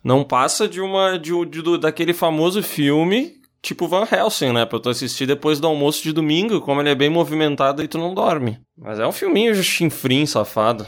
não 0.05 0.25
passa 0.25 0.67
de 0.69 0.81
uma 0.81 1.17
de, 1.19 1.31
de- 1.47 1.63
do- 1.63 1.79
daquele 1.79 2.13
famoso 2.13 2.63
filme 2.63 3.35
tipo 3.63 3.87
Van 3.87 4.07
Helsing, 4.11 4.53
né, 4.53 4.67
pra 4.67 4.81
tu 4.81 4.91
assistir 4.91 5.25
depois 5.25 5.61
do 5.61 5.69
almoço 5.69 6.03
de 6.03 6.13
domingo, 6.13 6.61
como 6.61 6.81
ele 6.81 6.91
é 6.91 6.95
bem 6.95 7.09
movimentado 7.09 7.83
e 7.83 7.89
tu 7.89 7.97
não 7.97 8.13
dorme. 8.13 8.59
Mas 8.77 8.99
é 8.99 9.07
um 9.07 9.13
filminho 9.13 9.55
chinfrim, 9.55 10.27
safado. 10.27 10.85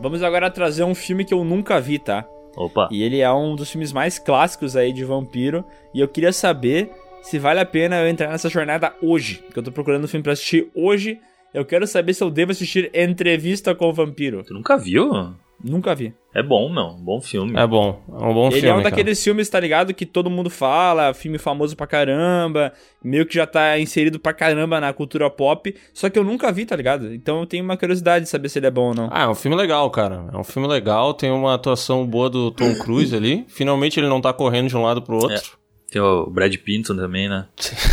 Vamos 0.00 0.22
agora 0.22 0.50
trazer 0.50 0.84
um 0.84 0.94
filme 0.94 1.24
que 1.24 1.32
eu 1.32 1.44
nunca 1.44 1.80
vi, 1.80 1.98
tá? 1.98 2.26
Opa. 2.56 2.88
E 2.90 3.02
ele 3.02 3.20
é 3.20 3.32
um 3.32 3.56
dos 3.56 3.70
filmes 3.70 3.92
mais 3.92 4.18
clássicos 4.18 4.76
aí 4.76 4.92
de 4.92 5.04
vampiro. 5.04 5.64
E 5.94 6.00
eu 6.00 6.06
queria 6.06 6.32
saber 6.32 6.90
se 7.22 7.38
vale 7.38 7.60
a 7.60 7.64
pena 7.64 8.00
eu 8.00 8.08
entrar 8.08 8.28
nessa 8.28 8.50
jornada 8.50 8.94
hoje. 9.02 9.42
Que 9.50 9.58
eu 9.58 9.62
tô 9.62 9.72
procurando 9.72 10.04
um 10.04 10.08
filme 10.08 10.22
pra 10.22 10.34
assistir 10.34 10.70
hoje. 10.74 11.18
Eu 11.54 11.64
quero 11.64 11.86
saber 11.86 12.12
se 12.12 12.22
eu 12.22 12.30
devo 12.30 12.52
assistir 12.52 12.90
Entrevista 12.94 13.74
com 13.74 13.88
o 13.88 13.92
Vampiro. 13.94 14.44
Tu 14.44 14.52
nunca 14.52 14.76
viu? 14.76 15.34
Nunca 15.62 15.94
vi. 15.94 16.14
É 16.34 16.42
bom, 16.42 16.68
meu. 16.68 16.86
Um 16.86 17.02
bom 17.02 17.20
filme. 17.20 17.52
É 17.56 17.66
bom, 17.66 18.02
é 18.08 18.24
um 18.24 18.34
bom 18.34 18.46
ele 18.48 18.60
filme. 18.60 18.68
é 18.68 18.72
um 18.72 18.76
cara. 18.78 18.90
daqueles 18.90 19.22
filmes, 19.22 19.48
tá 19.48 19.60
ligado? 19.60 19.94
Que 19.94 20.04
todo 20.04 20.28
mundo 20.28 20.50
fala, 20.50 21.14
filme 21.14 21.38
famoso 21.38 21.76
pra 21.76 21.86
caramba, 21.86 22.72
meio 23.02 23.24
que 23.24 23.34
já 23.34 23.46
tá 23.46 23.78
inserido 23.78 24.18
pra 24.18 24.32
caramba 24.32 24.80
na 24.80 24.92
cultura 24.92 25.30
pop, 25.30 25.74
só 25.92 26.10
que 26.10 26.18
eu 26.18 26.24
nunca 26.24 26.50
vi, 26.50 26.66
tá 26.66 26.74
ligado? 26.74 27.14
Então 27.14 27.40
eu 27.40 27.46
tenho 27.46 27.62
uma 27.62 27.76
curiosidade 27.76 28.24
de 28.24 28.30
saber 28.30 28.48
se 28.48 28.58
ele 28.58 28.66
é 28.66 28.70
bom 28.70 28.88
ou 28.88 28.94
não. 28.94 29.08
Ah, 29.12 29.22
é 29.22 29.28
um 29.28 29.34
filme 29.34 29.56
legal, 29.56 29.88
cara. 29.90 30.28
É 30.32 30.36
um 30.36 30.44
filme 30.44 30.66
legal, 30.66 31.14
tem 31.14 31.30
uma 31.30 31.54
atuação 31.54 32.04
boa 32.04 32.28
do 32.28 32.50
Tom 32.50 32.74
Cruise 32.82 33.14
ali. 33.14 33.44
Finalmente 33.48 34.00
ele 34.00 34.08
não 34.08 34.20
tá 34.20 34.32
correndo 34.32 34.68
de 34.68 34.76
um 34.76 34.82
lado 34.82 35.02
pro 35.02 35.16
outro. 35.16 35.56
Tem 35.90 36.02
o 36.02 36.26
Brad 36.26 36.54
Pinto 36.56 36.96
também, 36.96 37.28
né? 37.28 37.46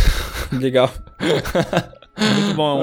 Legal. 0.52 0.90
Muito 2.16 2.54
bom. 2.54 2.80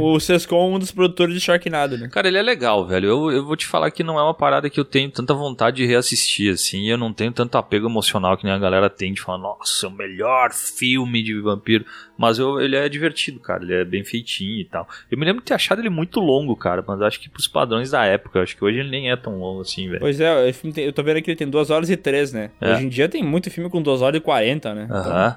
O, 0.00 0.12
o 0.14 0.20
Sescon 0.20 0.56
é 0.72 0.76
um 0.76 0.78
dos 0.78 0.92
produtores 0.92 1.34
de 1.34 1.40
Sharknado, 1.40 1.96
né? 1.96 2.08
Cara, 2.08 2.28
ele 2.28 2.36
é 2.36 2.42
legal, 2.42 2.86
velho. 2.86 3.08
Eu, 3.08 3.30
eu 3.32 3.44
vou 3.44 3.56
te 3.56 3.66
falar 3.66 3.90
que 3.90 4.02
não 4.04 4.18
é 4.18 4.22
uma 4.22 4.34
parada 4.34 4.68
que 4.68 4.78
eu 4.78 4.84
tenho 4.84 5.10
tanta 5.10 5.32
vontade 5.32 5.78
de 5.78 5.86
reassistir, 5.86 6.52
assim. 6.52 6.80
E 6.82 6.90
eu 6.90 6.98
não 6.98 7.12
tenho 7.12 7.32
tanto 7.32 7.56
apego 7.56 7.88
emocional 7.88 8.36
que 8.36 8.44
nem 8.44 8.52
a 8.52 8.58
galera 8.58 8.90
tem 8.90 9.12
de 9.14 9.20
falar, 9.22 9.38
nossa, 9.38 9.86
é 9.86 9.88
o 9.88 9.92
melhor 9.92 10.52
filme 10.52 11.22
de 11.22 11.40
vampiro. 11.40 11.84
Mas 12.18 12.38
eu, 12.38 12.60
ele 12.60 12.76
é 12.76 12.86
divertido, 12.88 13.40
cara. 13.40 13.62
Ele 13.62 13.72
é 13.74 13.84
bem 13.84 14.04
feitinho 14.04 14.60
e 14.60 14.64
tal. 14.66 14.86
Eu 15.10 15.16
me 15.18 15.24
lembro 15.24 15.40
de 15.40 15.46
ter 15.46 15.54
achado 15.54 15.80
ele 15.80 15.88
muito 15.90 16.20
longo, 16.20 16.54
cara. 16.54 16.84
Mas 16.86 17.00
acho 17.00 17.18
que 17.18 17.30
pros 17.30 17.48
padrões 17.48 17.90
da 17.90 18.04
época, 18.04 18.42
acho 18.42 18.54
que 18.56 18.64
hoje 18.64 18.80
ele 18.80 18.90
nem 18.90 19.10
é 19.10 19.16
tão 19.16 19.38
longo 19.38 19.62
assim, 19.62 19.86
velho. 19.88 20.00
Pois 20.00 20.20
é, 20.20 20.48
esse 20.48 20.60
filme 20.60 20.74
tem- 20.74 20.84
eu 20.84 20.92
tô 20.92 21.02
vendo 21.02 21.16
aqui 21.16 21.24
que 21.24 21.30
ele 21.30 21.38
tem 21.38 21.48
2 21.48 21.70
horas 21.70 21.88
e 21.88 21.96
3, 21.96 22.32
né? 22.32 22.50
É. 22.60 22.72
Hoje 22.74 22.84
em 22.84 22.88
dia 22.90 23.08
tem 23.08 23.22
muito 23.24 23.50
filme 23.50 23.70
com 23.70 23.80
2 23.80 24.02
horas 24.02 24.18
e 24.18 24.22
40, 24.22 24.74
né? 24.74 24.86
Aham. 24.90 25.36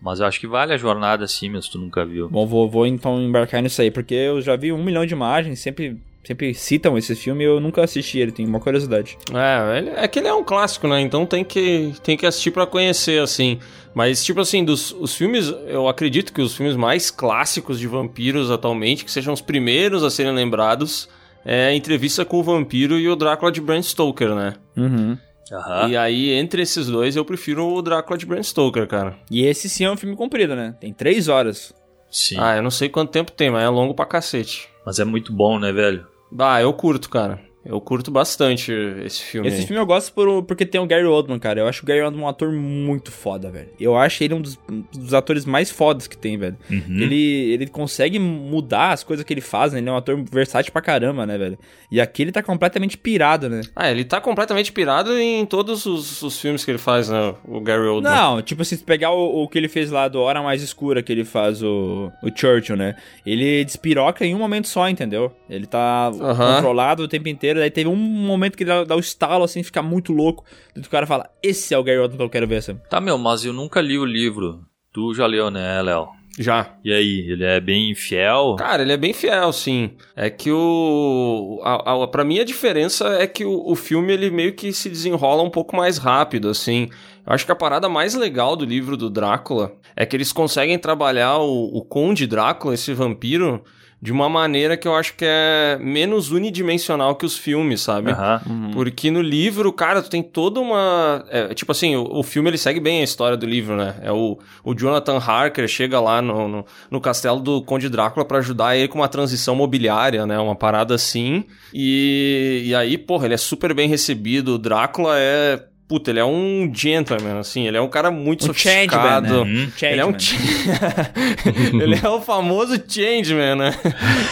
Mas 0.00 0.20
eu 0.20 0.26
acho 0.26 0.38
que 0.38 0.46
vale 0.46 0.72
a 0.72 0.76
jornada 0.76 1.24
assim, 1.24 1.48
meu, 1.48 1.60
se 1.60 1.70
tu 1.70 1.78
nunca 1.78 2.04
viu. 2.04 2.28
Bom, 2.28 2.46
vou, 2.46 2.68
vou 2.68 2.86
então 2.86 3.20
embarcar 3.20 3.60
nisso 3.62 3.82
aí, 3.82 3.90
porque 3.90 4.14
eu 4.14 4.40
já 4.40 4.54
vi 4.56 4.72
um 4.72 4.82
milhão 4.82 5.04
de 5.04 5.12
imagens, 5.12 5.58
sempre, 5.58 5.96
sempre 6.22 6.54
citam 6.54 6.96
esse 6.96 7.16
filme 7.16 7.42
e 7.42 7.46
eu 7.48 7.58
nunca 7.58 7.82
assisti 7.82 8.18
ele, 8.20 8.30
tenho 8.30 8.48
uma 8.48 8.60
curiosidade. 8.60 9.18
É, 9.34 9.78
ele- 9.78 9.90
é 9.90 10.06
que 10.06 10.20
ele 10.20 10.28
é 10.28 10.34
um 10.34 10.44
clássico, 10.44 10.86
né? 10.86 11.00
Então 11.00 11.26
tem 11.26 11.42
que, 11.44 11.92
tem 12.04 12.16
que 12.16 12.24
assistir 12.26 12.52
pra 12.52 12.64
conhecer, 12.66 13.20
assim. 13.20 13.58
Mas, 13.92 14.24
tipo 14.24 14.40
assim, 14.40 14.64
dos 14.64 14.92
os 14.92 15.16
filmes, 15.16 15.52
eu 15.66 15.88
acredito 15.88 16.32
que 16.32 16.40
os 16.40 16.54
filmes 16.56 16.76
mais 16.76 17.10
clássicos 17.10 17.80
de 17.80 17.88
vampiros 17.88 18.50
atualmente, 18.52 19.04
que 19.04 19.10
sejam 19.10 19.34
os 19.34 19.40
primeiros 19.40 20.04
a 20.04 20.10
serem 20.10 20.32
lembrados, 20.32 21.08
é 21.44 21.66
a 21.68 21.74
Entrevista 21.74 22.24
com 22.24 22.38
o 22.38 22.42
Vampiro 22.44 22.96
e 22.98 23.08
o 23.08 23.16
Drácula 23.16 23.50
de 23.50 23.60
Bram 23.60 23.82
Stoker, 23.82 24.34
né? 24.34 24.54
Uhum. 24.76 25.18
Aham. 25.52 25.88
E 25.88 25.96
aí, 25.96 26.30
entre 26.30 26.62
esses 26.62 26.86
dois, 26.86 27.16
eu 27.16 27.24
prefiro 27.24 27.66
o 27.66 27.82
Drácula 27.82 28.18
de 28.18 28.26
Bram 28.26 28.42
Stoker, 28.42 28.86
cara. 28.86 29.16
E 29.30 29.44
esse 29.44 29.68
sim 29.68 29.84
é 29.84 29.90
um 29.90 29.96
filme 29.96 30.16
comprido, 30.16 30.54
né? 30.54 30.74
Tem 30.80 30.92
3 30.92 31.28
horas. 31.28 31.74
Sim. 32.10 32.36
Ah, 32.38 32.56
eu 32.56 32.62
não 32.62 32.70
sei 32.70 32.88
quanto 32.88 33.10
tempo 33.10 33.32
tem, 33.32 33.50
mas 33.50 33.62
é 33.62 33.68
longo 33.68 33.94
pra 33.94 34.06
cacete. 34.06 34.68
Mas 34.84 34.98
é 34.98 35.04
muito 35.04 35.32
bom, 35.32 35.58
né, 35.58 35.72
velho? 35.72 36.06
Ah, 36.38 36.60
eu 36.60 36.72
curto, 36.72 37.08
cara. 37.10 37.40
Eu 37.68 37.82
curto 37.82 38.10
bastante 38.10 38.72
esse 39.04 39.22
filme. 39.22 39.46
Esse 39.46 39.60
aí. 39.60 39.66
filme 39.66 39.78
eu 39.78 39.84
gosto 39.84 40.10
por, 40.14 40.42
porque 40.44 40.64
tem 40.64 40.80
o 40.80 40.86
Gary 40.86 41.04
Oldman, 41.04 41.38
cara. 41.38 41.60
Eu 41.60 41.68
acho 41.68 41.82
o 41.82 41.86
Gary 41.86 42.00
Oldman 42.00 42.24
um 42.24 42.28
ator 42.28 42.50
muito 42.50 43.12
foda, 43.12 43.50
velho. 43.50 43.68
Eu 43.78 43.94
acho 43.94 44.24
ele 44.24 44.32
um 44.32 44.40
dos, 44.40 44.58
um 44.70 44.82
dos 44.90 45.12
atores 45.12 45.44
mais 45.44 45.70
fodas 45.70 46.06
que 46.06 46.16
tem, 46.16 46.38
velho. 46.38 46.56
Uhum. 46.70 46.98
Ele, 46.98 47.52
ele 47.52 47.66
consegue 47.66 48.18
mudar 48.18 48.92
as 48.92 49.04
coisas 49.04 49.22
que 49.22 49.34
ele 49.34 49.42
faz, 49.42 49.74
né? 49.74 49.80
Ele 49.80 49.88
é 49.90 49.92
um 49.92 49.98
ator 49.98 50.18
versátil 50.32 50.72
pra 50.72 50.80
caramba, 50.80 51.26
né, 51.26 51.36
velho? 51.36 51.58
E 51.92 52.00
aqui 52.00 52.22
ele 52.22 52.32
tá 52.32 52.42
completamente 52.42 52.96
pirado, 52.96 53.50
né? 53.50 53.60
Ah, 53.76 53.90
ele 53.90 54.02
tá 54.02 54.18
completamente 54.18 54.72
pirado 54.72 55.18
em 55.18 55.44
todos 55.44 55.84
os, 55.84 56.22
os 56.22 56.40
filmes 56.40 56.64
que 56.64 56.70
ele 56.70 56.78
faz, 56.78 57.10
né? 57.10 57.34
O 57.46 57.60
Gary 57.60 57.86
Oldman. 57.86 58.10
Não, 58.10 58.40
tipo 58.40 58.62
assim, 58.62 58.76
se 58.76 58.82
pegar 58.82 59.10
o, 59.10 59.42
o 59.42 59.48
que 59.48 59.58
ele 59.58 59.68
fez 59.68 59.90
lá 59.90 60.08
do 60.08 60.18
Hora 60.20 60.42
Mais 60.42 60.62
Escura, 60.62 61.02
que 61.02 61.12
ele 61.12 61.24
faz 61.24 61.62
o, 61.62 62.10
o 62.22 62.30
Churchill, 62.34 62.76
né? 62.76 62.96
Ele 63.26 63.62
despiroca 63.62 64.24
em 64.24 64.34
um 64.34 64.38
momento 64.38 64.68
só, 64.68 64.88
entendeu? 64.88 65.30
Ele 65.50 65.66
tá 65.66 66.10
Aham. 66.18 66.54
controlado 66.54 67.02
o 67.02 67.08
tempo 67.08 67.28
inteiro. 67.28 67.57
Daí 67.58 67.70
teve 67.70 67.88
um 67.88 67.96
momento 67.96 68.56
que 68.56 68.62
ele 68.62 68.70
dá, 68.70 68.84
dá 68.84 68.96
o 68.96 69.00
estalo, 69.00 69.44
assim, 69.44 69.62
fica 69.62 69.82
muito 69.82 70.12
louco. 70.12 70.44
Daí 70.74 70.84
o 70.84 70.90
cara 70.90 71.06
fala, 71.06 71.28
esse 71.42 71.74
é 71.74 71.78
o 71.78 71.82
Gary 71.82 71.98
Oldman 71.98 72.18
que 72.18 72.24
eu 72.24 72.30
quero 72.30 72.46
ver, 72.46 72.62
sabe? 72.62 72.80
Tá, 72.88 73.00
meu, 73.00 73.18
mas 73.18 73.44
eu 73.44 73.52
nunca 73.52 73.80
li 73.80 73.98
o 73.98 74.04
livro. 74.04 74.60
Tu 74.92 75.14
já 75.14 75.26
leu, 75.26 75.50
né, 75.50 75.82
Léo? 75.82 76.08
Já. 76.38 76.78
E 76.84 76.92
aí, 76.92 77.30
ele 77.30 77.44
é 77.44 77.60
bem 77.60 77.94
fiel? 77.96 78.54
Cara, 78.56 78.82
ele 78.82 78.92
é 78.92 78.96
bem 78.96 79.12
fiel, 79.12 79.52
sim. 79.52 79.90
É 80.14 80.30
que 80.30 80.52
o. 80.52 81.60
A, 81.64 82.04
a, 82.04 82.06
pra 82.06 82.24
mim, 82.24 82.38
a 82.38 82.44
diferença 82.44 83.08
é 83.20 83.26
que 83.26 83.44
o, 83.44 83.62
o 83.66 83.74
filme 83.74 84.12
ele 84.12 84.30
meio 84.30 84.54
que 84.54 84.72
se 84.72 84.88
desenrola 84.88 85.42
um 85.42 85.50
pouco 85.50 85.76
mais 85.76 85.98
rápido, 85.98 86.48
assim. 86.48 86.88
Eu 87.26 87.32
acho 87.32 87.44
que 87.44 87.50
a 87.52 87.56
parada 87.56 87.88
mais 87.88 88.14
legal 88.14 88.54
do 88.54 88.64
livro 88.64 88.96
do 88.96 89.10
Drácula 89.10 89.72
é 89.96 90.06
que 90.06 90.14
eles 90.14 90.32
conseguem 90.32 90.78
trabalhar 90.78 91.38
o, 91.38 91.76
o 91.76 91.84
Conde 91.84 92.26
Drácula, 92.26 92.74
esse 92.74 92.94
vampiro, 92.94 93.64
de 94.00 94.12
uma 94.12 94.28
maneira 94.28 94.76
que 94.76 94.86
eu 94.86 94.94
acho 94.94 95.14
que 95.14 95.24
é 95.26 95.76
menos 95.80 96.30
unidimensional 96.30 97.16
que 97.16 97.26
os 97.26 97.36
filmes, 97.36 97.80
sabe? 97.80 98.12
Aham. 98.12 98.70
Porque 98.72 99.10
no 99.10 99.20
livro, 99.20 99.72
cara, 99.72 100.00
tu 100.00 100.08
tem 100.08 100.22
toda 100.22 100.60
uma. 100.60 101.24
é, 101.28 101.52
tipo 101.52 101.72
assim, 101.72 101.96
o, 101.96 102.18
o 102.18 102.22
filme 102.22 102.48
ele 102.48 102.58
segue 102.58 102.78
bem 102.78 103.00
a 103.00 103.04
história 103.04 103.36
do 103.36 103.44
livro, 103.44 103.76
né? 103.76 103.96
É 104.00 104.12
o, 104.12 104.38
o 104.62 104.74
Jonathan 104.74 105.18
Harker 105.18 105.66
chega 105.66 105.98
lá 106.00 106.22
no, 106.22 106.46
no, 106.46 106.64
no 106.88 107.00
castelo 107.00 107.40
do 107.40 107.60
Conde 107.62 107.88
Drácula 107.88 108.24
pra 108.24 108.38
ajudar 108.38 108.76
ele 108.76 108.86
com 108.86 108.98
uma 108.98 109.08
transição 109.08 109.56
mobiliária, 109.56 110.24
né? 110.26 110.38
Uma 110.38 110.54
parada 110.54 110.94
assim. 110.94 111.44
E, 111.74 112.62
e 112.66 112.74
aí, 112.74 112.96
porra, 112.96 113.26
ele 113.26 113.34
é 113.34 113.38
super 113.38 113.74
bem 113.74 113.88
recebido. 113.88 114.54
O 114.54 114.58
Drácula 114.58 115.14
é. 115.18 115.64
Puta, 115.88 116.10
ele 116.10 116.20
é 116.20 116.24
um 116.24 116.70
gentleman, 116.70 117.38
assim, 117.38 117.66
ele 117.66 117.78
é 117.78 117.80
um 117.80 117.88
cara 117.88 118.10
muito 118.10 118.44
Um 118.44 118.46
sofisticado. 118.48 119.28
changeman, 119.28 119.44
né? 119.66 119.72
Ele 119.80 120.00
é 120.00 120.04
um 120.04 120.18
Changeman. 120.18 121.80
ele 121.82 122.00
é 122.04 122.08
o 122.10 122.20
famoso 122.20 122.74
changeman, 122.86 123.54
né? 123.56 123.74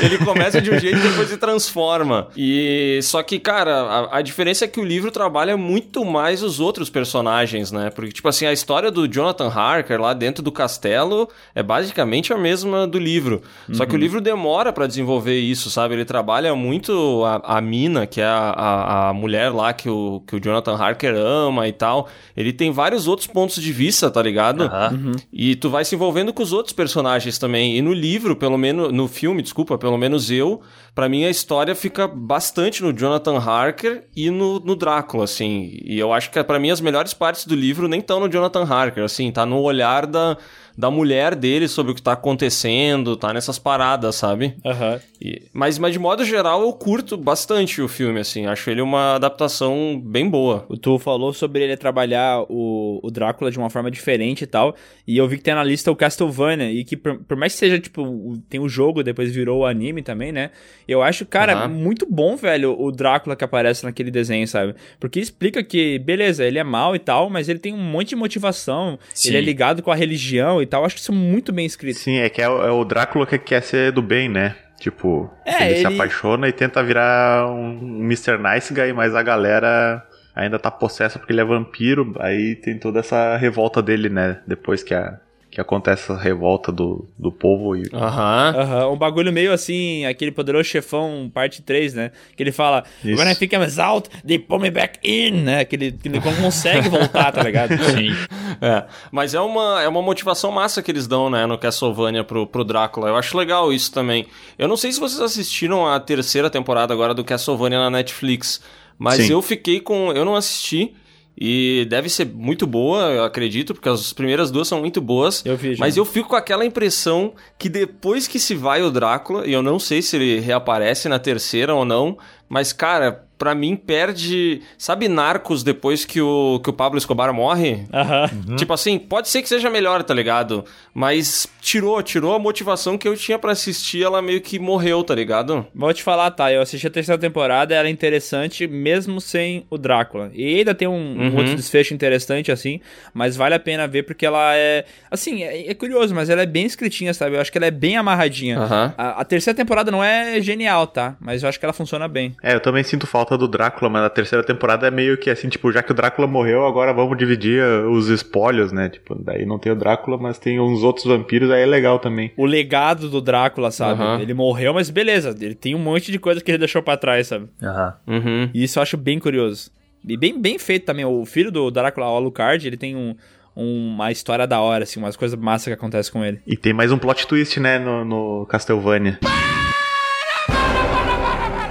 Ele 0.00 0.18
começa 0.18 0.60
de 0.60 0.70
um 0.70 0.78
jeito 0.78 0.98
e 0.98 1.00
depois 1.08 1.30
se 1.30 1.38
transforma. 1.38 2.28
E 2.36 3.00
só 3.02 3.22
que, 3.22 3.38
cara, 3.38 3.74
a, 3.74 4.18
a 4.18 4.22
diferença 4.22 4.66
é 4.66 4.68
que 4.68 4.78
o 4.78 4.84
livro 4.84 5.10
trabalha 5.10 5.56
muito 5.56 6.04
mais 6.04 6.42
os 6.42 6.60
outros 6.60 6.90
personagens, 6.90 7.72
né? 7.72 7.88
Porque 7.88 8.12
tipo 8.12 8.28
assim, 8.28 8.44
a 8.44 8.52
história 8.52 8.90
do 8.90 9.08
Jonathan 9.08 9.48
Harker 9.48 9.98
lá 9.98 10.12
dentro 10.12 10.42
do 10.42 10.52
castelo 10.52 11.26
é 11.54 11.62
basicamente 11.62 12.34
a 12.34 12.36
mesma 12.36 12.86
do 12.86 12.98
livro. 12.98 13.40
Só 13.72 13.86
que 13.86 13.94
o 13.94 13.98
livro 13.98 14.20
demora 14.20 14.74
pra 14.74 14.86
desenvolver 14.86 15.38
isso, 15.38 15.70
sabe? 15.70 15.94
Ele 15.94 16.04
trabalha 16.04 16.54
muito 16.54 17.24
a, 17.24 17.56
a 17.56 17.60
Mina, 17.62 18.06
que 18.06 18.20
é 18.20 18.26
a, 18.26 18.50
a, 18.50 19.08
a 19.08 19.12
mulher 19.14 19.50
lá 19.52 19.72
que 19.72 19.88
o, 19.88 20.22
que 20.26 20.36
o 20.36 20.40
Jonathan 20.40 20.76
Harker 20.76 21.14
ama 21.16 21.45
e 21.68 21.72
tal. 21.72 22.08
Ele 22.36 22.52
tem 22.52 22.70
vários 22.70 23.06
outros 23.06 23.26
pontos 23.26 23.62
de 23.62 23.72
vista, 23.72 24.10
tá 24.10 24.22
ligado? 24.22 24.64
Aham. 24.64 25.12
E 25.32 25.54
tu 25.56 25.70
vai 25.70 25.84
se 25.84 25.94
envolvendo 25.94 26.32
com 26.32 26.42
os 26.42 26.52
outros 26.52 26.72
personagens 26.72 27.38
também. 27.38 27.76
E 27.76 27.82
no 27.82 27.92
livro, 27.92 28.36
pelo 28.36 28.56
menos, 28.56 28.92
no 28.92 29.08
filme, 29.08 29.42
desculpa, 29.42 29.78
pelo 29.78 29.96
menos 29.96 30.30
eu, 30.30 30.60
pra 30.96 31.08
mim 31.10 31.24
a 31.24 31.30
história 31.30 31.74
fica 31.74 32.08
bastante 32.08 32.82
no 32.82 32.90
Jonathan 32.92 33.36
Harker 33.38 34.04
e 34.16 34.30
no, 34.30 34.58
no 34.58 34.74
Drácula, 34.74 35.24
assim. 35.24 35.78
E 35.84 35.96
eu 35.98 36.12
acho 36.12 36.30
que 36.30 36.42
pra 36.42 36.58
mim 36.58 36.70
as 36.70 36.80
melhores 36.80 37.12
partes 37.14 37.44
do 37.46 37.54
livro 37.54 37.86
nem 37.86 38.00
estão 38.00 38.18
no 38.18 38.28
Jonathan 38.28 38.64
Harker, 38.64 39.04
assim, 39.04 39.30
tá 39.30 39.44
no 39.44 39.60
olhar 39.60 40.06
da, 40.06 40.38
da 40.76 40.90
mulher 40.90 41.34
dele 41.34 41.68
sobre 41.68 41.92
o 41.92 41.94
que 41.94 42.00
tá 42.02 42.12
acontecendo, 42.12 43.14
tá 43.16 43.32
nessas 43.32 43.58
paradas, 43.58 44.14
sabe? 44.16 44.56
Aham. 44.64 44.98
E- 45.20 45.42
mas, 45.52 45.78
mas 45.78 45.92
de 45.92 45.98
modo 45.98 46.24
geral 46.24 46.62
eu 46.62 46.72
curto 46.72 47.16
bastante 47.16 47.80
o 47.82 47.88
filme, 47.88 48.20
assim. 48.20 48.46
Acho 48.46 48.70
ele 48.70 48.80
uma 48.80 49.14
adaptação 49.16 50.00
bem 50.02 50.28
boa. 50.28 50.64
O 50.68 50.76
Tu 50.76 50.98
falou 50.98 51.32
sobre 51.32 51.62
ele 51.62 51.76
trabalhar 51.76 52.42
o, 52.48 53.00
o 53.02 53.10
Drácula 53.10 53.50
de 53.50 53.58
uma 53.58 53.70
forma 53.70 53.90
diferente 53.90 54.42
e 54.44 54.46
tal. 54.46 54.74
E 55.06 55.16
eu 55.18 55.26
vi 55.28 55.36
que 55.38 55.42
tem 55.42 55.54
na 55.54 55.64
lista 55.64 55.90
o 55.90 55.96
Castlevania. 55.96 56.70
E 56.70 56.84
que, 56.84 56.96
por, 56.96 57.18
por 57.24 57.36
mais 57.36 57.52
que 57.52 57.58
seja, 57.58 57.78
tipo, 57.78 58.38
tem 58.48 58.60
o 58.60 58.68
jogo, 58.68 59.02
depois 59.02 59.34
virou 59.34 59.60
o 59.60 59.66
anime 59.66 60.02
também, 60.02 60.32
né? 60.32 60.50
Eu 60.88 61.02
acho, 61.02 61.26
cara, 61.26 61.52
Aham. 61.54 61.68
muito 61.68 62.06
bom, 62.08 62.36
velho, 62.36 62.74
o 62.80 62.92
Drácula 62.92 63.34
que 63.34 63.44
aparece 63.44 63.84
naquele 63.84 64.10
desenho, 64.10 64.46
sabe? 64.46 64.74
Porque 65.00 65.18
explica 65.18 65.62
que, 65.64 65.98
beleza, 65.98 66.44
ele 66.44 66.58
é 66.58 66.64
mal 66.64 66.94
e 66.94 66.98
tal, 66.98 67.28
mas 67.28 67.48
ele 67.48 67.58
tem 67.58 67.74
um 67.74 67.78
monte 67.78 68.10
de 68.10 68.16
motivação. 68.16 68.98
Sim. 69.12 69.30
Ele 69.30 69.38
é 69.38 69.40
ligado 69.40 69.82
com 69.82 69.90
a 69.90 69.94
religião 69.96 70.62
e 70.62 70.66
tal. 70.66 70.84
Acho 70.84 70.94
que 70.94 71.00
isso 71.00 71.12
é 71.12 71.14
muito 71.14 71.52
bem 71.52 71.66
escrito. 71.66 71.98
Sim, 71.98 72.18
é 72.18 72.28
que 72.28 72.40
é, 72.40 72.48
o- 72.48 72.62
é 72.64 72.70
o 72.70 72.84
Drácula 72.84 73.26
que 73.26 73.38
quer 73.38 73.62
ser 73.62 73.90
do 73.92 74.00
bem, 74.02 74.28
né? 74.28 74.54
Tipo, 74.78 75.30
É, 75.44 75.66
ele, 75.70 75.76
se 75.80 75.86
ele- 75.86 75.94
apaixona 75.94 76.48
e 76.48 76.52
tenta 76.52 76.82
virar 76.82 77.50
um 77.50 78.00
Mr. 78.04 78.36
Nice 78.38 78.72
Guy, 78.74 78.92
mas 78.92 79.14
a 79.14 79.22
galera 79.22 80.06
ainda 80.34 80.58
tá 80.58 80.70
possessa 80.70 81.18
porque 81.18 81.32
ele 81.32 81.40
é 81.40 81.44
vampiro. 81.44 82.14
Aí 82.20 82.54
tem 82.56 82.78
toda 82.78 83.00
essa 83.00 83.36
revolta 83.38 83.82
dele, 83.82 84.08
né? 84.10 84.38
Depois 84.46 84.82
que, 84.82 84.92
a, 84.94 85.18
que 85.56 85.60
acontece 85.62 86.12
essa 86.12 86.20
revolta 86.20 86.70
do, 86.70 87.08
do 87.18 87.32
povo. 87.32 87.74
E... 87.74 87.84
Aham. 87.90 88.54
Aham, 88.54 88.90
um 88.90 88.96
bagulho 88.98 89.32
meio 89.32 89.54
assim, 89.54 90.04
aquele 90.04 90.30
poderoso 90.30 90.68
chefão, 90.68 91.30
parte 91.32 91.62
3, 91.62 91.94
né? 91.94 92.12
Que 92.36 92.42
ele 92.42 92.52
fala, 92.52 92.84
Isso. 93.02 93.18
When 93.18 93.32
I 93.32 93.34
think 93.34 93.54
I'm 93.54 93.62
out, 93.80 94.10
they 94.22 94.38
pull 94.38 94.58
me 94.58 94.70
back 94.70 94.98
in, 95.02 95.44
né? 95.44 95.64
Que 95.64 95.76
ele, 95.76 95.92
que 95.92 96.08
ele 96.08 96.20
não 96.20 96.34
consegue 96.42 96.90
voltar, 96.90 97.32
tá 97.32 97.42
ligado? 97.42 97.70
Sim. 97.90 98.14
É, 98.60 98.84
mas 99.10 99.32
é 99.32 99.40
uma, 99.40 99.82
é 99.82 99.88
uma 99.88 100.02
motivação 100.02 100.52
massa 100.52 100.82
que 100.82 100.90
eles 100.90 101.06
dão, 101.06 101.30
né, 101.30 101.46
no 101.46 101.56
Castlevania 101.56 102.22
pro, 102.22 102.46
pro 102.46 102.62
Drácula. 102.62 103.08
Eu 103.08 103.16
acho 103.16 103.34
legal 103.34 103.72
isso 103.72 103.90
também. 103.90 104.26
Eu 104.58 104.68
não 104.68 104.76
sei 104.76 104.92
se 104.92 105.00
vocês 105.00 105.22
assistiram 105.22 105.86
a 105.88 105.98
terceira 105.98 106.50
temporada 106.50 106.92
agora 106.92 107.14
do 107.14 107.24
Castlevania 107.24 107.78
na 107.78 107.88
Netflix, 107.88 108.60
mas 108.98 109.22
Sim. 109.22 109.32
eu 109.32 109.40
fiquei 109.40 109.80
com... 109.80 110.12
Eu 110.12 110.26
não 110.26 110.36
assisti 110.36 110.94
e 111.38 111.86
deve 111.90 112.08
ser 112.08 112.26
muito 112.26 112.66
boa, 112.66 113.10
eu 113.10 113.24
acredito, 113.24 113.74
porque 113.74 113.88
as 113.88 114.12
primeiras 114.12 114.50
duas 114.50 114.66
são 114.66 114.80
muito 114.80 115.00
boas. 115.00 115.44
Eu 115.44 115.56
vi 115.56 115.74
já. 115.74 115.84
Mas 115.84 115.96
eu 115.96 116.04
fico 116.04 116.30
com 116.30 116.36
aquela 116.36 116.64
impressão 116.64 117.34
que 117.58 117.68
depois 117.68 118.26
que 118.26 118.38
se 118.38 118.54
vai 118.54 118.82
o 118.82 118.90
Drácula, 118.90 119.46
e 119.46 119.52
eu 119.52 119.62
não 119.62 119.78
sei 119.78 120.00
se 120.00 120.16
ele 120.16 120.40
reaparece 120.40 121.08
na 121.08 121.18
terceira 121.18 121.74
ou 121.74 121.84
não, 121.84 122.16
mas, 122.48 122.72
cara, 122.72 123.25
pra 123.38 123.54
mim, 123.54 123.76
perde. 123.76 124.62
Sabe 124.78 125.08
Narcos 125.08 125.62
depois 125.62 126.04
que 126.04 126.20
o, 126.20 126.60
que 126.62 126.70
o 126.70 126.72
Pablo 126.72 126.98
Escobar 126.98 127.32
morre? 127.32 127.84
Aham. 127.92 128.56
Tipo 128.56 128.72
assim, 128.72 128.98
pode 128.98 129.28
ser 129.28 129.42
que 129.42 129.48
seja 129.48 129.68
melhor, 129.70 130.02
tá 130.02 130.14
ligado? 130.14 130.64
Mas 130.94 131.46
tirou, 131.60 132.02
tirou 132.02 132.34
a 132.34 132.38
motivação 132.38 132.96
que 132.96 133.06
eu 133.06 133.16
tinha 133.16 133.38
pra 133.38 133.52
assistir, 133.52 134.02
ela 134.02 134.22
meio 134.22 134.40
que 134.40 134.58
morreu, 134.58 135.02
tá 135.04 135.14
ligado? 135.14 135.66
Vou 135.74 135.92
te 135.92 136.02
falar, 136.02 136.30
tá? 136.30 136.50
Eu 136.52 136.62
assisti 136.62 136.86
a 136.86 136.90
terceira 136.90 137.20
temporada, 137.20 137.74
ela 137.74 137.88
é 137.88 137.90
interessante 137.90 138.66
mesmo 138.66 139.20
sem 139.20 139.66
o 139.68 139.76
Drácula. 139.76 140.30
E 140.32 140.58
ainda 140.58 140.74
tem 140.74 140.88
um, 140.88 140.92
um 140.94 141.26
Uhum. 141.26 141.36
outro 141.38 141.54
desfecho 141.56 141.92
interessante, 141.92 142.52
assim, 142.52 142.80
mas 143.12 143.36
vale 143.36 143.54
a 143.54 143.58
pena 143.58 143.86
ver 143.86 144.04
porque 144.04 144.24
ela 144.24 144.54
é. 144.54 144.84
Assim, 145.10 145.42
é, 145.42 145.70
é 145.70 145.74
curioso, 145.74 146.14
mas 146.14 146.30
ela 146.30 146.42
é 146.42 146.46
bem 146.46 146.64
escritinha, 146.66 147.12
sabe? 147.12 147.36
Eu 147.36 147.40
acho 147.40 147.50
que 147.50 147.58
ela 147.58 147.66
é 147.66 147.70
bem 147.70 147.96
amarradinha. 147.96 148.58
Aham. 148.58 148.94
A, 148.96 149.20
a 149.20 149.24
terceira 149.24 149.56
temporada 149.56 149.90
não 149.90 150.02
é 150.04 150.40
genial, 150.40 150.86
tá? 150.86 151.16
Mas 151.20 151.42
eu 151.42 151.48
acho 151.48 151.58
que 151.58 151.64
ela 151.66 151.72
funciona 151.72 152.06
bem. 152.06 152.34
É, 152.42 152.54
eu 152.54 152.60
também 152.60 152.84
sinto 152.84 153.06
falta 153.06 153.25
do 153.34 153.48
Drácula, 153.48 153.90
mas 153.90 154.02
a 154.02 154.10
terceira 154.10 154.44
temporada 154.44 154.86
é 154.86 154.90
meio 154.90 155.16
que 155.16 155.30
assim, 155.30 155.48
tipo, 155.48 155.72
já 155.72 155.82
que 155.82 155.90
o 155.90 155.94
Drácula 155.94 156.28
morreu, 156.28 156.66
agora 156.66 156.92
vamos 156.92 157.16
dividir 157.16 157.62
uh, 157.62 157.90
os 157.90 158.08
espólios, 158.08 158.72
né? 158.72 158.90
Tipo, 158.90 159.14
daí 159.14 159.46
não 159.46 159.58
tem 159.58 159.72
o 159.72 159.76
Drácula, 159.76 160.18
mas 160.18 160.38
tem 160.38 160.60
uns 160.60 160.82
outros 160.82 161.06
vampiros, 161.06 161.50
aí 161.50 161.62
é 161.62 161.66
legal 161.66 161.98
também. 161.98 162.30
O 162.36 162.44
legado 162.44 163.08
do 163.08 163.22
Drácula, 163.22 163.70
sabe? 163.70 164.02
Aham. 164.02 164.20
Ele 164.20 164.34
morreu, 164.34 164.74
mas 164.74 164.90
beleza. 164.90 165.34
Ele 165.40 165.54
tem 165.54 165.74
um 165.74 165.78
monte 165.78 166.12
de 166.12 166.18
coisa 166.18 166.42
que 166.42 166.50
ele 166.50 166.58
deixou 166.58 166.82
pra 166.82 166.98
trás, 166.98 167.28
sabe? 167.28 167.48
Aham. 167.62 167.94
Uhum. 168.06 168.50
E 168.52 168.64
isso 168.64 168.78
eu 168.78 168.82
acho 168.82 168.98
bem 168.98 169.18
curioso. 169.18 169.70
E 170.06 170.16
bem, 170.16 170.38
bem 170.40 170.58
feito 170.58 170.84
também. 170.84 171.04
O 171.04 171.24
filho 171.24 171.50
do 171.50 171.70
Drácula, 171.70 172.06
o 172.10 172.16
Alucard, 172.16 172.66
ele 172.66 172.76
tem 172.76 172.94
um, 172.94 173.16
uma 173.56 174.12
história 174.12 174.46
da 174.46 174.60
hora, 174.60 174.84
assim, 174.84 175.00
umas 175.00 175.16
coisas 175.16 175.38
massas 175.38 175.66
que 175.66 175.72
acontecem 175.72 176.12
com 176.12 176.24
ele. 176.24 176.40
E 176.46 176.56
tem 176.56 176.74
mais 176.74 176.92
um 176.92 176.98
plot 176.98 177.26
twist, 177.26 177.58
né, 177.58 177.78
no, 177.78 178.04
no 178.04 178.46
Castlevania. 178.46 179.18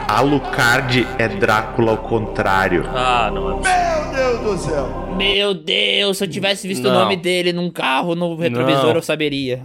Alucard 0.07 1.07
é 1.17 1.27
Drácula 1.27 1.91
ao 1.91 1.97
contrário. 1.97 2.85
Ah, 2.93 3.31
não 3.33 3.59
é 3.59 5.15
Meu 5.15 5.53
Deus, 5.53 6.17
se 6.17 6.23
eu 6.23 6.27
tivesse 6.27 6.67
visto 6.67 6.83
Não. 6.83 6.91
o 6.91 6.93
nome 6.93 7.17
dele 7.17 7.51
num 7.51 7.71
carro, 7.71 8.15
no 8.15 8.35
retrovisor, 8.35 8.87
Não. 8.89 8.95
eu 8.95 9.01
saberia. 9.01 9.61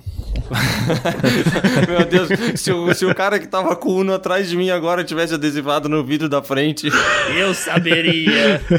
Meu 1.89 2.05
Deus, 2.07 2.29
se 2.57 2.73
o, 2.73 2.93
se 2.95 3.05
o 3.07 3.15
cara 3.15 3.39
que 3.39 3.47
tava 3.47 3.77
com 3.77 3.91
o 3.91 3.97
Uno 4.01 4.15
atrás 4.15 4.49
de 4.49 4.57
mim 4.57 4.71
agora 4.71 5.05
tivesse 5.05 5.35
adesivado 5.35 5.89
no 5.89 6.03
vidro 6.05 6.29
da 6.29 6.43
frente. 6.43 6.89
Eu 7.37 7.55
saberia. 7.55 8.61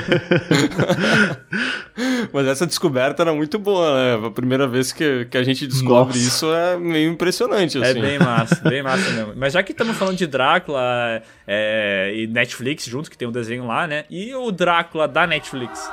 Mas 2.33 2.47
essa 2.47 2.65
descoberta 2.65 3.23
era 3.23 3.33
muito 3.33 3.59
boa, 3.59 4.17
né? 4.19 4.27
A 4.27 4.31
primeira 4.31 4.67
vez 4.67 4.91
que, 4.91 5.25
que 5.25 5.37
a 5.37 5.43
gente 5.43 5.67
descobre 5.67 6.17
Nossa. 6.17 6.27
isso 6.27 6.53
é 6.53 6.77
meio 6.77 7.11
impressionante, 7.11 7.81
É 7.81 7.89
assim. 7.89 8.01
bem 8.01 8.19
massa, 8.19 8.61
bem 8.69 8.83
massa 8.83 9.09
mesmo. 9.11 9.33
Mas 9.35 9.53
já 9.53 9.63
que 9.63 9.71
estamos 9.71 9.95
falando 9.97 10.17
de 10.17 10.27
Drácula 10.27 11.21
é, 11.47 12.13
e 12.15 12.27
Netflix 12.27 12.85
junto, 12.85 13.09
que 13.09 13.17
tem 13.17 13.27
um 13.27 13.31
desenho 13.31 13.65
lá, 13.65 13.87
né? 13.87 14.05
E 14.09 14.33
o 14.33 14.51
Drácula 14.51 15.07
da 15.07 15.27
Netflix? 15.27 15.89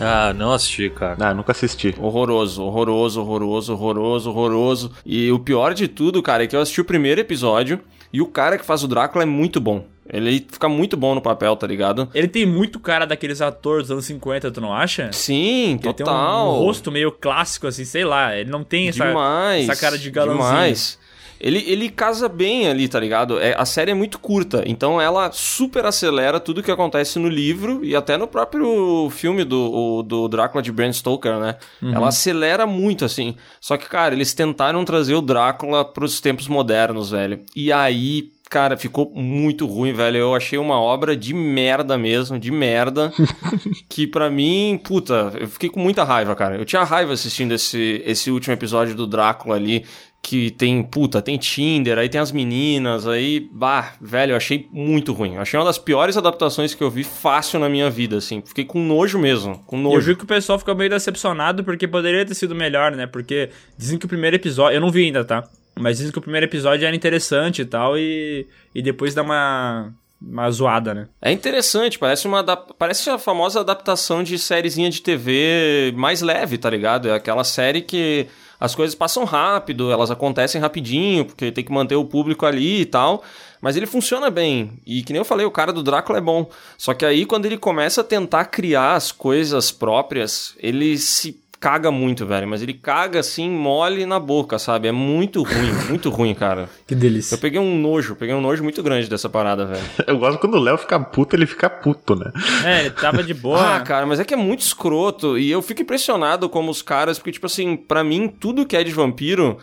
Ah, 0.00 0.32
não 0.34 0.52
assisti, 0.52 0.88
cara. 0.90 1.16
Ah, 1.20 1.34
nunca 1.34 1.52
assisti. 1.52 1.94
Horroroso, 2.00 2.62
horroroso, 2.64 3.20
horroroso, 3.20 3.72
horroroso, 3.74 4.30
horroroso. 4.30 4.92
E 5.04 5.30
o 5.30 5.38
pior 5.38 5.74
de 5.74 5.86
tudo, 5.86 6.22
cara, 6.22 6.44
é 6.44 6.46
que 6.46 6.56
eu 6.56 6.60
assisti 6.60 6.80
o 6.80 6.84
primeiro 6.84 7.20
episódio 7.20 7.80
e 8.12 8.20
o 8.20 8.26
cara 8.26 8.58
que 8.58 8.64
faz 8.64 8.82
o 8.82 8.88
Drácula 8.88 9.24
é 9.24 9.26
muito 9.26 9.60
bom. 9.60 9.84
Ele 10.12 10.44
fica 10.50 10.68
muito 10.68 10.96
bom 10.96 11.14
no 11.14 11.20
papel, 11.20 11.54
tá 11.54 11.66
ligado? 11.68 12.08
Ele 12.12 12.26
tem 12.26 12.44
muito 12.44 12.80
cara 12.80 13.06
daqueles 13.06 13.40
atores 13.40 13.84
dos 13.84 13.92
anos 13.92 14.04
50, 14.06 14.50
tu 14.50 14.60
não 14.60 14.74
acha? 14.74 15.12
Sim, 15.12 15.72
Ele 15.74 15.78
tem 15.78 15.90
um, 15.90 15.94
total. 15.94 16.48
um 16.54 16.58
rosto 16.64 16.90
meio 16.90 17.12
clássico, 17.12 17.68
assim, 17.68 17.84
sei 17.84 18.04
lá. 18.04 18.36
Ele 18.36 18.50
não 18.50 18.64
tem 18.64 18.88
essa, 18.88 19.06
demais, 19.06 19.68
essa 19.68 19.80
cara 19.80 19.96
de 19.96 20.10
galãozinho. 20.10 20.48
Demais. 20.48 20.98
Ele, 21.40 21.64
ele 21.66 21.88
casa 21.88 22.28
bem 22.28 22.68
ali, 22.68 22.86
tá 22.86 23.00
ligado? 23.00 23.40
É, 23.40 23.54
a 23.56 23.64
série 23.64 23.92
é 23.92 23.94
muito 23.94 24.18
curta, 24.18 24.62
então 24.66 25.00
ela 25.00 25.30
super 25.32 25.86
acelera 25.86 26.38
tudo 26.38 26.62
que 26.62 26.70
acontece 26.70 27.18
no 27.18 27.28
livro 27.28 27.82
e 27.84 27.96
até 27.96 28.16
no 28.18 28.26
próprio 28.26 29.08
filme 29.10 29.42
do, 29.42 29.58
o- 29.98 30.02
do 30.02 30.28
Drácula 30.28 30.62
de 30.62 30.70
Bram 30.70 30.92
Stoker, 30.92 31.38
né? 31.38 31.56
Uhum. 31.80 31.94
Ela 31.94 32.08
acelera 32.08 32.66
muito, 32.66 33.04
assim. 33.04 33.34
Só 33.60 33.76
que, 33.76 33.88
cara, 33.88 34.14
eles 34.14 34.34
tentaram 34.34 34.84
trazer 34.84 35.14
o 35.14 35.22
Drácula 35.22 35.84
pros 35.84 36.20
tempos 36.20 36.46
modernos, 36.46 37.10
velho. 37.10 37.40
E 37.56 37.72
aí, 37.72 38.30
cara, 38.50 38.76
ficou 38.76 39.10
muito 39.14 39.66
ruim, 39.66 39.92
velho. 39.94 40.18
Eu 40.18 40.34
achei 40.34 40.58
uma 40.58 40.78
obra 40.80 41.16
de 41.16 41.32
merda 41.32 41.96
mesmo, 41.96 42.38
de 42.38 42.50
merda. 42.50 43.10
que 43.88 44.06
pra 44.06 44.28
mim, 44.30 44.78
puta, 44.84 45.32
eu 45.40 45.48
fiquei 45.48 45.70
com 45.70 45.80
muita 45.80 46.04
raiva, 46.04 46.34
cara. 46.34 46.56
Eu 46.56 46.64
tinha 46.64 46.82
raiva 46.84 47.12
assistindo 47.12 47.52
esse, 47.52 48.02
esse 48.04 48.30
último 48.30 48.52
episódio 48.52 48.94
do 48.94 49.06
Drácula 49.06 49.56
ali. 49.56 49.84
Que 50.22 50.50
tem, 50.50 50.82
puta, 50.82 51.22
tem 51.22 51.38
Tinder, 51.38 51.98
aí 51.98 52.08
tem 52.08 52.20
as 52.20 52.30
meninas, 52.30 53.06
aí, 53.06 53.48
bah, 53.52 53.94
velho, 54.00 54.32
eu 54.32 54.36
achei 54.36 54.68
muito 54.70 55.12
ruim. 55.12 55.34
Eu 55.34 55.40
achei 55.40 55.58
uma 55.58 55.64
das 55.64 55.78
piores 55.78 56.16
adaptações 56.16 56.74
que 56.74 56.82
eu 56.82 56.90
vi 56.90 57.04
fácil 57.04 57.58
na 57.58 57.68
minha 57.68 57.88
vida, 57.88 58.18
assim. 58.18 58.42
Fiquei 58.44 58.64
com 58.64 58.78
nojo 58.84 59.18
mesmo, 59.18 59.58
com 59.66 59.78
nojo. 59.78 59.96
eu 59.96 60.02
vi 60.02 60.16
que 60.16 60.24
o 60.24 60.26
pessoal 60.26 60.58
ficou 60.58 60.74
meio 60.74 60.90
decepcionado 60.90 61.64
porque 61.64 61.88
poderia 61.88 62.24
ter 62.24 62.34
sido 62.34 62.54
melhor, 62.54 62.92
né? 62.92 63.06
Porque 63.06 63.48
dizem 63.78 63.98
que 63.98 64.04
o 64.04 64.08
primeiro 64.08 64.36
episódio. 64.36 64.76
Eu 64.76 64.80
não 64.80 64.90
vi 64.90 65.06
ainda, 65.06 65.24
tá? 65.24 65.48
Mas 65.80 65.96
dizem 65.96 66.12
que 66.12 66.18
o 66.18 66.22
primeiro 66.22 66.46
episódio 66.46 66.86
era 66.86 66.94
interessante 66.94 67.62
e 67.62 67.64
tal, 67.64 67.96
e, 67.96 68.46
e 68.74 68.82
depois 68.82 69.14
dá 69.14 69.22
uma, 69.22 69.92
uma 70.20 70.50
zoada, 70.50 70.92
né? 70.92 71.08
É 71.22 71.32
interessante, 71.32 71.98
parece 71.98 72.26
uma 72.26 72.44
parece 72.44 73.08
a 73.08 73.18
famosa 73.18 73.60
adaptação 73.60 74.22
de 74.22 74.38
sériezinha 74.38 74.90
de 74.90 75.00
TV 75.00 75.92
mais 75.96 76.20
leve, 76.20 76.58
tá 76.58 76.68
ligado? 76.68 77.08
É 77.08 77.14
aquela 77.14 77.44
série 77.44 77.80
que 77.80 78.26
as 78.60 78.74
coisas 78.74 78.94
passam 78.94 79.24
rápido, 79.24 79.90
elas 79.90 80.10
acontecem 80.10 80.60
rapidinho, 80.60 81.24
porque 81.24 81.50
tem 81.50 81.64
que 81.64 81.72
manter 81.72 81.96
o 81.96 82.04
público 82.04 82.44
ali 82.44 82.82
e 82.82 82.86
tal. 82.86 83.24
Mas 83.60 83.76
ele 83.76 83.86
funciona 83.86 84.28
bem. 84.30 84.78
E 84.86 85.02
que 85.02 85.12
nem 85.12 85.20
eu 85.20 85.24
falei, 85.24 85.46
o 85.46 85.50
cara 85.50 85.72
do 85.72 85.82
Drácula 85.82 86.18
é 86.18 86.20
bom. 86.20 86.48
Só 86.76 86.92
que 86.92 87.04
aí, 87.04 87.24
quando 87.24 87.46
ele 87.46 87.56
começa 87.56 88.02
a 88.02 88.04
tentar 88.04 88.44
criar 88.46 88.94
as 88.94 89.10
coisas 89.10 89.72
próprias, 89.72 90.54
ele 90.58 90.98
se 90.98 91.40
caga 91.60 91.90
muito, 91.90 92.24
velho. 92.26 92.48
Mas 92.48 92.62
ele 92.62 92.72
caga 92.72 93.20
assim, 93.20 93.50
mole 93.50 94.06
na 94.06 94.18
boca, 94.18 94.58
sabe? 94.58 94.88
É 94.88 94.92
muito 94.92 95.42
ruim, 95.42 95.72
muito 95.88 96.08
ruim, 96.08 96.34
cara. 96.34 96.68
Que 96.86 96.94
delícia. 96.94 97.34
Eu 97.34 97.38
peguei 97.38 97.60
um 97.60 97.78
nojo, 97.78 98.16
peguei 98.16 98.34
um 98.34 98.40
nojo 98.40 98.62
muito 98.64 98.82
grande 98.82 99.08
dessa 99.08 99.28
parada, 99.28 99.66
velho. 99.66 99.82
Eu 100.06 100.18
gosto 100.18 100.38
quando 100.38 100.54
o 100.54 100.58
Léo 100.60 100.78
fica 100.78 100.98
puto, 100.98 101.36
ele 101.36 101.46
fica 101.46 101.68
puto, 101.68 102.14
né? 102.16 102.32
É, 102.64 102.80
ele 102.80 102.90
tava 102.90 103.22
de 103.22 103.34
boa. 103.34 103.60
Ah, 103.76 103.80
cara, 103.80 104.06
mas 104.06 104.18
é 104.18 104.24
que 104.24 104.32
é 104.34 104.36
muito 104.38 104.60
escroto. 104.60 105.38
E 105.38 105.50
eu 105.50 105.60
fico 105.60 105.82
impressionado 105.82 106.48
como 106.48 106.70
os 106.70 106.80
caras, 106.82 107.18
porque, 107.18 107.32
tipo 107.32 107.46
assim, 107.46 107.76
pra 107.76 108.02
mim, 108.02 108.26
tudo 108.26 108.64
que 108.66 108.76
é 108.76 108.82
de 108.82 108.90
vampiro 108.90 109.58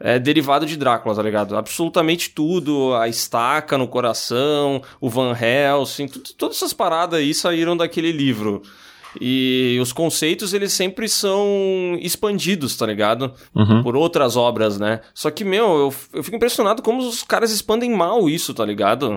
é 0.00 0.18
derivado 0.18 0.64
de 0.66 0.76
Drácula, 0.76 1.14
tá 1.14 1.22
ligado? 1.22 1.56
Absolutamente 1.56 2.30
tudo. 2.30 2.94
A 2.94 3.08
estaca 3.08 3.76
no 3.78 3.86
coração, 3.86 4.82
o 5.00 5.08
Van 5.10 5.36
Helsing, 5.38 6.08
tudo- 6.08 6.32
todas 6.36 6.56
essas 6.56 6.72
paradas 6.72 7.20
aí 7.20 7.32
saíram 7.34 7.76
daquele 7.76 8.10
livro. 8.10 8.62
E 9.20 9.78
os 9.80 9.92
conceitos, 9.92 10.52
eles 10.54 10.72
sempre 10.72 11.08
são 11.08 11.96
expandidos, 12.00 12.76
tá 12.76 12.86
ligado? 12.86 13.32
Por 13.82 13.96
outras 13.96 14.36
obras, 14.36 14.78
né? 14.78 15.00
Só 15.14 15.30
que, 15.30 15.44
meu, 15.44 15.64
eu, 15.64 15.94
eu 16.14 16.22
fico 16.22 16.36
impressionado 16.36 16.82
como 16.82 17.00
os 17.06 17.22
caras 17.22 17.50
expandem 17.50 17.90
mal 17.90 18.28
isso, 18.28 18.54
tá 18.54 18.64
ligado? 18.64 19.16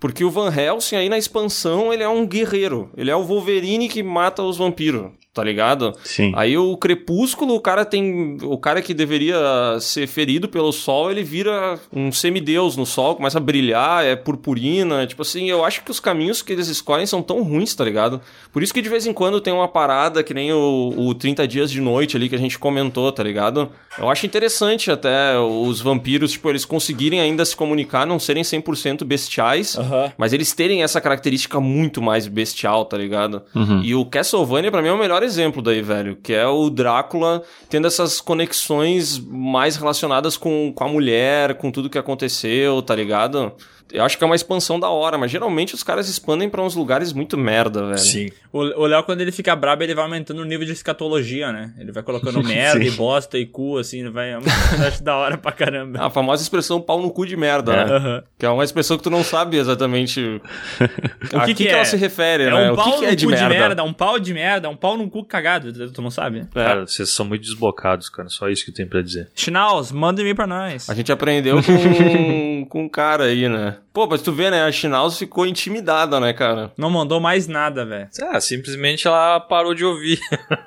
Porque 0.00 0.24
o 0.24 0.30
Van 0.30 0.50
Helsing 0.54 0.96
aí 0.96 1.08
na 1.08 1.18
expansão, 1.18 1.92
ele 1.92 2.02
é 2.02 2.08
um 2.08 2.26
guerreiro. 2.26 2.90
Ele 2.96 3.10
é 3.10 3.16
o 3.16 3.24
Wolverine 3.24 3.88
que 3.88 4.02
mata 4.02 4.42
os 4.42 4.56
vampiros, 4.56 5.10
tá 5.34 5.42
ligado? 5.42 5.92
Sim. 6.04 6.32
Aí 6.36 6.56
o 6.56 6.76
Crepúsculo, 6.76 7.56
o 7.56 7.60
cara 7.60 7.84
tem. 7.84 8.38
O 8.42 8.56
cara 8.56 8.80
que 8.80 8.94
deveria 8.94 9.36
ser 9.80 10.06
ferido 10.06 10.48
pelo 10.48 10.72
sol, 10.72 11.10
ele 11.10 11.24
vira 11.24 11.78
um 11.92 12.12
semideus 12.12 12.76
no 12.76 12.86
sol, 12.86 13.16
começa 13.16 13.38
a 13.38 13.40
brilhar, 13.40 14.04
é 14.04 14.14
purpurina. 14.14 15.04
Tipo 15.06 15.22
assim, 15.22 15.50
eu 15.50 15.64
acho 15.64 15.82
que 15.82 15.90
os 15.90 15.98
caminhos 15.98 16.40
que 16.40 16.52
eles 16.52 16.68
escolhem 16.68 17.04
são 17.04 17.20
tão 17.20 17.42
ruins, 17.42 17.74
tá 17.74 17.84
ligado? 17.84 18.20
Por 18.52 18.62
isso 18.62 18.72
que 18.72 18.80
de 18.80 18.88
vez 18.88 19.06
em 19.06 19.12
quando 19.12 19.40
tem 19.40 19.52
uma 19.52 19.66
parada 19.66 20.22
que 20.22 20.32
nem 20.32 20.52
o, 20.52 20.94
o 20.96 21.14
30 21.14 21.48
Dias 21.48 21.70
de 21.70 21.80
Noite 21.80 22.16
ali 22.16 22.28
que 22.28 22.36
a 22.36 22.38
gente 22.38 22.56
comentou, 22.56 23.10
tá 23.10 23.22
ligado? 23.24 23.68
Eu 23.98 24.08
acho 24.08 24.24
interessante 24.26 24.90
até 24.90 25.36
os 25.38 25.80
vampiros, 25.80 26.30
tipo, 26.32 26.48
eles 26.48 26.64
conseguirem 26.64 27.20
ainda 27.20 27.44
se 27.44 27.56
comunicar, 27.56 28.06
não 28.06 28.20
serem 28.20 28.44
100% 28.44 29.02
bestiais, 29.04 29.76
mas 30.16 30.32
eles 30.32 30.52
terem 30.52 30.82
essa 30.84 31.00
característica 31.00 31.58
muito 31.60 32.00
mais 32.00 32.28
bestial, 32.28 32.84
tá 32.84 32.96
ligado? 32.96 33.42
E 33.82 33.94
o 33.96 34.04
Castlevania, 34.04 34.70
pra 34.70 34.80
mim, 34.80 34.88
é 34.88 34.92
o 34.92 34.98
melhor 34.98 35.23
exemplo 35.24 35.60
daí, 35.60 35.82
velho. 35.82 36.16
Que 36.16 36.32
é 36.32 36.46
o 36.46 36.70
Drácula 36.70 37.42
tendo 37.68 37.86
essas 37.86 38.20
conexões 38.20 39.18
mais 39.18 39.76
relacionadas 39.76 40.36
com, 40.36 40.72
com 40.72 40.84
a 40.84 40.88
mulher, 40.88 41.54
com 41.54 41.70
tudo 41.70 41.90
que 41.90 41.98
aconteceu, 41.98 42.80
tá 42.82 42.94
ligado? 42.94 43.52
Eu 43.92 44.04
acho 44.04 44.18
que 44.18 44.24
é 44.24 44.26
uma 44.26 44.34
expansão 44.34 44.80
da 44.80 44.88
hora, 44.88 45.16
mas 45.16 45.30
geralmente 45.30 45.74
os 45.74 45.82
caras 45.82 46.08
expandem 46.08 46.48
pra 46.48 46.62
uns 46.62 46.74
lugares 46.74 47.12
muito 47.12 47.36
merda, 47.36 47.86
velho. 47.86 47.98
Sim. 47.98 48.30
O 48.52 48.58
o 48.58 48.86
Léo, 48.86 49.02
quando 49.04 49.20
ele 49.20 49.30
fica 49.30 49.54
brabo, 49.54 49.82
ele 49.82 49.94
vai 49.94 50.04
aumentando 50.04 50.40
o 50.40 50.44
nível 50.44 50.66
de 50.66 50.72
escatologia, 50.72 51.52
né? 51.52 51.72
Ele 51.78 51.92
vai 51.92 52.02
colocando 52.02 52.42
merda 52.44 52.82
e 52.82 52.90
bosta 52.90 53.38
e 53.38 53.46
cu, 53.46 53.78
assim, 53.78 54.00
ele 54.00 54.10
vai. 54.10 54.34
Eu 54.34 54.40
acho 54.86 55.02
da 55.02 55.16
hora 55.16 55.38
pra 55.38 55.52
caramba. 55.52 56.04
A 56.04 56.10
famosa 56.10 56.42
expressão 56.42 56.80
pau 56.80 57.00
no 57.00 57.10
cu 57.10 57.26
de 57.26 57.36
merda, 57.36 57.72
né? 57.72 57.92
Aham. 57.94 58.22
Que 58.38 58.46
é 58.46 58.48
uma 58.48 58.64
expressão 58.64 58.96
que 58.96 59.02
tu 59.02 59.10
não 59.10 59.22
sabe 59.22 59.56
exatamente 59.56 60.40
O 61.32 61.38
a 61.38 61.44
que, 61.44 61.54
que, 61.54 61.68
é? 61.68 61.72
ela 61.72 61.84
se 61.84 61.96
refere, 61.96 62.44
é 62.44 62.50
né? 62.50 62.70
um 62.70 62.72
o 62.72 62.76
pau 62.76 62.84
que, 62.84 62.98
que 62.98 63.06
no 63.06 63.12
é 63.12 63.14
de 63.14 63.24
cu 63.24 63.30
merda? 63.30 63.48
de 63.48 63.58
merda, 63.58 63.84
um 63.84 63.92
pau 63.92 64.18
de 64.18 64.34
merda, 64.34 64.68
um 64.68 64.76
pau 64.76 64.96
num 64.96 65.08
cu 65.08 65.24
cagado, 65.24 65.90
tu 65.90 66.02
não 66.02 66.10
sabe? 66.10 66.40
É. 66.40 66.64
Cara, 66.64 66.86
vocês 66.86 67.10
são 67.10 67.24
muito 67.26 67.42
desbocados, 67.42 68.08
cara. 68.08 68.28
Só 68.28 68.48
isso 68.48 68.64
que 68.64 68.70
eu 68.70 68.74
tenho 68.74 68.88
pra 68.88 69.02
dizer. 69.02 69.28
Schnauz, 69.34 69.92
manda 69.92 70.20
e-mail 70.20 70.36
pra 70.36 70.46
nós. 70.46 70.88
A 70.88 70.94
gente 70.94 71.10
aprendeu 71.12 71.60
com, 71.62 72.66
com 72.68 72.84
um 72.84 72.88
cara 72.88 73.24
aí, 73.24 73.48
né? 73.48 73.73
Pô, 73.92 74.06
mas 74.06 74.22
tu 74.22 74.32
vê, 74.32 74.50
né? 74.50 74.62
A 74.62 74.72
Schnauz 74.72 75.18
ficou 75.18 75.46
intimidada, 75.46 76.18
né, 76.18 76.32
cara? 76.32 76.72
Não 76.76 76.90
mandou 76.90 77.20
mais 77.20 77.46
nada, 77.46 77.84
velho. 77.84 78.08
Ah, 78.22 78.40
simplesmente 78.40 79.06
ela 79.06 79.40
parou 79.40 79.74
de 79.74 79.84
ouvir. 79.84 80.18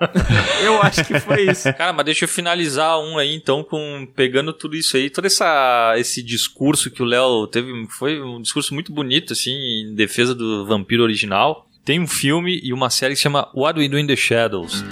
Eu 0.63 0.81
acho 0.81 1.03
que 1.05 1.19
foi 1.19 1.49
isso. 1.49 1.71
Cara, 1.73 1.93
mas 1.93 2.05
deixa 2.05 2.25
eu 2.25 2.29
finalizar 2.29 2.99
um 2.99 3.17
aí, 3.17 3.33
então, 3.33 3.63
com 3.63 4.07
pegando 4.15 4.53
tudo 4.53 4.75
isso 4.75 4.97
aí, 4.97 5.09
todo 5.09 5.25
essa, 5.25 5.93
esse 5.97 6.23
discurso 6.23 6.89
que 6.89 7.01
o 7.01 7.05
Léo 7.05 7.47
teve, 7.47 7.71
foi 7.97 8.21
um 8.21 8.41
discurso 8.41 8.73
muito 8.73 8.91
bonito, 8.91 9.33
assim, 9.33 9.51
em 9.51 9.95
defesa 9.95 10.33
do 10.33 10.65
vampiro 10.65 11.03
original. 11.03 11.67
Tem 11.83 11.99
um 11.99 12.07
filme 12.07 12.59
e 12.63 12.73
uma 12.73 12.89
série 12.89 13.13
que 13.13 13.17
se 13.17 13.23
chama 13.23 13.49
What 13.55 13.79
We 13.79 13.87
Do 13.87 13.97
in 13.97 14.07
the 14.07 14.15
Shadows. 14.15 14.83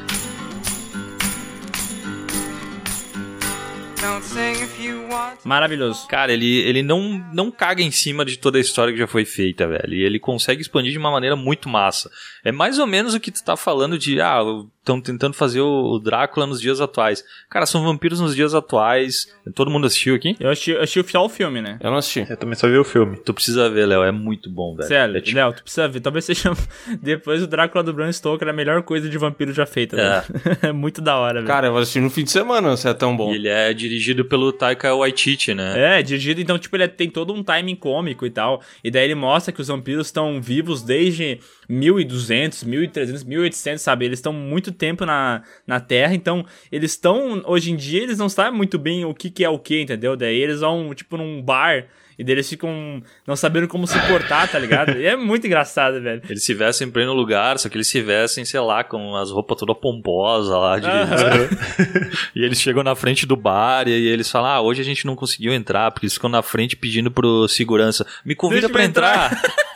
Maravilhoso. 5.43 6.07
Cara, 6.07 6.33
ele, 6.33 6.57
ele 6.59 6.81
não, 6.81 7.23
não 7.33 7.51
caga 7.51 7.81
em 7.81 7.91
cima 7.91 8.25
de 8.25 8.37
toda 8.37 8.57
a 8.57 8.61
história 8.61 8.93
que 8.93 8.99
já 8.99 9.07
foi 9.07 9.25
feita, 9.25 9.67
velho. 9.67 9.93
E 9.93 10.03
ele 10.03 10.19
consegue 10.19 10.61
expandir 10.61 10.91
de 10.91 10.97
uma 10.97 11.11
maneira 11.11 11.35
muito 11.35 11.69
massa. 11.69 12.09
É 12.43 12.51
mais 12.51 12.79
ou 12.79 12.87
menos 12.87 13.13
o 13.13 13.19
que 13.19 13.31
tu 13.31 13.43
tá 13.43 13.55
falando 13.55 13.97
de, 13.97 14.19
ah, 14.19 14.41
estão 14.85 15.01
tentando 15.01 15.33
fazer 15.33 15.61
o, 15.61 15.97
Drácula 15.99 16.45
nos 16.45 16.61
dias 16.61 16.79
atuais. 16.79 17.23
Cara, 17.49 17.65
são 17.65 17.83
vampiros 17.83 18.19
nos 18.19 18.35
dias 18.35 18.53
atuais. 18.53 19.27
Todo 19.55 19.71
mundo 19.71 19.87
assistiu 19.87 20.13
aqui? 20.13 20.35
Eu 20.39 20.49
assisti, 20.51 20.71
eu 20.71 20.77
assisti 20.81 20.99
o 20.99 21.03
final 21.03 21.27
do 21.27 21.33
filme, 21.33 21.59
né? 21.61 21.79
Eu 21.81 21.89
não 21.89 21.97
assisti. 21.97 22.25
Eu 22.29 22.37
também 22.37 22.55
só 22.55 22.67
vi 22.67 22.77
o 22.77 22.83
filme. 22.83 23.17
Tu 23.17 23.33
precisa 23.33 23.69
ver, 23.69 23.87
Léo, 23.87 24.03
é 24.03 24.11
muito 24.11 24.49
bom, 24.49 24.75
velho. 24.75 24.87
Sério, 24.87 25.17
É 25.17 25.21
tipo- 25.21 25.37
Léo, 25.37 25.53
tu 25.53 25.63
precisa 25.63 25.87
ver. 25.87 25.99
Talvez 26.01 26.25
seja. 26.25 26.51
Depois 27.01 27.41
o 27.41 27.47
Drácula 27.47 27.83
do 27.83 27.91
Bram 27.93 28.11
Stoker 28.11 28.47
é 28.47 28.51
a 28.51 28.53
melhor 28.53 28.83
coisa 28.83 29.09
de 29.09 29.17
vampiro 29.17 29.51
já 29.51 29.65
feita, 29.65 29.95
É. 29.99 30.21
velho. 30.21 30.25
É 30.69 30.71
muito 30.71 31.01
da 31.01 31.17
hora, 31.17 31.35
velho. 31.35 31.47
Cara, 31.47 31.67
eu 31.67 31.71
vou 31.71 31.81
assistir 31.81 31.99
no 32.01 32.09
fim 32.09 32.23
de 32.23 32.31
semana, 32.31 32.77
se 32.77 32.87
é 32.87 32.93
tão 32.93 33.15
bom. 33.17 33.31
E 33.31 33.35
ele 33.35 33.47
é 33.47 33.73
dirigido 33.73 34.23
pelo 34.25 34.51
Taika 34.51 34.93
Waititi, 34.95 35.53
né? 35.53 35.99
É, 35.99 36.03
dirigido, 36.03 36.39
então, 36.41 36.57
tipo, 36.59 36.75
ele 36.75 36.87
tem 36.87 37.09
todo 37.09 37.33
um 37.33 37.43
timing 37.43 37.75
cômico 37.75 38.25
e 38.25 38.29
tal. 38.29 38.61
E 38.83 38.89
daí 38.91 39.05
ele 39.05 39.15
mostra 39.15 39.51
que 39.51 39.61
os 39.61 39.67
vampiros 39.67 40.07
estão 40.07 40.41
vivos 40.41 40.81
desde 40.83 41.39
1200, 41.67 42.63
1300, 42.63 43.23
1800, 43.23 43.81
sabe? 43.81 44.05
Eles 44.05 44.19
estão 44.19 44.33
muito 44.33 44.71
tempo 44.75 45.05
na, 45.05 45.41
na 45.65 45.79
Terra, 45.79 46.13
então 46.13 46.45
eles 46.71 46.91
estão, 46.91 47.41
hoje 47.45 47.71
em 47.71 47.75
dia, 47.75 48.03
eles 48.03 48.17
não 48.17 48.29
sabem 48.29 48.55
muito 48.55 48.77
bem 48.77 49.05
o 49.05 49.13
que, 49.13 49.29
que 49.29 49.43
é 49.43 49.49
o 49.49 49.59
que, 49.59 49.81
entendeu? 49.81 50.15
Daí 50.15 50.37
eles 50.37 50.59
vão, 50.59 50.93
tipo, 50.93 51.17
num 51.17 51.41
bar 51.41 51.87
e 52.17 52.23
daí 52.23 52.35
eles 52.35 52.49
ficam 52.49 53.01
não 53.27 53.35
sabendo 53.35 53.67
como 53.67 53.85
se 53.85 53.99
portar, 54.07 54.49
tá 54.49 54.57
ligado? 54.57 54.97
E 54.97 55.05
é 55.05 55.15
muito 55.15 55.45
engraçado, 55.45 56.01
velho. 56.01 56.21
Eles 56.29 56.43
se 56.45 56.53
vestem 56.53 56.89
pra 56.89 57.01
ir 57.01 57.05
no 57.05 57.13
lugar, 57.13 57.59
só 57.59 57.67
que 57.67 57.75
eles 57.75 57.87
se 57.87 58.01
vestem, 58.01 58.45
sei 58.45 58.59
lá, 58.59 58.83
com 58.83 59.15
as 59.15 59.31
roupas 59.31 59.57
toda 59.57 59.75
pomposa 59.75 60.57
lá. 60.57 60.79
De... 60.79 60.87
Aham. 60.87 61.49
e 62.33 62.43
eles 62.43 62.59
chegam 62.59 62.83
na 62.83 62.95
frente 62.95 63.25
do 63.25 63.35
bar 63.35 63.87
e 63.87 63.91
eles 63.91 64.31
falam: 64.31 64.49
Ah, 64.49 64.61
hoje 64.61 64.81
a 64.81 64.85
gente 64.85 65.05
não 65.05 65.15
conseguiu 65.15 65.53
entrar, 65.53 65.91
porque 65.91 66.05
eles 66.05 66.13
ficam 66.13 66.29
na 66.29 66.41
frente 66.41 66.77
pedindo 66.77 67.11
pro 67.11 67.47
segurança: 67.47 68.05
Me 68.23 68.35
convida 68.35 68.67
eu 68.67 68.79
entrar." 68.81 69.33
entrar. 69.33 69.65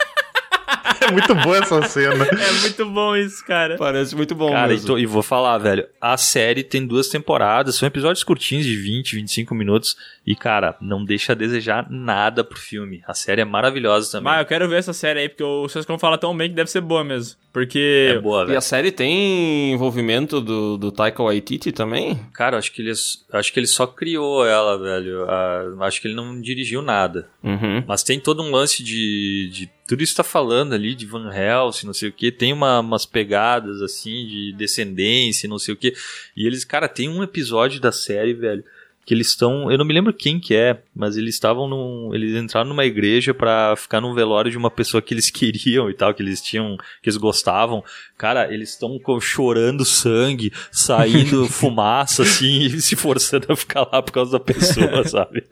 É 1.10 1.12
muito 1.12 1.34
boa 1.34 1.58
essa 1.58 1.82
cena. 1.82 2.24
É 2.24 2.60
muito 2.60 2.86
bom 2.86 3.16
isso, 3.16 3.44
cara. 3.44 3.76
Parece 3.76 4.14
muito 4.16 4.34
bom 4.34 4.50
Cara, 4.50 4.68
e, 4.68 4.74
mesmo. 4.74 4.86
tô- 4.86 4.98
e 4.98 5.06
vou 5.06 5.22
falar, 5.22 5.58
velho, 5.58 5.86
a 6.00 6.16
série 6.16 6.62
tem 6.62 6.86
duas 6.86 7.08
temporadas, 7.08 7.74
são 7.76 7.86
episódios 7.86 8.22
curtinhos 8.24 8.64
de 8.64 8.76
20, 8.76 9.16
25 9.16 9.54
minutos. 9.54 9.96
E, 10.26 10.36
cara, 10.36 10.76
não 10.80 11.04
deixa 11.04 11.32
a 11.32 11.34
desejar 11.34 11.86
nada 11.90 12.44
pro 12.44 12.58
filme. 12.58 13.02
A 13.06 13.14
série 13.14 13.40
é 13.40 13.44
maravilhosa 13.44 14.12
também. 14.12 14.24
Mas 14.32 14.40
eu 14.40 14.46
quero 14.46 14.68
ver 14.68 14.76
essa 14.76 14.92
série 14.92 15.20
aí, 15.20 15.28
porque 15.28 15.42
o 15.42 15.68
Sescon 15.68 15.98
fala 15.98 16.16
tão 16.18 16.36
bem 16.36 16.48
que 16.48 16.54
deve 16.54 16.70
ser 16.70 16.80
boa 16.80 17.02
mesmo. 17.02 17.36
Porque. 17.52 18.12
É 18.16 18.18
boa, 18.20 18.50
E 18.52 18.54
a 18.56 18.60
série 18.60 18.92
tem 18.92 19.72
envolvimento 19.72 20.40
do, 20.40 20.76
do 20.78 20.92
Taika 20.92 21.22
Waititi 21.22 21.72
também? 21.72 22.14
Cara, 22.32 22.56
acho 22.56 22.72
que 22.72 22.80
ele, 22.80 22.92
acho 23.32 23.52
que 23.52 23.58
ele 23.58 23.66
só 23.66 23.86
criou 23.86 24.46
ela, 24.46 24.78
velho. 24.78 25.24
Ah, 25.28 25.64
acho 25.80 26.00
que 26.00 26.06
ele 26.08 26.14
não 26.14 26.40
dirigiu 26.40 26.80
nada. 26.80 27.28
Uhum. 27.42 27.82
Mas 27.88 28.02
tem 28.04 28.20
todo 28.20 28.42
um 28.42 28.50
lance 28.52 28.84
de, 28.84 29.48
de 29.52 29.70
tudo 29.88 30.02
isso 30.02 30.14
tá 30.14 30.22
falando 30.22 30.72
ali, 30.74 30.94
de 30.94 31.04
Van 31.06 31.28
Helsing, 31.34 31.86
não 31.86 31.92
sei 31.94 32.10
o 32.10 32.12
que. 32.12 32.30
Tem 32.30 32.52
uma- 32.52 32.78
umas 32.78 33.04
pegadas, 33.04 33.82
assim, 33.82 34.26
de 34.28 34.52
descendência, 34.56 35.48
não 35.48 35.58
sei 35.58 35.74
o 35.74 35.76
que. 35.76 35.92
E 36.36 36.46
eles, 36.46 36.64
cara, 36.64 36.86
tem 36.88 37.08
um 37.08 37.22
episódio 37.22 37.80
da 37.80 37.90
série, 37.90 38.32
velho, 38.32 38.62
que 39.04 39.14
eles 39.14 39.28
estão... 39.28 39.70
Eu 39.70 39.78
não 39.78 39.84
me 39.84 39.92
lembro 39.94 40.12
quem 40.12 40.38
que 40.38 40.54
é, 40.54 40.82
mas 40.94 41.16
eles 41.16 41.34
estavam 41.34 41.66
num... 41.68 42.10
Eles 42.14 42.34
entraram 42.34 42.68
numa 42.68 42.84
igreja 42.84 43.34
pra 43.34 43.74
ficar 43.76 44.00
num 44.00 44.14
velório 44.14 44.50
de 44.50 44.56
uma 44.58 44.70
pessoa 44.70 45.02
que 45.02 45.12
eles 45.14 45.28
queriam 45.32 45.90
e 45.90 45.94
tal, 45.94 46.14
que 46.14 46.22
eles 46.22 46.40
tinham... 46.40 46.76
Que 47.02 47.08
eles 47.08 47.16
gostavam. 47.16 47.82
Cara, 48.16 48.52
eles 48.52 48.70
estão 48.70 48.98
chorando 49.20 49.84
sangue, 49.84 50.52
saindo 50.70 51.46
fumaça, 51.50 52.22
assim, 52.22 52.60
e 52.66 52.80
se 52.80 52.94
forçando 52.94 53.46
a 53.50 53.56
ficar 53.56 53.88
lá 53.90 54.02
por 54.02 54.12
causa 54.12 54.32
da 54.32 54.40
pessoa, 54.40 55.02
sabe? 55.08 55.42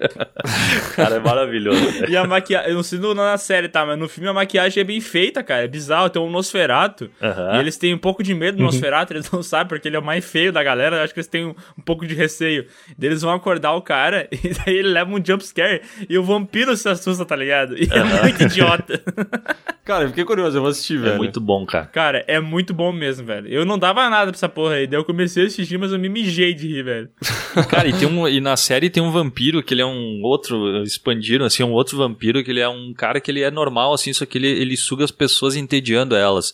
cara, 0.95 1.17
é 1.17 1.19
maravilhoso, 1.21 1.81
velho. 1.93 2.11
E 2.11 2.17
a 2.17 2.27
maquiagem, 2.27 2.71
eu 2.71 2.77
não 2.77 2.83
sei 2.83 2.99
no- 2.99 3.15
na 3.15 3.37
série, 3.39 3.69
tá? 3.69 3.85
Mas 3.87 3.99
no 3.99 4.09
filme 4.09 4.29
a 4.29 4.33
maquiagem 4.33 4.81
é 4.81 4.85
bem 4.85 5.01
feita, 5.01 5.43
cara. 5.43 5.65
É 5.65 5.69
bizarro. 5.69 6.11
Tem 6.11 6.21
um 6.21 6.31
Nosferato. 6.31 7.11
E 7.55 7.59
eles 7.59 7.77
têm 7.77 7.95
um 7.95 7.99
pouco 7.99 8.23
de 8.23 8.35
medo 8.35 8.59
do 8.59 8.65
Nosferato, 8.65 9.13
eles 9.13 9.31
não 9.31 9.43
sabem, 9.43 9.69
porque 9.69 9.89
ele 9.89 9.97
é 9.97 9.99
o 9.99 10.05
mais 10.05 10.25
feio 10.25 10.53
da 10.53 10.63
galera. 10.63 10.97
Eu 10.97 11.03
acho 11.03 11.13
que 11.15 11.21
eles 11.21 11.27
têm 11.29 11.47
um, 11.47 11.55
um 11.79 11.83
pouco 11.83 12.07
de 12.07 12.15
receio. 12.15 12.67
Daí 12.97 13.09
eles 13.09 13.23
vão 13.23 13.38
acordar 13.39 13.73
o 13.75 13.83
cara, 13.83 14.29
e 14.33 14.51
daí 14.51 14.77
ele 14.77 14.89
leva 14.89 15.11
um 15.11 15.25
jumpscare. 15.25 15.83
E 16.09 16.19
o 16.19 16.23
vampiro 16.23 16.77
se 16.77 16.89
assusta, 16.89 17.25
tá 17.25 17.35
ligado? 17.35 17.77
E 17.77 17.89
é 17.91 18.23
muito 18.23 18.43
idiota. 18.43 19.03
Cara, 19.89 20.05
eu 20.05 20.09
fiquei 20.09 20.25
curioso, 20.27 20.55
eu 20.55 20.61
vou 20.61 20.71
assistir, 20.71 20.99
velho. 20.99 21.15
É 21.15 21.17
muito 21.17 21.41
bom, 21.41 21.65
cara. 21.65 21.87
Cara, 21.87 22.23
é 22.29 22.39
muito 22.39 22.75
bom 22.75 22.93
mesmo, 22.93 23.25
velho. 23.25 23.49
Eu 23.49 23.65
não 23.65 23.79
dava 23.79 24.11
nada 24.11 24.31
pra 24.31 24.37
essa 24.37 24.47
porra 24.47 24.75
aí. 24.75 24.87
Daí 24.87 25.01
eu 25.01 25.05
comecei 25.05 25.45
a 25.45 25.47
assistir, 25.47 25.79
mas 25.79 25.93
eu 25.93 25.99
me 25.99 26.11
mijei 26.11 26.53
de 26.53 26.69
rir, 26.69 26.83
velho. 26.83 27.09
Cara, 27.71 27.89
e, 27.89 27.95
tem 27.95 28.07
um, 28.07 28.29
e 28.29 28.39
na 28.39 28.55
série 28.55 28.91
tem 28.91 29.03
um 29.03 29.11
vampiro 29.11 29.63
que 29.63 29.73
ele 29.73 29.81
é 29.81 29.87
um 29.87 30.21
outro, 30.23 30.83
expandiram 30.83 31.47
assim, 31.47 31.63
um 31.63 31.73
outro 31.73 31.97
vampiro 31.97 32.45
que 32.45 32.51
ele 32.51 32.61
é 32.61 32.69
um 32.69 32.93
cara 32.95 33.19
que 33.19 33.31
ele 33.31 33.41
é 33.41 33.51
normal, 33.51 33.95
assim, 33.95 34.13
só 34.13 34.27
que 34.27 34.37
ele, 34.37 34.49
ele 34.49 34.77
suga 34.77 35.05
as 35.05 35.11
pessoas 35.11 35.57
entediando 35.57 36.15
elas. 36.15 36.53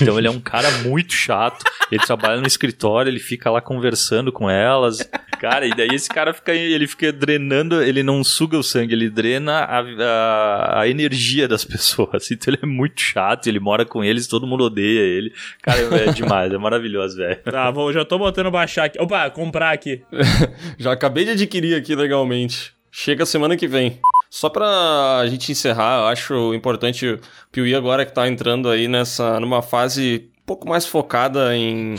Então 0.00 0.18
ele 0.18 0.26
é 0.26 0.30
um 0.30 0.40
cara 0.40 0.68
muito 0.78 1.12
chato, 1.12 1.64
ele 1.90 2.04
trabalha 2.04 2.40
no 2.40 2.46
escritório, 2.48 3.08
ele 3.08 3.20
fica 3.20 3.48
lá 3.48 3.60
conversando 3.60 4.32
com 4.32 4.50
elas. 4.50 5.08
Cara, 5.40 5.66
e 5.66 5.70
daí 5.74 5.88
esse 5.92 6.08
cara 6.08 6.21
fica, 6.34 6.52
ele 6.54 6.86
fica 6.86 7.12
drenando, 7.12 7.82
ele 7.82 8.02
não 8.02 8.22
suga 8.22 8.58
o 8.58 8.62
sangue, 8.62 8.94
ele 8.94 9.08
drena 9.08 9.60
a, 9.60 9.80
a, 9.80 10.80
a 10.80 10.88
energia 10.88 11.48
das 11.48 11.64
pessoas. 11.66 12.30
Então 12.30 12.52
ele 12.52 12.60
é 12.62 12.66
muito 12.66 13.00
chato, 13.00 13.46
ele 13.46 13.58
mora 13.58 13.84
com 13.84 14.04
eles, 14.04 14.26
todo 14.26 14.46
mundo 14.46 14.64
odeia 14.64 15.00
ele. 15.00 15.32
Cara, 15.62 15.80
é 15.80 16.12
demais, 16.12 16.52
é 16.52 16.58
maravilhoso, 16.58 17.16
velho. 17.16 17.40
Tá, 17.52 17.70
vou, 17.70 17.92
já 17.92 18.04
tô 18.04 18.18
botando 18.18 18.50
baixar 18.50 18.84
aqui. 18.84 19.00
Opa, 19.00 19.28
comprar 19.30 19.72
aqui. 19.72 20.02
Já 20.78 20.92
acabei 20.92 21.24
de 21.24 21.32
adquirir 21.32 21.76
aqui 21.76 21.94
legalmente. 21.94 22.72
Chega 22.90 23.26
semana 23.26 23.56
que 23.56 23.68
vem. 23.68 23.98
Só 24.30 24.48
pra 24.48 25.22
gente 25.26 25.52
encerrar, 25.52 26.00
eu 26.00 26.06
acho 26.06 26.54
importante 26.54 27.06
o 27.06 27.20
Piuí 27.50 27.74
agora 27.74 28.04
que 28.06 28.12
tá 28.12 28.26
entrando 28.26 28.68
aí 28.68 28.88
nessa 28.88 29.38
numa 29.38 29.62
fase 29.62 30.30
um 30.42 30.46
pouco 30.46 30.68
mais 30.68 30.86
focada 30.86 31.54
em 31.56 31.94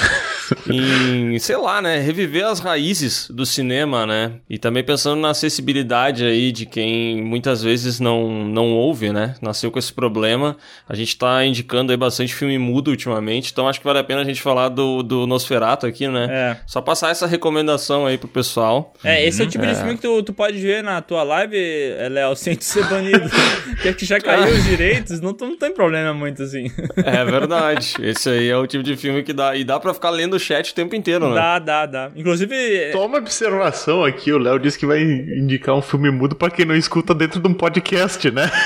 em, 0.69 1.37
sei 1.39 1.57
lá, 1.57 1.81
né, 1.81 1.99
reviver 1.99 2.45
as 2.45 2.59
raízes 2.59 3.27
do 3.29 3.45
cinema, 3.45 4.05
né? 4.05 4.33
E 4.49 4.57
também 4.57 4.83
pensando 4.83 5.19
na 5.19 5.29
acessibilidade 5.29 6.25
aí 6.25 6.51
de 6.51 6.65
quem 6.65 7.21
muitas 7.23 7.63
vezes 7.63 7.99
não 7.99 8.43
não 8.45 8.73
ouve, 8.73 9.11
né? 9.11 9.35
Nasceu 9.41 9.71
com 9.71 9.79
esse 9.79 9.91
problema. 9.93 10.55
A 10.87 10.95
gente 10.95 11.17
tá 11.17 11.45
indicando 11.45 11.91
aí 11.91 11.97
bastante 11.97 12.33
filme 12.33 12.57
mudo 12.57 12.89
ultimamente, 12.89 13.51
então 13.51 13.67
acho 13.67 13.79
que 13.79 13.85
vale 13.85 13.99
a 13.99 14.03
pena 14.03 14.21
a 14.21 14.25
gente 14.25 14.41
falar 14.41 14.69
do, 14.69 15.01
do 15.03 15.25
Nosferatu 15.27 15.85
aqui, 15.85 16.07
né? 16.07 16.27
É. 16.29 16.57
Só 16.65 16.81
passar 16.81 17.09
essa 17.11 17.27
recomendação 17.27 18.05
aí 18.05 18.17
pro 18.17 18.27
pessoal. 18.27 18.93
É, 19.03 19.25
esse 19.25 19.41
é 19.41 19.45
o 19.45 19.49
tipo 19.49 19.65
de 19.65 19.71
É. 19.71 19.75
filme 19.75 19.95
que 19.95 20.01
tu, 20.01 20.23
tu 20.23 20.33
pode 20.33 20.57
ver 20.59 20.83
na 20.83 21.01
tua 21.01 21.23
live, 21.23 21.55
eh, 21.57 22.07
Léo, 22.09 22.35
sem 22.37 22.55
tu 22.55 22.63
ser 22.63 22.85
banido. 22.87 23.29
Porque 23.75 23.93
que 23.93 24.05
já 24.05 24.19
caiu 24.19 24.53
os 24.53 24.63
direitos, 24.63 25.19
não, 25.21 25.35
não 25.39 25.57
tem 25.57 25.73
problema 25.73 26.13
muito 26.13 26.43
assim. 26.43 26.71
É 26.97 27.23
verdade. 27.25 27.95
Esse 28.01 28.29
aí 28.29 28.49
é 28.49 28.57
o 28.57 28.65
tipo 28.67 28.83
de 28.83 28.95
filme 28.95 29.23
que 29.23 29.33
dá. 29.33 29.55
E 29.55 29.63
dá 29.63 29.79
pra 29.79 29.93
ficar 29.93 30.09
lendo 30.09 30.32
o 30.35 30.39
chat 30.39 30.71
o 30.71 30.75
tempo 30.75 30.95
inteiro, 30.95 31.29
né? 31.29 31.35
Dá, 31.35 31.59
dá, 31.59 31.85
dá. 31.85 32.11
Inclusive. 32.15 32.91
Toma 32.91 33.17
observação 33.17 34.03
aqui, 34.03 34.31
o 34.31 34.37
Léo 34.37 34.59
disse 34.59 34.77
que 34.77 34.85
vai 34.85 35.01
indicar 35.01 35.75
um 35.75 35.81
filme 35.81 36.11
mudo 36.11 36.35
pra 36.35 36.49
quem 36.49 36.65
não 36.65 36.75
escuta 36.75 37.13
dentro 37.13 37.39
de 37.39 37.47
um 37.47 37.53
podcast, 37.53 38.29
né? 38.31 38.49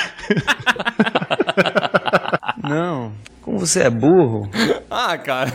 Não. 2.64 3.14
Como 3.58 3.66
você 3.68 3.82
é 3.84 3.90
burro. 3.90 4.50
Ah, 4.90 5.18
cara. 5.18 5.52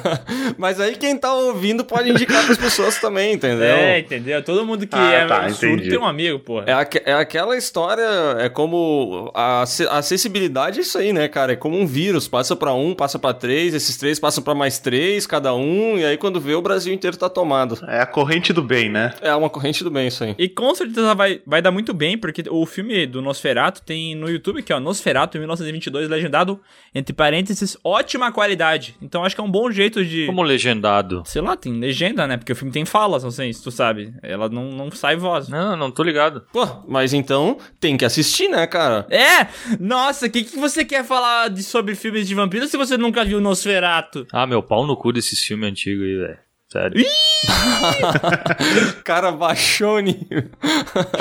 Mas 0.59 0.79
aí 0.79 0.95
quem 0.95 1.17
tá 1.17 1.33
ouvindo 1.35 1.83
pode 1.87 2.11
indicar 2.11 2.45
pras 2.45 2.59
pessoas 2.59 3.01
também, 3.01 3.33
entendeu? 3.33 3.65
É, 3.75 3.99
entendeu? 3.99 4.43
Todo 4.45 4.65
mundo 4.65 4.87
que 4.87 4.95
Ah, 4.95 5.11
é 5.11 5.27
tá, 5.27 5.49
surdo 5.49 5.77
entendi. 5.77 5.89
tem 5.91 5.99
um 5.99 6.05
amigo, 6.05 6.39
porra. 6.39 6.65
É, 6.67 6.73
aque- 6.75 7.03
é 7.05 7.15
aquela 7.15 7.57
história, 7.57 8.07
é 8.39 8.51
como 8.51 9.33
a 9.35 9.63
a 9.89 9.99
acessibilidade 9.99 10.79
é 10.81 10.83
isso 10.83 10.99
aí, 10.99 11.15
né, 11.15 11.29
cara? 11.29 11.55
É 11.55 11.57
como 11.57 11.79
um 11.79 11.87
vírus, 11.87 12.29
passa 12.29 12.55
pra 12.55 12.75
um, 12.75 12.95
passa 12.95 13.19
pra 13.19 13.33
três, 13.33 13.73
esses 13.73 13.97
três 13.97 14.19
passam 14.21 14.45
pra 14.45 14.55
mais 14.55 14.79
três, 14.79 15.27
cada 15.27 15.55
um, 15.55 15.99
e 15.99 16.05
aí 16.05 16.19
quando 16.19 16.39
vê 16.39 16.55
o 16.55 16.61
Brasil 16.63 16.93
inteiro 16.93 17.17
tá 17.17 17.31
tomado. 17.31 17.79
É 17.89 18.01
a 18.01 18.07
corrente 18.07 18.53
do 18.53 18.63
bem, 18.63 18.91
né? 18.91 19.15
É 19.23 19.35
uma 19.35 19.49
corrente 19.49 19.83
do 19.83 19.91
bem 19.91 20.09
isso 20.09 20.23
aí. 20.25 20.35
E 20.39 20.47
com 20.49 20.75
certeza 20.75 21.15
vai, 21.15 21.41
vai 21.47 21.63
dar 21.63 21.71
muito 21.71 21.95
bem, 21.95 22.19
porque 22.19 22.45
o 22.51 22.67
filme 22.67 23.07
do 23.07 23.23
Nosferatu 23.23 23.81
tem 23.83 24.15
no 24.15 24.29
YouTube, 24.29 24.63
que 24.63 24.73
é 24.73 24.77
o 24.77 24.81
Nosferatu 24.81 25.39
1922, 25.39 26.09
legendado, 26.11 26.61
entre 26.95 27.15
parênteses, 27.15 27.77
ótima 27.93 28.33
qualidade. 28.33 28.97
Então 29.01 29.25
acho 29.25 29.35
que 29.35 29.41
é 29.41 29.45
um 29.45 29.51
bom 29.51 29.71
jeito 29.71 30.05
de. 30.05 30.27
Como 30.27 30.43
legendado. 30.43 31.23
Sei 31.27 31.43
lá, 31.43 31.57
tem 31.57 31.79
legenda, 31.79 32.27
né? 32.27 32.37
Porque 32.37 32.53
o 32.53 32.57
filme 32.57 32.73
tem 32.73 32.85
falas, 32.85 33.23
não 33.23 33.31
sei 33.31 33.53
se 33.53 33.63
tu 33.63 33.71
sabe. 33.71 34.13
Ela 34.23 34.49
não, 34.49 34.71
não 34.71 34.91
sai 34.91 35.17
voz. 35.17 35.49
Não, 35.49 35.77
não 35.77 35.91
tô 35.91 36.03
ligado. 36.03 36.45
Pô, 36.53 36.67
mas 36.89 37.13
então 37.13 37.59
tem 37.79 37.97
que 37.97 38.05
assistir, 38.05 38.49
né, 38.49 38.67
cara? 38.67 39.07
É! 39.11 39.47
Nossa, 39.79 40.27
o 40.27 40.31
que, 40.31 40.45
que 40.45 40.59
você 40.59 40.85
quer 40.85 41.05
falar 41.05 41.49
de, 41.49 41.63
sobre 41.63 41.95
filmes 41.95 42.27
de 42.27 42.35
vampiros 42.35 42.71
se 42.71 42.77
você 42.77 42.97
nunca 42.97 43.25
viu 43.25 43.41
Nosferato? 43.41 44.27
Ah, 44.33 44.47
meu 44.47 44.63
pau 44.63 44.87
no 44.87 44.97
cu 44.97 45.13
desses 45.13 45.43
filmes 45.45 45.71
antigos 45.71 46.05
aí, 46.05 46.17
velho. 46.17 46.39
Sério. 46.73 47.05
cara 49.05 49.31
baixou 49.31 49.97
o 49.97 50.01
nível. 50.01 50.45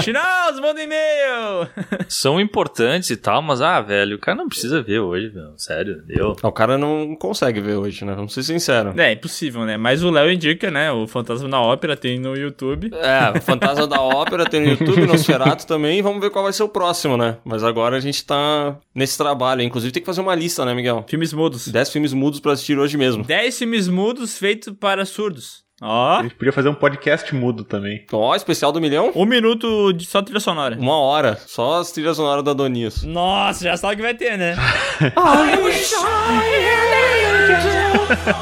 Chinaus, 0.01 0.57
manda 0.61 0.81
e-mail! 0.81 1.67
São 2.07 2.39
importantes 2.39 3.09
e 3.09 3.17
tal, 3.17 3.41
mas 3.41 3.61
ah, 3.61 3.81
velho, 3.81 4.15
o 4.15 4.19
cara 4.19 4.37
não 4.37 4.47
precisa 4.47 4.81
ver 4.81 4.99
hoje, 4.99 5.27
velho. 5.27 5.51
Sério, 5.57 6.01
deu. 6.03 6.37
O 6.41 6.51
cara 6.53 6.77
não 6.77 7.17
consegue 7.17 7.59
ver 7.59 7.75
hoje, 7.75 8.05
né? 8.05 8.15
Vamos 8.15 8.33
ser 8.33 8.43
sinceros. 8.43 8.97
É, 8.97 9.11
impossível, 9.11 9.65
né? 9.65 9.75
Mas 9.75 10.03
o 10.03 10.09
Léo 10.09 10.31
indica, 10.31 10.71
né? 10.71 10.89
O 10.89 11.05
Fantasma 11.05 11.49
da 11.49 11.59
Ópera 11.59 11.97
tem 11.97 12.17
no 12.17 12.33
YouTube. 12.33 12.89
É, 12.93 13.37
o 13.37 13.41
Fantasma 13.41 13.85
da 13.85 13.99
Ópera 13.99 14.45
tem 14.45 14.61
no 14.61 14.69
YouTube, 14.69 15.05
Nosferatu 15.05 15.67
também. 15.67 16.01
Vamos 16.01 16.21
ver 16.21 16.29
qual 16.29 16.45
vai 16.45 16.53
ser 16.53 16.63
o 16.63 16.69
próximo, 16.69 17.17
né? 17.17 17.35
Mas 17.43 17.61
agora 17.61 17.97
a 17.97 17.99
gente 17.99 18.23
tá 18.23 18.77
nesse 18.95 19.17
trabalho. 19.17 19.61
Inclusive 19.61 19.91
tem 19.91 20.01
que 20.01 20.07
fazer 20.07 20.21
uma 20.21 20.33
lista, 20.33 20.63
né, 20.63 20.73
Miguel? 20.73 21.03
Filmes 21.09 21.33
mudos. 21.33 21.67
10 21.67 21.89
filmes 21.89 22.13
mudos 22.13 22.39
pra 22.39 22.53
assistir 22.53 22.79
hoje 22.79 22.95
mesmo. 22.95 23.25
10 23.25 23.57
filmes 23.57 23.89
mudos 23.89 24.37
feitos 24.37 24.73
para 24.79 25.05
surdos. 25.05 25.40
Ó. 25.81 26.19
A 26.19 26.23
gente 26.23 26.35
podia 26.35 26.53
fazer 26.53 26.69
um 26.69 26.75
podcast 26.75 27.33
mudo 27.33 27.63
também. 27.63 28.05
Ó, 28.11 28.35
especial 28.35 28.71
do 28.71 28.79
milhão? 28.79 29.11
Um 29.15 29.25
minuto 29.25 29.91
de 29.93 30.05
só 30.05 30.21
trilha 30.21 30.39
sonora. 30.39 30.77
Uma 30.79 30.99
hora. 30.99 31.39
Só 31.47 31.79
as 31.79 31.91
trilhas 31.91 32.17
sonoras 32.17 32.43
da 32.43 32.53
Donias. 32.53 33.03
Nossa, 33.03 33.63
já 33.63 33.75
sabe 33.75 33.93
o 33.93 33.95
que 33.97 34.03
vai 34.03 34.13
ter, 34.13 34.37
né? 34.37 34.55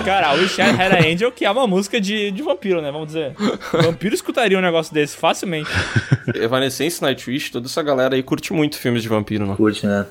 Cara, 0.04 0.34
Wish 0.34 0.60
I 0.60 0.64
Had 0.64 0.94
a 0.94 1.08
Angel, 1.08 1.32
que 1.32 1.46
é 1.46 1.52
uma 1.52 1.68
música 1.68 2.02
de, 2.02 2.32
de 2.32 2.44
vampiro, 2.44 2.82
né? 2.82 2.92
Vamos 2.92 3.08
dizer. 3.08 3.34
Vampiro 3.72 4.14
escutaria 4.14 4.58
um 4.58 4.62
negócio 4.62 4.94
desse 4.94 5.16
facilmente. 5.16 5.70
Evanescence, 6.36 7.02
Nightwish, 7.02 7.52
toda 7.52 7.68
essa 7.68 7.82
galera 7.82 8.16
aí 8.16 8.24
curte 8.24 8.52
muito 8.52 8.78
filmes 8.78 9.02
de 9.02 9.10
vampiro, 9.10 9.46
né? 9.46 9.56
Curte, 9.56 9.88
né? 9.88 10.06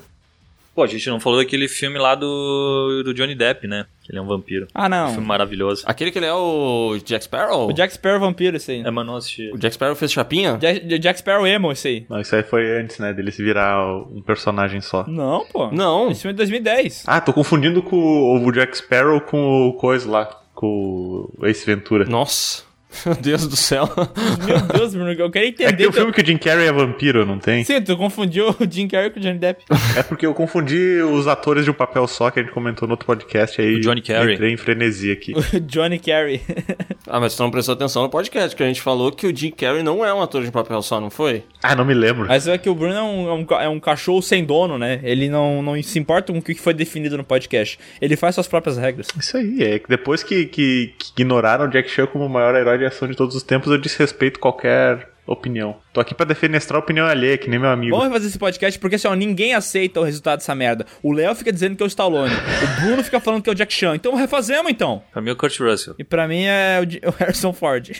Pô, 0.79 0.83
a 0.83 0.87
gente 0.87 1.09
não 1.09 1.19
falou 1.19 1.39
daquele 1.39 1.67
filme 1.67 1.99
lá 1.99 2.15
do, 2.15 3.03
do 3.03 3.13
Johnny 3.13 3.35
Depp, 3.35 3.67
né? 3.67 3.85
Que 4.01 4.13
ele 4.13 4.19
é 4.19 4.21
um 4.21 4.25
vampiro. 4.25 4.65
Ah, 4.73 4.87
não. 4.87 5.09
Um 5.09 5.11
filme 5.11 5.27
maravilhoso. 5.27 5.83
Aquele 5.85 6.09
que 6.09 6.17
ele 6.17 6.25
é 6.25 6.33
o 6.33 6.97
Jack 7.03 7.25
Sparrow? 7.25 7.67
O 7.67 7.73
Jack 7.73 7.91
Sparrow 7.91 8.17
vampiro, 8.17 8.55
esse 8.55 8.71
aí. 8.71 8.79
É, 8.79 8.89
mas 8.89 9.05
não 9.05 9.17
assisti. 9.17 9.51
O 9.53 9.57
Jack 9.57 9.73
Sparrow 9.73 9.93
fez 9.93 10.09
chapinha? 10.13 10.57
Jack, 10.57 10.99
Jack 10.99 11.19
Sparrow 11.19 11.45
emo, 11.45 11.69
esse 11.73 11.85
aí. 11.89 12.05
Não, 12.09 12.21
isso 12.21 12.33
aí 12.33 12.43
foi 12.43 12.79
antes, 12.79 12.97
né? 12.97 13.11
Dele 13.11 13.29
se 13.29 13.43
virar 13.43 13.85
um 13.93 14.21
personagem 14.21 14.79
só. 14.79 15.05
Não, 15.05 15.45
pô. 15.51 15.69
Não. 15.69 16.11
Esse 16.11 16.21
filme 16.21 16.31
é 16.31 16.35
de 16.35 16.37
2010. 16.37 17.03
Ah, 17.05 17.19
tô 17.19 17.33
confundindo 17.33 17.83
com 17.83 17.97
o 17.97 18.47
o 18.47 18.51
Jack 18.53 18.77
Sparrow 18.77 19.19
com 19.19 19.67
o 19.67 19.73
coisa 19.73 20.09
lá. 20.09 20.41
Com 20.55 21.29
o 21.37 21.45
Ace 21.45 21.65
Ventura. 21.65 22.05
Nossa. 22.05 22.68
Meu 23.05 23.15
Deus 23.15 23.47
do 23.47 23.55
céu. 23.55 23.87
Meu 24.45 24.59
Deus, 24.61 24.93
Bruno, 24.93 25.11
eu 25.11 25.29
quero 25.29 25.45
É 25.45 25.51
que 25.51 25.63
entender. 25.63 25.77
tem 25.77 25.87
um 25.89 25.91
filme 25.91 26.11
que 26.11 26.21
o 26.21 26.25
Jim 26.25 26.37
Carrey 26.37 26.67
é 26.67 26.71
vampiro, 26.71 27.25
não 27.25 27.37
tem? 27.39 27.63
Sim, 27.63 27.81
tu 27.81 27.95
confundiu 27.95 28.49
o 28.49 28.55
Jim 28.69 28.87
Carrey 28.87 29.11
com 29.11 29.19
o 29.19 29.21
Johnny 29.21 29.37
Depp. 29.37 29.63
É 29.95 30.03
porque 30.03 30.25
eu 30.25 30.33
confundi 30.33 31.01
os 31.01 31.27
atores 31.27 31.65
de 31.65 31.71
um 31.71 31.73
papel 31.73 32.07
só 32.07 32.29
que 32.29 32.39
a 32.39 32.43
gente 32.43 32.51
comentou 32.51 32.87
no 32.87 32.93
outro 32.93 33.05
podcast 33.05 33.59
aí. 33.61 33.75
O 33.75 33.81
Johnny 33.81 34.01
Carrey. 34.01 34.35
Entrei 34.35 34.53
em 34.53 34.57
frenesi 34.57 35.11
aqui. 35.11 35.33
O 35.35 35.59
Johnny 35.61 35.99
Carrey. 35.99 36.41
Ah, 37.07 37.19
mas 37.19 37.35
tu 37.35 37.41
não 37.43 37.49
prestou 37.51 37.73
atenção 37.73 38.03
no 38.03 38.09
podcast, 38.09 38.55
que 38.55 38.63
a 38.63 38.67
gente 38.67 38.81
falou 38.81 39.11
que 39.11 39.25
o 39.27 39.35
Jim 39.35 39.51
Carrey 39.51 39.81
não 39.83 40.05
é 40.05 40.13
um 40.13 40.21
ator 40.21 40.43
de 40.43 40.51
papel 40.51 40.81
só, 40.81 40.99
não 41.01 41.09
foi? 41.09 41.43
Ah, 41.61 41.75
não 41.75 41.83
me 41.85 41.93
lembro. 41.93 42.27
Mas 42.27 42.47
é 42.47 42.57
que 42.57 42.69
o 42.69 42.75
Bruno 42.75 42.93
é 42.93 43.01
um, 43.01 43.27
é 43.27 43.33
um 43.33 43.61
é 43.63 43.69
um 43.69 43.79
cachorro 43.79 44.21
sem 44.21 44.43
dono, 44.45 44.77
né? 44.77 44.99
Ele 45.03 45.27
não, 45.29 45.61
não 45.61 45.81
se 45.81 45.97
importa 45.99 46.31
com 46.31 46.39
o 46.39 46.41
que 46.41 46.53
foi 46.55 46.73
definido 46.73 47.17
no 47.17 47.23
podcast. 47.23 47.79
Ele 48.01 48.15
faz 48.15 48.35
suas 48.35 48.47
próprias 48.47 48.77
regras. 48.77 49.07
Isso 49.17 49.35
aí, 49.37 49.63
é 49.63 49.79
que 49.79 49.89
depois 49.89 50.23
que, 50.23 50.45
que, 50.45 50.93
que 50.97 51.11
ignoraram 51.17 51.65
o 51.65 51.67
Jack 51.69 51.89
Chan 51.89 52.05
como 52.07 52.25
o 52.25 52.29
maior 52.29 52.55
herói 52.55 52.77
de 52.79 52.85
ação 52.85 53.07
de 53.07 53.15
todos 53.15 53.35
os 53.35 53.43
tempos, 53.43 53.71
eu 53.71 53.77
desrespeito 53.77 54.39
qualquer 54.39 55.09
opinião. 55.27 55.77
Tô 55.99 56.03
aqui 56.03 56.15
pra 56.15 56.25
defenestrar 56.25 56.79
a 56.79 56.79
opinião 56.81 57.05
alheia, 57.05 57.37
que 57.37 57.49
nem 57.49 57.59
meu 57.59 57.69
amigo. 57.69 57.93
Vamos 57.93 58.07
refazer 58.07 58.29
esse 58.29 58.39
podcast 58.39 58.79
porque, 58.79 58.95
assim, 58.95 59.09
ó, 59.09 59.13
ninguém 59.15 59.53
aceita 59.53 59.99
o 59.99 60.03
resultado 60.05 60.39
dessa 60.39 60.55
merda. 60.55 60.85
O 61.03 61.11
Léo 61.11 61.35
fica 61.35 61.51
dizendo 61.51 61.75
que 61.75 61.83
é 61.83 61.85
o 61.85 61.87
Stallone. 61.87 62.33
O 62.33 62.81
Bruno 62.81 63.03
fica 63.03 63.19
falando 63.19 63.43
que 63.43 63.49
é 63.49 63.51
o 63.51 63.55
Jack 63.55 63.73
Chan. 63.73 63.95
Então 63.95 64.15
refazemos, 64.15 64.71
então. 64.71 65.03
Pra 65.11 65.21
mim 65.21 65.29
é 65.29 65.33
o 65.33 65.35
Kurt 65.35 65.59
Russell. 65.59 65.95
E 65.99 66.05
pra 66.05 66.25
mim 66.25 66.45
é 66.45 66.79
o 67.05 67.11
Harrison 67.19 67.51
Ford. 67.51 67.91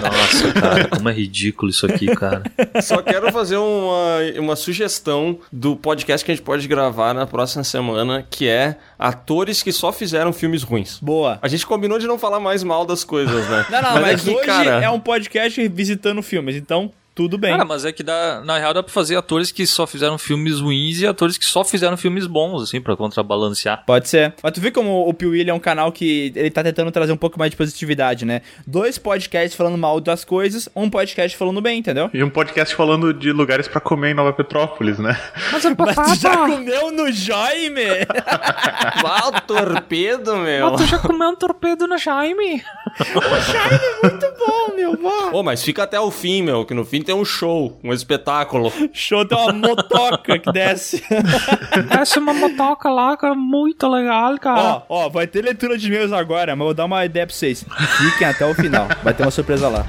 Nossa, 0.00 0.52
cara, 0.58 0.88
como 0.88 1.08
é 1.08 1.12
ridículo 1.12 1.70
isso 1.70 1.84
aqui, 1.84 2.06
cara. 2.16 2.42
Só 2.80 3.02
quero 3.02 3.30
fazer 3.30 3.56
uma, 3.56 4.18
uma 4.38 4.56
sugestão 4.56 5.38
do 5.52 5.76
podcast 5.76 6.24
que 6.24 6.32
a 6.32 6.34
gente 6.34 6.44
pode 6.44 6.66
gravar 6.66 7.12
na 7.12 7.26
próxima 7.26 7.62
semana, 7.62 8.26
que 8.28 8.48
é 8.48 8.76
atores 8.98 9.62
que 9.62 9.72
só 9.72 9.92
fizeram 9.92 10.32
filmes 10.32 10.62
ruins. 10.62 10.98
Boa. 11.00 11.38
A 11.42 11.48
gente 11.48 11.66
combinou 11.66 11.98
de 11.98 12.06
não 12.06 12.18
falar 12.18 12.40
mais 12.40 12.62
mal 12.62 12.86
das 12.86 13.04
coisas, 13.04 13.46
né? 13.48 13.66
Não, 13.68 13.82
não, 13.82 14.00
mas, 14.00 14.22
aqui, 14.22 14.34
hoje 14.34 14.46
cara, 14.46 14.82
é 14.82 14.88
um 14.88 15.00
podcast 15.00 15.41
visitando 15.68 16.22
filmes, 16.22 16.56
então 16.56 16.92
tudo 17.14 17.36
bem. 17.36 17.52
Cara, 17.52 17.64
mas 17.64 17.84
é 17.84 17.92
que 17.92 18.02
dá, 18.02 18.40
na 18.44 18.58
real 18.58 18.72
dá 18.72 18.82
pra 18.82 18.92
fazer 18.92 19.16
atores 19.16 19.52
que 19.52 19.66
só 19.66 19.86
fizeram 19.86 20.16
filmes 20.16 20.60
ruins 20.60 21.00
e 21.00 21.06
atores 21.06 21.36
que 21.36 21.44
só 21.44 21.62
fizeram 21.64 21.96
filmes 21.96 22.26
bons, 22.26 22.62
assim, 22.62 22.80
pra 22.80 22.96
contrabalancear. 22.96 23.84
Pode 23.86 24.08
ser. 24.08 24.34
Mas 24.42 24.52
tu 24.52 24.60
vê 24.60 24.70
como 24.70 25.08
o 25.08 25.12
Piuí 25.12 25.48
é 25.48 25.52
um 25.54 25.58
canal 25.58 25.92
que 25.92 26.32
ele 26.34 26.50
tá 26.50 26.62
tentando 26.62 26.90
trazer 26.90 27.12
um 27.12 27.16
pouco 27.16 27.38
mais 27.38 27.50
de 27.50 27.56
positividade, 27.56 28.24
né? 28.24 28.40
Dois 28.66 28.98
podcasts 28.98 29.54
falando 29.54 29.76
mal 29.76 30.00
das 30.00 30.24
coisas, 30.24 30.68
um 30.74 30.88
podcast 30.88 31.36
falando 31.36 31.60
bem, 31.60 31.78
entendeu? 31.78 32.10
E 32.14 32.22
um 32.22 32.30
podcast 32.30 32.74
falando 32.74 33.12
de 33.12 33.32
lugares 33.32 33.68
pra 33.68 33.80
comer 33.80 34.12
em 34.12 34.14
Nova 34.14 34.32
Petrópolis, 34.32 34.98
né? 34.98 35.18
Mas, 35.52 35.62
tu 35.62 36.20
já 36.20 36.36
comeu 36.36 36.90
no 36.90 37.12
Jaime? 37.12 37.82
O 39.24 39.40
torpedo, 39.42 40.36
meu. 40.36 40.76
já 40.78 40.98
comeu 40.98 41.30
um 41.30 41.34
torpedo 41.34 41.86
no 41.86 41.96
Jaime? 41.96 42.62
Muito 44.02 44.26
bom, 44.38 44.74
meu. 44.74 44.96
Vá. 44.96 45.30
Ô, 45.32 45.42
mas 45.42 45.62
fica 45.62 45.82
até 45.82 45.98
o 45.98 46.10
fim, 46.10 46.42
meu, 46.42 46.64
que 46.64 46.74
no 46.74 46.84
fim 46.84 47.01
tem 47.02 47.14
um 47.14 47.24
show, 47.24 47.78
um 47.82 47.92
espetáculo. 47.92 48.72
Show 48.92 49.24
tem 49.24 49.38
uma 49.38 49.52
motoca 49.52 50.38
que 50.38 50.52
desce. 50.52 51.02
Essa 51.90 52.18
é 52.18 52.22
uma 52.22 52.34
motoca 52.34 52.90
lá, 52.90 53.16
cara, 53.16 53.34
muito 53.34 53.88
legal, 53.88 54.34
ó, 54.44 54.82
ó, 54.88 55.08
vai 55.08 55.26
ter 55.26 55.42
leitura 55.42 55.76
de 55.78 55.86
e-mails 55.88 56.12
agora, 56.12 56.54
mas 56.54 56.60
eu 56.60 56.66
vou 56.66 56.74
dar 56.74 56.84
uma 56.84 57.04
ideia 57.04 57.26
pra 57.26 57.34
vocês. 57.34 57.64
Fiquem 57.98 58.26
até 58.26 58.44
o 58.46 58.54
final. 58.54 58.86
Vai 59.02 59.14
ter 59.14 59.22
uma 59.22 59.30
surpresa 59.30 59.68
lá. 59.68 59.86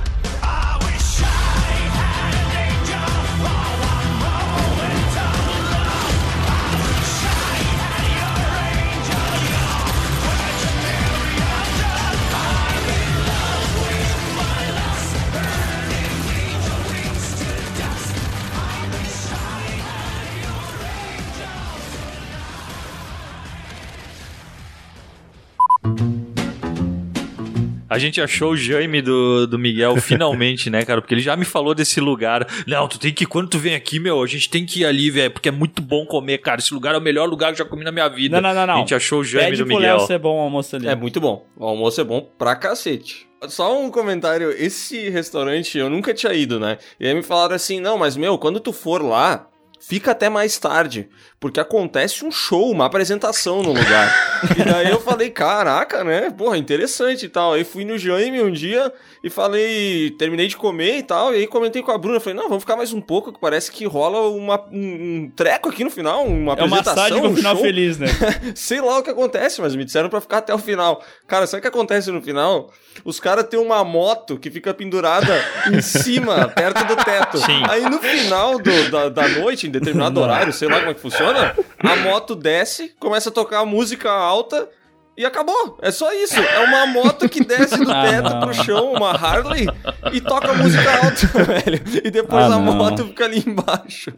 A 27.94 28.00
gente 28.00 28.20
achou 28.20 28.54
o 28.54 28.58
Jaime 28.58 29.02
do, 29.04 29.46
do 29.46 29.60
Miguel 29.60 29.96
finalmente, 29.98 30.70
né, 30.70 30.84
cara? 30.84 31.00
Porque 31.00 31.14
ele 31.14 31.22
já 31.22 31.36
me 31.36 31.46
falou 31.46 31.76
desse 31.76 32.00
lugar. 32.00 32.48
Não, 32.66 32.88
tu 32.88 32.98
tem 32.98 33.14
que, 33.14 33.26
quando 33.26 33.50
tu 33.50 33.60
vem 33.60 33.76
aqui, 33.76 34.00
meu, 34.00 34.24
a 34.24 34.26
gente 34.26 34.50
tem 34.50 34.66
que 34.66 34.82
ir 34.82 34.86
ali, 34.86 35.12
velho, 35.12 35.30
porque 35.30 35.50
é 35.50 35.52
muito 35.52 35.82
bom 35.82 36.04
comer, 36.06 36.40
cara. 36.40 36.60
Esse 36.60 36.74
lugar 36.74 36.96
é 36.96 36.98
o 36.98 37.02
melhor 37.02 37.30
lugar 37.30 37.54
que 37.54 37.62
eu 37.62 37.66
já 37.66 37.70
comi 37.70 37.84
na 37.84 37.92
minha 37.92 38.10
vida. 38.10 38.42
Não, 38.42 38.50
não, 38.50 38.56
não, 38.56 38.68
não. 38.68 38.76
A 38.76 38.80
gente 38.80 38.96
achou 38.96 39.20
o 39.20 39.24
Jaime 39.24 39.52
Pede 39.52 39.64
do 39.64 39.68
pro 39.68 39.76
Miguel. 39.76 39.98
Léo 39.98 40.08
ser 40.08 40.18
bom 40.18 40.38
o 40.38 40.42
almoço 40.42 40.76
ali. 40.76 40.88
É 40.88 40.96
muito 40.96 41.22
bom. 41.22 41.46
O 41.56 41.66
almoço 41.66 42.02
é 42.02 42.04
bom 42.04 42.28
pra 42.38 42.56
cacete. 42.56 43.28
Só 43.48 43.80
um 43.80 43.92
comentário, 43.92 44.52
esse 44.52 45.10
restaurante 45.10 45.78
eu 45.78 45.90
nunca 45.90 46.14
tinha 46.14 46.34
ido, 46.34 46.60
né? 46.60 46.78
E 47.00 47.08
aí 47.08 47.14
me 47.14 47.22
falaram 47.22 47.56
assim, 47.56 47.80
não, 47.80 47.98
mas 47.98 48.18
meu, 48.18 48.38
quando 48.38 48.60
tu 48.60 48.72
for 48.72 49.04
lá, 49.04 49.48
fica 49.80 50.12
até 50.12 50.30
mais 50.30 50.58
tarde, 50.58 51.10
porque 51.44 51.60
acontece 51.60 52.24
um 52.24 52.32
show, 52.32 52.72
uma 52.72 52.86
apresentação 52.86 53.62
no 53.62 53.74
lugar. 53.74 54.40
e 54.58 54.64
daí 54.64 54.90
eu 54.90 55.02
falei, 55.02 55.30
caraca, 55.30 56.02
né? 56.02 56.30
Porra, 56.30 56.58
interessante 56.58 57.26
e 57.26 57.28
tal. 57.30 57.52
Aí 57.52 57.66
fui 57.66 57.84
no 57.84 57.98
Jaime 57.98 58.42
um 58.42 58.50
dia 58.50 58.94
e 59.22 59.30
falei, 59.30 60.10
terminei 60.18 60.48
de 60.48 60.56
comer 60.56 61.00
e 61.00 61.04
tal, 61.04 61.34
e 61.34 61.40
aí 61.40 61.48
comentei 61.48 61.82
com 61.84 61.92
a 61.92 61.98
Bruna, 61.98 62.22
falei, 62.22 62.38
não, 62.40 62.48
vamos 62.48 62.64
ficar 62.64 62.78
mais 62.78 62.94
um 62.94 63.02
pouco, 63.02 63.34
que 63.34 63.40
parece 63.42 63.74
que 63.74 63.84
rola 63.86 64.22
uma, 64.30 64.58
um, 64.72 65.26
um 65.26 65.32
treco 65.36 65.68
aqui 65.68 65.84
no 65.84 65.90
final, 65.90 66.24
uma 66.26 66.54
É 66.54 66.64
uma 66.64 66.80
apresentação, 66.80 67.26
um 67.26 67.36
final 67.36 67.56
show. 67.56 67.66
feliz, 67.66 67.98
né? 67.98 68.08
Sei 68.56 68.80
lá 68.80 69.00
o 69.00 69.04
que 69.04 69.10
acontece, 69.10 69.60
mas 69.60 69.76
me 69.76 69.84
disseram 69.84 70.08
pra 70.08 70.22
ficar 70.22 70.38
até 70.38 70.54
o 70.56 70.58
final. 70.58 71.04
Cara, 71.28 71.46
sabe 71.46 71.60
o 71.60 71.62
que 71.62 71.68
acontece 71.68 72.10
no 72.10 72.22
final? 72.22 72.72
Os 73.04 73.20
caras 73.20 73.46
têm 73.48 73.60
uma 73.60 73.84
moto 73.84 74.38
que 74.38 74.50
fica 74.50 74.74
pendurada 74.74 75.34
em 75.74 75.82
cima, 75.82 76.48
perto 76.48 76.86
do 76.86 76.96
teto. 76.96 77.38
Sim. 77.40 77.64
Aí 77.68 77.82
no 77.90 78.00
final 78.00 78.60
do- 78.60 78.92
da, 78.92 79.10
da 79.10 79.28
noite, 79.28 79.68
em 79.68 79.72
determinado 79.72 80.22
horário, 80.22 80.54
sei 80.54 80.68
lá 80.70 80.78
como 80.80 80.92
é 80.92 80.94
que 80.94 81.00
funciona, 81.02 81.33
a 81.80 81.96
moto 81.98 82.36
desce, 82.36 82.94
começa 83.00 83.30
a 83.30 83.32
tocar 83.32 83.66
música 83.66 84.12
alta 84.12 84.70
E 85.18 85.26
acabou. 85.26 85.78
É 85.82 85.92
só 85.92 86.12
isso. 86.14 86.40
É 86.40 86.60
uma 86.60 86.86
moto 86.88 87.30
que 87.30 87.44
desce 87.44 87.78
do 87.84 87.90
Ah, 87.94 88.04
teto 88.10 88.30
não. 88.30 88.40
pro 88.40 88.54
chão, 88.54 88.94
uma 88.94 89.12
Harley, 89.12 89.68
e 90.12 90.20
toca 90.22 90.54
música 90.54 90.90
alta, 90.92 91.28
velho. 91.44 91.82
E 92.04 92.10
depois 92.10 92.44
Ah, 92.44 92.48
a 92.48 92.50
não. 92.50 92.62
moto 92.62 93.06
fica 93.06 93.26
ali 93.26 93.44
embaixo. 93.46 94.12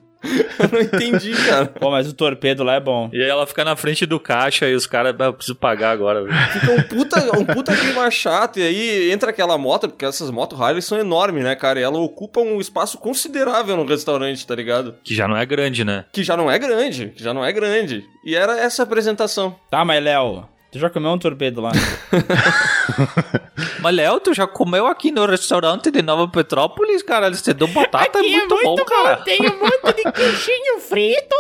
Eu 0.58 0.70
não 0.72 0.80
entendi, 0.82 1.34
cara. 1.46 1.68
Pô, 1.68 1.92
mas 1.92 2.08
o 2.08 2.14
torpedo 2.14 2.64
lá 2.64 2.74
é 2.76 2.80
bom. 2.80 3.10
E 3.14 3.22
aí 3.22 3.30
ela 3.30 3.46
fica 3.46 3.64
na 3.64 3.76
frente 3.76 4.08
do 4.08 4.20
caixa 4.20 4.68
e 4.68 4.74
os 4.74 4.88
caras, 4.88 5.14
"Ah, 5.20 5.26
eu 5.26 5.34
preciso 5.34 5.56
pagar 5.56 5.92
agora. 5.92 6.24
velho." 6.24 6.36
Fica 6.52 6.72
um 6.72 6.82
puta, 6.82 7.38
um 7.40 7.46
puta 7.46 7.76
clima 7.76 8.10
chato. 8.10 8.58
E 8.60 8.64
aí 8.64 9.12
entra 9.12 9.30
aquela 9.30 9.56
moto, 9.56 9.88
porque 9.88 10.04
essas 10.04 10.32
motos 10.32 10.60
Harley 10.60 10.82
são 10.82 10.98
enormes, 10.98 11.44
né, 11.44 11.56
cara? 11.56 11.80
E 11.80 11.84
ela 11.84 12.00
ocupa 12.00 12.40
um 12.40 12.60
espaço 12.60 12.98
considerável 12.98 13.78
no 13.78 13.86
restaurante, 13.86 14.48
tá 14.48 14.56
ligado? 14.56 14.96
Que 15.04 15.14
já 15.14 15.28
não 15.28 15.38
é 15.38 15.46
grande, 15.46 15.84
né? 15.86 16.06
Que 16.12 16.24
já 16.24 16.36
não 16.36 16.50
é 16.50 16.58
grande, 16.58 17.10
que 17.16 17.24
já 17.24 17.32
não 17.32 17.46
é 17.46 17.52
grande. 17.52 18.04
E 18.26 18.34
era 18.36 18.58
essa 18.60 18.82
a 18.82 18.86
apresentação. 18.86 19.56
Tá, 19.70 19.86
mas 19.86 20.04
Léo, 20.04 20.46
tu 20.76 20.80
já 20.80 20.90
comeu 20.90 21.12
um 21.12 21.18
torpedo 21.18 21.62
lá? 21.62 21.72
Mas 23.80 23.96
Léo, 23.96 24.20
tu 24.20 24.34
já 24.34 24.46
comeu 24.46 24.88
aqui 24.88 25.10
no 25.10 25.26
restaurante 25.26 25.90
de 25.90 26.02
Nova 26.02 26.28
Petrópolis, 26.28 27.02
cara? 27.02 27.28
Eles 27.28 27.42
te 27.42 27.54
dão 27.54 27.70
batata, 27.70 28.20
é 28.20 28.22
muito, 28.22 28.60
bom, 28.62 28.76
cara. 28.84 29.16
Tem 29.18 29.40
um 29.40 29.58
monte 29.58 29.94
de 29.96 30.04
queijinho 30.12 30.82
frito 30.84 31.34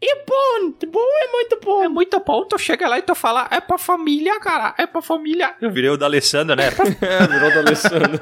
e 0.00 0.14
bom. 0.26 0.74
Bom 0.88 1.08
é 1.22 1.28
muito 1.32 1.58
bom. 1.64 1.82
É 1.82 1.88
muito 1.88 2.20
bom, 2.20 2.44
tu 2.44 2.58
chega 2.58 2.86
lá 2.86 2.98
e 2.98 3.02
tu 3.02 3.14
fala, 3.14 3.48
é 3.50 3.62
pra 3.62 3.78
família, 3.78 4.38
cara, 4.40 4.74
é 4.76 4.86
pra 4.86 5.00
família. 5.00 5.54
Eu 5.58 5.70
virei 5.70 5.88
o 5.88 5.96
da 5.96 6.04
Alessandra, 6.04 6.54
né? 6.54 6.70
É, 7.00 7.26
virou 7.26 7.50
do 7.50 7.60
Alessandro. 7.60 8.20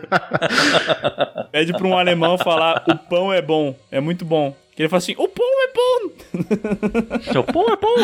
Pede 1.51 1.73
pra 1.73 1.85
um 1.87 1.99
alemão 1.99 2.39
falar, 2.39 2.85
o 2.87 2.97
pão 2.97 3.33
é 3.33 3.43
bom, 3.43 3.77
é 3.91 3.99
muito 4.01 4.25
bom. 4.25 4.55
Que 4.77 4.83
ele 4.83 4.89
fala 4.89 4.99
assim, 4.99 5.17
o 5.19 5.27
pão 5.27 5.45
é 5.65 5.73
bom. 5.75 6.11
o 7.41 7.45
pão 7.45 7.67
é 7.73 7.77
bom. 7.77 7.99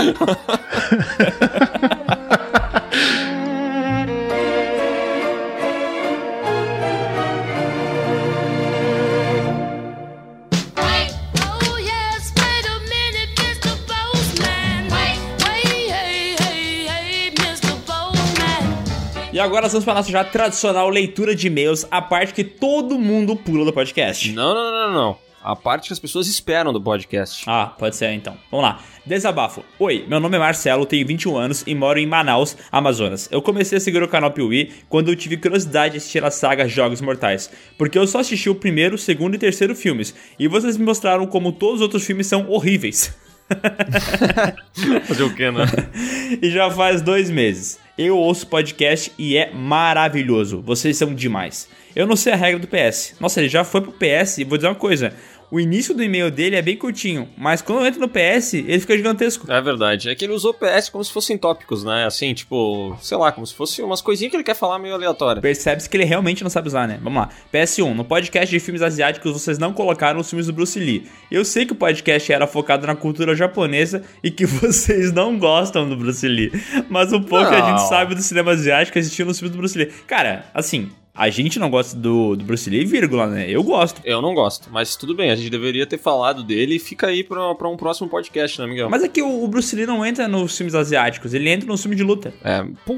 E 19.37 19.39
agora 19.39 19.65
nós 19.65 19.73
vamos 19.73 19.85
para 19.85 19.93
a 19.93 19.97
nossa 19.97 20.11
já 20.11 20.25
tradicional 20.25 20.89
leitura 20.89 21.35
de 21.35 21.49
e-mails, 21.49 21.87
a 21.91 22.01
parte 22.01 22.33
que 22.33 22.43
todo 22.43 22.99
mundo 22.99 23.37
pula 23.37 23.67
do 23.67 23.71
podcast. 23.71 24.33
Não, 24.33 24.55
não, 24.55 24.71
não, 24.71 24.87
não, 24.87 24.95
não. 24.95 25.19
A 25.45 25.55
parte 25.55 25.89
que 25.89 25.93
as 25.93 25.99
pessoas 25.99 26.27
esperam 26.27 26.73
do 26.73 26.81
podcast. 26.81 27.45
Ah, 27.47 27.67
pode 27.67 27.97
ser 27.97 28.13
então. 28.13 28.35
Vamos 28.51 28.65
lá. 28.65 28.81
Desabafo. 29.05 29.63
Oi, 29.79 30.07
meu 30.09 30.21
nome 30.21 30.37
é 30.37 30.39
Marcelo, 30.39 30.87
tenho 30.87 31.07
21 31.07 31.37
anos 31.37 31.65
e 31.67 31.75
moro 31.75 31.99
em 31.99 32.07
Manaus, 32.07 32.57
Amazonas. 32.73 33.29
Eu 33.31 33.43
comecei 33.43 33.77
a 33.77 33.81
seguir 33.83 34.03
o 34.03 34.09
canal 34.09 34.31
Piuí 34.31 34.73
quando 34.89 35.09
eu 35.11 35.17
tive 35.17 35.37
curiosidade 35.37 35.93
de 35.93 35.99
assistir 35.99 36.25
a 36.25 36.31
saga 36.31 36.67
Jogos 36.67 37.03
Mortais, 37.03 37.51
porque 37.77 37.99
eu 37.99 38.07
só 38.07 38.21
assisti 38.21 38.49
o 38.49 38.55
primeiro, 38.55 38.97
segundo 38.97 39.35
e 39.35 39.39
terceiro 39.39 39.75
filmes, 39.75 40.15
e 40.39 40.49
vocês 40.49 40.79
me 40.79 40.87
mostraram 40.87 41.27
como 41.27 41.53
todos 41.53 41.75
os 41.75 41.83
outros 41.83 42.07
filmes 42.07 42.27
são 42.27 42.49
horríveis. 42.49 43.15
Fazer 45.05 45.23
o 45.25 45.35
quê, 45.35 45.51
né? 45.51 45.67
e 46.41 46.51
já 46.51 46.71
faz 46.71 47.03
dois 47.03 47.29
meses. 47.29 47.85
Eu 47.99 48.19
ouço 48.19 48.47
podcast 48.47 49.11
e 49.19 49.39
é 49.39 49.51
maravilhoso. 49.51 50.61
Vocês 50.61 50.99
são 50.99 51.15
demais. 51.15 51.67
Eu 51.95 52.07
não 52.07 52.15
sei 52.15 52.35
a 52.35 52.37
regra 52.37 52.61
do 52.61 52.69
PS. 52.69 53.15
Nossa, 53.19 53.41
ele 53.41 53.49
já 53.49 53.65
foi 53.65 53.81
pro 53.81 53.93
PS 53.93 54.37
e 54.37 54.45
vou 54.45 54.59
dizer 54.59 54.69
uma 54.69 54.75
coisa. 54.75 55.15
O 55.51 55.61
início 55.61 55.95
do 55.95 56.03
e-mail 56.03 56.31
dele 56.31 56.57
é 56.57 56.63
bem 56.63 56.77
curtinho, 56.77 57.29
mas 57.37 57.63
quando 57.63 57.81
eu 57.81 57.87
entro 57.87 58.01
no 58.01 58.09
PS, 58.09 58.55
ele 58.55 58.81
fica 58.81 58.97
gigantesco. 58.97 59.51
É 59.51 59.61
verdade. 59.61 60.09
É 60.11 60.15
que 60.15 60.25
ele 60.25 60.33
usou 60.33 60.53
PS 60.53 60.89
como 60.89 61.05
se 61.05 61.13
fossem 61.13 61.39
tópicos, 61.39 61.85
né? 61.85 62.05
Assim, 62.05 62.35
tipo, 62.35 62.97
sei 63.01 63.17
lá, 63.17 63.31
como 63.31 63.47
se 63.47 63.55
fosse 63.55 63.81
umas 63.81 64.01
coisinhas 64.01 64.31
que 64.31 64.37
ele 64.37 64.43
quer 64.45 64.57
falar 64.57 64.79
meio 64.79 64.95
aleatória. 64.95 65.41
Percebe-se 65.41 65.89
que 65.89 65.97
ele 65.97 66.05
realmente 66.05 66.43
não 66.43 66.51
sabe 66.51 66.67
usar, 66.69 66.89
né? 66.89 66.99
Vamos 67.01 67.21
lá. 67.23 67.29
PS1, 67.53 67.95
no 67.95 68.05
podcast 68.05 68.51
de 68.51 68.59
filmes 68.59 68.83
asiáticos 68.83 69.33
vocês 69.33 69.57
não 69.59 69.73
colocaram 69.73 70.19
os 70.19 70.29
filmes 70.29 70.47
do 70.47 70.53
Bruce 70.53 70.79
Lee. 70.79 71.07
Eu 71.31 71.45
sei 71.45 71.65
que 71.65 71.73
o 71.73 71.77
podcast 71.77 72.33
era 72.33 72.47
focado 72.47 72.87
na 72.87 72.97
cultura 72.97 73.35
japonesa 73.37 74.03
e 74.25 74.31
que 74.31 74.45
vocês 74.47 75.13
não 75.13 75.39
gostam 75.39 75.89
do 75.89 75.97
Bruce 75.97 76.27
Lee. 76.27 76.51
Mas 76.89 77.13
o 77.13 77.21
pouco 77.21 77.49
que 77.49 77.55
a 77.55 77.61
gente 77.61 77.81
Não. 77.81 77.89
sabe 77.89 78.15
do 78.15 78.23
cinema 78.23 78.51
asiático 78.51 78.99
assistindo 78.99 79.31
os 79.31 79.39
filmes 79.39 79.53
do 79.55 79.59
Bruce 79.59 79.79
Lee. 79.79 79.87
Cara, 80.09 80.47
assim, 80.53 80.91
a 81.17 81.31
gente 81.31 81.59
não 81.59 81.71
gosta 81.71 81.97
do, 81.97 82.37
do 82.37 82.45
Bruce 82.45 82.69
Lee, 82.69 82.85
vírgula, 82.85 83.27
né? 83.27 83.49
Eu 83.49 83.63
gosto. 83.63 84.01
Eu 84.05 84.21
não 84.21 84.35
gosto, 84.35 84.69
mas 84.71 84.97
tudo 84.97 85.15
bem, 85.15 85.31
a 85.31 85.37
gente 85.37 85.49
deveria 85.49 85.87
ter 85.87 85.99
falado 85.99 86.45
dele 86.45 86.77
e 86.77 86.79
fica 86.79 87.07
aí 87.07 87.25
pra, 87.25 87.55
pra 87.55 87.69
um 87.69 87.77
próximo 87.77 88.09
podcast, 88.09 88.61
né, 88.61 88.67
Miguel? 88.67 88.91
Mas 88.91 89.03
é 89.03 89.09
que 89.09 89.23
o, 89.23 89.45
o 89.45 89.49
Bruce 89.49 89.75
Lee 89.75 89.87
não 89.87 90.05
entra 90.05 90.29
nos 90.29 90.57
filmes 90.57 90.75
asiáticos, 90.75 91.33
ele 91.33 91.49
entra 91.49 91.67
nos 91.67 91.81
filmes 91.81 91.97
de 91.97 92.05
luta. 92.05 92.35
É, 92.45 92.63
pô, 92.85 92.95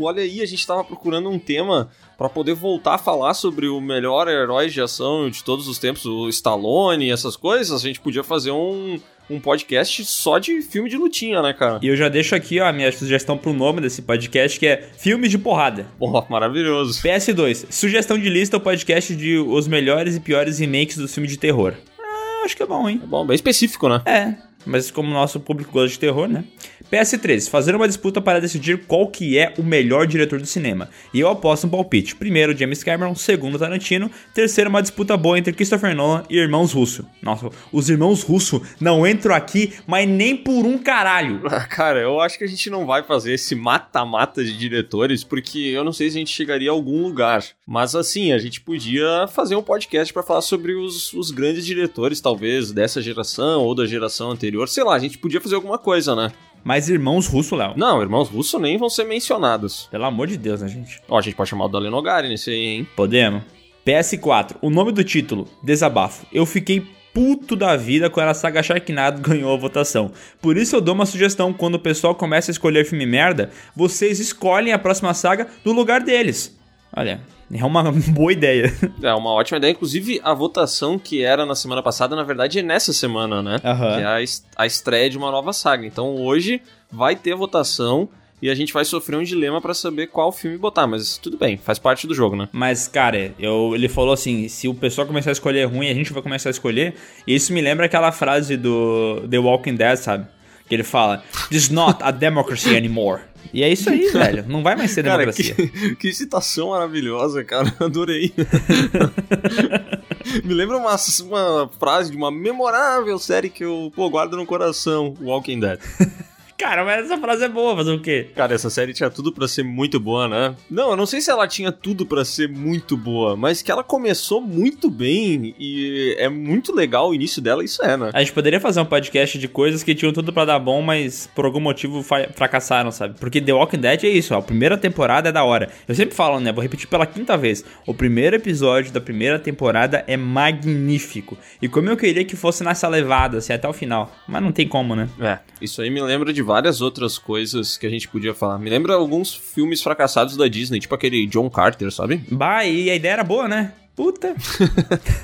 olha 0.00 0.22
aí, 0.22 0.42
a 0.42 0.46
gente 0.46 0.66
tava 0.66 0.82
procurando 0.82 1.28
um 1.28 1.38
tema 1.38 1.90
pra 2.18 2.28
poder 2.28 2.54
voltar 2.54 2.94
a 2.94 2.98
falar 2.98 3.34
sobre 3.34 3.68
o 3.68 3.80
melhor 3.80 4.28
herói 4.28 4.68
de 4.68 4.80
ação 4.80 5.30
de 5.30 5.44
todos 5.44 5.68
os 5.68 5.78
tempos, 5.78 6.04
o 6.04 6.28
Stallone 6.28 7.06
e 7.06 7.10
essas 7.10 7.36
coisas. 7.36 7.80
A 7.80 7.86
gente 7.86 8.00
podia 8.00 8.24
fazer 8.24 8.50
um, 8.50 8.98
um 9.30 9.40
podcast 9.40 10.04
só 10.04 10.38
de 10.38 10.60
filme 10.60 10.90
de 10.90 10.96
lutinha, 10.96 11.40
né, 11.40 11.52
cara? 11.52 11.78
E 11.80 11.88
eu 11.88 11.96
já 11.96 12.08
deixo 12.08 12.34
aqui 12.34 12.60
ó, 12.60 12.66
a 12.66 12.72
minha 12.72 12.90
sugestão 12.90 13.38
pro 13.38 13.52
nome 13.52 13.80
desse 13.80 14.02
podcast, 14.02 14.58
que 14.58 14.66
é 14.66 14.88
Filmes 14.98 15.30
de 15.30 15.38
Porrada. 15.38 15.86
Pô, 15.98 16.26
maravilhoso. 16.28 17.00
PS2, 17.02 17.66
sugestão 17.70 18.18
de 18.18 18.28
lista 18.28 18.56
o 18.56 18.60
podcast 18.60 19.14
de 19.14 19.38
os 19.38 19.68
melhores 19.68 20.16
e 20.16 20.20
piores 20.20 20.58
remakes 20.58 20.96
do 20.96 21.08
filme 21.08 21.28
de 21.28 21.38
terror. 21.38 21.74
Ah, 21.98 22.42
acho 22.44 22.56
que 22.56 22.62
é 22.62 22.66
bom, 22.66 22.88
hein? 22.88 23.00
É 23.02 23.06
bom, 23.06 23.24
bem 23.24 23.34
específico, 23.34 23.88
né? 23.88 24.02
É, 24.04 24.34
mas 24.66 24.90
como 24.90 25.10
nosso 25.10 25.40
público 25.40 25.72
gosta 25.72 25.88
de 25.88 25.98
terror, 25.98 26.28
né? 26.28 26.44
PS3, 26.90 27.48
fazer 27.48 27.76
uma 27.76 27.86
disputa 27.86 28.20
para 28.20 28.40
decidir 28.40 28.84
qual 28.86 29.06
que 29.06 29.38
é 29.38 29.54
o 29.56 29.62
melhor 29.62 30.08
diretor 30.08 30.40
do 30.40 30.46
cinema. 30.46 30.88
E 31.14 31.20
eu 31.20 31.28
aposto 31.28 31.66
um 31.66 31.70
palpite. 31.70 32.16
Primeiro, 32.16 32.56
James 32.56 32.82
Cameron. 32.82 33.14
Segundo, 33.14 33.58
Tarantino. 33.58 34.10
Terceiro, 34.34 34.68
uma 34.68 34.82
disputa 34.82 35.16
boa 35.16 35.38
entre 35.38 35.52
Christopher 35.52 35.94
Nolan 35.94 36.24
e 36.28 36.36
Irmãos 36.36 36.72
Russo. 36.72 37.06
Nossa, 37.22 37.48
os 37.72 37.88
Irmãos 37.88 38.22
Russo 38.22 38.60
não 38.80 39.06
entram 39.06 39.34
aqui, 39.34 39.72
mas 39.86 40.08
nem 40.08 40.36
por 40.36 40.66
um 40.66 40.78
caralho. 40.78 41.40
Ah, 41.50 41.66
Cara, 41.66 42.00
eu 42.00 42.20
acho 42.20 42.38
que 42.38 42.44
a 42.44 42.46
gente 42.46 42.70
não 42.70 42.86
vai 42.86 43.02
fazer 43.02 43.34
esse 43.34 43.54
mata-mata 43.54 44.42
de 44.42 44.56
diretores, 44.56 45.22
porque 45.22 45.58
eu 45.58 45.84
não 45.84 45.92
sei 45.92 46.08
se 46.08 46.16
a 46.16 46.20
gente 46.20 46.32
chegaria 46.32 46.70
a 46.70 46.72
algum 46.72 47.02
lugar. 47.02 47.44
Mas 47.66 47.94
assim, 47.94 48.32
a 48.32 48.38
gente 48.38 48.60
podia 48.60 49.26
fazer 49.28 49.56
um 49.56 49.62
podcast 49.62 50.12
pra 50.12 50.22
falar 50.22 50.42
sobre 50.42 50.74
os, 50.74 51.12
os 51.12 51.30
grandes 51.30 51.66
diretores, 51.66 52.20
talvez, 52.20 52.72
dessa 52.72 53.02
geração 53.02 53.62
ou 53.62 53.74
da 53.74 53.84
geração 53.84 54.30
anterior. 54.30 54.49
Sei 54.66 54.84
lá, 54.84 54.94
a 54.94 54.98
gente 54.98 55.18
podia 55.18 55.40
fazer 55.40 55.54
alguma 55.54 55.78
coisa, 55.78 56.14
né? 56.14 56.32
Mas 56.62 56.88
Irmãos 56.88 57.26
Russo, 57.26 57.56
Léo. 57.56 57.74
Não, 57.76 58.02
irmãos 58.02 58.28
Russo 58.28 58.58
nem 58.58 58.76
vão 58.76 58.90
ser 58.90 59.04
mencionados. 59.04 59.88
Pelo 59.90 60.04
amor 60.04 60.26
de 60.26 60.36
Deus, 60.36 60.60
né, 60.60 60.68
gente? 60.68 61.00
Ó, 61.08 61.18
a 61.18 61.22
gente 61.22 61.34
pode 61.34 61.48
chamar 61.48 61.66
o 61.66 61.68
Dalen 61.68 61.90
Nogari 61.90 62.28
nesse 62.28 62.50
aí, 62.50 62.56
hein? 62.56 62.88
Podemos. 62.94 63.42
PS4, 63.86 64.56
o 64.60 64.68
nome 64.68 64.92
do 64.92 65.02
título, 65.02 65.48
Desabafo. 65.62 66.26
Eu 66.30 66.44
fiquei 66.44 66.86
puto 67.12 67.56
da 67.56 67.76
vida 67.76 68.10
quando 68.10 68.28
a 68.28 68.34
saga 68.34 68.62
Sharknado 68.62 69.20
ganhou 69.26 69.52
a 69.52 69.56
votação. 69.56 70.12
Por 70.40 70.56
isso 70.56 70.76
eu 70.76 70.80
dou 70.80 70.94
uma 70.94 71.06
sugestão, 71.06 71.52
quando 71.52 71.76
o 71.76 71.80
pessoal 71.80 72.14
começa 72.14 72.50
a 72.50 72.52
escolher 72.52 72.84
filme 72.84 73.06
merda, 73.06 73.50
vocês 73.74 74.20
escolhem 74.20 74.72
a 74.72 74.78
próxima 74.78 75.14
saga 75.14 75.48
no 75.64 75.72
lugar 75.72 76.02
deles. 76.02 76.58
Olha, 76.94 77.20
é 77.52 77.64
uma 77.64 77.90
boa 78.12 78.32
ideia. 78.32 78.72
É 79.02 79.14
uma 79.14 79.30
ótima 79.32 79.58
ideia. 79.58 79.72
Inclusive, 79.72 80.20
a 80.22 80.32
votação 80.34 80.98
que 80.98 81.22
era 81.22 81.44
na 81.46 81.54
semana 81.54 81.82
passada, 81.82 82.14
na 82.16 82.22
verdade, 82.22 82.58
é 82.58 82.62
nessa 82.62 82.92
semana, 82.92 83.42
né? 83.42 83.60
Aham. 83.64 83.96
Que 83.96 84.02
é 84.02 84.06
a, 84.06 84.22
es- 84.22 84.44
a 84.56 84.66
estreia 84.66 85.10
de 85.10 85.18
uma 85.18 85.30
nova 85.30 85.52
saga. 85.52 85.86
Então, 85.86 86.14
hoje 86.16 86.60
vai 86.90 87.16
ter 87.16 87.34
votação 87.34 88.08
e 88.42 88.48
a 88.48 88.54
gente 88.54 88.72
vai 88.72 88.84
sofrer 88.86 89.16
um 89.16 89.22
dilema 89.22 89.60
pra 89.60 89.74
saber 89.74 90.06
qual 90.06 90.32
filme 90.32 90.56
botar. 90.56 90.86
Mas 90.86 91.18
tudo 91.18 91.36
bem, 91.36 91.56
faz 91.58 91.78
parte 91.78 92.06
do 92.06 92.14
jogo, 92.14 92.36
né? 92.36 92.48
Mas, 92.52 92.88
cara, 92.88 93.34
eu, 93.38 93.72
ele 93.74 93.88
falou 93.88 94.12
assim: 94.14 94.48
se 94.48 94.66
o 94.68 94.74
pessoal 94.74 95.06
começar 95.06 95.30
a 95.30 95.32
escolher 95.32 95.64
ruim, 95.64 95.90
a 95.90 95.94
gente 95.94 96.12
vai 96.12 96.22
começar 96.22 96.48
a 96.48 96.52
escolher. 96.52 96.94
E 97.26 97.34
isso 97.34 97.52
me 97.52 97.60
lembra 97.60 97.86
aquela 97.86 98.10
frase 98.12 98.56
do 98.56 99.26
The 99.30 99.38
Walking 99.38 99.74
Dead, 99.74 99.96
sabe? 99.96 100.26
Que 100.68 100.74
ele 100.76 100.84
fala: 100.84 101.22
This 101.50 101.64
is 101.64 101.68
not 101.70 101.98
a 102.02 102.10
democracy 102.10 102.74
anymore. 102.76 103.20
E 103.52 103.62
é 103.62 103.68
isso 103.68 103.90
aí, 103.90 104.10
velho. 104.10 104.44
Não 104.48 104.62
vai 104.62 104.76
mais 104.76 104.90
ser 104.90 105.04
Cara, 105.04 105.18
democracia. 105.18 105.54
que, 105.54 105.96
que 105.96 106.12
citação 106.12 106.70
maravilhosa, 106.70 107.44
cara. 107.44 107.72
Adorei. 107.80 108.32
Me 110.44 110.54
lembra 110.54 110.76
uma, 110.76 110.96
uma 111.24 111.70
frase 111.78 112.10
de 112.10 112.16
uma 112.16 112.30
memorável 112.30 113.18
série 113.18 113.50
que 113.50 113.64
eu 113.64 113.92
pô, 113.94 114.08
guardo 114.08 114.36
no 114.36 114.46
coração: 114.46 115.14
Walking 115.20 115.60
Dead. 115.60 115.80
Cara, 116.60 116.84
mas 116.84 117.06
essa 117.06 117.16
frase 117.16 117.42
é 117.42 117.48
boa, 117.48 117.74
fazer 117.74 117.90
o 117.90 117.98
quê? 117.98 118.26
Cara, 118.36 118.54
essa 118.54 118.68
série 118.68 118.92
tinha 118.92 119.08
tudo 119.08 119.32
pra 119.32 119.48
ser 119.48 119.62
muito 119.62 119.98
boa, 119.98 120.28
né? 120.28 120.54
Não, 120.70 120.90
eu 120.90 120.96
não 120.96 121.06
sei 121.06 121.22
se 121.22 121.30
ela 121.30 121.48
tinha 121.48 121.72
tudo 121.72 122.04
pra 122.04 122.22
ser 122.22 122.50
muito 122.50 122.98
boa, 122.98 123.34
mas 123.34 123.62
que 123.62 123.72
ela 123.72 123.82
começou 123.82 124.42
muito 124.42 124.90
bem 124.90 125.54
e 125.58 126.14
é 126.18 126.28
muito 126.28 126.74
legal 126.74 127.08
o 127.08 127.14
início 127.14 127.40
dela, 127.40 127.64
isso 127.64 127.82
é, 127.82 127.96
né? 127.96 128.10
A 128.12 128.20
gente 128.20 128.34
poderia 128.34 128.60
fazer 128.60 128.78
um 128.78 128.84
podcast 128.84 129.38
de 129.38 129.48
coisas 129.48 129.82
que 129.82 129.94
tinham 129.94 130.12
tudo 130.12 130.34
pra 130.34 130.44
dar 130.44 130.58
bom, 130.58 130.82
mas 130.82 131.30
por 131.34 131.46
algum 131.46 131.60
motivo 131.60 132.02
fracassaram, 132.02 132.92
sabe? 132.92 133.18
Porque 133.18 133.40
The 133.40 133.54
Walking 133.54 133.78
Dead 133.78 134.04
é 134.04 134.10
isso, 134.10 134.34
ó, 134.34 134.38
a 134.40 134.42
primeira 134.42 134.76
temporada 134.76 135.30
é 135.30 135.32
da 135.32 135.42
hora. 135.42 135.70
Eu 135.88 135.94
sempre 135.94 136.14
falo, 136.14 136.40
né? 136.40 136.52
Vou 136.52 136.62
repetir 136.62 136.88
pela 136.88 137.06
quinta 137.06 137.38
vez. 137.38 137.64
O 137.86 137.94
primeiro 137.94 138.36
episódio 138.36 138.92
da 138.92 139.00
primeira 139.00 139.38
temporada 139.38 140.04
é 140.06 140.14
magnífico. 140.14 141.38
E 141.62 141.70
como 141.70 141.88
eu 141.88 141.96
queria 141.96 142.22
que 142.22 142.36
fosse 142.36 142.62
nessa 142.62 142.86
levada, 142.86 143.38
assim, 143.38 143.54
até 143.54 143.66
o 143.66 143.72
final. 143.72 144.14
Mas 144.28 144.42
não 144.42 144.52
tem 144.52 144.68
como, 144.68 144.94
né? 144.94 145.08
É, 145.18 145.38
isso 145.58 145.80
aí 145.80 145.88
me 145.88 146.02
lembra 146.02 146.34
de 146.34 146.49
várias 146.50 146.80
outras 146.80 147.16
coisas 147.16 147.76
que 147.76 147.86
a 147.86 147.88
gente 147.88 148.08
podia 148.08 148.34
falar. 148.34 148.58
Me 148.58 148.68
lembra 148.68 148.94
alguns 148.94 149.32
filmes 149.32 149.80
fracassados 149.80 150.36
da 150.36 150.48
Disney, 150.48 150.80
tipo 150.80 150.92
aquele 150.92 151.24
John 151.28 151.48
Carter, 151.48 151.92
sabe? 151.92 152.24
Bah, 152.28 152.64
e 152.64 152.90
a 152.90 152.94
ideia 152.96 153.12
era 153.12 153.22
boa, 153.22 153.46
né? 153.46 153.72
Puta. 153.94 154.34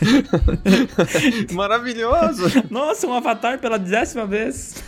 Maravilhoso. 1.51 2.45
Nossa, 2.71 3.09
um 3.09 3.13
avatar 3.13 3.59
pela 3.59 3.77
décima 3.77 4.25
vez. 4.25 4.81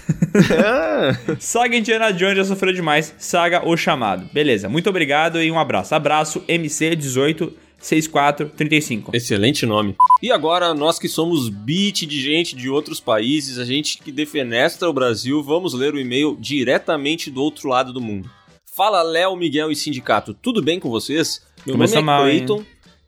É. 0.53 1.35
Saga 1.41 1.77
Indiana 1.77 2.13
Jones 2.13 2.37
já 2.37 2.45
sofreu 2.45 2.73
demais. 2.73 3.13
Saga 3.19 3.67
O 3.67 3.77
Chamado. 3.77 4.31
Beleza, 4.33 4.69
muito 4.69 4.89
obrigado 4.89 5.43
e 5.43 5.51
um 5.51 5.59
abraço. 5.59 5.93
Abraço 5.93 6.41
MC18 6.43 7.53
6435. 7.79 9.17
Excelente 9.17 9.65
nome. 9.65 9.95
E 10.23 10.31
agora, 10.31 10.75
nós 10.75 10.99
que 10.99 11.09
somos 11.09 11.49
beat 11.49 12.07
de 12.07 12.21
gente 12.21 12.57
de 12.57 12.69
outros 12.69 13.01
países, 13.01 13.59
a 13.59 13.65
gente 13.65 13.99
que 13.99 14.11
defenestra 14.11 14.89
o 14.89 14.93
Brasil, 14.93 15.43
vamos 15.43 15.75
ler 15.75 15.95
o 15.95 16.01
e-mail 16.01 16.37
diretamente 16.39 17.31
do 17.31 17.43
outro 17.43 17.69
lado 17.69 17.93
do 17.93 18.01
mundo. 18.01 18.31
Fala 18.77 19.03
Léo, 19.03 19.35
Miguel 19.37 19.71
e 19.71 19.77
Sindicato, 19.77 20.33
tudo 20.35 20.63
bem 20.63 20.79
com 20.79 20.89
vocês? 20.89 21.43
Meu 21.67 21.75
Começou 21.75 22.01
nome 22.01 22.31
é? 22.31 22.37
Clayton, 22.37 22.65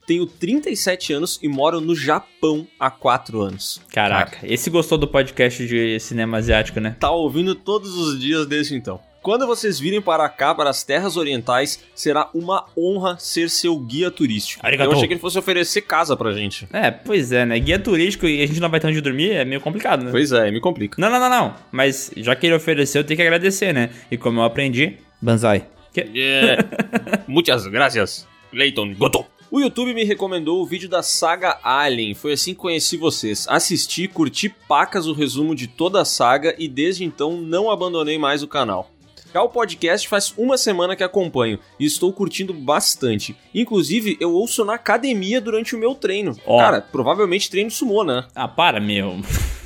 tenho 0.06 0.26
37 0.26 1.12
anos 1.12 1.38
e 1.40 1.46
moro 1.46 1.80
no 1.80 1.94
Japão 1.94 2.66
há 2.78 2.90
4 2.90 3.40
anos. 3.40 3.80
Caraca, 3.92 4.38
esse 4.42 4.68
gostou 4.68 4.98
do 4.98 5.06
podcast 5.06 5.64
de 5.64 6.00
cinema 6.00 6.38
asiático, 6.38 6.80
né? 6.80 6.96
Tá 6.98 7.12
ouvindo 7.12 7.54
todos 7.54 7.96
os 7.96 8.18
dias 8.18 8.46
desde 8.46 8.74
então. 8.74 9.00
Quando 9.22 9.46
vocês 9.46 9.78
virem 9.78 10.00
para 10.00 10.28
cá, 10.28 10.54
para 10.54 10.70
as 10.70 10.82
terras 10.82 11.16
orientais, 11.16 11.78
será 11.94 12.30
uma 12.34 12.64
honra 12.76 13.16
ser 13.18 13.50
seu 13.50 13.78
guia 13.78 14.10
turístico. 14.10 14.64
Arigato. 14.64 14.90
Eu 14.90 14.96
achei 14.96 15.06
que 15.06 15.12
ele 15.14 15.20
fosse 15.20 15.38
oferecer 15.38 15.82
casa 15.82 16.16
pra 16.16 16.32
gente. 16.32 16.66
É, 16.72 16.90
pois 16.90 17.30
é, 17.30 17.44
né? 17.44 17.58
Guia 17.58 17.78
turístico 17.78 18.26
e 18.26 18.42
a 18.42 18.46
gente 18.46 18.60
não 18.60 18.70
vai 18.70 18.80
ter 18.80 18.86
onde 18.86 19.00
dormir 19.00 19.32
é 19.32 19.44
meio 19.44 19.60
complicado, 19.60 20.04
né? 20.04 20.10
Pois 20.10 20.32
é, 20.32 20.50
me 20.50 20.58
complica. 20.60 20.96
Não, 21.00 21.10
não, 21.10 21.20
não, 21.20 21.28
não. 21.28 21.54
Mas 21.70 22.10
já 22.16 22.34
que 22.34 22.46
ele 22.46 22.54
ofereceu, 22.54 23.04
tem 23.04 23.16
que 23.16 23.22
agradecer, 23.22 23.74
né? 23.74 23.90
E 24.10 24.16
como 24.16 24.40
eu 24.40 24.44
aprendi, 24.44 24.96
banzai. 25.20 25.66
Que- 25.92 26.08
Yeah. 26.14 26.64
Muitas 27.28 27.66
gracias, 27.66 28.26
Leighton 28.52 28.94
Goto. 28.94 29.26
O 29.50 29.60
YouTube 29.60 29.92
me 29.92 30.04
recomendou 30.04 30.62
o 30.62 30.66
vídeo 30.66 30.88
da 30.88 31.02
saga 31.02 31.58
Alien, 31.64 32.14
foi 32.14 32.34
assim 32.34 32.54
que 32.54 32.60
conheci 32.60 32.96
vocês. 32.96 33.46
Assisti, 33.48 34.06
curti 34.06 34.48
pacas 34.48 35.08
o 35.08 35.12
resumo 35.12 35.56
de 35.56 35.66
toda 35.66 36.00
a 36.00 36.04
saga 36.04 36.54
e 36.56 36.68
desde 36.68 37.02
então 37.04 37.36
não 37.36 37.68
abandonei 37.68 38.16
mais 38.16 38.42
o 38.44 38.48
canal. 38.48 38.88
Já 39.32 39.42
o 39.42 39.48
podcast 39.48 40.08
faz 40.08 40.34
uma 40.36 40.58
semana 40.58 40.96
que 40.96 41.04
acompanho 41.04 41.58
e 41.78 41.84
estou 41.84 42.12
curtindo 42.12 42.52
bastante. 42.52 43.36
Inclusive, 43.54 44.16
eu 44.20 44.32
ouço 44.32 44.64
na 44.64 44.74
academia 44.74 45.40
durante 45.40 45.76
o 45.76 45.78
meu 45.78 45.94
treino. 45.94 46.36
Ó. 46.44 46.58
Cara, 46.58 46.80
provavelmente 46.80 47.48
treino 47.48 47.70
sumô, 47.70 48.02
né? 48.02 48.24
Ah, 48.34 48.48
para, 48.48 48.80
meu. 48.80 49.20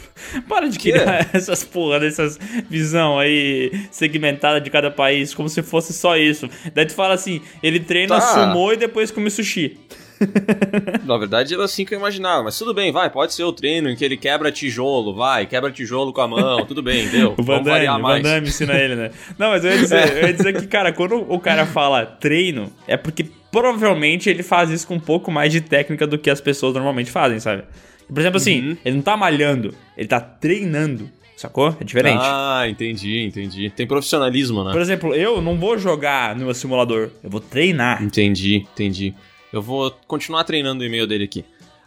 Para 0.48 0.68
de 0.68 0.78
criar 0.78 1.28
essas 1.34 1.62
porra 1.64 2.00
dessas 2.00 2.38
visão 2.68 3.18
aí 3.18 3.70
segmentada 3.90 4.60
de 4.60 4.70
cada 4.70 4.90
país, 4.90 5.34
como 5.34 5.48
se 5.48 5.62
fosse 5.62 5.92
só 5.92 6.16
isso. 6.16 6.48
Daí 6.72 6.86
tu 6.86 6.94
fala 6.94 7.14
assim, 7.14 7.40
ele 7.62 7.78
treina 7.80 8.18
Tá. 8.18 8.20
sumô 8.20 8.72
e 8.72 8.76
depois 8.76 9.10
come 9.10 9.30
sushi. 9.30 9.76
Na 11.04 11.16
verdade, 11.18 11.54
era 11.54 11.64
assim 11.64 11.84
que 11.84 11.94
eu 11.94 11.98
imaginava. 11.98 12.44
Mas 12.44 12.58
tudo 12.58 12.72
bem, 12.74 12.92
vai, 12.92 13.10
pode 13.10 13.34
ser 13.34 13.44
o 13.44 13.52
treino 13.52 13.88
em 13.90 13.96
que 13.96 14.04
ele 14.04 14.16
quebra 14.16 14.50
tijolo, 14.52 15.14
vai, 15.14 15.46
quebra 15.46 15.70
tijolo 15.70 16.12
com 16.12 16.20
a 16.20 16.28
mão, 16.28 16.64
tudo 16.66 16.82
bem, 16.82 17.08
deu. 17.08 17.34
O 17.38 17.42
Van 17.42 17.54
Vamos 17.54 17.68
variar 17.68 17.96
Damme, 18.00 18.14
Van. 18.14 18.20
Damme 18.22 18.48
ensina 18.48 18.74
ele, 18.74 18.94
né? 18.96 19.10
Não, 19.38 19.50
mas 19.50 19.64
eu 19.64 19.72
ia, 19.72 19.78
dizer, 19.78 20.16
eu 20.16 20.26
ia 20.28 20.32
dizer 20.32 20.52
que, 20.60 20.66
cara, 20.66 20.92
quando 20.92 21.16
o 21.30 21.38
cara 21.38 21.66
fala 21.66 22.04
treino, 22.06 22.72
é 22.86 22.96
porque 22.96 23.26
provavelmente 23.50 24.28
ele 24.28 24.42
faz 24.42 24.70
isso 24.70 24.86
com 24.86 24.94
um 24.94 25.00
pouco 25.00 25.30
mais 25.30 25.52
de 25.52 25.60
técnica 25.60 26.06
do 26.06 26.18
que 26.18 26.28
as 26.30 26.40
pessoas 26.40 26.74
normalmente 26.74 27.10
fazem, 27.10 27.38
sabe? 27.40 27.64
Por 28.08 28.18
exemplo, 28.18 28.36
assim, 28.36 28.60
Uhum. 28.70 28.76
ele 28.84 28.96
não 28.96 29.02
tá 29.02 29.16
malhando, 29.16 29.74
ele 29.96 30.06
tá 30.08 30.20
treinando, 30.20 31.08
sacou? 31.36 31.74
É 31.80 31.84
diferente. 31.84 32.20
Ah, 32.20 32.64
entendi, 32.68 33.20
entendi. 33.22 33.70
Tem 33.70 33.86
profissionalismo, 33.86 34.62
né? 34.64 34.72
Por 34.72 34.80
exemplo, 34.80 35.14
eu 35.14 35.40
não 35.40 35.56
vou 35.58 35.78
jogar 35.78 36.36
no 36.36 36.44
meu 36.44 36.54
simulador, 36.54 37.08
eu 37.22 37.30
vou 37.30 37.40
treinar. 37.40 38.02
Entendi, 38.02 38.66
entendi. 38.72 39.14
Eu 39.54 39.62
vou 39.62 39.92
continuar 40.08 40.42
treinando 40.42 40.82
o 40.82 40.84
e-mail 40.84 41.06
dele 41.06 41.22
aqui. 41.22 41.44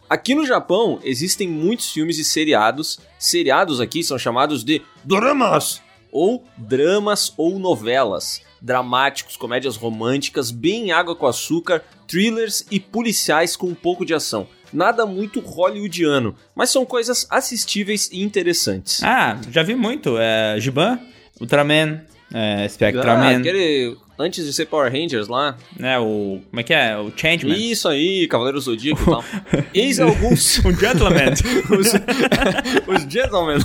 Aqui 0.08 0.34
no 0.34 0.46
Japão 0.46 0.98
existem 1.04 1.46
muitos 1.46 1.92
filmes 1.92 2.18
e 2.18 2.24
seriados. 2.24 2.98
Seriados 3.18 3.78
aqui 3.78 4.02
são 4.02 4.18
chamados 4.18 4.64
de 4.64 4.80
dramas 5.04 5.82
ou 6.10 6.42
dramas 6.56 7.30
ou 7.36 7.58
novelas. 7.58 8.40
Dramáticos, 8.62 9.36
comédias 9.36 9.76
românticas, 9.76 10.50
bem 10.50 10.92
água 10.92 11.14
com 11.14 11.26
açúcar, 11.26 11.84
thrillers 12.06 12.64
e 12.70 12.80
policiais 12.80 13.54
com 13.54 13.66
um 13.66 13.74
pouco 13.74 14.02
de 14.06 14.14
ação. 14.14 14.48
Nada 14.72 15.04
muito 15.04 15.38
hollywoodiano, 15.40 16.34
mas 16.54 16.70
são 16.70 16.86
coisas 16.86 17.26
assistíveis 17.28 18.08
e 18.10 18.22
interessantes. 18.22 19.02
Ah, 19.02 19.38
já 19.50 19.62
vi 19.62 19.74
muito. 19.74 20.16
É, 20.18 20.56
Giban, 20.58 20.98
Ultraman, 21.38 22.00
é, 22.32 22.64
Ah, 22.64 22.68
Spectraman, 22.68 23.40
aquele 23.40 23.94
antes 24.18 24.44
de 24.44 24.52
ser 24.52 24.66
Power 24.66 24.90
Rangers 24.92 25.28
lá. 25.28 25.56
né, 25.78 25.98
o... 25.98 26.40
Como 26.50 26.60
é 26.60 26.62
que 26.62 26.74
é? 26.74 26.96
O 26.98 27.12
Changeman. 27.14 27.56
Isso 27.56 27.88
aí, 27.88 28.26
Cavaleiro 28.26 28.60
Zodíaco 28.60 29.00
e 29.02 29.04
tal. 29.04 29.24
Eis 29.74 30.00
alguns. 30.00 30.58
Um 30.68 30.74
gentleman. 30.74 31.32
os, 31.70 31.92
os 33.04 33.12
Gentlemen. 33.12 33.58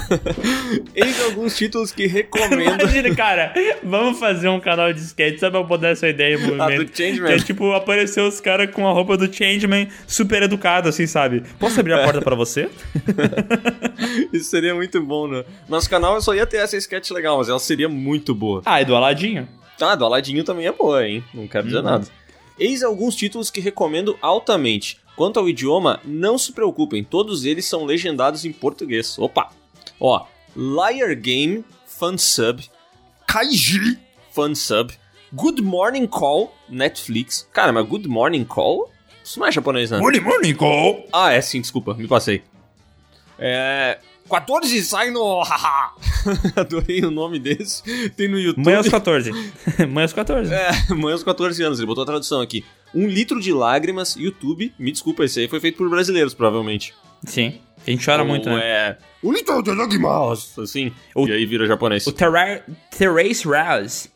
Eis 0.95 1.21
alguns 1.23 1.57
títulos 1.57 1.91
que 1.91 2.05
recomendo. 2.07 2.81
Imagina, 2.81 3.15
cara, 3.15 3.53
vamos 3.83 4.19
fazer 4.19 4.47
um 4.47 4.59
canal 4.59 4.93
de 4.93 4.99
sketch 4.99 5.39
só 5.39 5.49
pra 5.49 5.63
botar 5.63 5.89
essa 5.89 6.07
ideia 6.07 6.37
movimento. 6.37 6.61
Ah, 6.61 6.83
do 6.83 6.95
Changeman. 6.95 7.27
Que 7.27 7.33
é 7.33 7.37
tipo, 7.37 7.71
aparecer 7.73 8.21
os 8.21 8.39
caras 8.39 8.69
com 8.71 8.87
a 8.87 8.91
roupa 8.91 9.17
do 9.17 9.31
Changeman 9.33 9.87
super 10.07 10.43
educado, 10.43 10.89
assim, 10.89 11.07
sabe? 11.07 11.43
Posso 11.59 11.79
abrir 11.79 11.93
a 11.93 12.03
porta 12.03 12.21
pra 12.21 12.35
você? 12.35 12.69
Isso 14.31 14.49
seria 14.49 14.75
muito 14.75 15.01
bom, 15.01 15.27
né? 15.27 15.43
Nosso 15.67 15.89
canal 15.89 16.21
só 16.21 16.33
ia 16.33 16.45
ter 16.45 16.57
essa 16.57 16.77
sketch 16.77 17.11
legal, 17.11 17.37
mas 17.37 17.49
ela 17.49 17.59
seria 17.59 17.89
muito 17.89 18.33
boa. 18.35 18.61
Ah, 18.65 18.81
e 18.81 18.85
do 18.85 18.95
Aladinho? 18.95 19.47
Ah, 19.83 19.95
do 19.95 20.05
Aladinho 20.05 20.43
também 20.43 20.65
é 20.67 20.71
boa, 20.71 21.05
hein? 21.07 21.23
Não 21.33 21.47
quero 21.47 21.65
dizer 21.67 21.77
Uhum. 21.79 21.83
nada. 21.83 22.07
Eis 22.59 22.81
alguns 22.83 23.15
títulos 23.15 23.49
que 23.51 23.59
recomendo 23.59 24.17
altamente. 24.21 24.97
Quanto 25.15 25.39
ao 25.39 25.47
idioma, 25.47 25.99
não 26.03 26.37
se 26.37 26.51
preocupem, 26.51 27.03
todos 27.03 27.45
eles 27.45 27.65
são 27.65 27.85
legendados 27.85 28.45
em 28.45 28.51
português. 28.51 29.17
Opa! 29.19 29.51
Ó, 29.99 30.25
Liar 30.55 31.15
Game, 31.15 31.63
Fansub, 31.85 32.63
Kaiji, 33.27 33.99
Fansub, 34.31 34.91
Good 35.31 35.61
Morning 35.61 36.07
Call, 36.07 36.53
Netflix. 36.69 37.47
Cara, 37.53 37.71
mas 37.71 37.85
Good 37.87 38.07
Morning 38.07 38.43
Call? 38.43 38.89
Isso 39.23 39.39
não 39.39 39.47
é 39.47 39.51
japonês, 39.51 39.89
né? 39.89 39.99
Good 39.99 40.19
morning, 40.19 40.53
call! 40.53 41.07
Ah, 41.13 41.31
é 41.31 41.39
sim, 41.41 41.61
desculpa, 41.61 41.93
me 41.93 42.07
passei. 42.07 42.43
É. 43.39 43.97
14 44.29 44.83
sai 44.83 45.11
no. 45.11 45.41
haha. 45.43 45.91
Adorei 46.55 47.01
o 47.03 47.11
nome 47.11 47.39
desse. 47.39 47.83
Tem 48.11 48.27
no 48.27 48.39
YouTube. 48.39 48.65
Mãe 48.65 48.75
aos 48.75 48.87
14. 48.89 49.31
Mãe 49.89 50.03
aos 50.03 50.13
14. 50.13 50.53
É, 50.53 50.71
mãe 50.93 51.11
aos 51.11 51.23
14 51.23 51.61
anos, 51.63 51.79
ele 51.79 51.85
botou 51.87 52.03
a 52.03 52.07
tradução 52.07 52.41
aqui. 52.41 52.63
Um 52.93 53.07
litro 53.07 53.39
de 53.39 53.51
lágrimas, 53.51 54.15
YouTube. 54.15 54.73
Me 54.79 54.91
desculpa, 54.91 55.23
esse 55.25 55.39
aí 55.41 55.47
foi 55.47 55.59
feito 55.59 55.77
por 55.77 55.89
brasileiros, 55.89 56.33
provavelmente. 56.33 56.93
Sim. 57.25 57.59
A 57.85 57.91
gente 57.91 58.05
chora 58.05 58.23
muito, 58.23 58.49
né? 58.49 58.59
É. 58.63 58.97
Um 59.23 59.31
litro 59.33 59.61
de 59.61 59.71
lágrimas, 59.71 60.57
assim. 60.57 60.91
O- 61.13 61.27
E 61.27 61.31
aí 61.33 61.45
vira 61.45 61.65
japonês. 61.67 62.07
O 62.07 62.11
Terra 62.11 62.63
Therese 62.97 63.43
Rouse. 63.47 64.09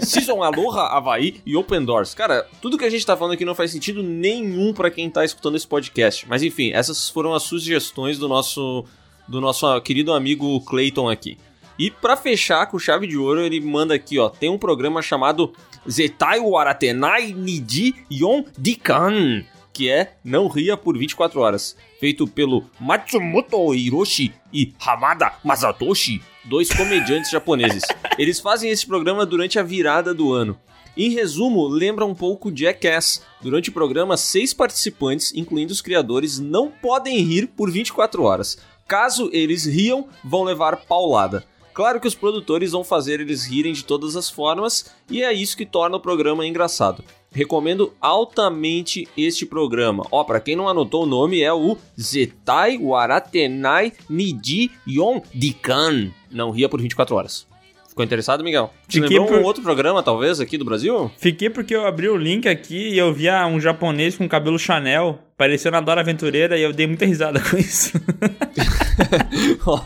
Season 0.00 0.42
Aloha, 0.42 0.86
Havaí 0.96 1.40
e 1.44 1.56
Open 1.56 1.84
Doors. 1.84 2.14
Cara, 2.14 2.46
tudo 2.60 2.78
que 2.78 2.84
a 2.84 2.90
gente 2.90 3.04
tá 3.04 3.16
falando 3.16 3.34
aqui 3.34 3.44
não 3.44 3.54
faz 3.54 3.70
sentido 3.70 4.02
nenhum 4.02 4.72
pra 4.72 4.90
quem 4.90 5.10
tá 5.10 5.24
escutando 5.24 5.56
esse 5.56 5.66
podcast. 5.66 6.26
Mas 6.28 6.42
enfim, 6.42 6.72
essas 6.72 7.08
foram 7.08 7.34
as 7.34 7.42
sugestões 7.42 8.18
do 8.18 8.28
nosso 8.28 8.84
do 9.28 9.40
nosso 9.40 9.80
querido 9.82 10.12
amigo 10.12 10.60
Clayton 10.62 11.08
aqui. 11.08 11.38
E 11.78 11.90
pra 11.90 12.16
fechar 12.16 12.66
com 12.66 12.78
chave 12.78 13.06
de 13.06 13.16
ouro, 13.16 13.40
ele 13.40 13.60
manda 13.60 13.94
aqui, 13.94 14.18
ó, 14.18 14.28
tem 14.28 14.50
um 14.50 14.58
programa 14.58 15.00
chamado 15.00 15.52
Zetai 15.88 16.40
Waratenai 16.40 17.32
Niji 17.32 17.94
Yon 18.10 18.44
Dikan, 18.58 19.44
que 19.72 19.88
é 19.88 20.14
Não 20.22 20.46
Ria 20.48 20.76
por 20.76 20.98
24 20.98 21.40
horas, 21.40 21.76
feito 22.00 22.26
pelo 22.26 22.64
Matsumoto 22.80 23.74
Hiroshi 23.74 24.32
e 24.50 24.72
Hamada 24.84 25.34
Masatoshi, 25.44 26.22
dois 26.46 26.70
comediantes 26.70 27.30
japoneses. 27.30 27.82
Eles 28.18 28.40
fazem 28.40 28.70
esse 28.70 28.86
programa 28.86 29.26
durante 29.26 29.58
a 29.58 29.62
virada 29.62 30.14
do 30.14 30.32
ano. 30.32 30.58
Em 30.96 31.10
resumo, 31.10 31.68
lembra 31.68 32.04
um 32.04 32.14
pouco 32.14 32.50
Jackass. 32.54 33.22
Durante 33.40 33.68
o 33.68 33.72
programa, 33.72 34.16
seis 34.16 34.52
participantes, 34.52 35.32
incluindo 35.34 35.72
os 35.72 35.80
criadores, 35.80 36.38
não 36.38 36.70
podem 36.70 37.18
rir 37.18 37.46
por 37.48 37.70
24 37.70 38.22
horas. 38.22 38.58
Caso 38.88 39.30
eles 39.32 39.66
riam, 39.66 40.08
vão 40.24 40.42
levar 40.42 40.76
paulada. 40.78 41.44
Claro 41.72 42.00
que 42.00 42.08
os 42.08 42.14
produtores 42.14 42.72
vão 42.72 42.82
fazer 42.82 43.20
eles 43.20 43.44
rirem 43.44 43.72
de 43.72 43.84
todas 43.84 44.16
as 44.16 44.28
formas, 44.28 44.92
e 45.08 45.22
é 45.22 45.32
isso 45.32 45.56
que 45.56 45.64
torna 45.64 45.96
o 45.96 46.00
programa 46.00 46.46
engraçado. 46.46 47.04
Recomendo 47.32 47.92
altamente 48.00 49.06
este 49.16 49.46
programa. 49.46 50.04
Ó, 50.10 50.24
pra 50.24 50.40
quem 50.40 50.56
não 50.56 50.68
anotou 50.68 51.04
o 51.04 51.06
nome, 51.06 51.40
é 51.40 51.52
o 51.52 51.76
Zetai 51.98 52.76
Waratenai 52.78 53.92
Niji 54.08 54.70
Yon 54.86 55.22
Dikan. 55.32 56.10
Não 56.30 56.50
ria 56.50 56.68
por 56.68 56.80
24 56.80 57.14
horas. 57.14 57.46
Ficou 57.88 58.04
interessado, 58.04 58.42
Miguel? 58.44 58.72
Te 58.88 59.00
Fiquei 59.00 59.18
lembrou 59.18 59.36
por- 59.36 59.42
um 59.42 59.46
outro 59.46 59.62
programa, 59.62 60.00
talvez, 60.02 60.40
aqui 60.40 60.56
do 60.56 60.64
Brasil? 60.64 61.10
Fiquei 61.18 61.50
porque 61.50 61.74
eu 61.74 61.84
abri 61.86 62.08
o 62.08 62.16
link 62.16 62.48
aqui 62.48 62.88
e 62.90 62.98
eu 62.98 63.12
via 63.12 63.44
um 63.46 63.60
japonês 63.60 64.16
com 64.16 64.28
cabelo 64.28 64.58
Chanel, 64.58 65.18
parecendo 65.36 65.76
a 65.76 65.80
Dora 65.80 66.00
Aventureira, 66.00 66.56
e 66.56 66.62
eu 66.62 66.72
dei 66.72 66.86
muita 66.86 67.04
risada 67.04 67.40
com 67.50 67.56
isso. 67.58 67.92
Ó, 69.66 69.80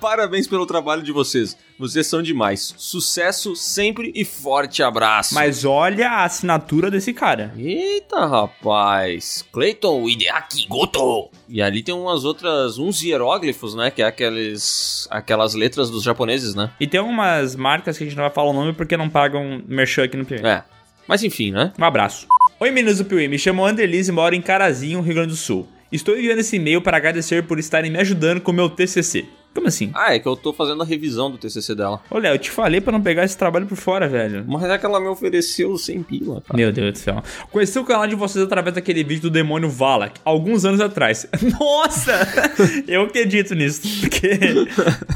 Parabéns 0.00 0.46
pelo 0.46 0.66
trabalho 0.66 1.02
de 1.02 1.12
vocês. 1.12 1.56
Vocês 1.78 2.06
são 2.06 2.22
demais. 2.22 2.74
Sucesso 2.76 3.56
sempre 3.56 4.12
e 4.14 4.24
forte 4.24 4.82
abraço. 4.82 5.34
Mas 5.34 5.64
olha 5.64 6.10
a 6.10 6.24
assinatura 6.24 6.90
desse 6.90 7.12
cara. 7.12 7.52
Eita, 7.56 8.26
rapaz. 8.26 9.44
Clayton 9.52 10.08
Hideaki 10.08 10.66
Goto. 10.68 11.30
E 11.48 11.62
ali 11.62 11.82
tem 11.82 11.94
umas 11.94 12.24
outras, 12.24 12.78
uns 12.78 13.02
hieróglifos, 13.02 13.74
né? 13.74 13.90
Que 13.90 14.02
é 14.02 14.06
aqueles, 14.06 15.08
aquelas 15.10 15.54
letras 15.54 15.90
dos 15.90 16.02
japoneses, 16.02 16.54
né? 16.54 16.70
E 16.78 16.86
tem 16.86 17.00
umas 17.00 17.56
marcas 17.56 17.96
que 17.96 18.04
a 18.04 18.06
gente 18.06 18.16
não 18.16 18.24
vai 18.24 18.32
falar 18.32 18.50
o 18.50 18.54
nome 18.54 18.72
porque 18.72 18.96
não 18.96 19.08
pagam 19.08 19.62
merchan 19.66 20.04
aqui 20.04 20.16
no 20.16 20.24
Piuí. 20.24 20.44
É. 20.44 20.62
Mas 21.08 21.22
enfim, 21.24 21.50
né? 21.50 21.72
Um 21.78 21.84
abraço. 21.84 22.26
Oi 22.58 22.70
meninos 22.70 22.98
do 22.98 23.04
Piuí, 23.04 23.26
me 23.26 23.38
chamo 23.38 23.64
Anderlise 23.64 24.10
e 24.10 24.14
moro 24.14 24.34
em 24.34 24.42
Carazinho, 24.42 25.00
Rio 25.00 25.14
Grande 25.14 25.30
do 25.30 25.36
Sul. 25.36 25.66
Estou 25.92 26.16
enviando 26.16 26.38
esse 26.38 26.54
e-mail 26.54 26.80
para 26.80 26.96
agradecer 26.96 27.42
por 27.48 27.58
estarem 27.58 27.90
me 27.90 27.98
ajudando 27.98 28.40
com 28.40 28.52
meu 28.52 28.70
TCC. 28.70 29.26
Como 29.54 29.66
assim? 29.66 29.90
Ah, 29.94 30.14
é 30.14 30.18
que 30.18 30.28
eu 30.28 30.36
tô 30.36 30.52
fazendo 30.52 30.80
a 30.82 30.86
revisão 30.86 31.30
do 31.30 31.36
TCC 31.36 31.74
dela. 31.74 32.00
Olha, 32.10 32.28
eu 32.28 32.38
te 32.38 32.50
falei 32.50 32.80
pra 32.80 32.92
não 32.92 33.02
pegar 33.02 33.24
esse 33.24 33.36
trabalho 33.36 33.66
por 33.66 33.76
fora, 33.76 34.08
velho. 34.08 34.44
Mas 34.46 34.62
é 34.62 34.78
que 34.78 34.86
ela 34.86 35.00
me 35.00 35.08
ofereceu 35.08 35.76
100 35.76 36.02
pila, 36.04 36.40
cara. 36.40 36.56
Meu 36.56 36.72
Deus 36.72 36.92
do 36.92 36.98
céu. 36.98 37.22
Conheci 37.50 37.78
o 37.78 37.84
canal 37.84 38.06
de 38.06 38.14
vocês 38.14 38.44
através 38.44 38.74
daquele 38.74 39.02
vídeo 39.02 39.22
do 39.22 39.30
demônio 39.30 39.68
Valak, 39.68 40.20
alguns 40.24 40.64
anos 40.64 40.80
atrás. 40.80 41.26
Nossa! 41.58 42.12
eu 42.86 43.02
acredito 43.02 43.54
nisso. 43.54 43.82
Porque. 44.00 44.30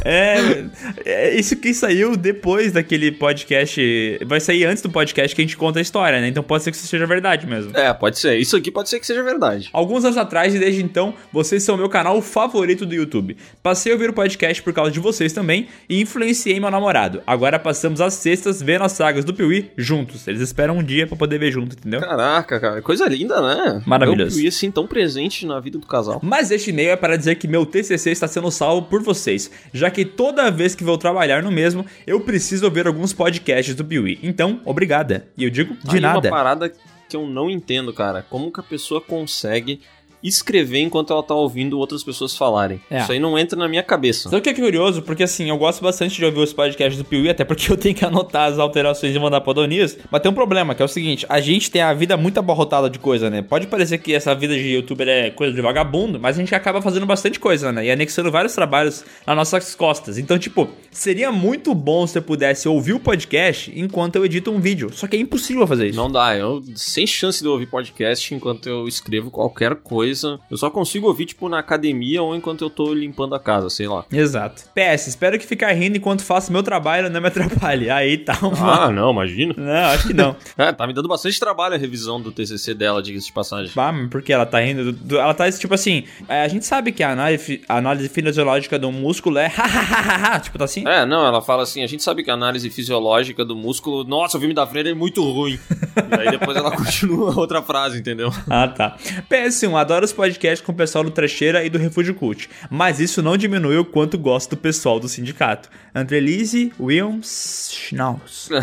É, 0.07 0.65
é. 1.05 1.35
Isso 1.35 1.57
que 1.57 1.73
saiu 1.73 2.15
depois 2.15 2.73
daquele 2.73 3.11
podcast. 3.11 4.19
Vai 4.27 4.39
sair 4.39 4.65
antes 4.67 4.83
do 4.83 4.91
podcast 4.91 5.35
que 5.35 5.41
a 5.41 5.45
gente 5.45 5.57
conta 5.57 5.79
a 5.79 5.83
história, 5.83 6.21
né? 6.21 6.29
Então 6.29 6.43
pode 6.43 6.63
ser 6.63 6.71
que 6.71 6.77
isso 6.77 6.87
seja 6.87 7.07
verdade 7.07 7.47
mesmo. 7.47 7.75
É, 7.75 7.93
pode 7.95 8.19
ser. 8.19 8.37
Isso 8.37 8.55
aqui 8.55 8.71
pode 8.71 8.91
ser 8.91 9.01
que 9.01 9.07
seja 9.07 9.23
verdade. 9.23 9.71
Alguns 9.73 10.05
anos 10.05 10.19
atrás 10.19 10.55
e 10.55 10.59
desde 10.59 10.83
então, 10.83 11.15
vocês 11.33 11.63
são 11.63 11.77
meu 11.77 11.89
canal 11.89 12.21
favorito 12.21 12.85
do 12.85 12.95
YouTube. 12.95 13.37
Passei 13.63 13.93
a 13.93 13.95
ouvir 13.95 14.11
o 14.11 14.13
podcast 14.13 14.24
por 14.63 14.73
causa 14.73 14.91
de 14.91 15.01
vocês 15.01 15.33
também 15.33 15.69
e 15.89 16.01
influenciei 16.01 16.59
meu 16.59 16.71
namorado. 16.71 17.23
Agora 17.27 17.59
passamos 17.59 18.01
as 18.01 18.15
sextas 18.15 18.63
vendo 18.63 18.85
as 18.85 18.93
sagas 18.93 19.25
do 19.25 19.35
Piuí 19.35 19.71
juntos. 19.77 20.27
Eles 20.27 20.41
esperam 20.41 20.79
um 20.79 20.83
dia 20.83 21.07
pra 21.07 21.17
poder 21.17 21.39
ver 21.39 21.51
junto, 21.53 21.77
entendeu? 21.77 22.01
Caraca, 22.01 22.59
cara. 22.61 22.83
Coisa 22.83 23.07
linda, 23.07 23.41
né? 23.41 23.83
Maravilhoso. 23.87 24.41
Ia 24.41 24.49
assim 24.49 24.71
tão 24.71 24.87
presente 24.87 25.47
na 25.47 25.61
vida 25.61 25.79
do 25.79 25.87
casal. 25.87 26.21
Mas 26.23 26.51
este 26.51 26.71
e-mail 26.71 26.91
é 26.91 26.97
para 26.97 27.17
dizer 27.17 27.37
que 27.37 27.47
meu 27.49 27.65
TCC 27.67 28.11
está 28.11 28.27
sendo 28.27 28.51
salvo 28.51 28.87
por 28.89 29.03
vocês, 29.03 29.51
já 29.73 29.91
que 29.91 30.05
toda 30.05 30.51
vez 30.51 30.75
que 30.75 30.85
vou 30.85 30.99
trabalhar 30.99 31.43
no 31.43 31.51
mesmo, 31.51 31.85
eu 32.07 32.21
preciso 32.21 32.65
ouvir 32.65 32.87
alguns 32.87 33.13
podcasts 33.13 33.75
do 33.75 33.85
Piuí. 33.85 34.19
Então, 34.23 34.61
obrigada. 34.65 35.27
E 35.37 35.45
eu 35.45 35.51
digo 35.51 35.77
de 35.85 35.97
Aí 35.97 36.01
nada. 36.01 36.29
uma 36.29 36.37
parada 36.37 36.73
que 37.09 37.17
eu 37.17 37.27
não 37.27 37.51
entendo, 37.51 37.93
cara. 37.93 38.25
Como 38.29 38.51
que 38.53 38.61
a 38.61 38.63
pessoa 38.63 39.01
consegue 39.01 39.81
escrever 40.25 40.81
enquanto 40.81 41.13
ela 41.13 41.23
tá 41.23 41.35
ouvindo 41.35 41.79
outras 41.79 42.03
pessoas 42.03 42.37
falarem? 42.37 42.81
É. 42.91 43.01
Isso 43.03 43.13
aí 43.13 43.21
não 43.21 43.39
entra 43.39 43.59
na 43.59 43.69
minha 43.69 43.83
cabeça. 43.83 44.31
Sabe 44.31 44.39
o 44.39 44.43
que 44.43 44.51
é 44.51 44.55
curioso? 44.55 45.03
Porque 45.03 45.23
assim, 45.23 45.49
eu 45.51 45.59
gosto 45.59 45.83
bastante 45.83 46.17
de 46.17 46.25
ouvir 46.25 46.41
os 46.41 46.53
podcasts 46.53 46.97
do 46.97 47.05
Piuí, 47.05 47.29
até 47.29 47.45
porque 47.45 47.71
eu 47.71 47.77
tenho 47.77 47.95
que 47.95 48.05
anotar 48.05 48.51
as 48.51 48.59
alterações 48.59 49.15
e 49.15 49.19
mandar 49.19 49.41
pra 49.43 49.53
Donias. 49.53 49.99
Mas 50.11 50.23
tem 50.23 50.31
um 50.31 50.35
problema, 50.35 50.75
que 50.75 50.83
é 50.83 50.85
o 50.85 50.89
seguinte: 50.89 51.27
a 51.29 51.41
gente 51.41 51.71
tem 51.71 51.83
a 51.83 51.93
vida 51.93 52.17
muito 52.17 52.39
abarrotada 52.39 52.89
de 52.89 52.99
coisa, 52.99 53.29
né? 53.29 53.43
Pode 53.43 53.67
parecer 53.67 53.99
que 53.99 54.15
essa 54.15 54.35
vida 54.35 54.55
de 54.55 54.69
youtuber 54.75 55.09
é 55.09 55.31
coisa 55.31 55.53
de 55.53 55.61
vagabundo, 55.61 56.19
mas 56.19 56.37
a 56.37 56.41
gente 56.41 56.55
acaba 56.55 56.81
fazendo 56.81 57.05
bastante 57.05 57.39
coisa, 57.39 57.71
né? 57.71 57.87
E 57.87 57.91
anexando 57.91 58.31
vários 58.31 58.55
trabalhos 58.55 59.05
nas 59.27 59.37
nossas 59.37 59.75
costas. 59.75 60.19
Então, 60.19 60.39
tipo, 60.39 60.69
seria 60.91 61.31
muito 61.31 61.75
bom 61.75 62.07
se 62.07 62.17
eu 62.19 62.23
pudesse 62.23 62.69
ouvir 62.69 62.95
o 62.95 63.01
podcast 63.01 63.73
enquanto 63.75 64.17
eu 64.17 64.25
edito 64.25 64.51
um 64.51 64.61
vídeo. 64.61 64.91
Só 64.93 65.07
que 65.07 65.17
é 65.17 65.19
impossível 65.21 65.67
fazer 65.67 65.89
isso. 65.89 65.99
Não 65.99 66.11
dá, 66.11 66.37
eu 66.37 66.63
sem 66.75 67.07
chance 67.07 67.43
de 67.43 67.49
ouvir 67.49 67.67
podcast 67.67 68.35
enquanto 68.35 68.69
eu 68.69 68.89
escrevo 68.89 69.31
qualquer 69.31 69.75
coisa. 69.77 70.14
Eu 70.51 70.57
só 70.57 70.71
consigo 70.71 71.07
ouvir, 71.09 71.27
tipo, 71.27 71.49
na 71.49 71.59
academia 71.59 72.23
ou 72.23 72.35
enquanto 72.37 72.63
eu 72.63 72.71
tô 72.71 72.93
limpando 72.95 73.35
a 73.35 73.41
casa, 73.41 73.69
sei 73.71 73.89
lá. 73.89 74.05
Exato. 74.13 74.63
PS, 74.75 75.09
espero 75.09 75.39
que 75.39 75.47
ficar 75.47 75.73
rindo 75.73 75.97
enquanto 75.97 76.23
faço 76.23 76.53
meu 76.53 76.63
trabalho 76.63 77.11
não 77.11 77.21
me 77.21 77.29
atrapalhe. 77.29 77.91
Aí 77.95 78.19
tá 78.19 78.39
uma... 78.43 78.85
Ah, 78.87 78.91
não, 78.91 79.11
imagina. 79.11 79.55
Não, 79.57 79.73
acho 79.91 80.07
que 80.07 80.15
não. 80.15 80.37
É, 80.57 80.73
tá 80.73 80.87
me 80.87 80.93
dando 80.93 81.09
bastante 81.09 81.39
trabalho 81.41 81.75
a 81.75 81.79
revisão 81.79 82.21
do 82.21 82.31
TCC 82.31 82.75
dela, 82.75 83.03
diga-se 83.03 83.27
de 83.27 83.33
passagem. 83.33 83.73
Ah, 83.77 83.91
mas 83.93 84.09
por 84.09 84.23
que 84.23 84.33
ela 84.33 84.47
tá 84.47 84.61
rindo? 84.61 84.85
do- 84.85 84.93
do- 84.93 85.19
Ela 85.19 85.35
tá 85.35 85.51
tipo 85.51 85.75
assim. 85.75 86.05
é, 86.29 86.43
a 86.43 86.49
gente 86.49 86.65
sabe 86.65 86.93
que 86.93 87.03
a 87.03 87.11
análise, 87.11 87.61
a 87.69 87.77
análise 87.79 88.09
fisiológica 88.09 88.79
do 88.79 88.91
músculo 88.93 89.39
é. 89.39 89.51
tipo, 90.43 90.59
tá 90.59 90.65
assim? 90.65 90.87
É, 90.87 91.05
não, 91.07 91.27
ela 91.27 91.43
fala 91.43 91.63
assim, 91.65 91.83
a 91.83 91.87
gente 91.87 92.03
sabe 92.03 92.23
que 92.23 92.31
a 92.31 92.35
análise 92.35 92.69
fisiológica 92.71 93.45
do 93.45 93.57
músculo, 93.57 94.05
nossa, 94.05 94.37
o 94.37 94.41
filme 94.41 94.55
da 94.55 94.67
freira 94.67 94.91
é 94.91 94.95
muito 94.95 95.23
ruim. 95.23 95.59
e 95.97 96.21
aí 96.21 96.31
depois 96.31 96.57
ela 96.57 96.71
continua 96.71 97.37
outra 97.39 97.63
frase, 97.63 97.99
entendeu? 97.99 98.31
Ah, 98.49 98.69
tá. 98.69 98.97
PS1, 99.31 99.75
adoro 99.79 100.04
os 100.05 100.13
podcasts 100.13 100.65
com 100.65 100.73
o 100.73 100.75
pessoal 100.75 101.05
do 101.05 101.11
Trecheira 101.11 101.65
e 101.65 101.71
do 101.71 101.79
Refúgio 101.79 102.15
Cult, 102.15 102.49
mas 102.71 103.01
isso 103.01 103.23
não 103.23 103.37
diminui 103.37 103.77
o 103.77 103.85
quanto 103.85 104.19
gosto 104.19 104.51
do 104.51 104.57
pessoal 104.57 105.01
do 105.01 105.09
sindicato. 105.09 105.69
Andrelise 105.95 106.73
Wilms 106.79 107.71
Schnauz. 107.73 108.49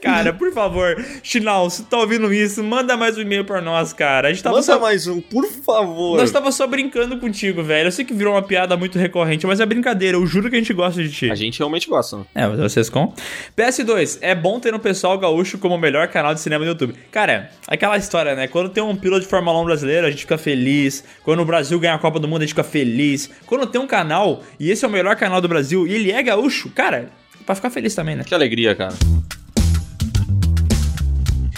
cara, 0.00 0.32
por 0.32 0.52
favor, 0.52 0.96
Schnauz, 1.22 1.74
se 1.74 1.84
tá 1.84 1.98
ouvindo 1.98 2.32
isso, 2.32 2.62
manda 2.62 2.96
mais 2.96 3.18
um 3.18 3.22
e-mail 3.22 3.44
pra 3.44 3.60
nós, 3.60 3.92
cara. 3.92 4.28
A 4.28 4.32
gente 4.32 4.42
tava 4.42 4.56
Manda 4.56 4.66
só... 4.66 4.78
mais 4.78 5.06
um, 5.06 5.20
por 5.20 5.46
favor. 5.46 6.18
Nós 6.18 6.30
tava 6.30 6.52
só 6.52 6.66
brincando 6.66 7.18
contigo, 7.18 7.62
velho. 7.62 7.88
Eu 7.88 7.92
sei 7.92 8.04
que 8.04 8.14
virou 8.14 8.34
uma 8.34 8.42
piada 8.42 8.76
muito 8.76 8.98
recorrente, 8.98 9.46
mas 9.46 9.60
é 9.60 9.66
brincadeira. 9.66 10.16
Eu 10.16 10.26
juro 10.26 10.48
que 10.48 10.56
a 10.56 10.58
gente 10.58 10.72
gosta 10.72 11.02
de 11.02 11.10
ti. 11.10 11.30
A 11.30 11.34
gente 11.34 11.58
realmente 11.58 11.88
gosta, 11.88 12.18
né? 12.18 12.24
É, 12.34 12.46
mas 12.46 12.58
vocês 12.58 12.88
com. 12.88 13.12
PS2, 13.56 14.18
é 14.20 14.34
bom 14.34 14.60
ter 14.60 14.74
um 14.74 14.78
pessoal 14.78 15.18
gaúcho 15.18 15.58
como 15.58 15.74
o 15.74 15.78
melhor 15.78 16.08
canal 16.08 16.34
de 16.34 16.40
cinema 16.40 16.64
do 16.64 16.68
YouTube. 16.68 16.94
Cara, 17.10 17.50
aquela 17.66 17.96
história, 17.96 18.34
né? 18.36 18.46
Quando 18.46 18.68
tem 18.68 18.82
um 18.82 18.94
piloto 18.94 19.22
de 19.22 19.26
Fórmula 19.26 19.60
1 19.62 19.64
brasileiro, 19.64 20.06
a 20.06 20.10
gente 20.10 20.20
fica 20.20 20.38
feliz. 20.38 21.02
Quando 21.24 21.40
o 21.40 21.44
Brasil 21.44 21.78
ganha 21.80 21.94
a 21.94 21.98
Copa 21.98 22.20
do 22.20 22.28
Mundo, 22.28 22.42
a 22.42 22.44
gente 22.44 22.50
fica 22.50 22.62
feliz. 22.62 23.30
Quando 23.46 23.66
tem 23.66 23.80
um 23.80 23.86
canal, 23.86 24.42
e 24.60 24.70
esse 24.70 24.84
é 24.84 24.88
o 24.88 24.90
melhor 24.90 25.16
canal 25.16 25.40
do 25.40 25.48
Brasil, 25.48 25.86
e 25.86 25.94
ele 25.94 26.12
é 26.12 26.22
gaúcho, 26.22 26.70
cara, 26.70 27.10
pra 27.44 27.54
ficar 27.54 27.70
feliz 27.70 27.94
também, 27.94 28.14
né? 28.14 28.24
Que 28.24 28.34
alegria, 28.34 28.74
cara. 28.74 28.94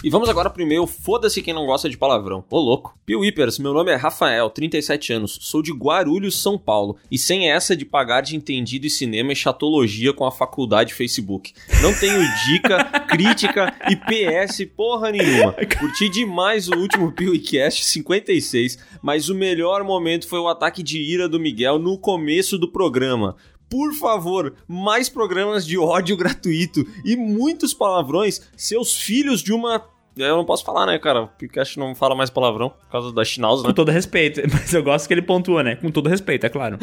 E 0.09 0.10
vamos 0.10 0.30
agora 0.30 0.48
pro 0.48 0.62
e-mail 0.62 0.86
Foda-se 0.86 1.43
quem 1.43 1.52
não 1.52 1.66
gosta 1.66 1.86
de 1.86 1.98
palavrão. 1.98 2.43
Ô 2.48 2.59
louco. 2.59 2.98
Piuípers, 3.05 3.59
meu 3.59 3.74
nome 3.74 3.93
é 3.93 3.94
Rafael, 3.94 4.48
37 4.48 5.12
anos, 5.12 5.39
sou 5.43 5.60
de 5.60 5.70
Guarulhos, 5.70 6.40
São 6.40 6.56
Paulo, 6.56 6.97
e 7.10 7.18
sem 7.18 7.51
essa 7.51 7.76
de 7.76 7.85
pagar 7.85 8.22
de 8.22 8.35
entendido 8.35 8.86
em 8.86 8.89
cinema 8.89 9.32
e 9.32 9.36
chatologia 9.36 10.14
com 10.14 10.24
a 10.24 10.32
faculdade 10.32 10.94
Facebook. 10.94 11.52
Não 11.82 11.93
tenho 11.93 12.22
dica, 12.47 12.85
crítica 13.06 13.74
e 13.90 13.97
PS 13.97 14.64
porra 14.74 15.10
nenhuma. 15.10 15.52
Curti 15.78 16.09
demais 16.09 16.70
o 16.70 16.78
último 16.78 17.12
PeeWeeCast 17.12 17.85
56, 17.85 18.78
mas 19.02 19.28
o 19.28 19.35
melhor 19.35 19.85
momento 19.85 20.26
foi 20.26 20.39
o 20.39 20.48
ataque 20.48 20.82
de 20.82 21.02
ira 21.02 21.28
do 21.28 21.39
Miguel 21.39 21.78
no 21.78 21.98
começo 21.98 22.56
do 22.56 22.72
programa. 22.72 23.36
Por 23.68 23.93
favor, 23.93 24.55
mais 24.66 25.10
programas 25.10 25.66
de 25.66 25.76
ódio 25.76 26.16
gratuito 26.16 26.86
e 27.05 27.14
muitos 27.14 27.74
palavrões, 27.74 28.40
seus 28.56 28.97
filhos 28.97 29.43
de 29.43 29.52
uma. 29.52 29.85
Eu 30.24 30.36
não 30.36 30.45
posso 30.45 30.65
falar, 30.65 30.86
né, 30.86 30.99
cara? 30.99 31.23
O 31.23 31.28
Pikachu 31.28 31.78
não 31.78 31.95
fala 31.95 32.15
mais 32.15 32.31
palavrão 32.31 32.70
por 32.70 32.90
causa 32.90 33.12
da 33.12 33.24
Schnauz, 33.24 33.62
né? 33.62 33.69
Com 33.69 33.74
todo 33.74 33.90
respeito, 33.90 34.43
mas 34.53 34.73
eu 34.73 34.82
gosto 34.82 35.07
que 35.07 35.15
ele 35.15 35.23
pontua, 35.23 35.62
né? 35.62 35.77
Com 35.77 35.90
todo 35.90 36.09
respeito, 36.09 36.47
é 36.47 36.49
claro. 36.49 36.78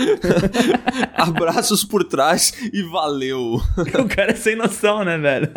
Abraços 1.16 1.84
por 1.84 2.03
trás 2.03 2.53
e 2.74 2.82
valeu. 2.84 3.56
o 3.99 4.07
cara 4.07 4.32
é 4.32 4.36
sem 4.36 4.56
noção, 4.56 5.03
né, 5.03 5.18
velho? 5.18 5.49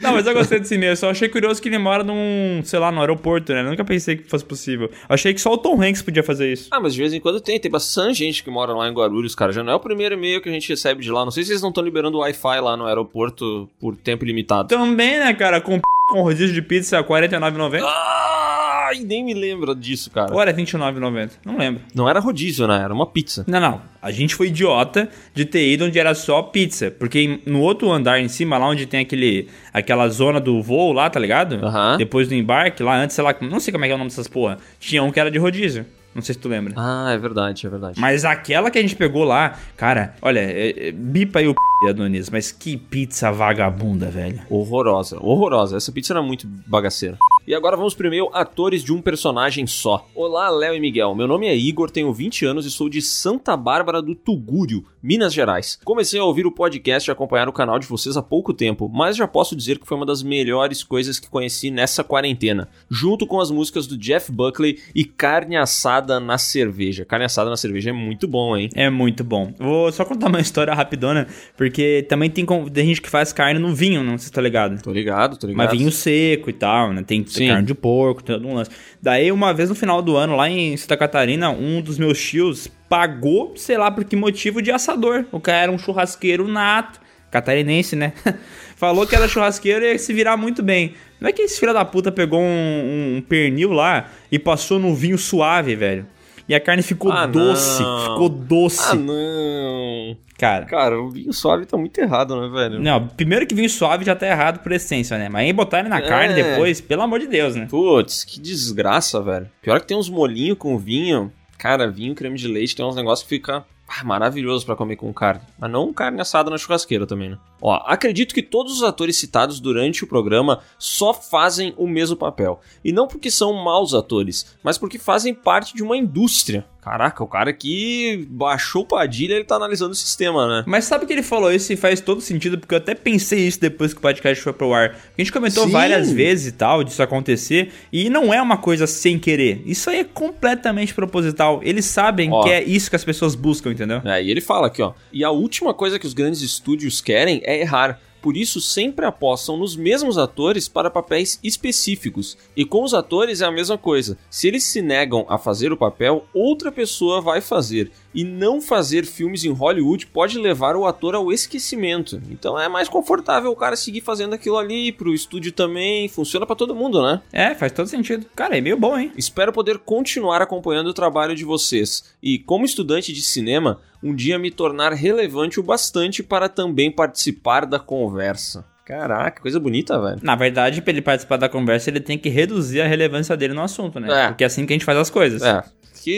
não, 0.00 0.12
mas 0.12 0.26
eu 0.26 0.34
gostei 0.34 0.58
desse 0.58 0.74
e-mail. 0.74 0.96
Só 0.96 1.10
achei 1.10 1.28
curioso 1.28 1.60
que 1.60 1.68
ele 1.68 1.78
mora 1.78 2.02
num, 2.02 2.60
sei 2.64 2.78
lá, 2.78 2.90
no 2.90 3.00
aeroporto, 3.00 3.52
né? 3.52 3.60
Eu 3.60 3.70
nunca 3.70 3.84
pensei 3.84 4.16
que 4.16 4.28
fosse 4.28 4.44
possível. 4.44 4.90
Achei 5.08 5.32
que 5.32 5.40
só 5.40 5.52
o 5.52 5.58
Tom 5.58 5.80
Hanks 5.82 6.02
podia 6.02 6.22
fazer 6.22 6.52
isso. 6.52 6.68
Ah, 6.70 6.80
mas 6.80 6.94
de 6.94 7.00
vez 7.00 7.12
em 7.12 7.20
quando 7.20 7.40
tem. 7.40 7.58
Tem 7.58 7.70
bastante 7.70 8.18
gente 8.18 8.42
que 8.42 8.50
mora 8.50 8.72
lá 8.72 8.88
em 8.88 8.92
Guarulhos, 8.92 9.34
cara. 9.34 9.52
Já 9.52 9.62
não 9.62 9.72
é 9.72 9.76
o 9.76 9.80
primeiro 9.80 10.14
e-mail 10.14 10.40
que 10.40 10.48
a 10.48 10.52
gente 10.52 10.68
recebe 10.68 11.02
de 11.02 11.10
lá. 11.10 11.24
Não 11.24 11.30
sei 11.30 11.44
se 11.44 11.52
eles 11.52 11.62
não 11.62 11.70
estão 11.70 11.84
liberando 11.84 12.18
Wi-Fi 12.18 12.60
lá 12.60 12.76
no 12.76 12.86
aeroporto 12.86 13.68
por 13.80 13.96
tempo 13.96 14.24
limitado. 14.24 14.68
Também, 14.68 15.18
né, 15.18 15.32
cara? 15.34 15.60
Com, 15.60 15.80
com 16.08 16.22
rodízio 16.22 16.54
de 16.54 16.62
pizza 16.62 16.98
R$ 16.98 17.04
49,90. 17.04 17.82
Ai, 17.84 19.00
nem 19.00 19.22
me 19.22 19.34
lembra 19.34 19.74
disso, 19.74 20.10
cara. 20.10 20.32
Ou 20.32 20.40
era 20.40 20.50
R$ 20.50 20.62
29,90? 20.62 21.32
Não 21.44 21.58
lembro. 21.58 21.82
Não 21.94 22.08
era 22.08 22.18
rodízio, 22.20 22.66
né? 22.66 22.82
Era 22.82 22.92
uma 22.92 23.06
pizza. 23.06 23.44
Não, 23.46 23.60
não. 23.60 23.82
A 24.00 24.10
gente 24.10 24.34
foi 24.34 24.46
idiota 24.46 25.08
de 25.34 25.44
ter 25.44 25.70
ido 25.70 25.84
onde 25.84 25.98
era 25.98 26.14
só 26.14 26.40
pizza. 26.40 26.90
Porque 26.90 27.40
no 27.44 27.60
outro 27.60 27.90
andar 27.92 28.18
em 28.18 28.28
cima, 28.28 28.56
lá 28.56 28.66
onde 28.66 28.86
tem 28.86 29.00
aquele, 29.00 29.48
aquela 29.72 30.08
zona 30.08 30.40
do 30.40 30.62
voo 30.62 30.92
lá, 30.92 31.10
tá 31.10 31.20
ligado? 31.20 31.58
Depois 31.98 32.28
do 32.28 32.34
embarque, 32.34 32.82
lá 32.82 32.96
antes, 32.96 33.14
sei 33.14 33.22
lá, 33.22 33.34
não 33.42 33.60
sei 33.60 33.72
como 33.72 33.84
é 33.84 33.88
que 33.88 33.92
é 33.92 33.94
o 33.94 33.98
nome 33.98 34.08
dessas 34.10 34.26
porra. 34.26 34.56
Tinha 34.80 35.02
um 35.02 35.10
que 35.12 35.20
era 35.20 35.30
de 35.30 35.38
rodízio. 35.38 35.84
Não 36.14 36.22
sei 36.22 36.34
se 36.34 36.40
tu 36.40 36.48
lembra. 36.48 36.74
Ah, 36.76 37.12
é 37.12 37.18
verdade, 37.18 37.66
é 37.66 37.70
verdade. 37.70 38.00
Mas 38.00 38.24
aquela 38.24 38.70
que 38.70 38.78
a 38.78 38.82
gente 38.82 38.96
pegou 38.96 39.24
lá, 39.24 39.58
cara, 39.76 40.14
olha, 40.20 40.40
é, 40.40 40.88
é, 40.88 40.92
bipa 40.92 41.38
aí 41.38 41.46
o 41.46 41.54
p, 41.54 41.88
Adonis, 41.88 42.28
mas 42.30 42.50
que 42.50 42.76
pizza 42.76 43.30
vagabunda, 43.30 44.10
velho. 44.10 44.40
Horrorosa, 44.50 45.18
horrorosa. 45.20 45.76
Essa 45.76 45.92
pizza 45.92 46.12
era 46.12 46.22
muito 46.22 46.46
bagaceira. 46.66 47.16
E 47.46 47.54
agora 47.54 47.76
vamos 47.76 47.94
e-mail 47.98 48.28
atores 48.32 48.82
de 48.82 48.92
um 48.92 49.00
personagem 49.00 49.66
só. 49.66 50.06
Olá, 50.14 50.50
Léo 50.50 50.74
e 50.74 50.80
Miguel. 50.80 51.14
Meu 51.14 51.26
nome 51.26 51.46
é 51.46 51.56
Igor, 51.56 51.90
tenho 51.90 52.12
20 52.12 52.44
anos 52.44 52.66
e 52.66 52.70
sou 52.70 52.88
de 52.88 53.00
Santa 53.00 53.56
Bárbara 53.56 54.02
do 54.02 54.14
Tugúrio, 54.14 54.84
Minas 55.02 55.32
Gerais. 55.32 55.78
Comecei 55.84 56.18
a 56.18 56.24
ouvir 56.24 56.46
o 56.46 56.50
podcast 56.50 57.08
e 57.08 57.12
acompanhar 57.12 57.48
o 57.48 57.52
canal 57.52 57.78
de 57.78 57.86
vocês 57.86 58.16
há 58.16 58.22
pouco 58.22 58.52
tempo, 58.52 58.90
mas 58.92 59.16
já 59.16 59.28
posso 59.28 59.54
dizer 59.54 59.78
que 59.78 59.86
foi 59.86 59.96
uma 59.96 60.06
das 60.06 60.22
melhores 60.22 60.82
coisas 60.82 61.18
que 61.20 61.28
conheci 61.28 61.70
nessa 61.70 62.02
quarentena, 62.02 62.68
junto 62.90 63.26
com 63.26 63.40
as 63.40 63.50
músicas 63.50 63.86
do 63.86 63.96
Jeff 63.96 64.32
Buckley 64.32 64.78
e 64.94 65.04
carne 65.04 65.56
assada 65.56 66.18
na 66.18 66.36
cerveja. 66.36 67.04
Carne 67.04 67.24
assada 67.26 67.48
na 67.48 67.56
cerveja 67.56 67.90
é 67.90 67.92
muito 67.92 68.26
bom, 68.26 68.56
hein? 68.56 68.68
É 68.74 68.90
muito 68.90 69.22
bom. 69.22 69.52
Vou 69.58 69.90
só 69.92 70.04
contar 70.04 70.26
uma 70.26 70.40
história 70.42 70.74
rapidona, 70.74 71.28
porque 71.56 72.04
também 72.08 72.28
tem, 72.28 72.44
tem 72.44 72.86
gente 72.86 73.00
que 73.00 73.08
faz 73.08 73.32
carne 73.32 73.60
no 73.60 73.74
vinho, 73.74 74.02
não 74.02 74.18
sei 74.18 74.26
se 74.26 74.32
tá 74.32 74.40
ligado. 74.40 74.82
Tô 74.82 74.92
ligado, 74.92 75.38
tô 75.38 75.46
ligado. 75.46 75.68
Mas 75.68 75.78
vinho 75.78 75.92
seco 75.92 76.50
e 76.50 76.52
tal, 76.52 76.92
né? 76.92 77.02
Tem 77.02 77.24
Sim. 77.24 77.48
carne 77.48 77.66
de 77.66 77.74
porco, 77.74 78.22
tem 78.22 78.36
todo 78.36 78.48
um 78.48 78.54
lance. 78.54 78.70
Daí, 79.00 79.30
uma 79.30 79.54
vez 79.54 79.68
no 79.68 79.74
final 79.74 80.02
do 80.02 80.16
ano, 80.16 80.34
lá 80.34 80.50
em 80.50 80.76
Santa 80.76 80.96
Catarina, 80.96 81.50
um 81.50 81.80
dos 81.80 81.98
meus 81.98 82.18
tios 82.20 82.68
pagou, 82.88 83.52
sei 83.56 83.76
lá 83.76 83.90
por 83.90 84.04
que 84.04 84.16
motivo, 84.16 84.62
de 84.62 84.70
assador. 84.70 85.24
O 85.32 85.40
cara 85.40 85.58
era 85.64 85.72
um 85.72 85.78
churrasqueiro 85.78 86.46
nato, 86.48 87.00
catarinense, 87.30 87.94
né? 87.96 88.12
Falou 88.76 89.06
que 89.06 89.14
era 89.16 89.26
churrasqueiro 89.28 89.84
e 89.84 89.92
ia 89.92 89.98
se 89.98 90.12
virar 90.12 90.36
muito 90.36 90.62
bem. 90.62 90.94
Não 91.20 91.28
é 91.28 91.32
que 91.32 91.42
esse 91.42 91.58
filho 91.58 91.72
da 91.74 91.84
puta 91.84 92.12
pegou 92.12 92.40
um, 92.40 93.16
um 93.16 93.20
pernil 93.20 93.72
lá 93.72 94.08
e 94.30 94.38
passou 94.38 94.78
no 94.78 94.94
vinho 94.94 95.18
suave, 95.18 95.74
velho. 95.74 96.06
E 96.48 96.54
a 96.54 96.60
carne 96.60 96.82
ficou 96.82 97.12
Ah, 97.12 97.26
doce, 97.26 97.82
não. 97.82 98.00
ficou 98.12 98.28
doce. 98.28 98.92
Ah, 98.92 98.94
não. 98.94 100.16
Cara. 100.38 100.64
Cara, 100.66 100.98
o 101.02 101.10
vinho 101.10 101.32
suave 101.32 101.66
tá 101.66 101.76
muito 101.76 101.98
errado, 102.00 102.40
né, 102.40 102.48
velho? 102.48 102.80
Não, 102.80 103.08
primeiro 103.08 103.44
que 103.46 103.54
vinho 103.54 103.68
suave 103.68 104.04
já 104.04 104.14
tá 104.14 104.26
errado 104.26 104.60
por 104.62 104.70
essência, 104.72 105.18
né? 105.18 105.28
Mas 105.28 105.42
aí 105.42 105.52
botar 105.52 105.80
ele 105.80 105.88
na 105.88 106.00
carne 106.00 106.40
É. 106.40 106.50
depois, 106.52 106.80
pelo 106.80 107.02
amor 107.02 107.18
de 107.18 107.26
Deus, 107.26 107.56
né? 107.56 107.66
Putz, 107.68 108.24
que 108.24 108.40
desgraça, 108.40 109.20
velho. 109.20 109.50
Pior 109.60 109.80
que 109.80 109.86
tem 109.88 109.96
uns 109.96 110.08
molinhos 110.08 110.56
com 110.56 110.78
vinho. 110.78 111.30
Cara, 111.58 111.90
vinho, 111.90 112.14
creme 112.14 112.38
de 112.38 112.46
leite, 112.46 112.76
tem 112.76 112.86
uns 112.86 112.94
negócios 112.94 113.28
que 113.28 113.34
fica 113.34 113.66
ah, 113.88 114.04
maravilhoso 114.04 114.64
pra 114.64 114.76
comer 114.76 114.96
com 114.96 115.12
carne. 115.12 115.40
Mas 115.58 115.70
não 115.70 115.92
carne 115.92 116.20
assada 116.20 116.50
na 116.50 116.58
churrasqueira 116.58 117.06
também, 117.06 117.30
né? 117.30 117.38
Ó, 117.60 117.74
acredito 117.86 118.32
que 118.32 118.42
todos 118.42 118.74
os 118.74 118.82
atores 118.84 119.16
citados 119.16 119.58
durante 119.58 120.04
o 120.04 120.06
programa 120.06 120.60
só 120.78 121.12
fazem 121.12 121.74
o 121.76 121.86
mesmo 121.86 122.14
papel. 122.14 122.60
E 122.84 122.92
não 122.92 123.08
porque 123.08 123.30
são 123.30 123.52
maus 123.52 123.94
atores, 123.94 124.56
mas 124.62 124.78
porque 124.78 124.98
fazem 124.98 125.34
parte 125.34 125.74
de 125.74 125.82
uma 125.82 125.96
indústria. 125.96 126.64
Caraca, 126.88 127.22
o 127.22 127.26
cara 127.26 127.52
que 127.52 128.26
baixou 128.30 128.80
o 128.80 128.86
Padilha, 128.86 129.34
ele 129.34 129.44
tá 129.44 129.56
analisando 129.56 129.92
o 129.92 129.94
sistema, 129.94 130.48
né? 130.48 130.64
Mas 130.66 130.86
sabe 130.86 131.04
que 131.04 131.12
ele 131.12 131.22
falou 131.22 131.52
isso 131.52 131.70
e 131.70 131.76
faz 131.76 132.00
todo 132.00 132.22
sentido, 132.22 132.56
porque 132.56 132.74
eu 132.74 132.78
até 132.78 132.94
pensei 132.94 133.46
isso 133.46 133.60
depois 133.60 133.92
que 133.92 133.98
o 133.98 134.00
podcast 134.00 134.42
foi 134.42 134.54
pro 134.54 134.72
ar. 134.72 134.96
A 134.96 135.20
gente 135.20 135.30
comentou 135.30 135.66
Sim. 135.66 135.70
várias 135.70 136.10
vezes 136.10 136.46
e 136.46 136.52
tal, 136.52 136.82
disso 136.82 137.02
acontecer, 137.02 137.70
e 137.92 138.08
não 138.08 138.32
é 138.32 138.40
uma 138.40 138.56
coisa 138.56 138.86
sem 138.86 139.18
querer. 139.18 139.62
Isso 139.66 139.90
aí 139.90 139.98
é 139.98 140.04
completamente 140.04 140.94
proposital. 140.94 141.60
Eles 141.62 141.84
sabem 141.84 142.32
Ó. 142.32 142.42
que 142.42 142.50
é 142.50 142.64
isso 142.64 142.88
que 142.88 142.96
as 142.96 143.04
pessoas 143.04 143.34
buscam, 143.34 143.70
entendeu? 143.70 144.00
É, 144.06 144.22
e 144.22 144.30
ele 144.30 144.40
fala 144.40 144.68
aqui, 144.68 144.80
ó. 144.80 144.94
E 145.12 145.22
a 145.22 145.30
última 145.30 145.74
coisa 145.74 145.98
que 145.98 146.06
os 146.06 146.14
grandes 146.14 146.40
estúdios 146.40 147.02
querem 147.02 147.42
é 147.44 147.60
errar. 147.60 148.00
Por 148.20 148.36
isso, 148.36 148.60
sempre 148.60 149.06
apostam 149.06 149.56
nos 149.56 149.76
mesmos 149.76 150.18
atores 150.18 150.68
para 150.68 150.90
papéis 150.90 151.38
específicos. 151.42 152.36
E 152.56 152.64
com 152.64 152.82
os 152.82 152.94
atores 152.94 153.40
é 153.40 153.44
a 153.44 153.52
mesma 153.52 153.78
coisa. 153.78 154.18
Se 154.30 154.48
eles 154.48 154.64
se 154.64 154.82
negam 154.82 155.24
a 155.28 155.38
fazer 155.38 155.72
o 155.72 155.76
papel, 155.76 156.26
outra 156.34 156.72
pessoa 156.72 157.20
vai 157.20 157.40
fazer. 157.40 157.90
E 158.14 158.24
não 158.24 158.60
fazer 158.60 159.04
filmes 159.04 159.44
em 159.44 159.52
Hollywood 159.52 160.06
pode 160.06 160.38
levar 160.38 160.76
o 160.76 160.86
ator 160.86 161.14
ao 161.14 161.32
esquecimento. 161.32 162.20
Então 162.30 162.58
é 162.58 162.68
mais 162.68 162.88
confortável 162.88 163.50
o 163.50 163.56
cara 163.56 163.76
seguir 163.76 164.00
fazendo 164.00 164.34
aquilo 164.34 164.56
ali, 164.56 164.92
pro 164.92 165.14
estúdio 165.14 165.52
também. 165.52 166.08
Funciona 166.08 166.46
pra 166.46 166.56
todo 166.56 166.74
mundo, 166.74 167.02
né? 167.02 167.20
É, 167.32 167.54
faz 167.54 167.72
todo 167.72 167.86
sentido. 167.86 168.26
Cara, 168.34 168.56
é 168.56 168.60
meio 168.60 168.78
bom, 168.78 168.98
hein? 168.98 169.12
Espero 169.16 169.52
poder 169.52 169.78
continuar 169.78 170.40
acompanhando 170.40 170.88
o 170.88 170.94
trabalho 170.94 171.34
de 171.34 171.44
vocês 171.44 172.04
e, 172.22 172.38
como 172.38 172.64
estudante 172.64 173.12
de 173.12 173.22
cinema, 173.22 173.80
um 174.02 174.14
dia 174.14 174.38
me 174.38 174.50
tornar 174.50 174.92
relevante 174.92 175.60
o 175.60 175.62
bastante 175.62 176.22
para 176.22 176.48
também 176.48 176.90
participar 176.90 177.66
da 177.66 177.78
conversa. 177.78 178.64
Caraca, 178.88 179.42
coisa 179.42 179.60
bonita, 179.60 180.00
velho. 180.00 180.18
Na 180.22 180.34
verdade, 180.34 180.80
pra 180.80 180.90
ele 180.90 181.02
participar 181.02 181.36
da 181.36 181.46
conversa, 181.46 181.90
ele 181.90 182.00
tem 182.00 182.16
que 182.16 182.30
reduzir 182.30 182.80
a 182.80 182.86
relevância 182.86 183.36
dele 183.36 183.52
no 183.52 183.60
assunto, 183.60 184.00
né? 184.00 184.24
É. 184.24 184.28
Porque 184.28 184.42
é 184.42 184.46
assim 184.46 184.64
que 184.64 184.72
a 184.72 184.76
gente 184.76 184.84
faz 184.86 184.96
as 184.96 185.10
coisas. 185.10 185.42
É, 185.42 185.62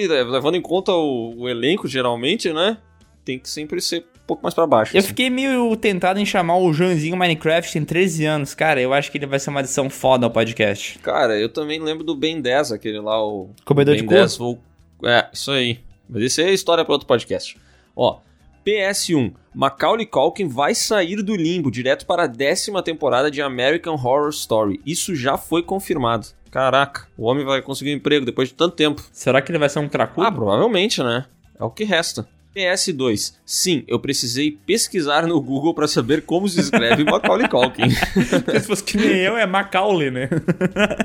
né, 0.09 0.23
levando 0.23 0.55
em 0.57 0.61
conta 0.63 0.93
o, 0.93 1.35
o 1.43 1.49
elenco, 1.49 1.87
geralmente, 1.89 2.53
né? 2.53 2.79
Tem 3.25 3.39
que 3.39 3.49
sempre 3.49 3.81
ser 3.81 4.01
um 4.01 4.27
pouco 4.27 4.43
mais 4.43 4.55
pra 4.55 4.67
baixo. 4.67 4.95
Eu 4.97 4.99
assim. 5.01 5.09
fiquei 5.09 5.29
meio 5.31 5.77
tentado 5.77 6.19
em 6.19 6.25
chamar 6.27 6.57
o 6.59 6.73
Joãozinho 6.73 7.17
Minecraft, 7.17 7.73
tem 7.73 7.85
13 7.85 8.25
anos. 8.25 8.55
Cara, 8.55 8.81
eu 8.81 8.93
acho 8.95 9.11
que 9.11 9.19
ele 9.19 9.27
vai 9.27 9.39
ser 9.39 9.51
uma 9.51 9.61
adição 9.61 9.91
foda 9.91 10.27
ao 10.27 10.31
podcast. 10.31 10.99
Cara, 11.01 11.39
eu 11.39 11.49
também 11.49 11.81
lembro 11.81 12.03
do 12.05 12.15
Ben 12.15 12.41
10, 12.41 12.73
aquele 12.73 13.01
lá, 13.01 13.23
o. 13.25 13.51
Comedor 13.65 13.95
ben 13.95 14.03
de 14.03 14.09
cu? 14.09 14.15
10, 14.15 14.41
ou- 14.41 14.59
É, 15.05 15.29
isso 15.33 15.51
aí. 15.51 15.81
Mas 16.09 16.23
isso 16.25 16.41
aí 16.41 16.49
é 16.49 16.53
história 16.53 16.85
para 16.85 16.93
outro 16.95 17.07
podcast. 17.07 17.57
Ó, 17.95 18.19
PS1. 18.65 19.33
Macaulay 19.55 20.07
Culkin 20.07 20.47
vai 20.49 20.75
sair 20.75 21.23
do 21.23 21.35
limbo 21.35 21.71
direto 21.71 22.07
para 22.07 22.25
a 22.25 22.27
décima 22.27 22.83
temporada 22.83 23.31
de 23.31 23.43
American 23.43 23.95
Horror 23.95 24.31
Story. 24.31 24.81
Isso 24.87 25.15
já 25.15 25.37
foi 25.37 25.63
confirmado. 25.63 26.29
Caraca, 26.51 27.07
o 27.17 27.25
homem 27.25 27.45
vai 27.45 27.63
conseguir 27.63 27.93
um 27.93 27.97
emprego 27.97 28.27
depois 28.27 28.49
de 28.49 28.55
tanto 28.55 28.75
tempo. 28.75 29.03
Será 29.13 29.41
que 29.41 29.53
ele 29.53 29.59
vai 29.59 29.69
ser 29.69 29.79
um 29.79 29.89
cracudo? 29.89 30.27
Ah, 30.27 30.33
provavelmente, 30.33 31.03
né? 31.03 31.27
É 31.59 31.63
o 31.63 31.71
que 31.71 31.85
resta. 31.85 32.29
PS2. 32.55 33.35
Sim, 33.47 33.85
eu 33.87 34.01
precisei 34.01 34.59
pesquisar 34.67 35.27
no 35.27 35.41
Google 35.41 35.73
para 35.73 35.87
saber 35.87 36.23
como 36.23 36.49
se 36.49 36.61
escreve 36.61 37.05
Macaulay 37.09 37.49
Culkin. 37.49 37.91
Se 38.61 38.67
fosse 38.67 38.83
que 38.83 38.97
nem 38.97 39.19
eu, 39.19 39.37
é 39.37 39.47
Macaulay, 39.47 40.11
né? 40.11 40.29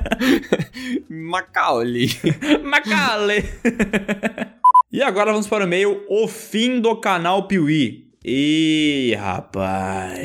Macaulay. 1.08 2.08
Macaulay. 2.64 3.44
e 4.90 5.00
agora 5.02 5.30
vamos 5.30 5.46
para 5.46 5.62
o 5.62 5.66
e-mail 5.66 6.04
O 6.08 6.26
Fim 6.26 6.80
do 6.80 6.96
Canal 6.96 7.46
Piuí. 7.46 8.05
Ih, 8.28 9.14
rapaz. 9.14 10.18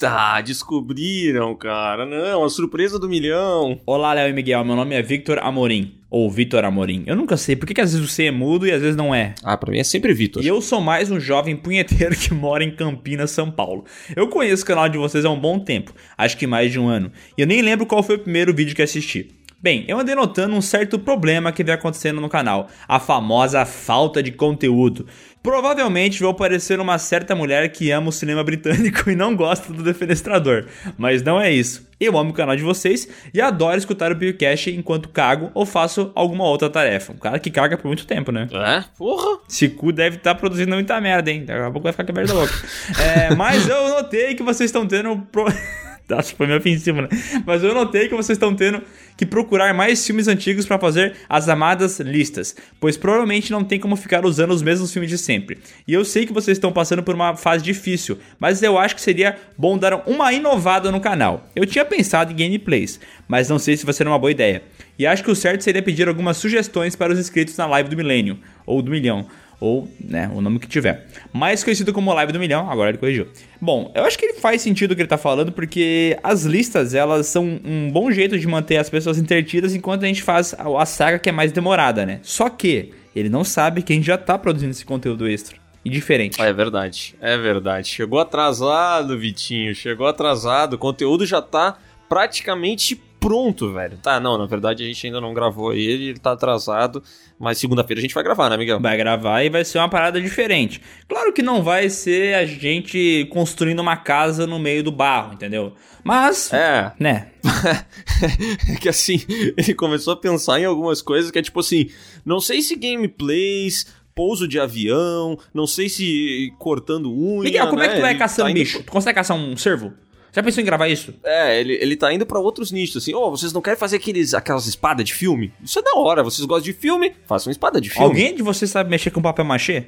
Eita, 0.00 0.40
descobriram, 0.40 1.54
cara. 1.54 2.06
Não, 2.06 2.42
a 2.42 2.48
surpresa 2.48 2.98
do 2.98 3.06
milhão. 3.06 3.78
Olá, 3.84 4.14
Léo 4.14 4.30
e 4.30 4.32
Miguel. 4.32 4.64
Meu 4.64 4.74
nome 4.74 4.94
é 4.94 5.02
Victor 5.02 5.38
Amorim. 5.40 5.98
Ou 6.08 6.30
Vitor 6.30 6.64
Amorim. 6.64 7.04
Eu 7.06 7.14
nunca 7.14 7.36
sei. 7.36 7.54
Por 7.54 7.66
que, 7.66 7.74
que 7.74 7.82
às 7.82 7.92
vezes 7.92 8.06
o 8.06 8.10
C 8.10 8.24
é 8.24 8.30
mudo 8.30 8.66
e 8.66 8.72
às 8.72 8.80
vezes 8.80 8.96
não 8.96 9.14
é? 9.14 9.34
Ah, 9.44 9.58
pra 9.58 9.70
mim 9.70 9.78
é 9.78 9.84
sempre 9.84 10.14
Vitor. 10.14 10.42
E 10.42 10.46
eu 10.46 10.62
sou 10.62 10.80
mais 10.80 11.10
um 11.10 11.20
jovem 11.20 11.54
punheteiro 11.54 12.16
que 12.16 12.32
mora 12.32 12.64
em 12.64 12.74
Campinas, 12.74 13.30
São 13.30 13.50
Paulo. 13.50 13.84
Eu 14.16 14.28
conheço 14.28 14.62
o 14.62 14.66
canal 14.66 14.88
de 14.88 14.96
vocês 14.96 15.26
há 15.26 15.30
um 15.30 15.38
bom 15.38 15.58
tempo, 15.58 15.92
acho 16.16 16.34
que 16.34 16.46
mais 16.46 16.72
de 16.72 16.80
um 16.80 16.88
ano, 16.88 17.12
e 17.36 17.42
eu 17.42 17.46
nem 17.46 17.60
lembro 17.60 17.84
qual 17.84 18.02
foi 18.02 18.16
o 18.16 18.20
primeiro 18.20 18.54
vídeo 18.54 18.74
que 18.74 18.80
assisti. 18.80 19.38
Bem, 19.60 19.84
eu 19.88 19.98
andei 19.98 20.14
notando 20.14 20.54
um 20.54 20.60
certo 20.60 21.00
problema 21.00 21.50
que 21.50 21.64
vem 21.64 21.74
acontecendo 21.74 22.20
no 22.20 22.28
canal, 22.28 22.68
a 22.86 23.00
famosa 23.00 23.64
falta 23.64 24.22
de 24.22 24.30
conteúdo. 24.30 25.08
Provavelmente 25.48 26.20
vou 26.20 26.34
parecer 26.34 26.78
uma 26.78 26.98
certa 26.98 27.34
mulher 27.34 27.70
que 27.70 27.90
ama 27.90 28.10
o 28.10 28.12
cinema 28.12 28.44
britânico 28.44 29.08
e 29.08 29.16
não 29.16 29.34
gosta 29.34 29.72
do 29.72 29.82
Defenestrador, 29.82 30.66
mas 30.98 31.22
não 31.22 31.40
é 31.40 31.50
isso. 31.50 31.88
Eu 31.98 32.18
amo 32.18 32.32
o 32.32 32.34
canal 32.34 32.54
de 32.54 32.62
vocês 32.62 33.08
e 33.32 33.40
adoro 33.40 33.78
escutar 33.78 34.12
o 34.12 34.14
podcast 34.14 34.70
enquanto 34.70 35.08
cago 35.08 35.50
ou 35.54 35.64
faço 35.64 36.12
alguma 36.14 36.44
outra 36.44 36.68
tarefa. 36.68 37.14
Um 37.14 37.16
cara 37.16 37.38
que 37.38 37.50
caga 37.50 37.78
por 37.78 37.86
muito 37.86 38.06
tempo, 38.06 38.30
né? 38.30 38.46
É? 38.52 38.84
Porra! 38.98 39.38
Esse 39.48 39.70
cu 39.70 39.90
deve 39.90 40.16
estar 40.16 40.34
produzindo 40.34 40.74
muita 40.74 41.00
merda, 41.00 41.30
hein? 41.30 41.46
Daqui 41.46 41.62
a 41.62 41.70
pouco 41.70 41.84
vai 41.84 41.92
ficar 41.92 42.04
quebrado 42.04 42.34
louco. 42.34 42.52
É, 43.00 43.34
mas 43.34 43.66
eu 43.66 43.88
notei 43.88 44.34
que 44.34 44.42
vocês 44.42 44.68
estão 44.68 44.86
tendo. 44.86 45.16
Pro... 45.32 45.46
Nossa, 46.08 46.34
foi 46.34 46.46
meio 46.46 46.58
ofensivo, 46.58 47.02
né? 47.02 47.08
Mas 47.44 47.62
eu 47.62 47.74
notei 47.74 48.08
que 48.08 48.14
vocês 48.14 48.36
estão 48.36 48.54
tendo 48.54 48.80
que 49.14 49.26
procurar 49.26 49.74
mais 49.74 50.06
filmes 50.06 50.26
antigos 50.26 50.64
para 50.64 50.78
fazer 50.78 51.14
as 51.28 51.48
amadas 51.48 52.00
listas, 52.00 52.56
pois 52.80 52.96
provavelmente 52.96 53.50
não 53.52 53.62
tem 53.62 53.78
como 53.78 53.94
ficar 53.94 54.24
usando 54.24 54.52
os 54.52 54.62
mesmos 54.62 54.92
filmes 54.92 55.10
de 55.10 55.18
sempre. 55.18 55.58
E 55.86 55.92
eu 55.92 56.04
sei 56.04 56.24
que 56.24 56.32
vocês 56.32 56.56
estão 56.56 56.72
passando 56.72 57.02
por 57.02 57.14
uma 57.14 57.36
fase 57.36 57.62
difícil, 57.62 58.16
mas 58.38 58.62
eu 58.62 58.78
acho 58.78 58.94
que 58.94 59.02
seria 59.02 59.36
bom 59.56 59.76
dar 59.76 60.08
uma 60.08 60.32
inovada 60.32 60.90
no 60.90 61.00
canal. 61.00 61.46
Eu 61.54 61.66
tinha 61.66 61.84
pensado 61.84 62.32
em 62.32 62.36
gameplays, 62.36 62.98
mas 63.26 63.48
não 63.48 63.58
sei 63.58 63.76
se 63.76 63.84
vai 63.84 63.92
ser 63.92 64.06
uma 64.06 64.18
boa 64.18 64.30
ideia. 64.30 64.62
E 64.98 65.06
acho 65.06 65.22
que 65.22 65.30
o 65.30 65.36
certo 65.36 65.62
seria 65.62 65.82
pedir 65.82 66.08
algumas 66.08 66.38
sugestões 66.38 66.96
para 66.96 67.12
os 67.12 67.18
inscritos 67.18 67.56
na 67.56 67.66
live 67.66 67.90
do 67.90 67.96
milênio, 67.96 68.38
ou 68.64 68.80
do 68.80 68.90
milhão 68.90 69.26
ou 69.60 69.88
né, 70.00 70.30
o 70.32 70.40
nome 70.40 70.58
que 70.58 70.68
tiver. 70.68 71.06
Mais 71.32 71.64
conhecido 71.64 71.92
como 71.92 72.12
Live 72.12 72.32
do 72.32 72.38
Milhão, 72.38 72.70
agora 72.70 72.90
ele 72.90 72.98
corrigiu. 72.98 73.28
Bom, 73.60 73.92
eu 73.94 74.04
acho 74.04 74.18
que 74.18 74.24
ele 74.24 74.34
faz 74.34 74.62
sentido 74.62 74.92
o 74.92 74.94
que 74.94 75.02
ele 75.02 75.08
tá 75.08 75.18
falando, 75.18 75.50
porque 75.50 76.16
as 76.22 76.44
listas, 76.44 76.94
elas 76.94 77.26
são 77.26 77.60
um 77.64 77.90
bom 77.90 78.10
jeito 78.10 78.38
de 78.38 78.46
manter 78.46 78.76
as 78.76 78.88
pessoas 78.88 79.18
entretidas 79.18 79.74
enquanto 79.74 80.04
a 80.04 80.06
gente 80.06 80.22
faz 80.22 80.54
a, 80.54 80.86
saga 80.86 81.18
que 81.18 81.28
é 81.28 81.32
mais 81.32 81.50
demorada, 81.50 82.06
né? 82.06 82.20
Só 82.22 82.48
que 82.48 82.92
ele 83.14 83.28
não 83.28 83.42
sabe 83.42 83.82
que 83.82 83.92
a 83.92 83.96
gente 83.96 84.06
já 84.06 84.16
tá 84.16 84.38
produzindo 84.38 84.70
esse 84.70 84.84
conteúdo 84.84 85.28
extra. 85.28 85.56
E 85.84 85.90
diferente. 85.90 86.40
É 86.42 86.52
verdade, 86.52 87.14
é 87.20 87.38
verdade. 87.38 87.88
Chegou 87.88 88.18
atrasado, 88.18 89.18
Vitinho. 89.18 89.74
Chegou 89.74 90.06
atrasado. 90.06 90.74
O 90.74 90.78
conteúdo 90.78 91.24
já 91.24 91.40
tá 91.40 91.78
praticamente 92.08 93.00
pronto, 93.20 93.72
velho. 93.72 93.98
Tá, 93.98 94.18
não, 94.18 94.38
na 94.38 94.46
verdade 94.46 94.82
a 94.82 94.86
gente 94.86 95.06
ainda 95.06 95.20
não 95.20 95.34
gravou 95.34 95.72
ele, 95.72 96.08
ele 96.10 96.18
tá 96.18 96.32
atrasado. 96.32 97.02
Mas 97.38 97.58
segunda-feira 97.58 98.00
a 98.00 98.02
gente 98.02 98.14
vai 98.14 98.24
gravar, 98.24 98.50
né, 98.50 98.56
Miguel? 98.56 98.80
Vai 98.80 98.96
gravar 98.96 99.42
e 99.44 99.48
vai 99.48 99.64
ser 99.64 99.78
uma 99.78 99.88
parada 99.88 100.20
diferente. 100.20 100.80
Claro 101.08 101.32
que 101.32 101.42
não 101.42 101.62
vai 101.62 101.88
ser 101.88 102.34
a 102.34 102.44
gente 102.44 103.28
construindo 103.30 103.80
uma 103.80 103.96
casa 103.96 104.46
no 104.46 104.58
meio 104.58 104.82
do 104.82 104.90
barro, 104.90 105.34
entendeu? 105.34 105.72
Mas. 106.02 106.52
É. 106.52 106.92
Né? 106.98 107.28
é 108.72 108.76
que 108.76 108.88
assim, 108.88 109.20
ele 109.56 109.74
começou 109.74 110.12
a 110.12 110.16
pensar 110.16 110.58
em 110.60 110.64
algumas 110.64 111.00
coisas 111.02 111.30
que 111.30 111.38
é 111.38 111.42
tipo 111.42 111.60
assim, 111.60 111.90
não 112.24 112.40
sei 112.40 112.62
se 112.62 112.74
gameplays 112.76 113.86
pouso 114.14 114.48
de 114.48 114.58
avião, 114.58 115.38
não 115.54 115.64
sei 115.64 115.88
se 115.88 116.52
cortando 116.58 117.08
unha. 117.08 117.44
Miguel, 117.44 117.68
como 117.68 117.82
é 117.82 117.88
que 117.88 117.94
tu 117.94 117.98
né? 117.98 118.02
vai 118.02 118.10
Ele 118.12 118.18
caçando 118.18 118.46
tá 118.46 118.50
indo 118.50 118.58
bicho? 118.58 118.82
Tu 118.82 118.90
consegue 118.90 119.14
caçar 119.14 119.36
um 119.36 119.56
cervo? 119.56 119.92
Já 120.32 120.42
pensou 120.42 120.62
em 120.62 120.66
gravar 120.66 120.88
isso? 120.88 121.14
É, 121.24 121.60
ele, 121.60 121.74
ele 121.74 121.96
tá 121.96 122.12
indo 122.12 122.26
pra 122.26 122.38
outros 122.38 122.70
nichos, 122.70 123.02
assim. 123.02 123.14
Ô, 123.14 123.30
vocês 123.30 123.52
não 123.52 123.62
querem 123.62 123.78
fazer 123.78 123.96
aqueles, 123.96 124.34
aquelas 124.34 124.66
espadas 124.66 125.04
de 125.04 125.14
filme? 125.14 125.52
Isso 125.62 125.78
é 125.78 125.82
da 125.82 125.94
hora. 125.94 126.22
Vocês 126.22 126.44
gostam 126.46 126.64
de 126.64 126.72
filme? 126.72 127.14
Façam 127.26 127.50
espada 127.50 127.80
de 127.80 127.90
filme. 127.90 128.04
Alguém 128.04 128.34
de 128.34 128.42
vocês 128.42 128.70
sabe 128.70 128.90
mexer 128.90 129.10
com 129.10 129.22
papel 129.22 129.44
machê? 129.44 129.86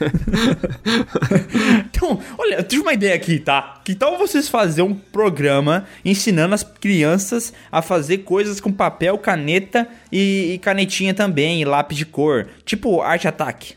então, 1.86 2.20
olha, 2.36 2.56
eu 2.56 2.64
tive 2.64 2.82
uma 2.82 2.92
ideia 2.92 3.14
aqui, 3.14 3.38
tá? 3.38 3.80
Que 3.84 3.94
tal 3.94 4.18
vocês 4.18 4.48
fazer 4.48 4.82
um 4.82 4.94
programa 4.94 5.86
ensinando 6.04 6.54
as 6.54 6.62
crianças 6.62 7.52
a 7.70 7.80
fazer 7.80 8.18
coisas 8.18 8.60
com 8.60 8.72
papel, 8.72 9.16
caneta 9.18 9.88
e, 10.10 10.52
e 10.54 10.58
canetinha 10.58 11.14
também, 11.14 11.60
e 11.60 11.64
lápis 11.64 11.96
de 11.96 12.06
cor. 12.06 12.48
Tipo 12.64 13.00
arte 13.00 13.26
ataque. 13.26 13.74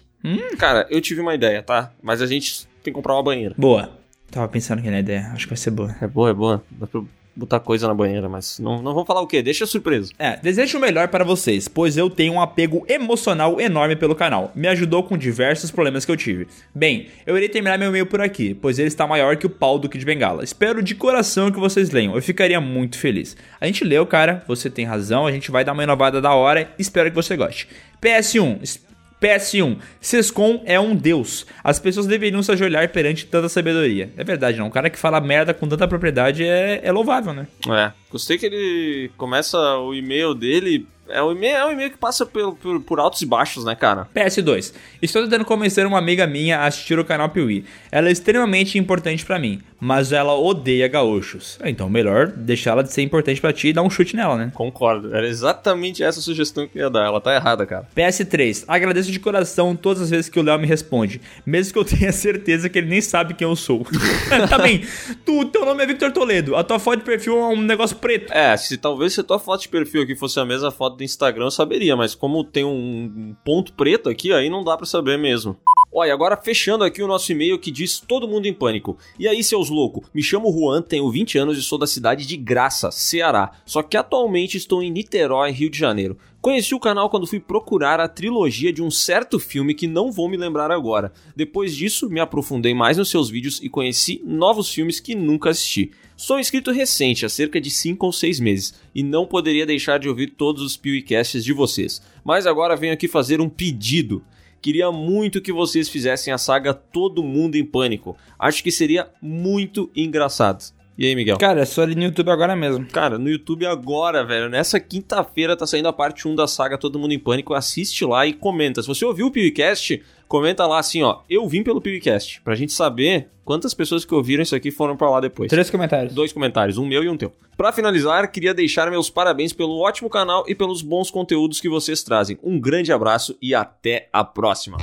Cara, 0.57 0.87
eu 0.89 0.99
tive 0.99 1.21
uma 1.21 1.35
ideia, 1.35 1.61
tá? 1.61 1.91
Mas 2.01 2.21
a 2.21 2.25
gente 2.25 2.65
tem 2.83 2.91
que 2.91 2.97
comprar 2.97 3.13
uma 3.13 3.23
banheira. 3.23 3.53
Boa. 3.57 4.04
Tava 4.35 4.49
pensando 4.49 4.79
aqui 4.79 4.89
na 4.89 4.99
ideia, 4.99 5.31
acho 5.33 5.45
que 5.45 5.51
vai 5.51 5.57
ser 5.57 5.71
boa. 5.71 5.95
É 6.01 6.07
boa, 6.07 6.29
é 6.29 6.33
boa. 6.33 6.61
Dá 6.69 6.85
pra 6.85 7.01
botar 7.33 7.57
coisa 7.61 7.87
na 7.87 7.93
banheira, 7.93 8.27
mas 8.27 8.59
não, 8.59 8.81
não 8.81 8.93
vamos 8.93 9.07
falar 9.07 9.21
o 9.21 9.27
quê? 9.27 9.41
Deixa 9.41 9.65
surpresa. 9.65 10.11
É, 10.19 10.35
desejo 10.37 10.77
o 10.77 10.81
melhor 10.81 11.07
para 11.07 11.23
vocês, 11.23 11.69
pois 11.69 11.95
eu 11.95 12.09
tenho 12.09 12.33
um 12.33 12.41
apego 12.41 12.85
emocional 12.89 13.59
enorme 13.61 13.95
pelo 13.95 14.13
canal. 14.13 14.51
Me 14.53 14.67
ajudou 14.67 15.03
com 15.03 15.17
diversos 15.17 15.71
problemas 15.71 16.03
que 16.03 16.11
eu 16.11 16.17
tive. 16.17 16.47
Bem, 16.73 17.07
eu 17.25 17.37
irei 17.37 17.47
terminar 17.47 17.77
meu 17.79 17.87
e-mail 17.89 18.05
por 18.05 18.19
aqui, 18.21 18.53
pois 18.53 18.77
ele 18.77 18.89
está 18.89 19.07
maior 19.07 19.37
que 19.37 19.45
o 19.45 19.49
pau 19.49 19.79
do 19.79 19.87
Kid 19.87 20.03
Bengala. 20.05 20.43
Espero 20.43 20.83
de 20.83 20.95
coração 20.95 21.49
que 21.49 21.59
vocês 21.59 21.91
leiam, 21.91 22.13
eu 22.13 22.21
ficaria 22.21 22.59
muito 22.59 22.97
feliz. 22.97 23.37
A 23.59 23.65
gente 23.65 23.85
leu, 23.85 24.05
cara, 24.05 24.43
você 24.47 24.69
tem 24.69 24.83
razão, 24.85 25.25
a 25.25 25.31
gente 25.31 25.49
vai 25.49 25.63
dar 25.63 25.71
uma 25.73 25.83
inovada 25.83 26.21
da 26.21 26.33
hora, 26.33 26.69
espero 26.77 27.09
que 27.09 27.15
você 27.15 27.37
goste. 27.37 27.67
PS1, 28.01 28.59
es- 28.61 28.85
PS1. 29.25 29.77
Sescom 29.99 30.61
é 30.65 30.79
um 30.79 30.95
deus. 30.95 31.47
As 31.63 31.79
pessoas 31.79 32.05
deveriam 32.05 32.43
se 32.43 32.51
ajoelhar 32.51 32.89
perante 32.89 33.25
tanta 33.25 33.49
sabedoria. 33.49 34.11
É 34.15 34.23
verdade, 34.23 34.59
não. 34.59 34.67
Um 34.67 34.71
cara 34.71 34.89
que 34.89 34.99
fala 34.99 35.19
merda 35.19 35.51
com 35.53 35.67
tanta 35.67 35.87
propriedade 35.87 36.43
é, 36.43 36.81
é 36.83 36.91
louvável, 36.91 37.33
né? 37.33 37.47
É. 37.67 37.91
Gostei 38.11 38.37
que 38.37 38.45
ele 38.45 39.11
começa 39.17 39.57
o 39.79 39.95
e-mail 39.95 40.35
dele. 40.35 40.87
É 41.07 41.21
um 41.21 41.31
e-mail, 41.31 41.55
é 41.55 41.65
um 41.65 41.71
e-mail 41.71 41.91
que 41.91 41.97
passa 41.97 42.25
por, 42.25 42.55
por, 42.55 42.81
por 42.81 42.99
altos 42.99 43.21
e 43.21 43.25
baixos, 43.25 43.63
né, 43.63 43.75
cara? 43.75 44.07
PS2. 44.15 44.73
Estou 45.01 45.23
tentando 45.23 45.45
convencer 45.45 45.85
uma 45.85 45.99
amiga 45.99 46.25
minha 46.25 46.59
a 46.59 46.65
assistir 46.65 46.97
o 46.97 47.05
canal 47.05 47.29
Piuí. 47.29 47.65
Ela 47.91 48.09
é 48.09 48.11
extremamente 48.11 48.77
importante 48.77 49.23
pra 49.23 49.37
mim, 49.37 49.61
mas 49.79 50.11
ela 50.11 50.33
odeia 50.33 50.87
gaúchos. 50.87 51.59
Então, 51.63 51.89
melhor 51.89 52.27
deixar 52.27 52.71
ela 52.71 52.83
de 52.83 52.91
ser 52.91 53.03
importante 53.03 53.39
pra 53.39 53.53
ti 53.53 53.67
e 53.67 53.73
dar 53.73 53.83
um 53.83 53.89
chute 53.89 54.15
nela, 54.15 54.35
né? 54.35 54.51
Concordo. 54.53 55.15
Era 55.15 55.27
exatamente 55.27 56.03
essa 56.03 56.21
sugestão 56.21 56.67
que 56.67 56.79
eu 56.79 56.83
ia 56.83 56.89
dar. 56.89 57.05
Ela 57.05 57.21
tá 57.21 57.35
errada, 57.35 57.65
cara. 57.65 57.87
PS3. 57.95 58.65
Agradeço 58.67 59.11
de 59.11 59.19
coração 59.19 59.75
todas 59.75 60.01
as 60.01 60.09
vezes 60.09 60.29
que 60.29 60.39
o 60.39 60.43
Léo 60.43 60.57
me 60.59 60.67
responde, 60.67 61.21
mesmo 61.45 61.73
que 61.73 61.79
eu 61.79 61.85
tenha 61.97 62.11
certeza 62.11 62.67
que 62.67 62.79
ele 62.79 62.87
nem 62.87 63.01
sabe 63.01 63.35
quem 63.35 63.47
eu 63.47 63.55
sou. 63.55 63.85
tá 64.49 64.57
bem. 64.57 64.83
Tu, 65.23 65.45
teu 65.45 65.65
nome 65.65 65.83
é 65.83 65.85
Victor 65.85 66.11
Toledo. 66.11 66.55
A 66.55 66.63
tua 66.63 66.79
foto 66.79 66.99
de 66.99 67.05
perfil 67.05 67.37
é 67.37 67.47
um 67.47 67.61
negócio 67.61 67.97
preto. 67.97 68.33
É, 68.33 68.57
se 68.57 68.77
talvez 68.77 69.13
se 69.13 69.21
a 69.21 69.23
tua 69.23 69.37
foto 69.37 69.61
de 69.61 69.69
perfil 69.69 70.01
aqui 70.01 70.15
fosse 70.15 70.39
a 70.39 70.45
mesma 70.45 70.71
foto 70.71 70.94
do 70.95 71.03
Instagram, 71.03 71.45
eu 71.45 71.51
saberia, 71.51 71.95
mas 71.95 72.15
como 72.15 72.43
tem 72.43 72.63
um 72.63 73.35
ponto 73.43 73.73
preto 73.73 74.09
aqui, 74.09 74.33
aí 74.33 74.49
não 74.49 74.63
dá 74.63 74.75
pra 74.75 74.85
saber 74.85 75.17
mesmo. 75.17 75.57
Olha, 75.97 76.13
agora 76.13 76.35
fechando 76.35 76.83
aqui 76.83 77.01
o 77.01 77.07
nosso 77.07 77.31
e-mail 77.31 77.57
que 77.57 77.71
diz 77.71 78.01
todo 78.01 78.27
mundo 78.27 78.47
em 78.47 78.53
pânico. 78.53 78.97
E 79.17 79.29
aí, 79.29 79.41
seus 79.41 79.69
loucos? 79.69 80.05
Me 80.13 80.21
chamo 80.21 80.51
Juan, 80.51 80.81
tenho 80.81 81.09
20 81.09 81.37
anos 81.37 81.57
e 81.57 81.61
sou 81.61 81.77
da 81.77 81.87
cidade 81.87 82.27
de 82.27 82.35
Graça, 82.35 82.91
Ceará. 82.91 83.51
Só 83.65 83.81
que 83.81 83.95
atualmente 83.95 84.57
estou 84.57 84.83
em 84.83 84.91
Niterói, 84.91 85.51
Rio 85.51 85.69
de 85.69 85.79
Janeiro. 85.79 86.17
Conheci 86.41 86.75
o 86.75 86.79
canal 86.79 87.09
quando 87.09 87.25
fui 87.25 87.39
procurar 87.39 87.99
a 87.99 88.09
trilogia 88.09 88.73
de 88.73 88.83
um 88.83 88.91
certo 88.91 89.39
filme 89.39 89.73
que 89.73 89.87
não 89.87 90.11
vou 90.11 90.27
me 90.29 90.35
lembrar 90.35 90.69
agora. 90.69 91.13
Depois 91.35 91.73
disso, 91.73 92.09
me 92.09 92.19
aprofundei 92.19 92.73
mais 92.73 92.97
nos 92.97 93.09
seus 93.09 93.29
vídeos 93.29 93.59
e 93.63 93.69
conheci 93.69 94.21
novos 94.23 94.69
filmes 94.69 94.99
que 94.99 95.15
nunca 95.15 95.49
assisti. 95.49 95.91
Sou 96.17 96.39
inscrito 96.39 96.71
recente, 96.71 97.25
há 97.25 97.29
cerca 97.29 97.59
de 97.59 97.69
5 97.69 98.05
ou 98.05 98.11
6 98.13 98.39
meses, 98.39 98.73
e 98.93 99.03
não 99.03 99.25
poderia 99.25 99.65
deixar 99.65 99.99
de 99.99 100.07
ouvir 100.07 100.27
todos 100.27 100.63
os 100.63 100.77
PewCasts 100.77 101.43
de 101.43 101.51
vocês. 101.51 102.01
Mas 102.23 102.47
agora 102.47 102.77
venho 102.77 102.93
aqui 102.93 103.05
fazer 103.07 103.41
um 103.41 103.49
pedido. 103.49 104.23
Queria 104.61 104.91
muito 104.93 105.41
que 105.41 105.51
vocês 105.51 105.89
fizessem 105.89 106.33
a 106.33 106.37
saga 106.37 106.73
Todo 106.73 107.21
Mundo 107.21 107.55
em 107.55 107.65
Pânico. 107.65 108.17
Acho 108.39 108.63
que 108.63 108.71
seria 108.71 109.09
muito 109.21 109.91
engraçado. 109.93 110.73
E 110.97 111.05
aí, 111.05 111.15
Miguel? 111.15 111.37
Cara, 111.37 111.61
é 111.61 111.65
só 111.65 111.81
ali 111.81 111.93
no 111.93 112.03
YouTube 112.03 112.29
agora 112.31 112.55
mesmo. 112.55 112.85
Cara, 112.85 113.17
no 113.17 113.29
YouTube 113.29 113.65
agora, 113.65 114.23
velho. 114.23 114.49
Nessa 114.49 114.79
quinta-feira 114.79 115.55
tá 115.55 115.67
saindo 115.67 115.89
a 115.89 115.93
parte 115.93 116.27
1 116.27 116.35
da 116.35 116.47
saga 116.47 116.77
Todo 116.77 116.97
Mundo 116.97 117.13
em 117.13 117.19
Pânico. 117.19 117.53
Assiste 117.53 118.05
lá 118.05 118.25
e 118.25 118.31
comenta. 118.31 118.81
Se 118.81 118.87
você 118.87 119.03
ouviu 119.03 119.27
o 119.27 119.31
PewCast, 119.31 120.01
comenta 120.27 120.65
lá 120.65 120.79
assim, 120.79 121.03
ó. 121.03 121.19
Eu 121.29 121.47
vim 121.49 121.63
pelo 121.63 121.81
PewCast. 121.81 122.41
Pra 122.41 122.55
gente 122.55 122.71
saber 122.71 123.27
quantas 123.43 123.73
pessoas 123.73 124.05
que 124.05 124.15
ouviram 124.15 124.41
isso 124.41 124.55
aqui 124.55 124.71
foram 124.71 124.95
pra 124.95 125.09
lá 125.09 125.19
depois. 125.19 125.49
Três 125.49 125.69
comentários. 125.69 126.13
Dois 126.13 126.31
comentários, 126.31 126.77
um 126.77 126.85
meu 126.85 127.03
e 127.03 127.09
um 127.09 127.17
teu. 127.17 127.33
Pra 127.57 127.73
finalizar, 127.73 128.31
queria 128.31 128.53
deixar 128.53 128.89
meus 128.89 129.09
parabéns 129.09 129.51
pelo 129.51 129.79
ótimo 129.79 130.09
canal 130.09 130.45
e 130.47 130.55
pelos 130.55 130.81
bons 130.81 131.11
conteúdos 131.11 131.59
que 131.59 131.67
vocês 131.67 132.03
trazem. 132.03 132.37
Um 132.41 132.57
grande 132.57 132.93
abraço 132.93 133.37
e 133.41 133.53
até 133.53 134.07
a 134.13 134.23
próxima. 134.23 134.77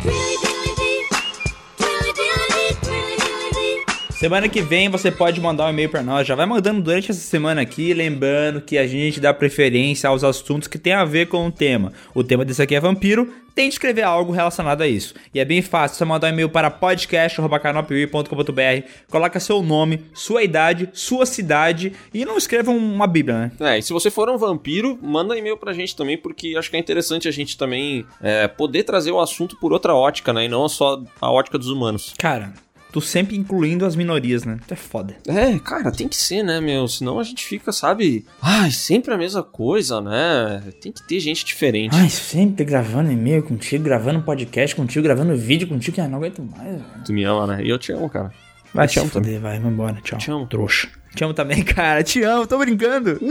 Semana 4.23 4.49
que 4.49 4.63
vem 4.63 4.89
você 4.89 5.11
pode 5.11 5.41
mandar 5.41 5.67
um 5.67 5.71
e-mail 5.71 5.89
pra 5.89 6.01
nós. 6.01 6.25
Já 6.25 6.37
vai 6.37 6.47
mandando 6.47 6.81
durante 6.81 7.11
essa 7.11 7.21
semana 7.21 7.61
aqui, 7.61 7.93
lembrando 7.93 8.61
que 8.61 8.79
a 8.79 8.87
gente 8.87 9.19
dá 9.19 9.35
preferência 9.35 10.09
aos 10.09 10.23
assuntos 10.23 10.69
que 10.69 10.79
tem 10.79 10.93
a 10.93 11.05
ver 11.05 11.27
com 11.27 11.45
o 11.45 11.51
tema. 11.51 11.93
O 12.15 12.23
tema 12.23 12.45
desse 12.45 12.63
aqui 12.63 12.77
é 12.77 12.81
vampiro. 12.81 13.35
Tente 13.53 13.71
escrever 13.71 14.03
algo 14.03 14.31
relacionado 14.31 14.83
a 14.83 14.87
isso. 14.87 15.15
E 15.35 15.41
é 15.41 15.45
bem 15.45 15.61
fácil, 15.61 15.99
você 15.99 16.05
mandar 16.05 16.29
um 16.29 16.31
e-mail 16.31 16.49
para 16.49 16.71
podcast.canalpiuí.com.br, 16.71 18.89
coloca 19.11 19.41
seu 19.41 19.61
nome, 19.61 20.05
sua 20.15 20.45
idade, 20.45 20.89
sua 20.93 21.27
cidade 21.27 21.93
e 22.15 22.25
não 22.25 22.39
escreva 22.39 22.71
uma 22.71 23.09
bíblia, 23.09 23.37
né? 23.37 23.51
É, 23.75 23.79
e 23.81 23.83
se 23.83 23.93
você 23.93 24.09
for 24.09 24.31
um 24.31 24.39
vampiro, 24.39 24.97
manda 25.03 25.37
e-mail 25.37 25.57
pra 25.57 25.73
gente 25.73 25.97
também, 25.97 26.17
porque 26.17 26.55
acho 26.57 26.71
que 26.71 26.77
é 26.77 26.79
interessante 26.79 27.27
a 27.27 27.33
gente 27.33 27.59
também 27.59 28.07
é, 28.23 28.47
poder 28.47 28.85
trazer 28.85 29.11
o 29.11 29.19
assunto 29.19 29.59
por 29.59 29.73
outra 29.73 29.97
ótica, 29.97 30.33
né? 30.33 30.45
E 30.45 30.49
não 30.49 30.69
só 30.69 31.03
a 31.21 31.29
ótica 31.29 31.59
dos 31.59 31.71
humanos. 31.71 32.15
Cara, 32.17 32.53
tu 32.93 33.01
sempre 33.01 33.37
incluindo 33.37 33.87
as 33.87 33.97
minorias, 33.97 34.45
né? 34.45 34.59
Tu 34.67 34.75
é 34.75 34.77
foda. 34.77 35.17
É, 35.27 35.59
cara, 35.59 35.91
tem 35.91 36.07
que 36.07 36.17
ser, 36.17 36.43
né, 36.43 36.61
meu? 36.61 36.87
Senão 36.87 37.19
a 37.19 37.25
gente 37.25 37.45
fica, 37.45 37.73
sabe? 37.73 38.25
Ai, 38.41 38.71
sempre 38.71 39.13
a 39.15 39.19
mesma 39.19 39.43
coisa, 39.43 40.01
né? 40.01 40.63
Tem 40.81 40.93
que 40.93 41.03
ter 41.07 41.19
gente 41.19 41.45
diferente. 41.45 41.97
Ai, 41.97 42.09
sempre 42.11 42.65
gravando 42.65 43.11
e-mail 43.11 43.43
contigo, 43.43 43.83
gravando 43.85 44.21
podcast 44.23 44.77
contigo, 44.77 45.03
gravando 45.03 45.35
vídeo 45.37 45.67
contigo, 45.67 45.95
que 45.95 46.01
eu 46.01 46.09
não 46.09 46.19
aguento 46.19 46.43
mais, 46.43 46.71
velho. 46.71 46.85
Tu 47.05 47.13
me 47.13 47.25
ama, 47.25 47.47
né? 47.47 47.65
E 47.65 47.69
eu 47.71 47.79
te 47.79 47.91
amo, 47.93 48.09
cara. 48.11 48.31
Vai 48.75 48.87
Eu 48.87 48.91
te 48.91 48.99
amo 49.01 49.09
foder, 49.11 49.41
vai, 49.41 49.59
vambora, 49.59 49.99
tchau. 50.03 50.19
Te 50.19 50.31
amo. 50.31 50.47
Trouxa. 50.47 50.89
Te 51.15 51.25
amo 51.25 51.35
também, 51.35 51.63
cara. 51.65 52.03
Te 52.03 52.23
amo, 52.23 52.47
tô 52.47 52.59
brincando. 52.59 53.19
que 53.19 53.25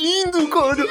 lindo, 0.00 0.48
cara. 0.48 0.84